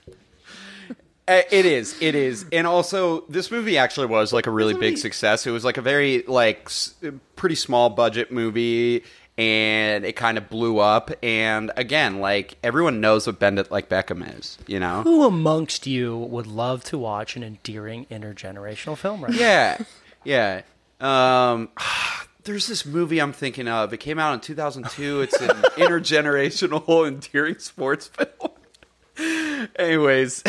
Uh, 1.28 1.41
It 1.51 1.66
is. 1.68 1.95
It 2.01 2.16
is. 2.16 2.45
And 2.51 2.66
also, 2.66 3.22
this 3.30 3.51
movie 3.51 3.78
actually 3.78 4.07
was 4.07 4.34
like 4.34 4.47
a 4.47 4.51
really 4.51 4.74
big 4.74 4.97
success. 4.97 5.45
It 5.45 5.51
was 5.51 5.64
like 5.64 5.78
a 5.78 5.82
very 5.82 6.24
like 6.26 6.64
s- 6.66 6.95
pretty 7.36 7.53
small 7.53 7.91
budget 7.91 8.32
movie, 8.32 9.03
and 9.38 10.05
it 10.05 10.16
kind 10.16 10.39
of 10.39 10.49
blew 10.49 10.80
up. 10.80 11.12
And 11.22 11.72
again, 11.78 12.20
like 12.20 12.57
everyone 12.64 12.99
knows 12.99 13.28
what 13.28 13.38
Bend 13.38 13.60
It 13.60 13.70
Like 13.70 13.90
Beckham 13.90 14.40
is. 14.40 14.57
You 14.65 14.80
know? 14.80 15.03
Who 15.03 15.23
amongst 15.23 15.86
you 15.86 16.18
would 16.18 16.48
love 16.48 16.84
to 16.86 16.98
watch 16.98 17.36
an 17.36 17.44
endearing 17.44 18.07
intergenerational 18.10 18.98
film 18.98 19.23
right 19.23 19.31
now? 19.31 19.38
Yeah. 19.38 19.77
Yeah. 20.23 20.61
Um. 20.99 21.69
There's 22.44 22.68
this 22.68 22.86
movie 22.86 23.20
I'm 23.20 23.34
thinking 23.34 23.68
of. 23.68 23.94
It 23.94 23.98
came 23.98 24.18
out 24.18 24.34
in 24.34 24.40
2002. 24.40 25.22
It's 25.22 25.40
an 25.41 25.49
intergenerational 25.78 27.07
endearing 27.07 27.60
sports 27.60 28.07
film. 28.07 29.68
Anyways. 29.76 30.44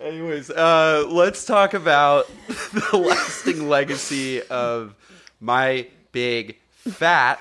Anyways, 0.00 0.50
uh, 0.50 1.06
let's 1.08 1.44
talk 1.44 1.74
about 1.74 2.30
the 2.46 2.96
lasting 2.96 3.68
legacy 3.68 4.42
of 4.42 4.94
my 5.40 5.88
big 6.12 6.56
fat, 6.70 7.40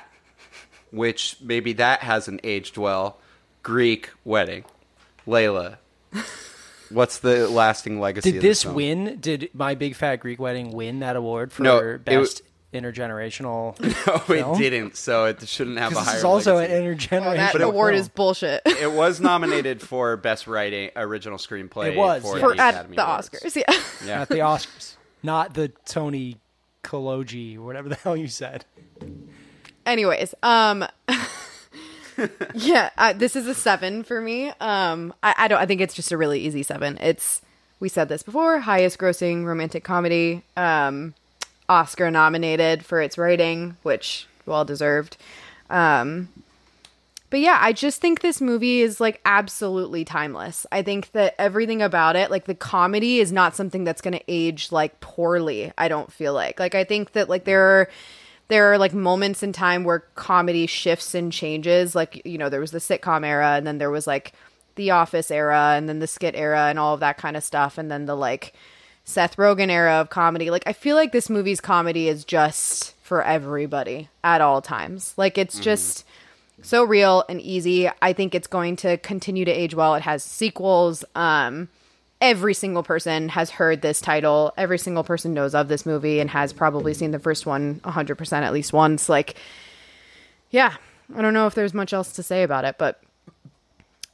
which 0.91 1.38
maybe 1.41 1.73
that 1.73 1.99
hasn't 2.02 2.41
aged 2.44 2.77
well. 2.77 3.19
Greek 3.61 4.10
wedding. 4.26 4.64
Layla, 5.27 5.77
what's 6.89 7.19
the 7.19 7.47
lasting 7.49 7.99
legacy? 7.99 8.31
Did 8.31 8.38
of 8.38 8.41
this 8.43 8.64
film? 8.64 8.76
win? 8.76 9.18
Did 9.19 9.49
My 9.53 9.76
Big 9.76 9.95
Fat 9.95 10.18
Greek 10.18 10.39
Wedding 10.39 10.72
win 10.72 10.99
that 10.99 11.15
award 11.15 11.51
for 11.51 11.64
No, 11.64 11.77
it 11.80 12.05
best 12.05 12.41
intergenerational? 12.73 13.80
No, 14.07 14.18
film? 14.19 14.55
it 14.55 14.69
didn't. 14.69 14.95
So 14.97 15.26
it 15.26 15.47
shouldn't 15.47 15.77
have 15.80 15.91
a 15.91 15.95
This 15.95 16.03
higher. 16.05 16.18
is 16.18 16.23
also 16.23 16.55
legacy. 16.55 16.73
an 16.76 16.84
intergenerational. 16.97 17.35
that 17.53 17.61
award 17.61 17.93
film. 17.93 18.01
is 18.01 18.09
bullshit 18.09 18.61
It 18.65 18.91
was 18.91 19.19
nominated 19.22 19.81
for 19.81 20.18
best 20.18 20.47
writing 20.47 20.91
original 20.95 21.38
screenplay. 21.38 21.91
It 21.93 21.97
was, 21.97 22.22
for, 22.23 22.38
yeah. 22.38 22.43
for 22.43 22.55
the 22.55 22.61
at 22.61 22.73
Academy 22.73 22.95
the 22.97 23.05
Awards. 23.05 23.30
oscars 23.30 23.55
yeah 23.55 23.81
Yeah. 24.05 24.22
at 24.22 24.30
the 24.30 24.35
Oscars, 24.39 24.95
not 25.23 25.53
the 25.53 25.69
Tony 25.85 26.38
Kologi 26.84 27.57
or 27.57 27.61
whatever 27.61 27.89
the 27.89 27.95
hell 27.95 28.15
you 28.18 28.27
said. 28.27 28.64
anyways 29.85 30.34
um 30.43 30.85
yeah 32.56 32.89
uh, 32.98 33.14
this 33.14 33.35
is 33.35 33.48
a 33.48 33.53
seven 33.53 34.03
for 34.03 34.19
me 34.22 34.49
um 34.60 35.14
I, 35.22 35.35
I 35.38 35.48
don't 35.48 35.60
i 35.60 35.65
think 35.65 35.81
it's 35.81 35.94
just 35.94 36.11
a 36.11 36.18
really 36.18 36.39
easy 36.39 36.64
seven 36.64 36.98
it's 37.02 37.41
we 37.80 37.89
said 37.89 38.10
this 38.10 38.23
before 38.23 38.60
highest 38.60 38.98
grossing 38.98 39.45
romantic 39.45 39.84
comedy 39.84 40.44
um 40.56 41.14
Oscar 41.69 42.10
nominated 42.11 42.85
for 42.85 43.02
its 43.02 43.18
writing, 43.18 43.76
which 43.84 44.27
well 44.45 44.65
deserved. 44.65 45.18
Um, 45.69 46.30
but 47.30 47.41
yeah, 47.41 47.57
I 47.60 47.73
just 47.73 47.99
think 47.99 48.22
this 48.22 48.39
movie 48.39 48.81
is 48.81 49.02
like 49.02 49.19
absolutely 49.26 50.06
timeless. 50.06 50.65
I 50.72 50.81
think 50.81 51.11
that 51.11 51.35
everything 51.38 51.81
about 51.81 52.15
it, 52.15 52.31
like 52.31 52.45
the 52.45 52.56
comedy, 52.56 53.19
is 53.19 53.34
not 53.34 53.56
something 53.56 53.84
that's 53.84 54.02
going 54.02 54.14
to 54.14 54.23
age 54.30 54.72
like 54.72 55.02
poorly. 55.02 55.73
I 55.77 55.89
don't 55.89 56.11
feel 56.11 56.34
like. 56.34 56.57
Like 56.57 56.73
I 56.73 56.85
think 56.85 57.11
that 57.11 57.27
like 57.27 57.44
there 57.44 57.61
are 57.61 57.89
there 58.47 58.71
are 58.71 58.77
like 58.77 58.93
moments 58.93 59.43
in 59.43 59.53
time 59.53 59.83
where 59.83 59.99
comedy 60.15 60.67
shifts 60.67 61.13
and 61.13 61.31
changes. 61.31 61.95
Like 61.95 62.21
you 62.25 62.37
know, 62.37 62.49
there 62.49 62.59
was 62.59 62.71
the 62.71 62.79
sitcom 62.79 63.25
era, 63.25 63.55
and 63.55 63.65
then 63.67 63.77
there 63.77 63.91
was 63.91 64.07
like 64.07 64.33
the 64.75 64.91
Office 64.91 65.31
era, 65.31 65.73
and 65.75 65.89
then 65.89 65.99
the 65.99 66.07
skit 66.07 66.35
era, 66.35 66.67
and 66.67 66.79
all 66.79 66.93
of 66.93 66.99
that 67.01 67.17
kind 67.17 67.35
of 67.35 67.43
stuff, 67.43 67.77
and 67.77 67.91
then 67.91 68.05
the 68.05 68.15
like 68.15 68.53
Seth 69.03 69.37
Rogen 69.37 69.69
era 69.69 69.95
of 69.95 70.09
comedy. 70.09 70.49
Like 70.49 70.63
I 70.65 70.73
feel 70.73 70.95
like 70.95 71.11
this 71.11 71.29
movie's 71.29 71.61
comedy 71.61 72.07
is 72.07 72.25
just 72.25 72.95
for 73.03 73.23
everybody 73.23 74.09
at 74.23 74.41
all 74.41 74.61
times. 74.61 75.13
Like 75.17 75.37
it's 75.37 75.59
just 75.59 76.05
so 76.61 76.83
real 76.83 77.23
and 77.29 77.41
easy. 77.41 77.89
I 78.01 78.13
think 78.13 78.35
it's 78.35 78.47
going 78.47 78.75
to 78.77 78.97
continue 78.97 79.45
to 79.45 79.51
age 79.51 79.75
well. 79.75 79.95
It 79.95 80.01
has 80.03 80.23
sequels. 80.23 81.05
Um, 81.15 81.69
every 82.22 82.53
single 82.53 82.84
person 82.84 83.30
has 83.30 83.52
heard 83.52 83.81
this 83.81 84.02
title. 84.02 84.53
Every 84.57 84.80
single 84.80 85.03
person 85.03 85.34
knows 85.34 85.53
of 85.53 85.68
this 85.68 85.85
movie 85.85 86.19
and 86.19 86.30
has 86.30 86.53
probably 86.53 86.94
seen 86.94 87.11
the 87.11 87.19
first 87.19 87.45
one 87.45 87.80
100% 87.81 88.31
at 88.41 88.53
least 88.53 88.73
once. 88.73 89.07
Like, 89.10 89.35
yeah, 90.49 90.76
I 91.15 91.22
don't 91.22 91.34
know 91.34 91.48
if 91.48 91.56
there's 91.56 91.73
much 91.73 91.94
else 91.94 92.14
to 92.14 92.23
say 92.23 92.44
about 92.44 92.65
it, 92.65 92.77
but 92.77 93.02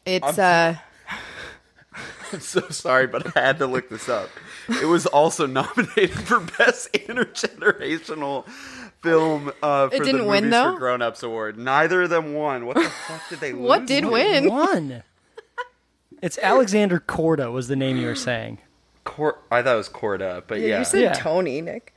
it's 0.05 0.37
uh 0.37 0.75
I'm 2.33 2.39
so 2.39 2.61
sorry, 2.69 3.05
but 3.07 3.37
I 3.37 3.41
had 3.41 3.59
to 3.59 3.67
look 3.67 3.89
this 3.89 4.09
up. 4.09 4.29
It 4.67 4.85
was 4.85 5.05
also 5.05 5.45
nominated 5.47 6.11
for 6.11 6.39
Best 6.57 6.91
Intergenerational 6.93 8.47
Film 9.01 9.51
uh, 9.61 9.89
for 9.89 9.95
It 9.95 10.03
didn't 10.03 10.21
the 10.21 10.27
win, 10.27 10.45
Movies 10.45 10.51
though? 10.51 10.73
for 10.73 10.79
Grown 10.79 11.01
Ups 11.03 11.21
Award. 11.23 11.57
Neither 11.59 12.03
of 12.03 12.09
them 12.09 12.33
won. 12.33 12.65
What 12.65 12.75
the 12.77 12.89
fuck 12.89 13.29
did 13.29 13.39
they 13.39 13.53
lose? 13.53 13.61
what 13.61 13.85
did 13.85 14.05
win? 14.05 14.49
One. 14.49 15.03
It's 16.23 16.37
Alexander 16.39 16.99
Korda 17.05 17.51
was 17.51 17.67
the 17.67 17.75
name 17.75 17.97
you 17.97 18.07
were 18.07 18.15
saying. 18.15 18.59
Cor- 19.03 19.39
I 19.51 19.61
thought 19.61 19.73
it 19.73 19.77
was 19.77 19.89
Corda, 19.89 20.43
but 20.47 20.61
yeah. 20.61 20.79
You 20.79 20.85
said 20.85 21.01
Yeah. 21.01 21.13
Tony, 21.13 21.59
Nick. 21.59 21.93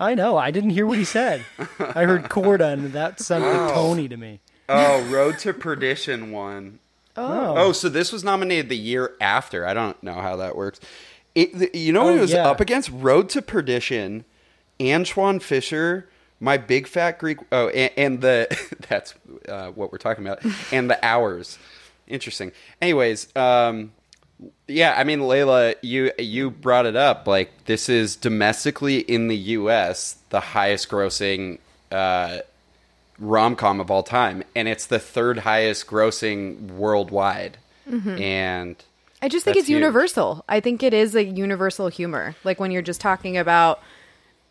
I 0.00 0.14
know. 0.14 0.36
I 0.36 0.50
didn't 0.50 0.70
hear 0.70 0.86
what 0.86 0.98
he 0.98 1.04
said. 1.04 1.44
I 1.78 2.04
heard 2.04 2.24
Korda, 2.24 2.72
and 2.72 2.92
that 2.92 3.20
sounded 3.20 3.48
like 3.48 3.72
Tony 3.74 4.08
to 4.08 4.16
me. 4.16 4.40
oh, 4.68 5.02
Road 5.04 5.38
to 5.40 5.52
Perdition 5.54 6.32
won. 6.32 6.80
Oh, 7.16 7.54
Oh, 7.56 7.72
so 7.72 7.88
this 7.88 8.10
was 8.12 8.24
nominated 8.24 8.68
the 8.70 8.76
year 8.76 9.12
after. 9.20 9.64
I 9.66 9.72
don't 9.74 10.02
know 10.02 10.14
how 10.14 10.34
that 10.36 10.56
works. 10.56 10.80
It, 11.36 11.56
the, 11.56 11.70
you 11.78 11.92
know 11.92 12.04
what 12.04 12.14
Oh, 12.14 12.16
it 12.16 12.20
was 12.22 12.32
yeah. 12.32 12.48
up 12.48 12.58
against? 12.60 12.90
Road 12.90 13.28
to 13.30 13.42
Perdition, 13.42 14.24
Antwone 14.80 15.38
Fisher, 15.40 16.08
My 16.40 16.56
Big 16.56 16.88
Fat 16.88 17.18
Greek. 17.20 17.38
Oh, 17.52 17.68
and, 17.68 17.92
and 17.96 18.20
the 18.20 18.48
that's 18.88 19.14
uh, 19.48 19.68
what 19.68 19.92
we're 19.92 19.98
talking 19.98 20.26
about, 20.26 20.42
and 20.72 20.90
the 20.90 20.98
Hours. 21.06 21.58
Interesting. 22.10 22.52
Anyways, 22.80 23.34
um, 23.36 23.92
yeah, 24.66 24.94
I 24.96 25.04
mean, 25.04 25.20
Layla, 25.20 25.74
you 25.82 26.12
you 26.18 26.50
brought 26.50 26.86
it 26.86 26.96
up. 26.96 27.26
Like 27.26 27.64
this 27.66 27.88
is 27.88 28.16
domestically 28.16 28.98
in 28.98 29.28
the 29.28 29.36
U.S. 29.36 30.16
the 30.30 30.40
highest 30.40 30.88
grossing 30.88 31.58
uh, 31.90 32.38
rom 33.18 33.56
com 33.56 33.80
of 33.80 33.90
all 33.90 34.02
time, 34.02 34.42
and 34.54 34.68
it's 34.68 34.86
the 34.86 34.98
third 34.98 35.38
highest 35.38 35.86
grossing 35.86 36.72
worldwide. 36.72 37.58
And 38.20 38.76
I 39.20 39.28
just 39.28 39.44
think 39.44 39.56
it's 39.56 39.66
huge. 39.66 39.80
universal. 39.80 40.44
I 40.48 40.60
think 40.60 40.82
it 40.82 40.94
is 40.94 41.14
a 41.16 41.24
universal 41.24 41.88
humor. 41.88 42.36
Like 42.44 42.60
when 42.60 42.70
you're 42.70 42.82
just 42.82 43.00
talking 43.00 43.36
about 43.36 43.80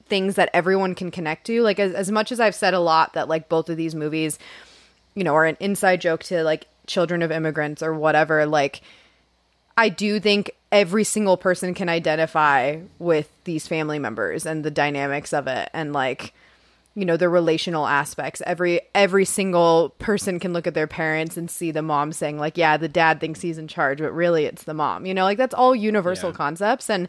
things 0.10 0.36
that 0.36 0.50
everyone 0.54 0.96
can 0.96 1.12
connect 1.12 1.46
to. 1.48 1.62
Like 1.62 1.80
as, 1.80 1.94
as 1.94 2.12
much 2.12 2.32
as 2.32 2.40
I've 2.40 2.56
said 2.56 2.74
a 2.74 2.80
lot 2.80 3.14
that 3.14 3.30
like 3.30 3.48
both 3.48 3.70
of 3.70 3.78
these 3.78 3.96
movies, 3.96 4.38
you 5.16 5.24
know, 5.24 5.36
are 5.36 5.46
an 5.46 5.58
inside 5.60 6.02
joke 6.02 6.24
to 6.24 6.44
like 6.44 6.68
children 6.90 7.22
of 7.22 7.32
immigrants 7.32 7.82
or 7.82 7.94
whatever, 7.94 8.46
like 8.46 8.82
I 9.78 9.88
do 9.88 10.20
think 10.20 10.52
every 10.74 11.06
single 11.06 11.38
person 11.38 11.74
can 11.74 11.88
identify 11.88 12.80
with 13.00 13.30
these 13.46 13.66
family 13.68 13.98
members 14.00 14.46
and 14.46 14.66
the 14.66 14.72
dynamics 14.72 15.32
of 15.34 15.48
it 15.48 15.70
and 15.74 15.94
like 15.94 16.34
you 16.96 17.06
know 17.06 17.16
the 17.16 17.30
relational 17.30 17.88
aspects. 17.88 18.42
Every 18.46 18.82
every 18.94 19.24
single 19.24 19.94
person 20.00 20.38
can 20.38 20.52
look 20.52 20.68
at 20.68 20.74
their 20.74 20.88
parents 20.88 21.38
and 21.38 21.50
see 21.50 21.72
the 21.72 21.82
mom 21.84 22.12
saying 22.12 22.38
like 22.40 22.58
yeah 22.58 22.76
the 22.76 22.90
dad 22.90 23.22
thinks 23.22 23.40
he's 23.40 23.58
in 23.58 23.70
charge 23.70 24.00
but 24.00 24.12
really 24.12 24.44
it's 24.46 24.64
the 24.64 24.74
mom 24.74 25.06
you 25.06 25.14
know 25.14 25.24
like 25.24 25.38
that's 25.38 25.54
all 25.54 25.74
universal 25.74 26.32
Yeah. 26.32 26.36
concepts 26.36 26.90
and 26.90 27.08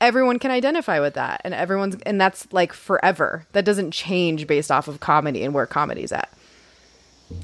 everyone 0.00 0.38
can 0.40 0.50
identify 0.50 1.00
with 1.00 1.14
that 1.14 1.40
and 1.44 1.54
everyone's 1.54 1.96
and 2.04 2.20
that's 2.20 2.52
like 2.52 2.74
forever. 2.74 3.46
That 3.52 3.64
doesn't 3.64 3.92
change 3.92 4.46
based 4.46 4.70
off 4.70 4.88
of 4.88 5.00
comedy 5.00 5.42
and 5.42 5.54
where 5.54 5.64
comedy's 5.66 6.12
at. 6.12 6.28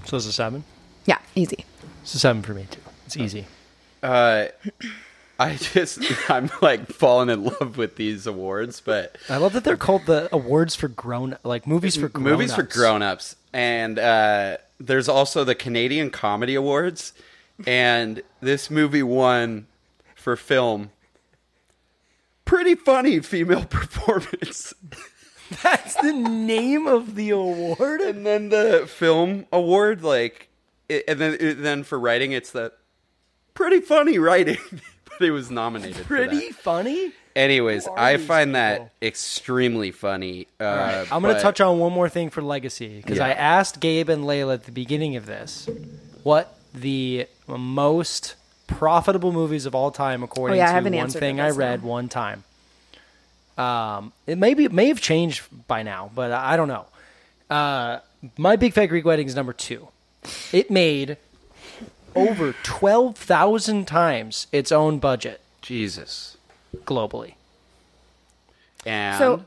So 0.04 0.18
it's 0.18 0.26
a 0.26 0.32
seven. 0.32 0.64
yeah 1.06 1.18
easy 1.34 1.64
It's 2.06 2.14
a 2.14 2.18
seven 2.20 2.40
for 2.42 2.54
me 2.54 2.66
too. 2.70 2.80
It's 3.06 3.16
easy. 3.16 3.46
uh, 4.00 4.46
I 5.40 5.56
just 5.56 6.00
I'm 6.30 6.50
like 6.62 6.86
falling 6.86 7.30
in 7.30 7.42
love 7.44 7.76
with 7.76 7.96
these 7.96 8.28
awards, 8.28 8.80
but 8.80 9.18
I 9.28 9.38
love 9.38 9.52
that 9.54 9.64
they're 9.64 9.76
called 9.76 10.06
the 10.06 10.28
awards 10.32 10.76
for 10.76 10.86
grown, 10.86 11.36
like 11.42 11.66
movies 11.66 11.96
for 11.96 12.08
grown 12.08 12.24
movies 12.24 12.54
for 12.54 12.62
grown-ups 12.62 13.34
and 13.52 13.98
uh, 13.98 14.58
there's 14.78 15.08
also 15.08 15.42
the 15.42 15.54
canadian 15.56 16.10
comedy 16.10 16.54
awards 16.54 17.12
and 17.66 18.22
this 18.40 18.70
movie 18.70 19.02
won 19.02 19.66
for 20.14 20.36
film 20.36 20.90
pretty 22.44 22.76
funny 22.76 23.18
female 23.18 23.64
performance 23.70 24.72
That's 25.62 25.94
the 25.96 26.12
name 26.12 26.86
of 26.86 27.14
the 27.16 27.30
award. 27.30 28.00
and 28.00 28.24
then 28.24 28.50
the 28.50 28.86
film 28.88 29.46
award 29.52 30.02
like 30.02 30.48
it, 30.88 31.04
and 31.08 31.18
then 31.20 31.36
it, 31.40 31.54
then 31.62 31.82
for 31.84 31.98
writing 31.98 32.32
it's 32.32 32.50
the 32.50 32.72
pretty 33.54 33.80
funny 33.80 34.18
writing 34.18 34.58
but 35.04 35.20
it 35.26 35.30
was 35.30 35.50
nominated 35.50 35.96
for 36.06 36.18
that. 36.18 36.28
Pretty 36.28 36.50
funny. 36.52 37.12
anyways 37.34 37.88
i 37.96 38.16
these 38.16 38.26
find 38.26 38.54
that 38.54 38.90
extremely 39.02 39.90
funny 39.90 40.46
uh, 40.60 41.04
I'm 41.10 41.22
going 41.22 41.34
to 41.34 41.38
but- 41.38 41.42
touch 41.42 41.60
on 41.60 41.78
one 41.78 41.92
more 41.92 42.08
thing 42.08 42.30
for 42.30 42.42
legacy 42.42 42.96
because 43.00 43.18
I 43.18 43.30
asked 43.32 43.80
Gabe 43.80 44.08
and 44.08 44.24
Layla 44.24 44.54
at 44.54 44.64
the 44.64 44.72
beginning 44.72 45.16
of 45.16 45.26
this 45.26 45.68
what 46.22 46.54
the 46.74 47.26
most 47.46 48.34
profitable 48.66 49.32
movies 49.32 49.64
of 49.64 49.74
all 49.74 49.90
time 49.90 50.22
according 50.22 50.54
Oh, 50.54 50.58
yeah, 50.58 50.64
I 50.64 50.68
to 50.68 50.72
haven't 50.74 50.92
one 50.94 51.02
answered 51.04 51.20
thing 51.20 51.36
this 51.36 51.44
I 51.44 51.48
now. 51.50 51.56
read 51.56 51.82
one 51.82 52.08
time. 52.08 52.44
Um, 53.56 54.12
it 54.26 54.36
may 54.36 54.52
be, 54.54 54.68
may 54.68 54.88
have 54.88 55.00
changed 55.00 55.44
by 55.68 55.82
now, 55.82 56.10
but 56.14 56.30
I 56.32 56.52
I 56.52 56.56
don't 56.56 56.68
know. 56.68 56.84
Uh, 57.48 58.00
My 58.36 58.56
Big 58.56 58.74
Fat 58.74 58.86
Greek 58.86 59.04
Wedding 59.04 59.26
is 59.26 59.34
number 59.36 59.52
two. 59.54 59.88
It 60.52 60.70
made 60.70 61.16
over 62.14 62.54
twelve 62.62 63.16
thousand 63.16 63.86
times 63.86 64.46
its 64.52 64.72
own 64.72 64.98
budget 64.98 65.40
jesus 65.60 66.36
globally. 66.84 67.34
and 68.84 69.18
So- 69.18 69.44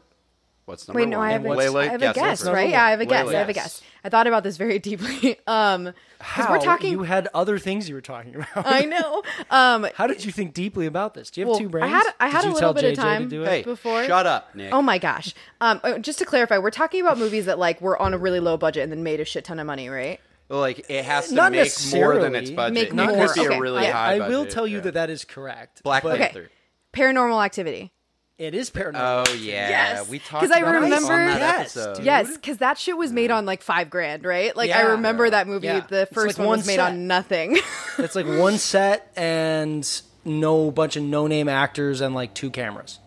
what's 0.66 0.88
number 0.88 1.00
Wait, 1.02 1.08
no, 1.10 1.18
one? 1.20 1.28
I 1.28 1.32
have, 1.32 1.46
a, 1.46 1.50
Layla, 1.50 1.80
I 1.82 1.86
have 1.88 2.02
a 2.04 2.14
guess, 2.14 2.42
first. 2.42 2.52
right? 2.54 2.70
Yeah, 2.70 2.84
I 2.86 2.92
have 2.92 3.00
a 3.02 3.06
guess. 3.06 3.26
Layla, 3.26 3.36
I 3.36 3.40
have 3.40 3.50
a 3.50 3.54
yes. 3.54 3.64
guess. 3.80 3.82
I 4.04 4.10
thought 4.10 4.28
about 4.28 4.44
this 4.44 4.58
very 4.58 4.80
deeply. 4.80 5.38
Um, 5.48 5.94
because 6.20 6.46
How 6.46 6.52
we're 6.52 6.60
talking. 6.60 6.92
you 6.92 7.04
had 7.04 7.30
other 7.34 7.58
things 7.58 7.88
you 7.88 7.96
were 7.96 8.02
talking 8.02 8.36
about. 8.36 8.50
I 8.56 8.82
know. 8.82 9.24
Um, 9.50 9.88
How 9.96 10.06
did 10.06 10.26
you 10.26 10.34
think 10.34 10.54
deeply 10.54 10.86
about 10.86 11.14
this? 11.14 11.30
Do 11.32 11.40
you 11.40 11.46
have 11.48 11.52
well, 11.52 11.60
two 11.60 11.70
brains? 11.70 11.86
I 11.86 11.88
had 11.88 12.14
I 12.20 12.28
had 12.28 12.42
Did 12.42 12.46
a 12.46 12.48
you 12.50 12.54
little 12.56 12.74
tell 12.74 12.82
bit 12.82 12.84
of 12.92 12.92
JJ 13.00 13.02
time 13.02 13.24
to 13.24 13.30
do 13.30 13.44
it? 13.44 13.48
hey 13.48 13.62
before. 13.64 14.04
shut 14.04 14.26
up 14.26 14.54
nick 14.54 14.74
Oh 14.74 14.82
my 14.82 14.98
gosh. 14.98 15.34
Um, 15.62 15.80
uh, 15.82 15.98
just 16.00 16.20
to 16.20 16.26
clarify, 16.26 16.58
we're 16.58 16.72
talking 16.72 17.00
about 17.02 17.18
movies 17.18 17.46
that 17.46 17.58
like 17.58 17.80
were 17.80 18.00
on 18.02 18.14
a 18.14 18.18
really 18.18 18.42
low 18.42 18.58
budget 18.58 18.84
and 18.84 18.92
then 18.92 19.02
made 19.02 19.22
a 19.22 19.26
shit 19.26 19.46
ton 19.46 19.60
of 19.62 19.66
money, 19.66 19.88
right? 19.88 20.20
Like 20.50 20.90
it 20.90 21.06
has 21.06 21.30
to 21.30 21.36
Not 21.36 21.52
make 21.52 21.72
more 21.94 22.18
than 22.20 22.34
its 22.36 22.50
budget 22.50 22.74
Make 22.74 22.88
it 22.90 22.94
more, 22.96 23.28
could 23.28 23.36
be 23.36 23.48
okay. 23.48 23.58
a 23.58 23.60
really 23.62 23.88
I- 23.88 23.92
high 23.92 24.16
I 24.16 24.28
will 24.30 24.46
tell 24.46 24.66
you 24.68 24.78
yeah. 24.78 24.84
that 24.84 24.94
that 24.96 25.10
is 25.10 25.24
correct. 25.26 25.84
black 25.84 26.04
but 26.04 26.18
panther 26.18 26.40
Okay. 26.40 26.50
Paranormal 26.94 27.44
Activity. 27.46 27.92
It 28.40 28.56
is 28.56 28.70
paranormal. 28.72 29.26
oh 29.28 29.34
yeah 29.34 29.70
Yes. 29.70 30.10
we 30.10 30.18
talked 30.20 30.44
'Cause 30.44 30.52
I 30.52 30.60
about 30.60 30.82
this 30.82 30.84
remember- 31.02 31.14
on 31.14 31.26
that 31.28 31.40
Yes, 31.40 31.78
episode. 31.78 32.04
Yes, 32.04 32.34
because 32.36 32.58
that 32.60 32.78
shit 32.78 32.98
was 32.98 33.12
made 33.12 33.32
on 33.32 33.46
like 33.46 33.62
five 33.62 33.90
grand, 33.90 34.24
right? 34.26 34.56
Like 34.56 34.72
I 34.72 34.80
Yeah. 34.84 34.92
remember 34.92 35.30
that 35.30 35.46
movie. 35.48 35.68
Yeah. 35.68 35.82
The 35.82 36.08
first 36.14 36.38
like 36.38 36.38
one 36.40 36.48
one 36.48 36.58
was 36.60 36.68
made 36.68 36.80
on 36.80 37.06
nothing. 37.08 37.58
It's 38.00 38.16
like 38.16 38.26
one 38.28 38.58
set 38.58 39.12
and 39.18 39.86
no 40.24 40.72
bunch 40.72 40.96
of 40.96 41.04
no 41.04 41.28
name 41.28 41.50
actors 41.50 42.00
and 42.02 42.16
like 42.16 42.34
two 42.34 42.50
cameras. 42.50 43.00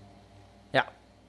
Yeah, 0.74 0.82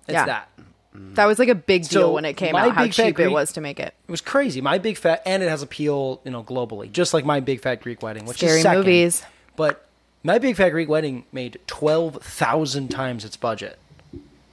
it's 0.08 0.14
Yeah. 0.14 0.26
that. 0.26 0.50
Mm. 0.96 1.16
that 1.16 1.26
was 1.26 1.40
like 1.40 1.50
a 1.50 1.56
big 1.56 1.84
deal 1.88 2.02
So, 2.02 2.14
when 2.14 2.24
it 2.26 2.34
came 2.38 2.54
My 2.54 2.68
out. 2.68 2.76
How 2.76 2.84
Big 2.84 2.94
Fat 2.94 3.04
cheap 3.08 3.20
it 3.20 3.24
Greek- 3.24 3.32
was 3.34 3.52
to 3.54 3.62
make 3.62 3.80
it. 3.80 3.94
It 4.08 4.12
was 4.12 4.22
crazy. 4.22 4.62
My 4.62 4.78
Big 4.78 4.98
Fat, 4.98 5.22
and 5.26 5.42
it 5.42 5.50
has 5.50 5.62
appeal, 5.64 6.22
you 6.24 6.32
know, 6.32 6.44
globally, 6.44 6.92
just 6.92 7.14
like 7.14 7.26
My 7.26 7.40
Big 7.40 7.62
Fat 7.62 7.82
Greek 7.82 8.02
Wedding, 8.04 8.26
which 8.26 8.38
Scary 8.38 8.58
is 8.58 8.62
second. 8.64 8.80
movies. 8.82 9.24
But 9.56 9.88
My 10.24 10.38
Big 10.40 10.56
Fat 10.56 10.70
Greek 10.70 10.88
Wedding 10.90 11.26
made 11.32 11.60
twelve 11.68 12.22
thousand 12.24 12.90
times 12.90 13.26
its 13.26 13.38
budget. 13.38 13.78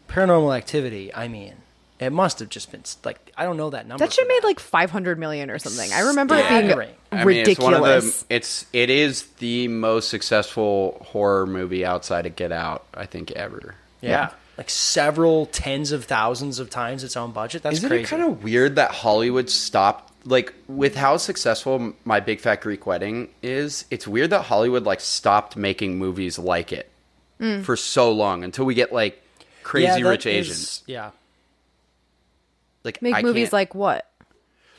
Paranormal 0.08 0.56
Activity, 0.56 1.14
I 1.14 1.28
mean, 1.28 1.54
it 2.00 2.10
must 2.10 2.40
have 2.40 2.48
just 2.48 2.72
been 2.72 2.82
like 3.04 3.18
I 3.36 3.44
don't 3.44 3.56
know 3.56 3.70
that 3.70 3.86
number. 3.86 4.04
That 4.04 4.12
should 4.12 4.22
have 4.22 4.28
made 4.28 4.42
like 4.42 4.58
five 4.58 4.90
hundred 4.90 5.18
million 5.18 5.50
or 5.50 5.58
something. 5.58 5.92
I 5.92 6.00
remember 6.00 6.34
it 6.34 6.46
Staggering. 6.46 6.88
being 7.10 7.22
I 7.22 7.24
mean, 7.24 7.36
it's 7.46 7.60
one 7.60 7.74
of 7.74 7.80
ridiculous. 7.82 8.22
the 8.22 8.34
it's 8.34 8.66
it 8.72 8.90
is 8.90 9.22
the 9.38 9.68
most 9.68 10.08
successful 10.08 11.06
horror 11.10 11.46
movie 11.46 11.84
outside 11.84 12.26
of 12.26 12.34
Get 12.34 12.50
Out 12.50 12.84
I 12.94 13.06
think 13.06 13.30
ever. 13.32 13.74
yeah. 14.00 14.30
Like 14.61 14.69
several 14.69 15.47
tens 15.47 15.91
of 15.91 16.05
thousands 16.05 16.59
of 16.59 16.69
times 16.69 17.03
its 17.03 17.16
own 17.16 17.32
budget. 17.32 17.62
That's 17.62 17.78
Isn't 17.78 17.89
crazy. 17.89 18.05
it 18.05 18.07
kind 18.09 18.23
of 18.23 18.45
weird 18.45 18.77
that 18.77 18.91
Hollywood 18.91 19.49
stopped 19.49 20.12
like 20.27 20.53
with 20.69 20.95
how 20.97 21.16
successful 21.16 21.95
My 22.05 22.20
Big 22.20 22.41
Fat 22.41 22.61
Greek 22.61 22.85
Wedding 22.85 23.31
is? 23.43 23.87
It's 23.91 24.07
weird 24.07 24.28
that 24.31 24.43
Hollywood 24.43 24.85
like 24.85 25.01
stopped 25.01 25.57
making 25.57 25.97
movies 25.97 26.39
like 26.39 26.73
it 26.74 26.91
mm. 27.41 27.65
for 27.65 27.74
so 27.74 28.12
long 28.12 28.45
until 28.45 28.66
we 28.66 28.74
get 28.74 28.93
like 28.93 29.23
Crazy 29.62 29.87
Yeah, 30.03 30.09
Rich 30.11 30.27
is- 30.27 30.47
Asians. 30.51 30.82
Yeah. 30.87 31.11
Like 32.85 33.01
Make 33.01 33.15
I 33.15 33.23
movies 33.23 33.45
can't- 33.45 33.53
like 33.55 33.74
what? 33.74 34.10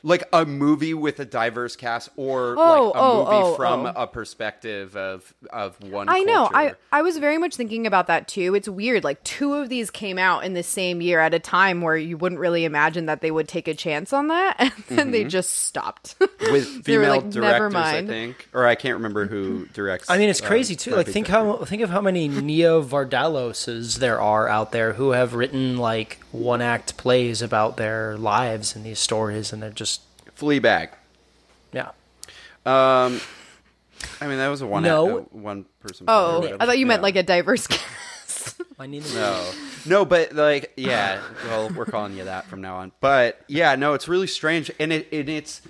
Like 0.03 0.23
a 0.33 0.45
movie 0.45 0.93
with 0.93 1.19
a 1.19 1.25
diverse 1.25 1.75
cast 1.75 2.09
or 2.15 2.55
Oh, 2.57 2.85
like 2.87 2.95
a 2.95 2.99
oh, 2.99 3.17
movie 3.17 3.29
oh, 3.31 3.55
from 3.55 3.85
oh. 3.85 3.93
a 3.95 4.07
perspective 4.07 4.95
of 4.95 5.33
of 5.51 5.81
one 5.83 6.09
I 6.09 6.19
know. 6.19 6.45
I, 6.45 6.63
culture. 6.63 6.77
I 6.91 7.01
was 7.01 7.17
very 7.17 7.37
much 7.37 7.55
thinking 7.55 7.85
about 7.85 8.07
that 8.07 8.27
too. 8.27 8.55
It's 8.55 8.67
weird. 8.67 9.03
Like 9.03 9.23
two 9.23 9.53
of 9.53 9.69
these 9.69 9.91
came 9.91 10.17
out 10.17 10.43
in 10.43 10.53
the 10.53 10.63
same 10.63 11.01
year 11.01 11.19
at 11.19 11.33
a 11.33 11.39
time 11.39 11.81
where 11.81 11.97
you 11.97 12.17
wouldn't 12.17 12.39
really 12.39 12.65
imagine 12.65 13.05
that 13.05 13.21
they 13.21 13.31
would 13.31 13.47
take 13.47 13.67
a 13.67 13.73
chance 13.73 14.11
on 14.13 14.27
that, 14.29 14.55
and 14.59 14.71
then 14.87 15.11
they 15.11 15.23
just 15.23 15.51
stopped. 15.51 16.15
with 16.51 16.83
female 16.83 17.09
like, 17.09 17.25
"Never 17.25 17.41
directors, 17.41 17.73
mind." 17.73 18.07
I 18.07 18.11
think, 18.11 18.49
or 18.53 18.65
I 18.65 18.75
can't 18.75 18.95
remember 18.95 19.27
who 19.27 19.67
directs. 19.67 20.09
I 20.09 20.17
mean, 20.17 20.29
it's 20.29 20.41
uh, 20.41 20.47
crazy 20.47 20.75
too. 20.75 20.95
Like, 20.95 21.07
think 21.07 21.27
Fat 21.27 21.33
how 21.33 21.57
think 21.65 21.81
of 21.81 21.89
how 21.89 22.01
many 22.01 22.27
Nia 22.27 22.81
Vardaloses 22.81 23.99
there 23.99 24.19
are 24.19 24.47
out 24.47 24.71
there 24.71 24.93
who 24.93 25.11
have 25.11 25.33
written 25.33 25.77
like 25.77 26.19
one 26.31 26.61
act 26.61 26.97
plays 26.97 27.41
about 27.41 27.77
their 27.77 28.17
lives 28.17 28.75
and 28.75 28.85
these 28.85 28.99
stories, 28.99 29.53
and 29.53 29.61
they're 29.61 29.69
just 29.69 29.90
Fleabag. 30.41 30.89
yeah. 31.71 31.89
Um, 32.65 33.19
I 34.19 34.27
mean 34.27 34.37
that 34.37 34.49
was 34.49 34.61
a 34.61 34.67
one 34.67 34.83
No. 34.83 35.19
uh, 35.19 35.21
one 35.31 35.65
person. 35.79 36.05
oh, 36.07 36.39
play 36.41 36.55
I 36.59 36.65
thought 36.65 36.77
you 36.79 36.85
meant 36.85 37.01
whatever. 37.01 37.17
like 37.19 37.23
a 37.23 37.23
diverse 37.23 37.67
cast. 37.67 38.61
I 38.79 38.87
need 38.87 39.03
to 39.05 39.15
No, 39.15 39.51
no, 39.85 40.05
but 40.05 40.33
like, 40.33 40.73
yeah. 40.75 41.21
Well, 41.45 41.69
we're 41.69 41.85
calling 41.85 42.17
you 42.17 42.23
that 42.25 42.45
from 42.47 42.61
now 42.61 42.77
on. 42.77 42.91
But 42.99 43.39
yeah, 43.47 43.75
no, 43.75 43.93
it's 43.93 44.07
really 44.07 44.27
strange, 44.27 44.71
and 44.79 44.91
it 44.91 45.07
and 45.11 45.29
it's 45.29 45.61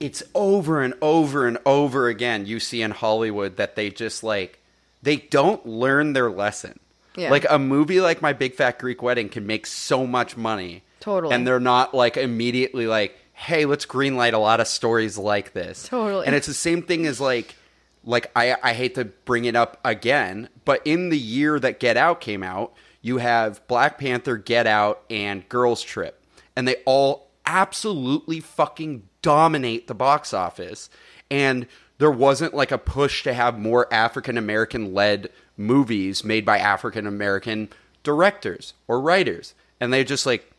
it's 0.00 0.22
over 0.34 0.82
and 0.82 0.94
over 1.02 1.46
and 1.46 1.58
over 1.66 2.08
again. 2.08 2.46
You 2.46 2.58
see 2.60 2.82
in 2.82 2.90
Hollywood 2.90 3.56
that 3.56 3.76
they 3.76 3.90
just 3.90 4.22
like 4.24 4.58
they 5.02 5.16
don't 5.16 5.64
learn 5.66 6.12
their 6.12 6.30
lesson. 6.30 6.78
Yeah. 7.16 7.30
Like 7.30 7.44
a 7.50 7.58
movie 7.58 8.00
like 8.00 8.22
My 8.22 8.32
Big 8.32 8.54
Fat 8.54 8.78
Greek 8.78 9.02
Wedding 9.02 9.28
can 9.28 9.46
make 9.46 9.66
so 9.66 10.06
much 10.06 10.36
money, 10.36 10.82
Totally. 11.00 11.34
and 11.34 11.44
they're 11.46 11.58
not 11.60 11.92
like 11.94 12.16
immediately 12.16 12.86
like, 12.86 13.16
hey, 13.40 13.64
let's 13.64 13.86
greenlight 13.86 14.34
a 14.34 14.38
lot 14.38 14.60
of 14.60 14.68
stories 14.68 15.16
like 15.16 15.54
this. 15.54 15.88
Totally. 15.88 16.26
and 16.26 16.36
it's 16.36 16.46
the 16.46 16.52
same 16.52 16.82
thing 16.82 17.06
as 17.06 17.20
like 17.20 17.56
like 18.04 18.30
I, 18.36 18.54
I 18.62 18.74
hate 18.74 18.94
to 18.96 19.06
bring 19.06 19.46
it 19.46 19.56
up 19.56 19.78
again, 19.84 20.50
but 20.64 20.86
in 20.86 21.08
the 21.08 21.18
year 21.18 21.58
that 21.58 21.80
Get 21.80 21.96
Out 21.96 22.20
came 22.20 22.42
out, 22.42 22.72
you 23.02 23.18
have 23.18 23.66
Black 23.66 23.98
Panther, 23.98 24.36
Get 24.36 24.66
Out, 24.66 25.02
and 25.10 25.48
Girls 25.48 25.82
Trip, 25.82 26.22
and 26.54 26.68
they 26.68 26.76
all 26.84 27.28
absolutely 27.46 28.40
fucking 28.40 29.08
dominate 29.22 29.86
the 29.86 29.94
box 29.94 30.32
office. 30.32 30.90
And 31.30 31.66
there 31.98 32.10
wasn't 32.10 32.54
like 32.54 32.70
a 32.70 32.78
push 32.78 33.22
to 33.22 33.32
have 33.32 33.58
more 33.58 33.92
African 33.92 34.36
American 34.36 34.92
led 34.92 35.30
movies 35.56 36.24
made 36.24 36.44
by 36.44 36.58
African 36.58 37.06
American 37.06 37.68
directors 38.02 38.74
or 38.86 39.00
writers, 39.00 39.54
and 39.80 39.92
they 39.92 40.04
just 40.04 40.26
like 40.26 40.50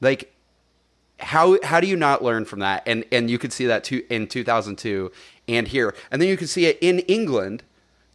like 0.00 0.32
how 1.18 1.58
how 1.62 1.80
do 1.80 1.86
you 1.86 1.96
not 1.96 2.22
learn 2.22 2.44
from 2.44 2.58
that? 2.60 2.82
And 2.86 3.04
and 3.10 3.30
you 3.30 3.38
could 3.38 3.52
see 3.52 3.66
that 3.66 3.84
too 3.84 4.04
in 4.10 4.26
2002 4.26 5.10
and 5.48 5.68
here, 5.68 5.94
and 6.10 6.20
then 6.20 6.28
you 6.28 6.36
can 6.36 6.46
see 6.46 6.66
it 6.66 6.78
in 6.80 6.98
England, 7.00 7.62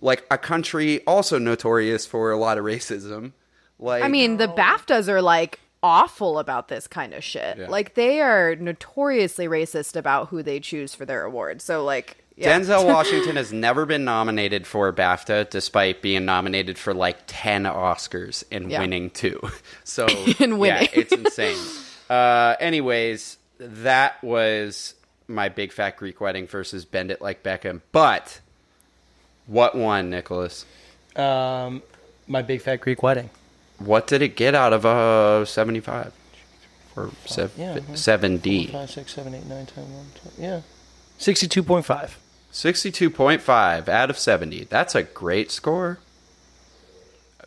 like 0.01 0.25
a 0.29 0.37
country 0.37 1.01
also 1.05 1.37
notorious 1.39 2.05
for 2.05 2.31
a 2.31 2.37
lot 2.37 2.57
of 2.57 2.65
racism. 2.65 3.31
Like 3.79 4.03
I 4.03 4.07
mean, 4.07 4.37
the 4.37 4.47
BAFTAs 4.47 5.07
are 5.07 5.21
like 5.21 5.59
awful 5.83 6.37
about 6.37 6.67
this 6.67 6.85
kind 6.87 7.13
of 7.15 7.23
shit. 7.23 7.57
Yeah. 7.57 7.67
Like 7.67 7.95
they 7.95 8.21
are 8.21 8.55
notoriously 8.55 9.47
racist 9.47 9.95
about 9.95 10.27
who 10.29 10.43
they 10.43 10.59
choose 10.59 10.93
for 10.93 11.05
their 11.05 11.23
awards. 11.23 11.63
So 11.63 11.83
like 11.83 12.17
yeah. 12.35 12.59
Denzel 12.59 12.85
Washington 12.93 13.35
has 13.35 13.51
never 13.51 13.87
been 13.87 14.03
nominated 14.05 14.67
for 14.67 14.87
a 14.87 14.93
BAFTA, 14.93 15.49
despite 15.49 16.03
being 16.03 16.23
nominated 16.25 16.77
for 16.77 16.93
like 16.93 17.17
ten 17.25 17.63
Oscars 17.63 18.43
and 18.51 18.69
Yeah. 18.69 18.79
winning 18.81 19.09
two. 19.09 19.39
So 19.83 20.05
And 20.39 20.59
winning. 20.59 20.83
yeah, 20.83 20.99
it's 20.99 21.11
insane. 21.13 21.57
Uh, 22.11 22.55
anyways, 22.59 23.37
that 23.59 24.21
was 24.23 24.95
my 25.27 25.49
big 25.49 25.71
fat 25.71 25.97
Greek 25.97 26.19
wedding 26.19 26.45
versus 26.47 26.83
Bend 26.85 27.11
It 27.11 27.21
Like 27.21 27.41
Beckham. 27.43 27.81
But 27.91 28.39
what 29.47 29.75
won, 29.75 30.09
Nicholas? 30.09 30.65
Um, 31.15 31.81
my 32.27 32.41
big 32.41 32.61
fat 32.61 32.81
Greek 32.81 33.01
wedding. 33.01 33.29
What 33.79 34.07
did 34.07 34.21
it 34.21 34.35
get 34.35 34.53
out 34.55 34.73
of 34.73 34.85
a 34.85 35.45
seventy-five 35.45 36.13
or 36.95 37.11
sev- 37.25 37.53
Yeah, 37.57 37.79
seven 37.95 38.37
D? 38.37 38.67
Five, 38.67 38.91
six, 38.91 39.13
seven, 39.13 39.33
eight, 39.33 39.45
nine, 39.45 39.65
ten, 39.65 39.85
eleven, 39.85 40.05
twelve. 40.15 40.35
Yeah, 40.39 40.61
sixty-two 41.17 41.63
point 41.63 41.85
five. 41.85 42.17
Sixty-two 42.51 43.09
point 43.09 43.41
five 43.41 43.87
out 43.89 44.09
of 44.09 44.17
seventy. 44.19 44.65
That's 44.65 44.93
a 44.95 45.03
great 45.03 45.49
score. 45.51 45.99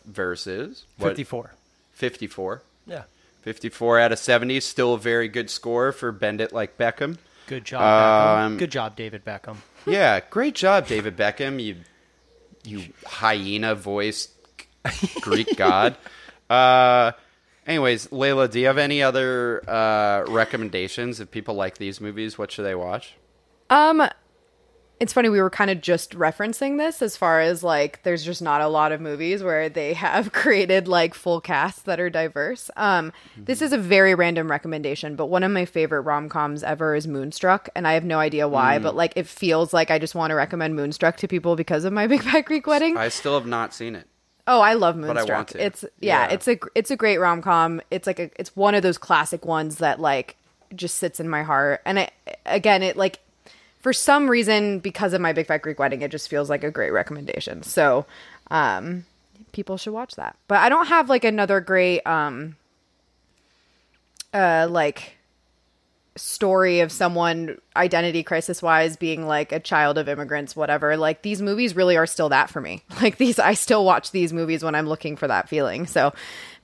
Versus 0.05 0.85
what? 0.97 1.09
Fifty-four. 1.09 1.51
54. 1.93 2.61
Yeah. 2.85 3.03
54 3.45 3.99
out 3.99 4.11
of 4.11 4.17
70 4.17 4.57
is 4.57 4.65
still 4.65 4.95
a 4.95 4.97
very 4.97 5.27
good 5.27 5.51
score 5.51 5.91
for 5.91 6.11
Bend 6.11 6.41
It 6.41 6.51
Like 6.51 6.79
Beckham. 6.79 7.19
Good 7.45 7.63
job. 7.63 7.81
Beckham. 7.83 8.45
Um, 8.45 8.57
Good 8.57 8.71
job, 8.71 8.95
David 8.95 9.23
Beckham. 9.23 9.57
Yeah, 9.87 10.19
great 10.31 10.55
job, 10.55 10.87
David 10.87 11.15
Beckham. 11.15 11.61
You, 11.63 11.75
you 12.63 12.91
hyena 13.05 13.75
voiced 13.75 14.31
Greek 15.21 15.55
god. 15.57 15.95
Uh, 16.49 17.11
anyways, 17.67 18.07
Layla, 18.07 18.49
do 18.49 18.59
you 18.59 18.65
have 18.65 18.79
any 18.79 19.03
other 19.03 19.61
uh, 19.69 20.25
recommendations 20.27 21.19
if 21.19 21.29
people 21.29 21.53
like 21.53 21.77
these 21.77 22.01
movies? 22.01 22.35
What 22.35 22.51
should 22.51 22.65
they 22.65 22.73
watch? 22.73 23.13
Um, 23.69 24.09
it's 24.99 25.11
funny 25.11 25.27
we 25.29 25.41
were 25.41 25.49
kind 25.49 25.69
of 25.69 25.81
just 25.81 26.11
referencing 26.17 26.77
this 26.77 27.01
as 27.01 27.17
far 27.17 27.41
as 27.41 27.63
like 27.63 28.01
there's 28.03 28.23
just 28.23 28.41
not 28.41 28.61
a 28.61 28.67
lot 28.67 28.91
of 28.91 29.01
movies 29.01 29.43
where 29.43 29.67
they 29.67 29.93
have 29.93 30.31
created 30.31 30.87
like 30.87 31.13
full 31.13 31.41
casts 31.41 31.81
that 31.81 31.99
are 31.99 32.09
diverse. 32.09 32.71
Um, 32.77 33.11
this 33.37 33.61
is 33.61 33.73
a 33.73 33.77
very 33.77 34.15
random 34.15 34.49
recommendation, 34.49 35.15
but 35.15 35.25
one 35.25 35.43
of 35.43 35.51
my 35.51 35.65
favorite 35.65 36.01
rom 36.01 36.29
coms 36.29 36.63
ever 36.63 36.95
is 36.95 37.07
Moonstruck, 37.07 37.67
and 37.75 37.87
I 37.87 37.93
have 37.93 38.05
no 38.05 38.19
idea 38.19 38.47
why, 38.47 38.79
but 38.79 38.95
like 38.95 39.13
it 39.15 39.27
feels 39.27 39.73
like 39.73 39.91
I 39.91 39.99
just 39.99 40.15
want 40.15 40.31
to 40.31 40.35
recommend 40.35 40.75
Moonstruck 40.75 41.17
to 41.17 41.27
people 41.27 41.55
because 41.55 41.83
of 41.83 41.91
my 41.93 42.07
Big 42.15 42.23
Fat 42.23 42.45
Greek 42.45 42.65
Wedding. 42.65 42.95
I 42.97 43.09
still 43.09 43.33
have 43.37 43.47
not 43.47 43.73
seen 43.73 43.95
it. 43.95 44.07
Oh, 44.47 44.61
I 44.61 44.75
love 44.75 44.95
I 44.95 44.99
Moonstruck. 44.99 45.29
want 45.29 45.47
to. 45.49 45.65
It's 45.65 45.83
yeah, 45.99 46.27
Yeah. 46.27 46.33
it's 46.33 46.47
a 46.47 46.57
it's 46.75 46.91
a 46.91 46.95
great 46.95 47.17
rom 47.17 47.41
com. 47.41 47.81
It's 47.91 48.05
like 48.07 48.19
a 48.19 48.29
it's 48.39 48.55
one 48.55 48.75
of 48.75 48.83
those 48.83 48.97
classic 48.97 49.43
ones 49.45 49.77
that 49.79 49.99
like 49.99 50.37
just 50.75 50.97
sits 50.97 51.19
in 51.19 51.27
my 51.27 51.43
heart. 51.43 51.81
And 51.85 51.99
I 51.99 52.09
again, 52.45 52.83
it 52.83 52.95
like 52.95 53.19
for 53.85 53.93
some 53.93 54.27
reason 54.27 54.79
because 54.79 55.13
of 55.13 55.21
my 55.21 55.31
Big 55.31 55.45
Fat 55.45 55.61
Greek 55.61 55.77
Wedding, 55.77 56.01
it 56.01 56.09
just 56.09 56.27
feels 56.27 56.49
like 56.49 56.63
a 56.63 56.71
great 56.71 56.89
recommendation. 56.89 57.61
So, 57.61 58.07
um, 58.49 59.05
people 59.51 59.77
should 59.77 59.93
watch 59.93 60.15
that. 60.15 60.35
But 60.47 60.57
I 60.57 60.69
don't 60.69 60.87
have 60.87 61.07
like 61.07 61.23
another 61.23 61.61
great 61.61 62.01
um, 62.07 62.55
uh, 64.33 64.65
like 64.71 65.17
story 66.15 66.79
of 66.79 66.91
someone 66.91 67.59
identity 67.75 68.23
crisis 68.23 68.59
wise 68.59 68.97
being 68.97 69.27
like 69.27 69.51
a 69.51 69.59
child 69.59 69.99
of 69.99 70.09
immigrants 70.09 70.55
whatever 70.55 70.95
like 70.95 71.21
these 71.23 71.41
movies 71.41 71.75
really 71.75 71.97
are 71.97 72.07
still 72.07 72.29
that 72.29 72.49
for 72.49 72.61
me 72.61 72.81
like 73.01 73.17
these 73.17 73.37
i 73.37 73.53
still 73.53 73.83
watch 73.83 74.11
these 74.11 74.31
movies 74.31 74.63
when 74.63 74.75
i'm 74.75 74.87
looking 74.87 75.17
for 75.17 75.27
that 75.27 75.49
feeling 75.49 75.85
so 75.85 76.13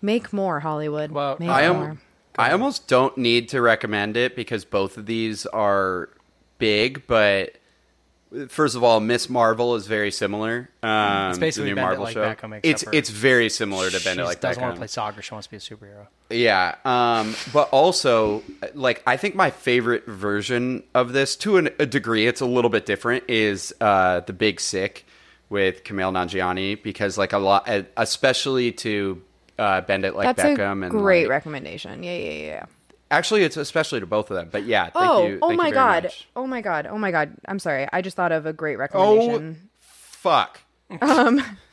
make 0.02 0.32
more 0.32 0.62
hollywood 0.62 1.12
Well, 1.12 1.36
make 1.38 1.50
I 1.50 1.70
more 1.70 1.90
am. 1.90 2.02
I 2.38 2.54
almost 2.54 2.88
don't 2.88 3.18
need 3.18 3.50
to 3.50 3.62
recommend 3.62 4.16
it 4.16 4.38
because 4.38 4.64
both 4.64 4.98
of 4.98 5.06
these 5.06 5.46
are 5.48 6.08
big, 6.62 7.06
but 7.08 7.56
first 8.48 8.76
of 8.78 8.84
all, 8.84 9.02
Miss 9.02 9.30
Marvel 9.30 9.76
is 9.76 9.88
very 9.88 10.10
similar. 10.12 10.70
Um, 10.82 11.32
It's 11.32 11.40
basically 11.40 11.72
the 11.72 11.76
new 11.76 11.76
Bend 11.76 11.84
It 11.84 11.88
Marvel 11.88 12.04
Like 12.06 12.14
show. 12.14 12.24
Beckham, 12.24 12.60
it's 12.64 12.86
it's 12.94 13.10
very 13.10 13.50
similar 13.50 13.90
to 13.90 14.02
Bend 14.04 14.20
It 14.20 14.24
She 14.24 14.26
Like 14.26 14.40
doesn't 14.40 14.62
want 14.62 14.74
Beckham. 14.74 14.76
to 14.76 14.80
play 14.80 14.88
soccer. 14.88 15.22
She 15.22 15.34
wants 15.34 15.48
to 15.48 15.52
be 15.52 15.58
a 15.58 15.60
superhero. 15.60 16.08
Yeah, 16.30 16.76
um, 16.86 17.36
but 17.52 17.68
also, 17.72 18.42
like, 18.74 19.04
I 19.06 19.18
think 19.18 19.36
my 19.36 19.50
favorite 19.50 20.06
version 20.06 20.84
of 20.96 21.12
this, 21.12 21.36
to 21.38 21.58
an, 21.58 21.70
a 21.78 21.86
degree, 21.86 22.26
it's 22.26 22.40
a 22.40 22.46
little 22.46 22.70
bit 22.70 22.86
different, 22.86 23.26
is 23.28 23.74
uh, 23.82 24.22
the 24.22 24.32
Big 24.32 24.62
Sick 24.62 25.06
with 25.50 25.84
Kumail 25.84 26.14
Nanjiani 26.14 26.82
because, 26.82 27.18
like, 27.18 27.34
a 27.34 27.38
lot, 27.38 27.70
especially 27.98 28.72
to 28.72 29.22
uh, 29.60 29.82
Bend 29.82 30.06
It 30.06 30.16
Like 30.16 30.38
that's 30.38 30.42
Beckham 30.58 30.84
a 30.84 30.86
and 30.86 30.92
great 30.92 31.24
like, 31.24 31.32
recommendation 31.32 32.02
yeah 32.04 32.16
yeah 32.16 32.30
yeah, 32.30 32.46
yeah 32.46 32.66
Actually, 33.12 33.44
it's 33.44 33.58
especially 33.58 34.00
to 34.00 34.08
both 34.08 34.32
of 34.32 34.36
them. 34.38 34.50
But 34.52 34.64
yeah, 34.66 34.86
thank 34.90 34.96
oh 34.96 35.28
you. 35.28 35.40
oh 35.44 35.48
my 35.50 35.54
you 35.54 35.58
very 35.60 35.72
god 35.74 36.04
much. 36.06 36.28
oh 36.36 36.48
my 36.48 36.62
god 36.62 36.88
oh 36.88 36.98
my 36.98 37.12
god 37.12 37.34
i'm 37.48 37.60
sorry 37.60 37.88
i 37.94 38.02
just 38.02 38.16
thought 38.18 38.32
of 38.32 38.46
a 38.48 38.54
great 38.54 38.78
recommendation. 38.78 39.30
Oh, 39.30 39.34
recommendation 39.34 39.70
fuck! 39.80 40.62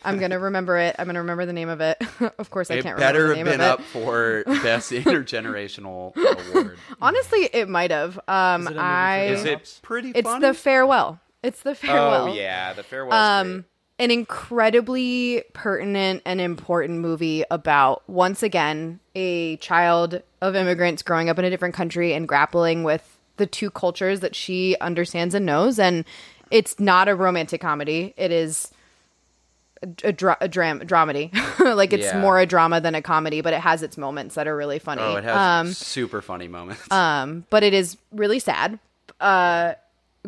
i'm 0.05 0.19
gonna 0.20 0.39
remember 0.39 0.78
it 0.78 0.94
i'm 0.98 1.06
gonna 1.06 1.19
remember 1.20 1.44
the 1.44 1.52
name 1.52 1.69
of 1.69 1.81
it 1.81 1.97
of 2.39 2.51
course 2.51 2.70
i 2.70 2.81
can't 2.81 2.97
remember 2.97 3.28
the 3.28 3.35
name. 3.35 3.47
of 3.48 3.52
It 3.55 3.59
better 3.59 3.59
have 3.59 3.59
been 3.59 3.60
up 3.60 3.81
for 3.82 4.44
best 4.62 4.90
intergenerational 4.93 6.15
award. 6.52 6.78
honestly 7.02 7.48
it 7.52 7.69
might 7.69 7.90
have 7.90 8.19
um 8.28 8.62
Is 8.62 8.69
it 8.69 8.70
a 8.70 8.74
movie 8.74 8.78
for 8.78 8.82
i 8.85 9.27
Is 9.27 9.44
it 9.44 9.78
pretty 9.82 10.10
it's 10.15 10.28
funny? 10.28 10.47
the 10.47 10.55
farewell 10.55 11.20
it's 11.43 11.62
the 11.62 11.74
farewell 11.74 12.28
Oh 12.28 12.32
yeah, 12.35 12.73
the 12.73 12.82
farewell. 12.82 13.16
Um, 13.16 13.65
an 14.01 14.10
incredibly 14.10 15.44
pertinent 15.52 16.23
and 16.24 16.40
important 16.40 16.98
movie 17.01 17.44
about 17.51 18.02
once 18.09 18.43
again 18.43 18.98
a 19.15 19.56
child 19.59 20.23
of 20.40 20.55
immigrants 20.55 21.02
growing 21.02 21.28
up 21.28 21.39
in 21.39 21.44
a 21.44 21.51
different 21.51 21.74
country 21.74 22.12
and 22.15 22.28
grappling 22.28 22.85
with 22.85 23.19
the 23.36 23.47
two 23.47 23.70
cultures 23.70 24.20
that 24.20 24.35
she 24.35 24.77
understands 24.81 25.35
and 25.35 25.44
knows 25.47 25.78
and 25.78 26.05
it's 26.51 26.78
not 26.81 27.09
a 27.09 27.15
romantic 27.15 27.60
comedy 27.60 28.15
it 28.16 28.32
is 28.32 28.73
a, 29.82 30.09
a, 30.09 30.12
dra- 30.12 30.36
a 30.40 30.48
dram- 30.48 30.81
dramedy 30.81 31.32
like 31.77 31.93
it's 31.93 32.06
Yeah. 32.06 32.20
more 32.20 32.39
a 32.39 32.47
drama 32.47 32.81
than 32.81 32.94
a 32.94 33.02
comedy 33.02 33.40
but 33.40 33.52
it 33.52 33.60
has 33.60 33.82
its 33.82 33.97
moments 33.97 34.35
that 34.35 34.48
are 34.48 34.56
really 34.56 34.78
funny 34.78 35.02
Oh, 35.02 35.16
it 35.16 35.24
has 35.24 35.36
um 35.36 35.73
super 35.73 36.20
funny 36.20 36.48
moments. 36.48 36.82
Um, 36.90 37.44
but 37.51 37.62
it 37.62 37.74
is 37.74 37.97
really 38.12 38.39
sad. 38.40 38.78
Uh 39.20 39.74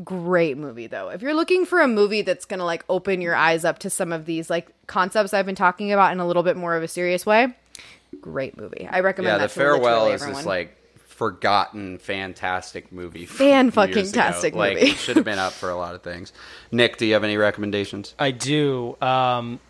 great 0.05 0.57
movie 0.57 0.87
though. 0.87 1.09
If 1.11 1.21
you're 1.21 1.35
looking 1.35 1.67
for 1.67 1.81
a 1.81 1.89
movie 1.89 2.23
that's 2.23 2.47
to 2.47 2.65
like 2.65 2.85
open 2.89 3.21
your 3.21 3.35
eyes 3.35 3.65
up 3.65 3.81
to 3.81 3.91
some 3.91 4.13
of 4.13 4.25
these 4.25 4.49
like 4.49 4.69
concepts 4.87 5.35
I've 5.35 5.47
been 5.47 5.55
talking 5.57 5.93
about 5.93 6.13
in 6.13 6.21
a 6.21 6.27
little 6.27 6.43
bit 6.45 6.57
more 6.57 6.77
of 6.77 6.83
a 6.83 6.89
serious 6.89 7.27
way, 7.27 7.49
great 8.21 8.57
movie. 8.57 8.87
I 8.91 9.01
recommend 9.01 9.35
yeah, 9.35 9.39
that 9.39 9.49
the 9.51 9.55
to 9.55 9.61
farewell 9.61 10.09
is 10.09 10.23
everyone. 10.23 10.39
this 10.41 10.47
like 10.47 10.77
forgotten, 10.97 11.99
fantastic 11.99 12.91
movie. 12.93 13.27
Fan-fucking-tastic 13.27 14.55
years. 14.55 14.59
Like 14.59 14.75
movie. 14.79 14.91
it 14.93 14.97
should 14.97 15.17
have 15.17 15.25
been 15.25 15.39
up 15.39 15.53
for 15.53 15.69
a 15.71 15.77
lot 15.77 15.95
of 15.95 16.03
things. 16.03 16.33
Nick, 16.73 16.97
do 16.97 17.05
you 17.07 17.13
have 17.15 17.25
any 17.25 17.37
recommendations? 17.37 18.15
I 18.19 18.31
do. 18.31 18.97
Um, 19.03 19.61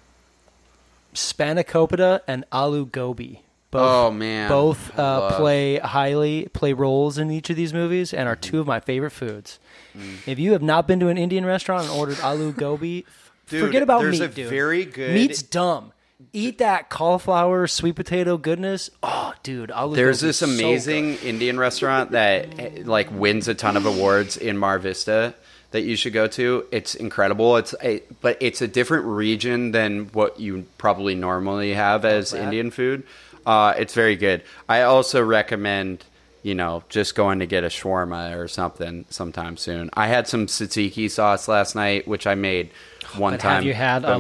Spanakopita 1.15 2.21
and 2.27 2.45
Alu 2.53 2.87
Gobi. 2.87 3.43
Both, 3.73 3.83
Oh, 3.83 4.11
man. 4.11 4.49
both 4.49 4.99
uh, 4.99 5.37
play 5.37 5.79
highly 5.79 6.49
play 6.53 6.73
roles 6.73 7.19
in 7.19 7.31
each 7.31 7.51
of 7.51 7.57
these 7.57 7.73
movies 7.73 8.13
and 8.13 8.29
are 8.29 8.35
Mm-hmm. 8.35 8.51
two 8.51 8.61
of 8.61 8.67
my 8.67 8.81
favorite 8.81 9.13
foods. 9.13 9.61
Mm. 9.97 10.27
If 10.27 10.39
you 10.41 10.53
have 10.53 10.63
not 10.63 10.89
been 10.89 10.99
to 11.01 11.09
an 11.09 11.17
Indian 11.19 11.45
restaurant 11.47 11.85
and 11.89 11.93
ordered 11.93 12.19
Alu 12.21 12.53
Gobi, 12.53 13.07
Dude, 13.49 13.65
forget 13.65 13.83
about 13.83 14.03
there's 14.03 14.19
meat, 14.21 14.27
a 14.31 14.35
dude. 14.35 14.49
very 14.51 14.85
good- 14.85 15.15
meat's 15.15 15.43
dumb. 15.43 15.93
Eat 16.33 16.59
that 16.59 16.91
cauliflower 16.91 17.67
sweet 17.67 17.97
potato 17.97 18.37
goodness. 18.37 18.91
Oh, 19.03 19.33
dude, 19.43 19.71
Alu 19.71 19.97
There's 19.97 20.21
this 20.21 20.43
is 20.43 20.49
so 20.49 20.55
amazing 20.55 21.17
Indian 21.17 21.59
restaurant 21.59 22.13
that 22.13 22.87
like 22.87 23.11
wins 23.11 23.49
a 23.49 23.55
ton 23.55 23.77
of 23.77 23.87
awards 23.87 24.37
in 24.37 24.59
Mar 24.59 24.79
Vista 24.79 25.35
that 25.71 25.83
you 25.83 25.97
should 25.97 26.13
go 26.13 26.27
to. 26.27 26.67
It's 26.71 26.95
incredible. 26.95 27.57
It's 27.57 27.75
a, 27.83 28.03
but 28.21 28.37
it's 28.41 28.61
a 28.61 28.69
different 28.69 29.07
region 29.07 29.73
than 29.73 30.07
what 30.07 30.39
you 30.39 30.67
probably 30.79 31.15
normally 31.15 31.75
have 31.75 32.05
as 32.05 32.33
Indian 32.35 32.71
food. 32.71 33.05
Uh, 33.47 33.75
it's 33.79 33.95
very 33.95 34.17
good. 34.17 34.43
I 34.69 34.83
also 34.83 35.23
recommend 35.23 36.05
you 36.43 36.55
know 36.55 36.83
just 36.89 37.15
going 37.15 37.39
to 37.41 37.47
get 37.47 37.65
a 37.65 37.69
shawarma 37.69 38.37
or 38.37 38.47
something 38.49 39.05
sometime 39.11 39.57
soon. 39.57 39.91
I 39.95 40.07
had 40.09 40.29
some 40.29 40.47
tzatziki 40.47 41.11
sauce 41.11 41.49
last 41.49 41.75
night, 41.75 42.07
which 42.07 42.27
I 42.27 42.35
made 42.35 42.71
one 43.17 43.33
But 43.33 43.43
have 43.43 43.53
time. 43.59 43.67
you 43.67 43.75
had 43.75 44.03
by 44.03 44.17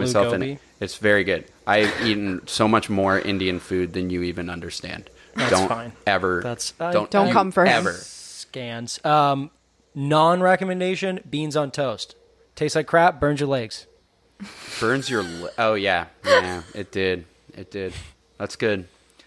aloo 0.80 0.82
myself, 0.82 0.82
and 0.82 0.82
gobi? 0.82 0.84
It's 0.84 0.96
very 0.96 1.24
good. 1.24 1.44
I've 1.66 2.06
eaten 2.06 2.46
so 2.46 2.66
much 2.68 2.88
more 2.90 3.18
Indian 3.18 3.60
food 3.60 3.92
than 3.92 4.10
you 4.10 4.22
even 4.22 4.48
understand. 4.50 5.10
That's 5.36 5.50
don't 5.50 5.68
fine. 5.68 5.92
ever. 6.06 6.40
That's- 6.42 6.74
I- 6.80 6.92
don't 6.92 7.10
Don't 7.10 7.32
come 7.32 7.50
for 7.52 7.64
him. 7.64 7.72
ever. 7.72 7.92
scans. 7.92 9.04
Um, 9.04 9.50
non 9.94 10.42
recommendation: 10.42 11.20
beans 11.28 11.56
on 11.56 11.70
toast. 11.70 12.16
Tastes 12.56 12.74
like 12.76 12.86
crap. 12.86 13.20
Burns 13.20 13.40
your 13.40 13.48
legs. 13.48 13.86
Burns 14.80 15.08
your. 15.10 15.22
Li- 15.22 15.48
oh 15.58 15.74
yeah, 15.74 16.06
yeah. 16.24 16.62
It 16.74 16.90
did. 16.92 17.24
It 17.56 17.70
did. 17.70 17.92
That's 18.38 18.56
good. 18.56 18.86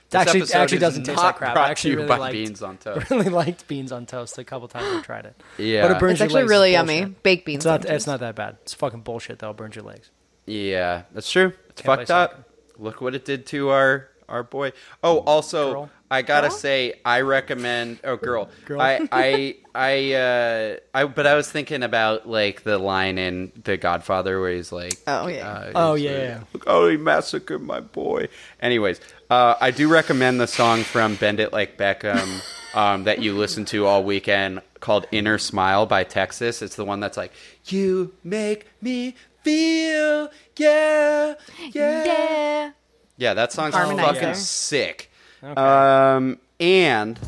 This 0.09 0.21
actually- 0.21 0.41
episode 0.41 0.57
actually 0.59 0.77
doesn't 0.79 1.03
taste 1.05 1.17
like 1.17 1.35
crap. 1.37 1.55
I 1.57 1.69
actually 1.69 1.91
you 1.91 1.97
really 1.97 2.07
by 2.09 2.17
liked- 2.17 2.33
beans 2.33 2.61
on 2.61 2.77
toast. 2.83 3.09
really 3.09 3.29
liked 3.29 3.67
beans 3.67 3.91
on 3.91 4.05
toast 4.05 4.37
a 4.37 4.43
couple 4.43 4.67
times 4.67 4.85
I've 4.87 5.03
tried 5.03 5.25
it. 5.25 5.35
Yeah. 5.57 5.87
but 5.87 5.95
it 5.95 5.99
burns 5.99 6.13
it's 6.13 6.19
your 6.19 6.25
actually 6.25 6.41
legs 6.41 6.49
really 6.49 6.69
is 6.71 6.73
yummy. 6.73 6.99
bullshit. 7.01 7.23
Baked 7.23 7.45
beans. 7.45 7.57
It's 7.59 7.65
not. 7.65 7.73
on 7.73 7.79
It's 7.81 7.89
toast. 7.89 8.07
not 8.07 8.19
that 8.19 8.35
bad. 8.35 8.57
It's 8.63 8.73
fucking 8.73 9.01
bullshit 9.01 9.39
though. 9.39 9.51
It 9.51 9.57
burns 9.57 9.75
your 9.75 9.85
legs. 9.85 10.09
Yeah, 10.45 11.03
that's 11.13 11.31
true. 11.31 11.53
It's 11.69 11.81
Can't 11.81 11.99
fucked 11.99 12.11
up. 12.11 12.49
Look 12.77 13.01
what 13.01 13.15
it 13.15 13.25
did 13.25 13.45
to 13.47 13.69
our 13.69 14.09
our 14.29 14.43
boy. 14.43 14.71
Oh, 15.03 15.19
also, 15.19 15.71
Girl. 15.73 15.89
I 16.09 16.21
gotta 16.21 16.47
Girl? 16.49 16.57
say, 16.57 16.93
I 17.05 17.21
recommend. 17.21 17.99
Oh, 18.03 18.15
girl. 18.17 18.49
Girl. 18.65 18.81
I 18.81 19.07
I 19.11 19.55
I 19.75 20.13
uh 20.13 20.77
I. 20.93 21.05
But 21.05 21.27
I 21.27 21.35
was 21.35 21.49
thinking 21.51 21.83
about 21.83 22.27
like 22.27 22.63
the 22.63 22.77
line 22.77 23.17
in 23.17 23.51
The 23.63 23.77
Godfather 23.77 24.39
where 24.41 24.51
he's 24.53 24.71
like, 24.71 24.95
Oh, 25.07 25.27
yeah. 25.27 25.47
uh, 25.47 25.71
Oh, 25.75 25.93
he's 25.95 26.05
yeah, 26.05 26.11
like, 26.11 26.19
yeah. 26.21 26.39
Look 26.53 26.65
how 26.67 26.87
he 26.87 26.97
massacred 26.97 27.61
my 27.61 27.79
boy. 27.79 28.27
Anyways, 28.61 28.99
uh, 29.29 29.55
I 29.61 29.71
do 29.71 29.87
recommend 29.87 30.39
the 30.39 30.47
song 30.47 30.83
from 30.83 31.15
Bend 31.15 31.39
It 31.39 31.53
Like 31.53 31.77
Beckham 31.77 32.41
um, 32.75 33.03
that 33.05 33.21
you 33.21 33.33
listen 33.37 33.65
to 33.65 33.85
all 33.85 34.03
weekend 34.03 34.61
called 34.79 35.05
Inner 35.11 35.37
Smile 35.37 35.85
by 35.85 36.03
Texas. 36.03 36.61
It's 36.61 36.75
the 36.75 36.85
one 36.85 36.99
that's 36.99 37.17
like, 37.17 37.31
You 37.65 38.13
make 38.23 38.67
me 38.81 39.15
feel, 39.43 40.29
yeah, 40.57 41.33
yeah. 41.71 42.03
Yeah. 42.05 42.71
Yeah, 43.17 43.33
that 43.35 43.51
song's 43.51 43.75
Harmonizer. 43.75 44.01
fucking 44.01 44.33
sick. 44.35 45.11
Um, 45.55 46.39
and 46.59 47.19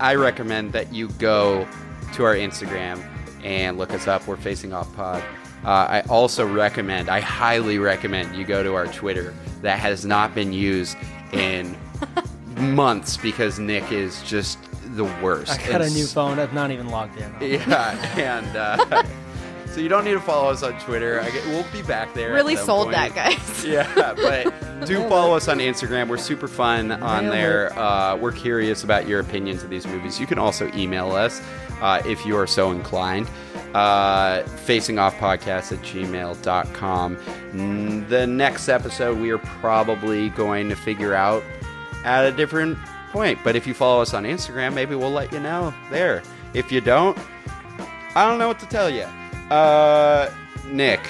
I 0.00 0.14
recommend 0.14 0.72
that 0.72 0.92
you 0.92 1.08
go 1.18 1.66
to 2.14 2.24
our 2.24 2.34
Instagram 2.34 3.02
and 3.44 3.76
look 3.76 3.92
us 3.92 4.06
up. 4.08 4.26
We're 4.26 4.36
Facing 4.36 4.72
Off 4.72 4.94
Pod. 4.96 5.22
Uh, 5.64 5.68
I 5.68 6.00
also 6.08 6.46
recommend, 6.46 7.08
I 7.08 7.20
highly 7.20 7.78
recommend 7.78 8.34
you 8.36 8.44
go 8.44 8.62
to 8.62 8.74
our 8.74 8.86
Twitter 8.86 9.34
that 9.62 9.78
has 9.78 10.04
not 10.04 10.34
been 10.34 10.52
used 10.52 10.96
in 11.32 11.76
months 12.74 13.16
because 13.16 13.58
Nick 13.58 13.90
is 13.92 14.22
just 14.22 14.58
the 14.96 15.04
worst. 15.22 15.52
I 15.52 15.70
got 15.72 15.82
a 15.82 15.90
new 15.90 16.04
s- 16.04 16.12
phone. 16.12 16.38
I've 16.38 16.52
not 16.54 16.70
even 16.70 16.88
logged 16.88 17.18
in. 17.18 17.34
Yeah, 17.40 17.96
and 18.18 18.56
uh, 18.56 19.02
so 19.74 19.80
you 19.80 19.88
don't 19.88 20.04
need 20.04 20.12
to 20.12 20.20
follow 20.20 20.50
us 20.50 20.62
on 20.62 20.78
Twitter. 20.80 21.20
I 21.20 21.30
get, 21.30 21.44
we'll 21.46 21.66
be 21.72 21.82
back 21.82 22.14
there. 22.14 22.32
Really 22.32 22.56
sold 22.56 22.86
point. 22.92 22.96
that, 22.96 23.14
guys. 23.14 23.64
Yeah, 23.64 24.12
but 24.14 24.86
do 24.86 25.08
follow 25.08 25.34
us 25.34 25.48
on 25.48 25.58
Instagram. 25.58 26.08
We're 26.08 26.18
super 26.18 26.46
fun 26.48 26.92
on 26.92 27.26
there. 27.26 27.72
Uh, 27.78 28.14
we're 28.16 28.32
curious 28.32 28.84
about 28.84 29.08
your 29.08 29.20
opinions 29.20 29.62
of 29.62 29.70
these 29.70 29.86
movies. 29.86 30.20
You 30.20 30.26
can 30.26 30.38
also 30.38 30.70
email 30.74 31.12
us 31.12 31.40
uh, 31.80 32.02
if 32.06 32.24
you 32.26 32.36
are 32.36 32.46
so 32.46 32.70
inclined. 32.72 33.26
Uh, 33.74 34.42
facingoffpodcast 34.66 35.72
at 35.72 35.78
gmail.com. 35.82 37.16
Mm, 37.16 38.08
The 38.08 38.26
next 38.26 38.68
episode, 38.68 39.18
we 39.18 39.30
are 39.30 39.38
probably 39.38 40.28
going 40.28 40.68
to 40.68 40.76
figure 40.76 41.14
out 41.14 41.42
at 42.04 42.24
a 42.26 42.30
different 42.32 42.78
point. 43.12 43.38
But 43.42 43.56
if 43.56 43.66
you 43.66 43.74
follow 43.74 44.02
us 44.02 44.12
on 44.14 44.24
Instagram, 44.24 44.74
maybe 44.74 44.94
we'll 44.94 45.10
let 45.10 45.32
you 45.32 45.40
know 45.40 45.72
there. 45.90 46.22
If 46.52 46.70
you 46.70 46.80
don't, 46.82 47.18
I 48.14 48.28
don't 48.28 48.38
know 48.38 48.46
what 48.48 48.60
to 48.60 48.66
tell 48.66 48.90
you. 48.90 49.06
Uh, 49.54 50.28
Nick, 50.66 51.00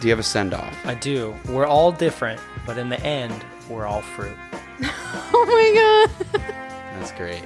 do 0.00 0.06
you 0.06 0.10
have 0.10 0.18
a 0.18 0.22
send 0.22 0.54
off? 0.54 0.74
I 0.86 0.94
do. 0.94 1.36
We're 1.50 1.66
all 1.66 1.92
different, 1.92 2.40
but 2.64 2.78
in 2.78 2.88
the 2.88 2.98
end, 3.02 3.44
we're 3.68 3.84
all 3.84 4.00
fruit. 4.00 4.36
Oh 5.36 5.44
my 5.46 6.10
god. 6.32 6.42
That's 6.98 7.12
great. 7.12 7.44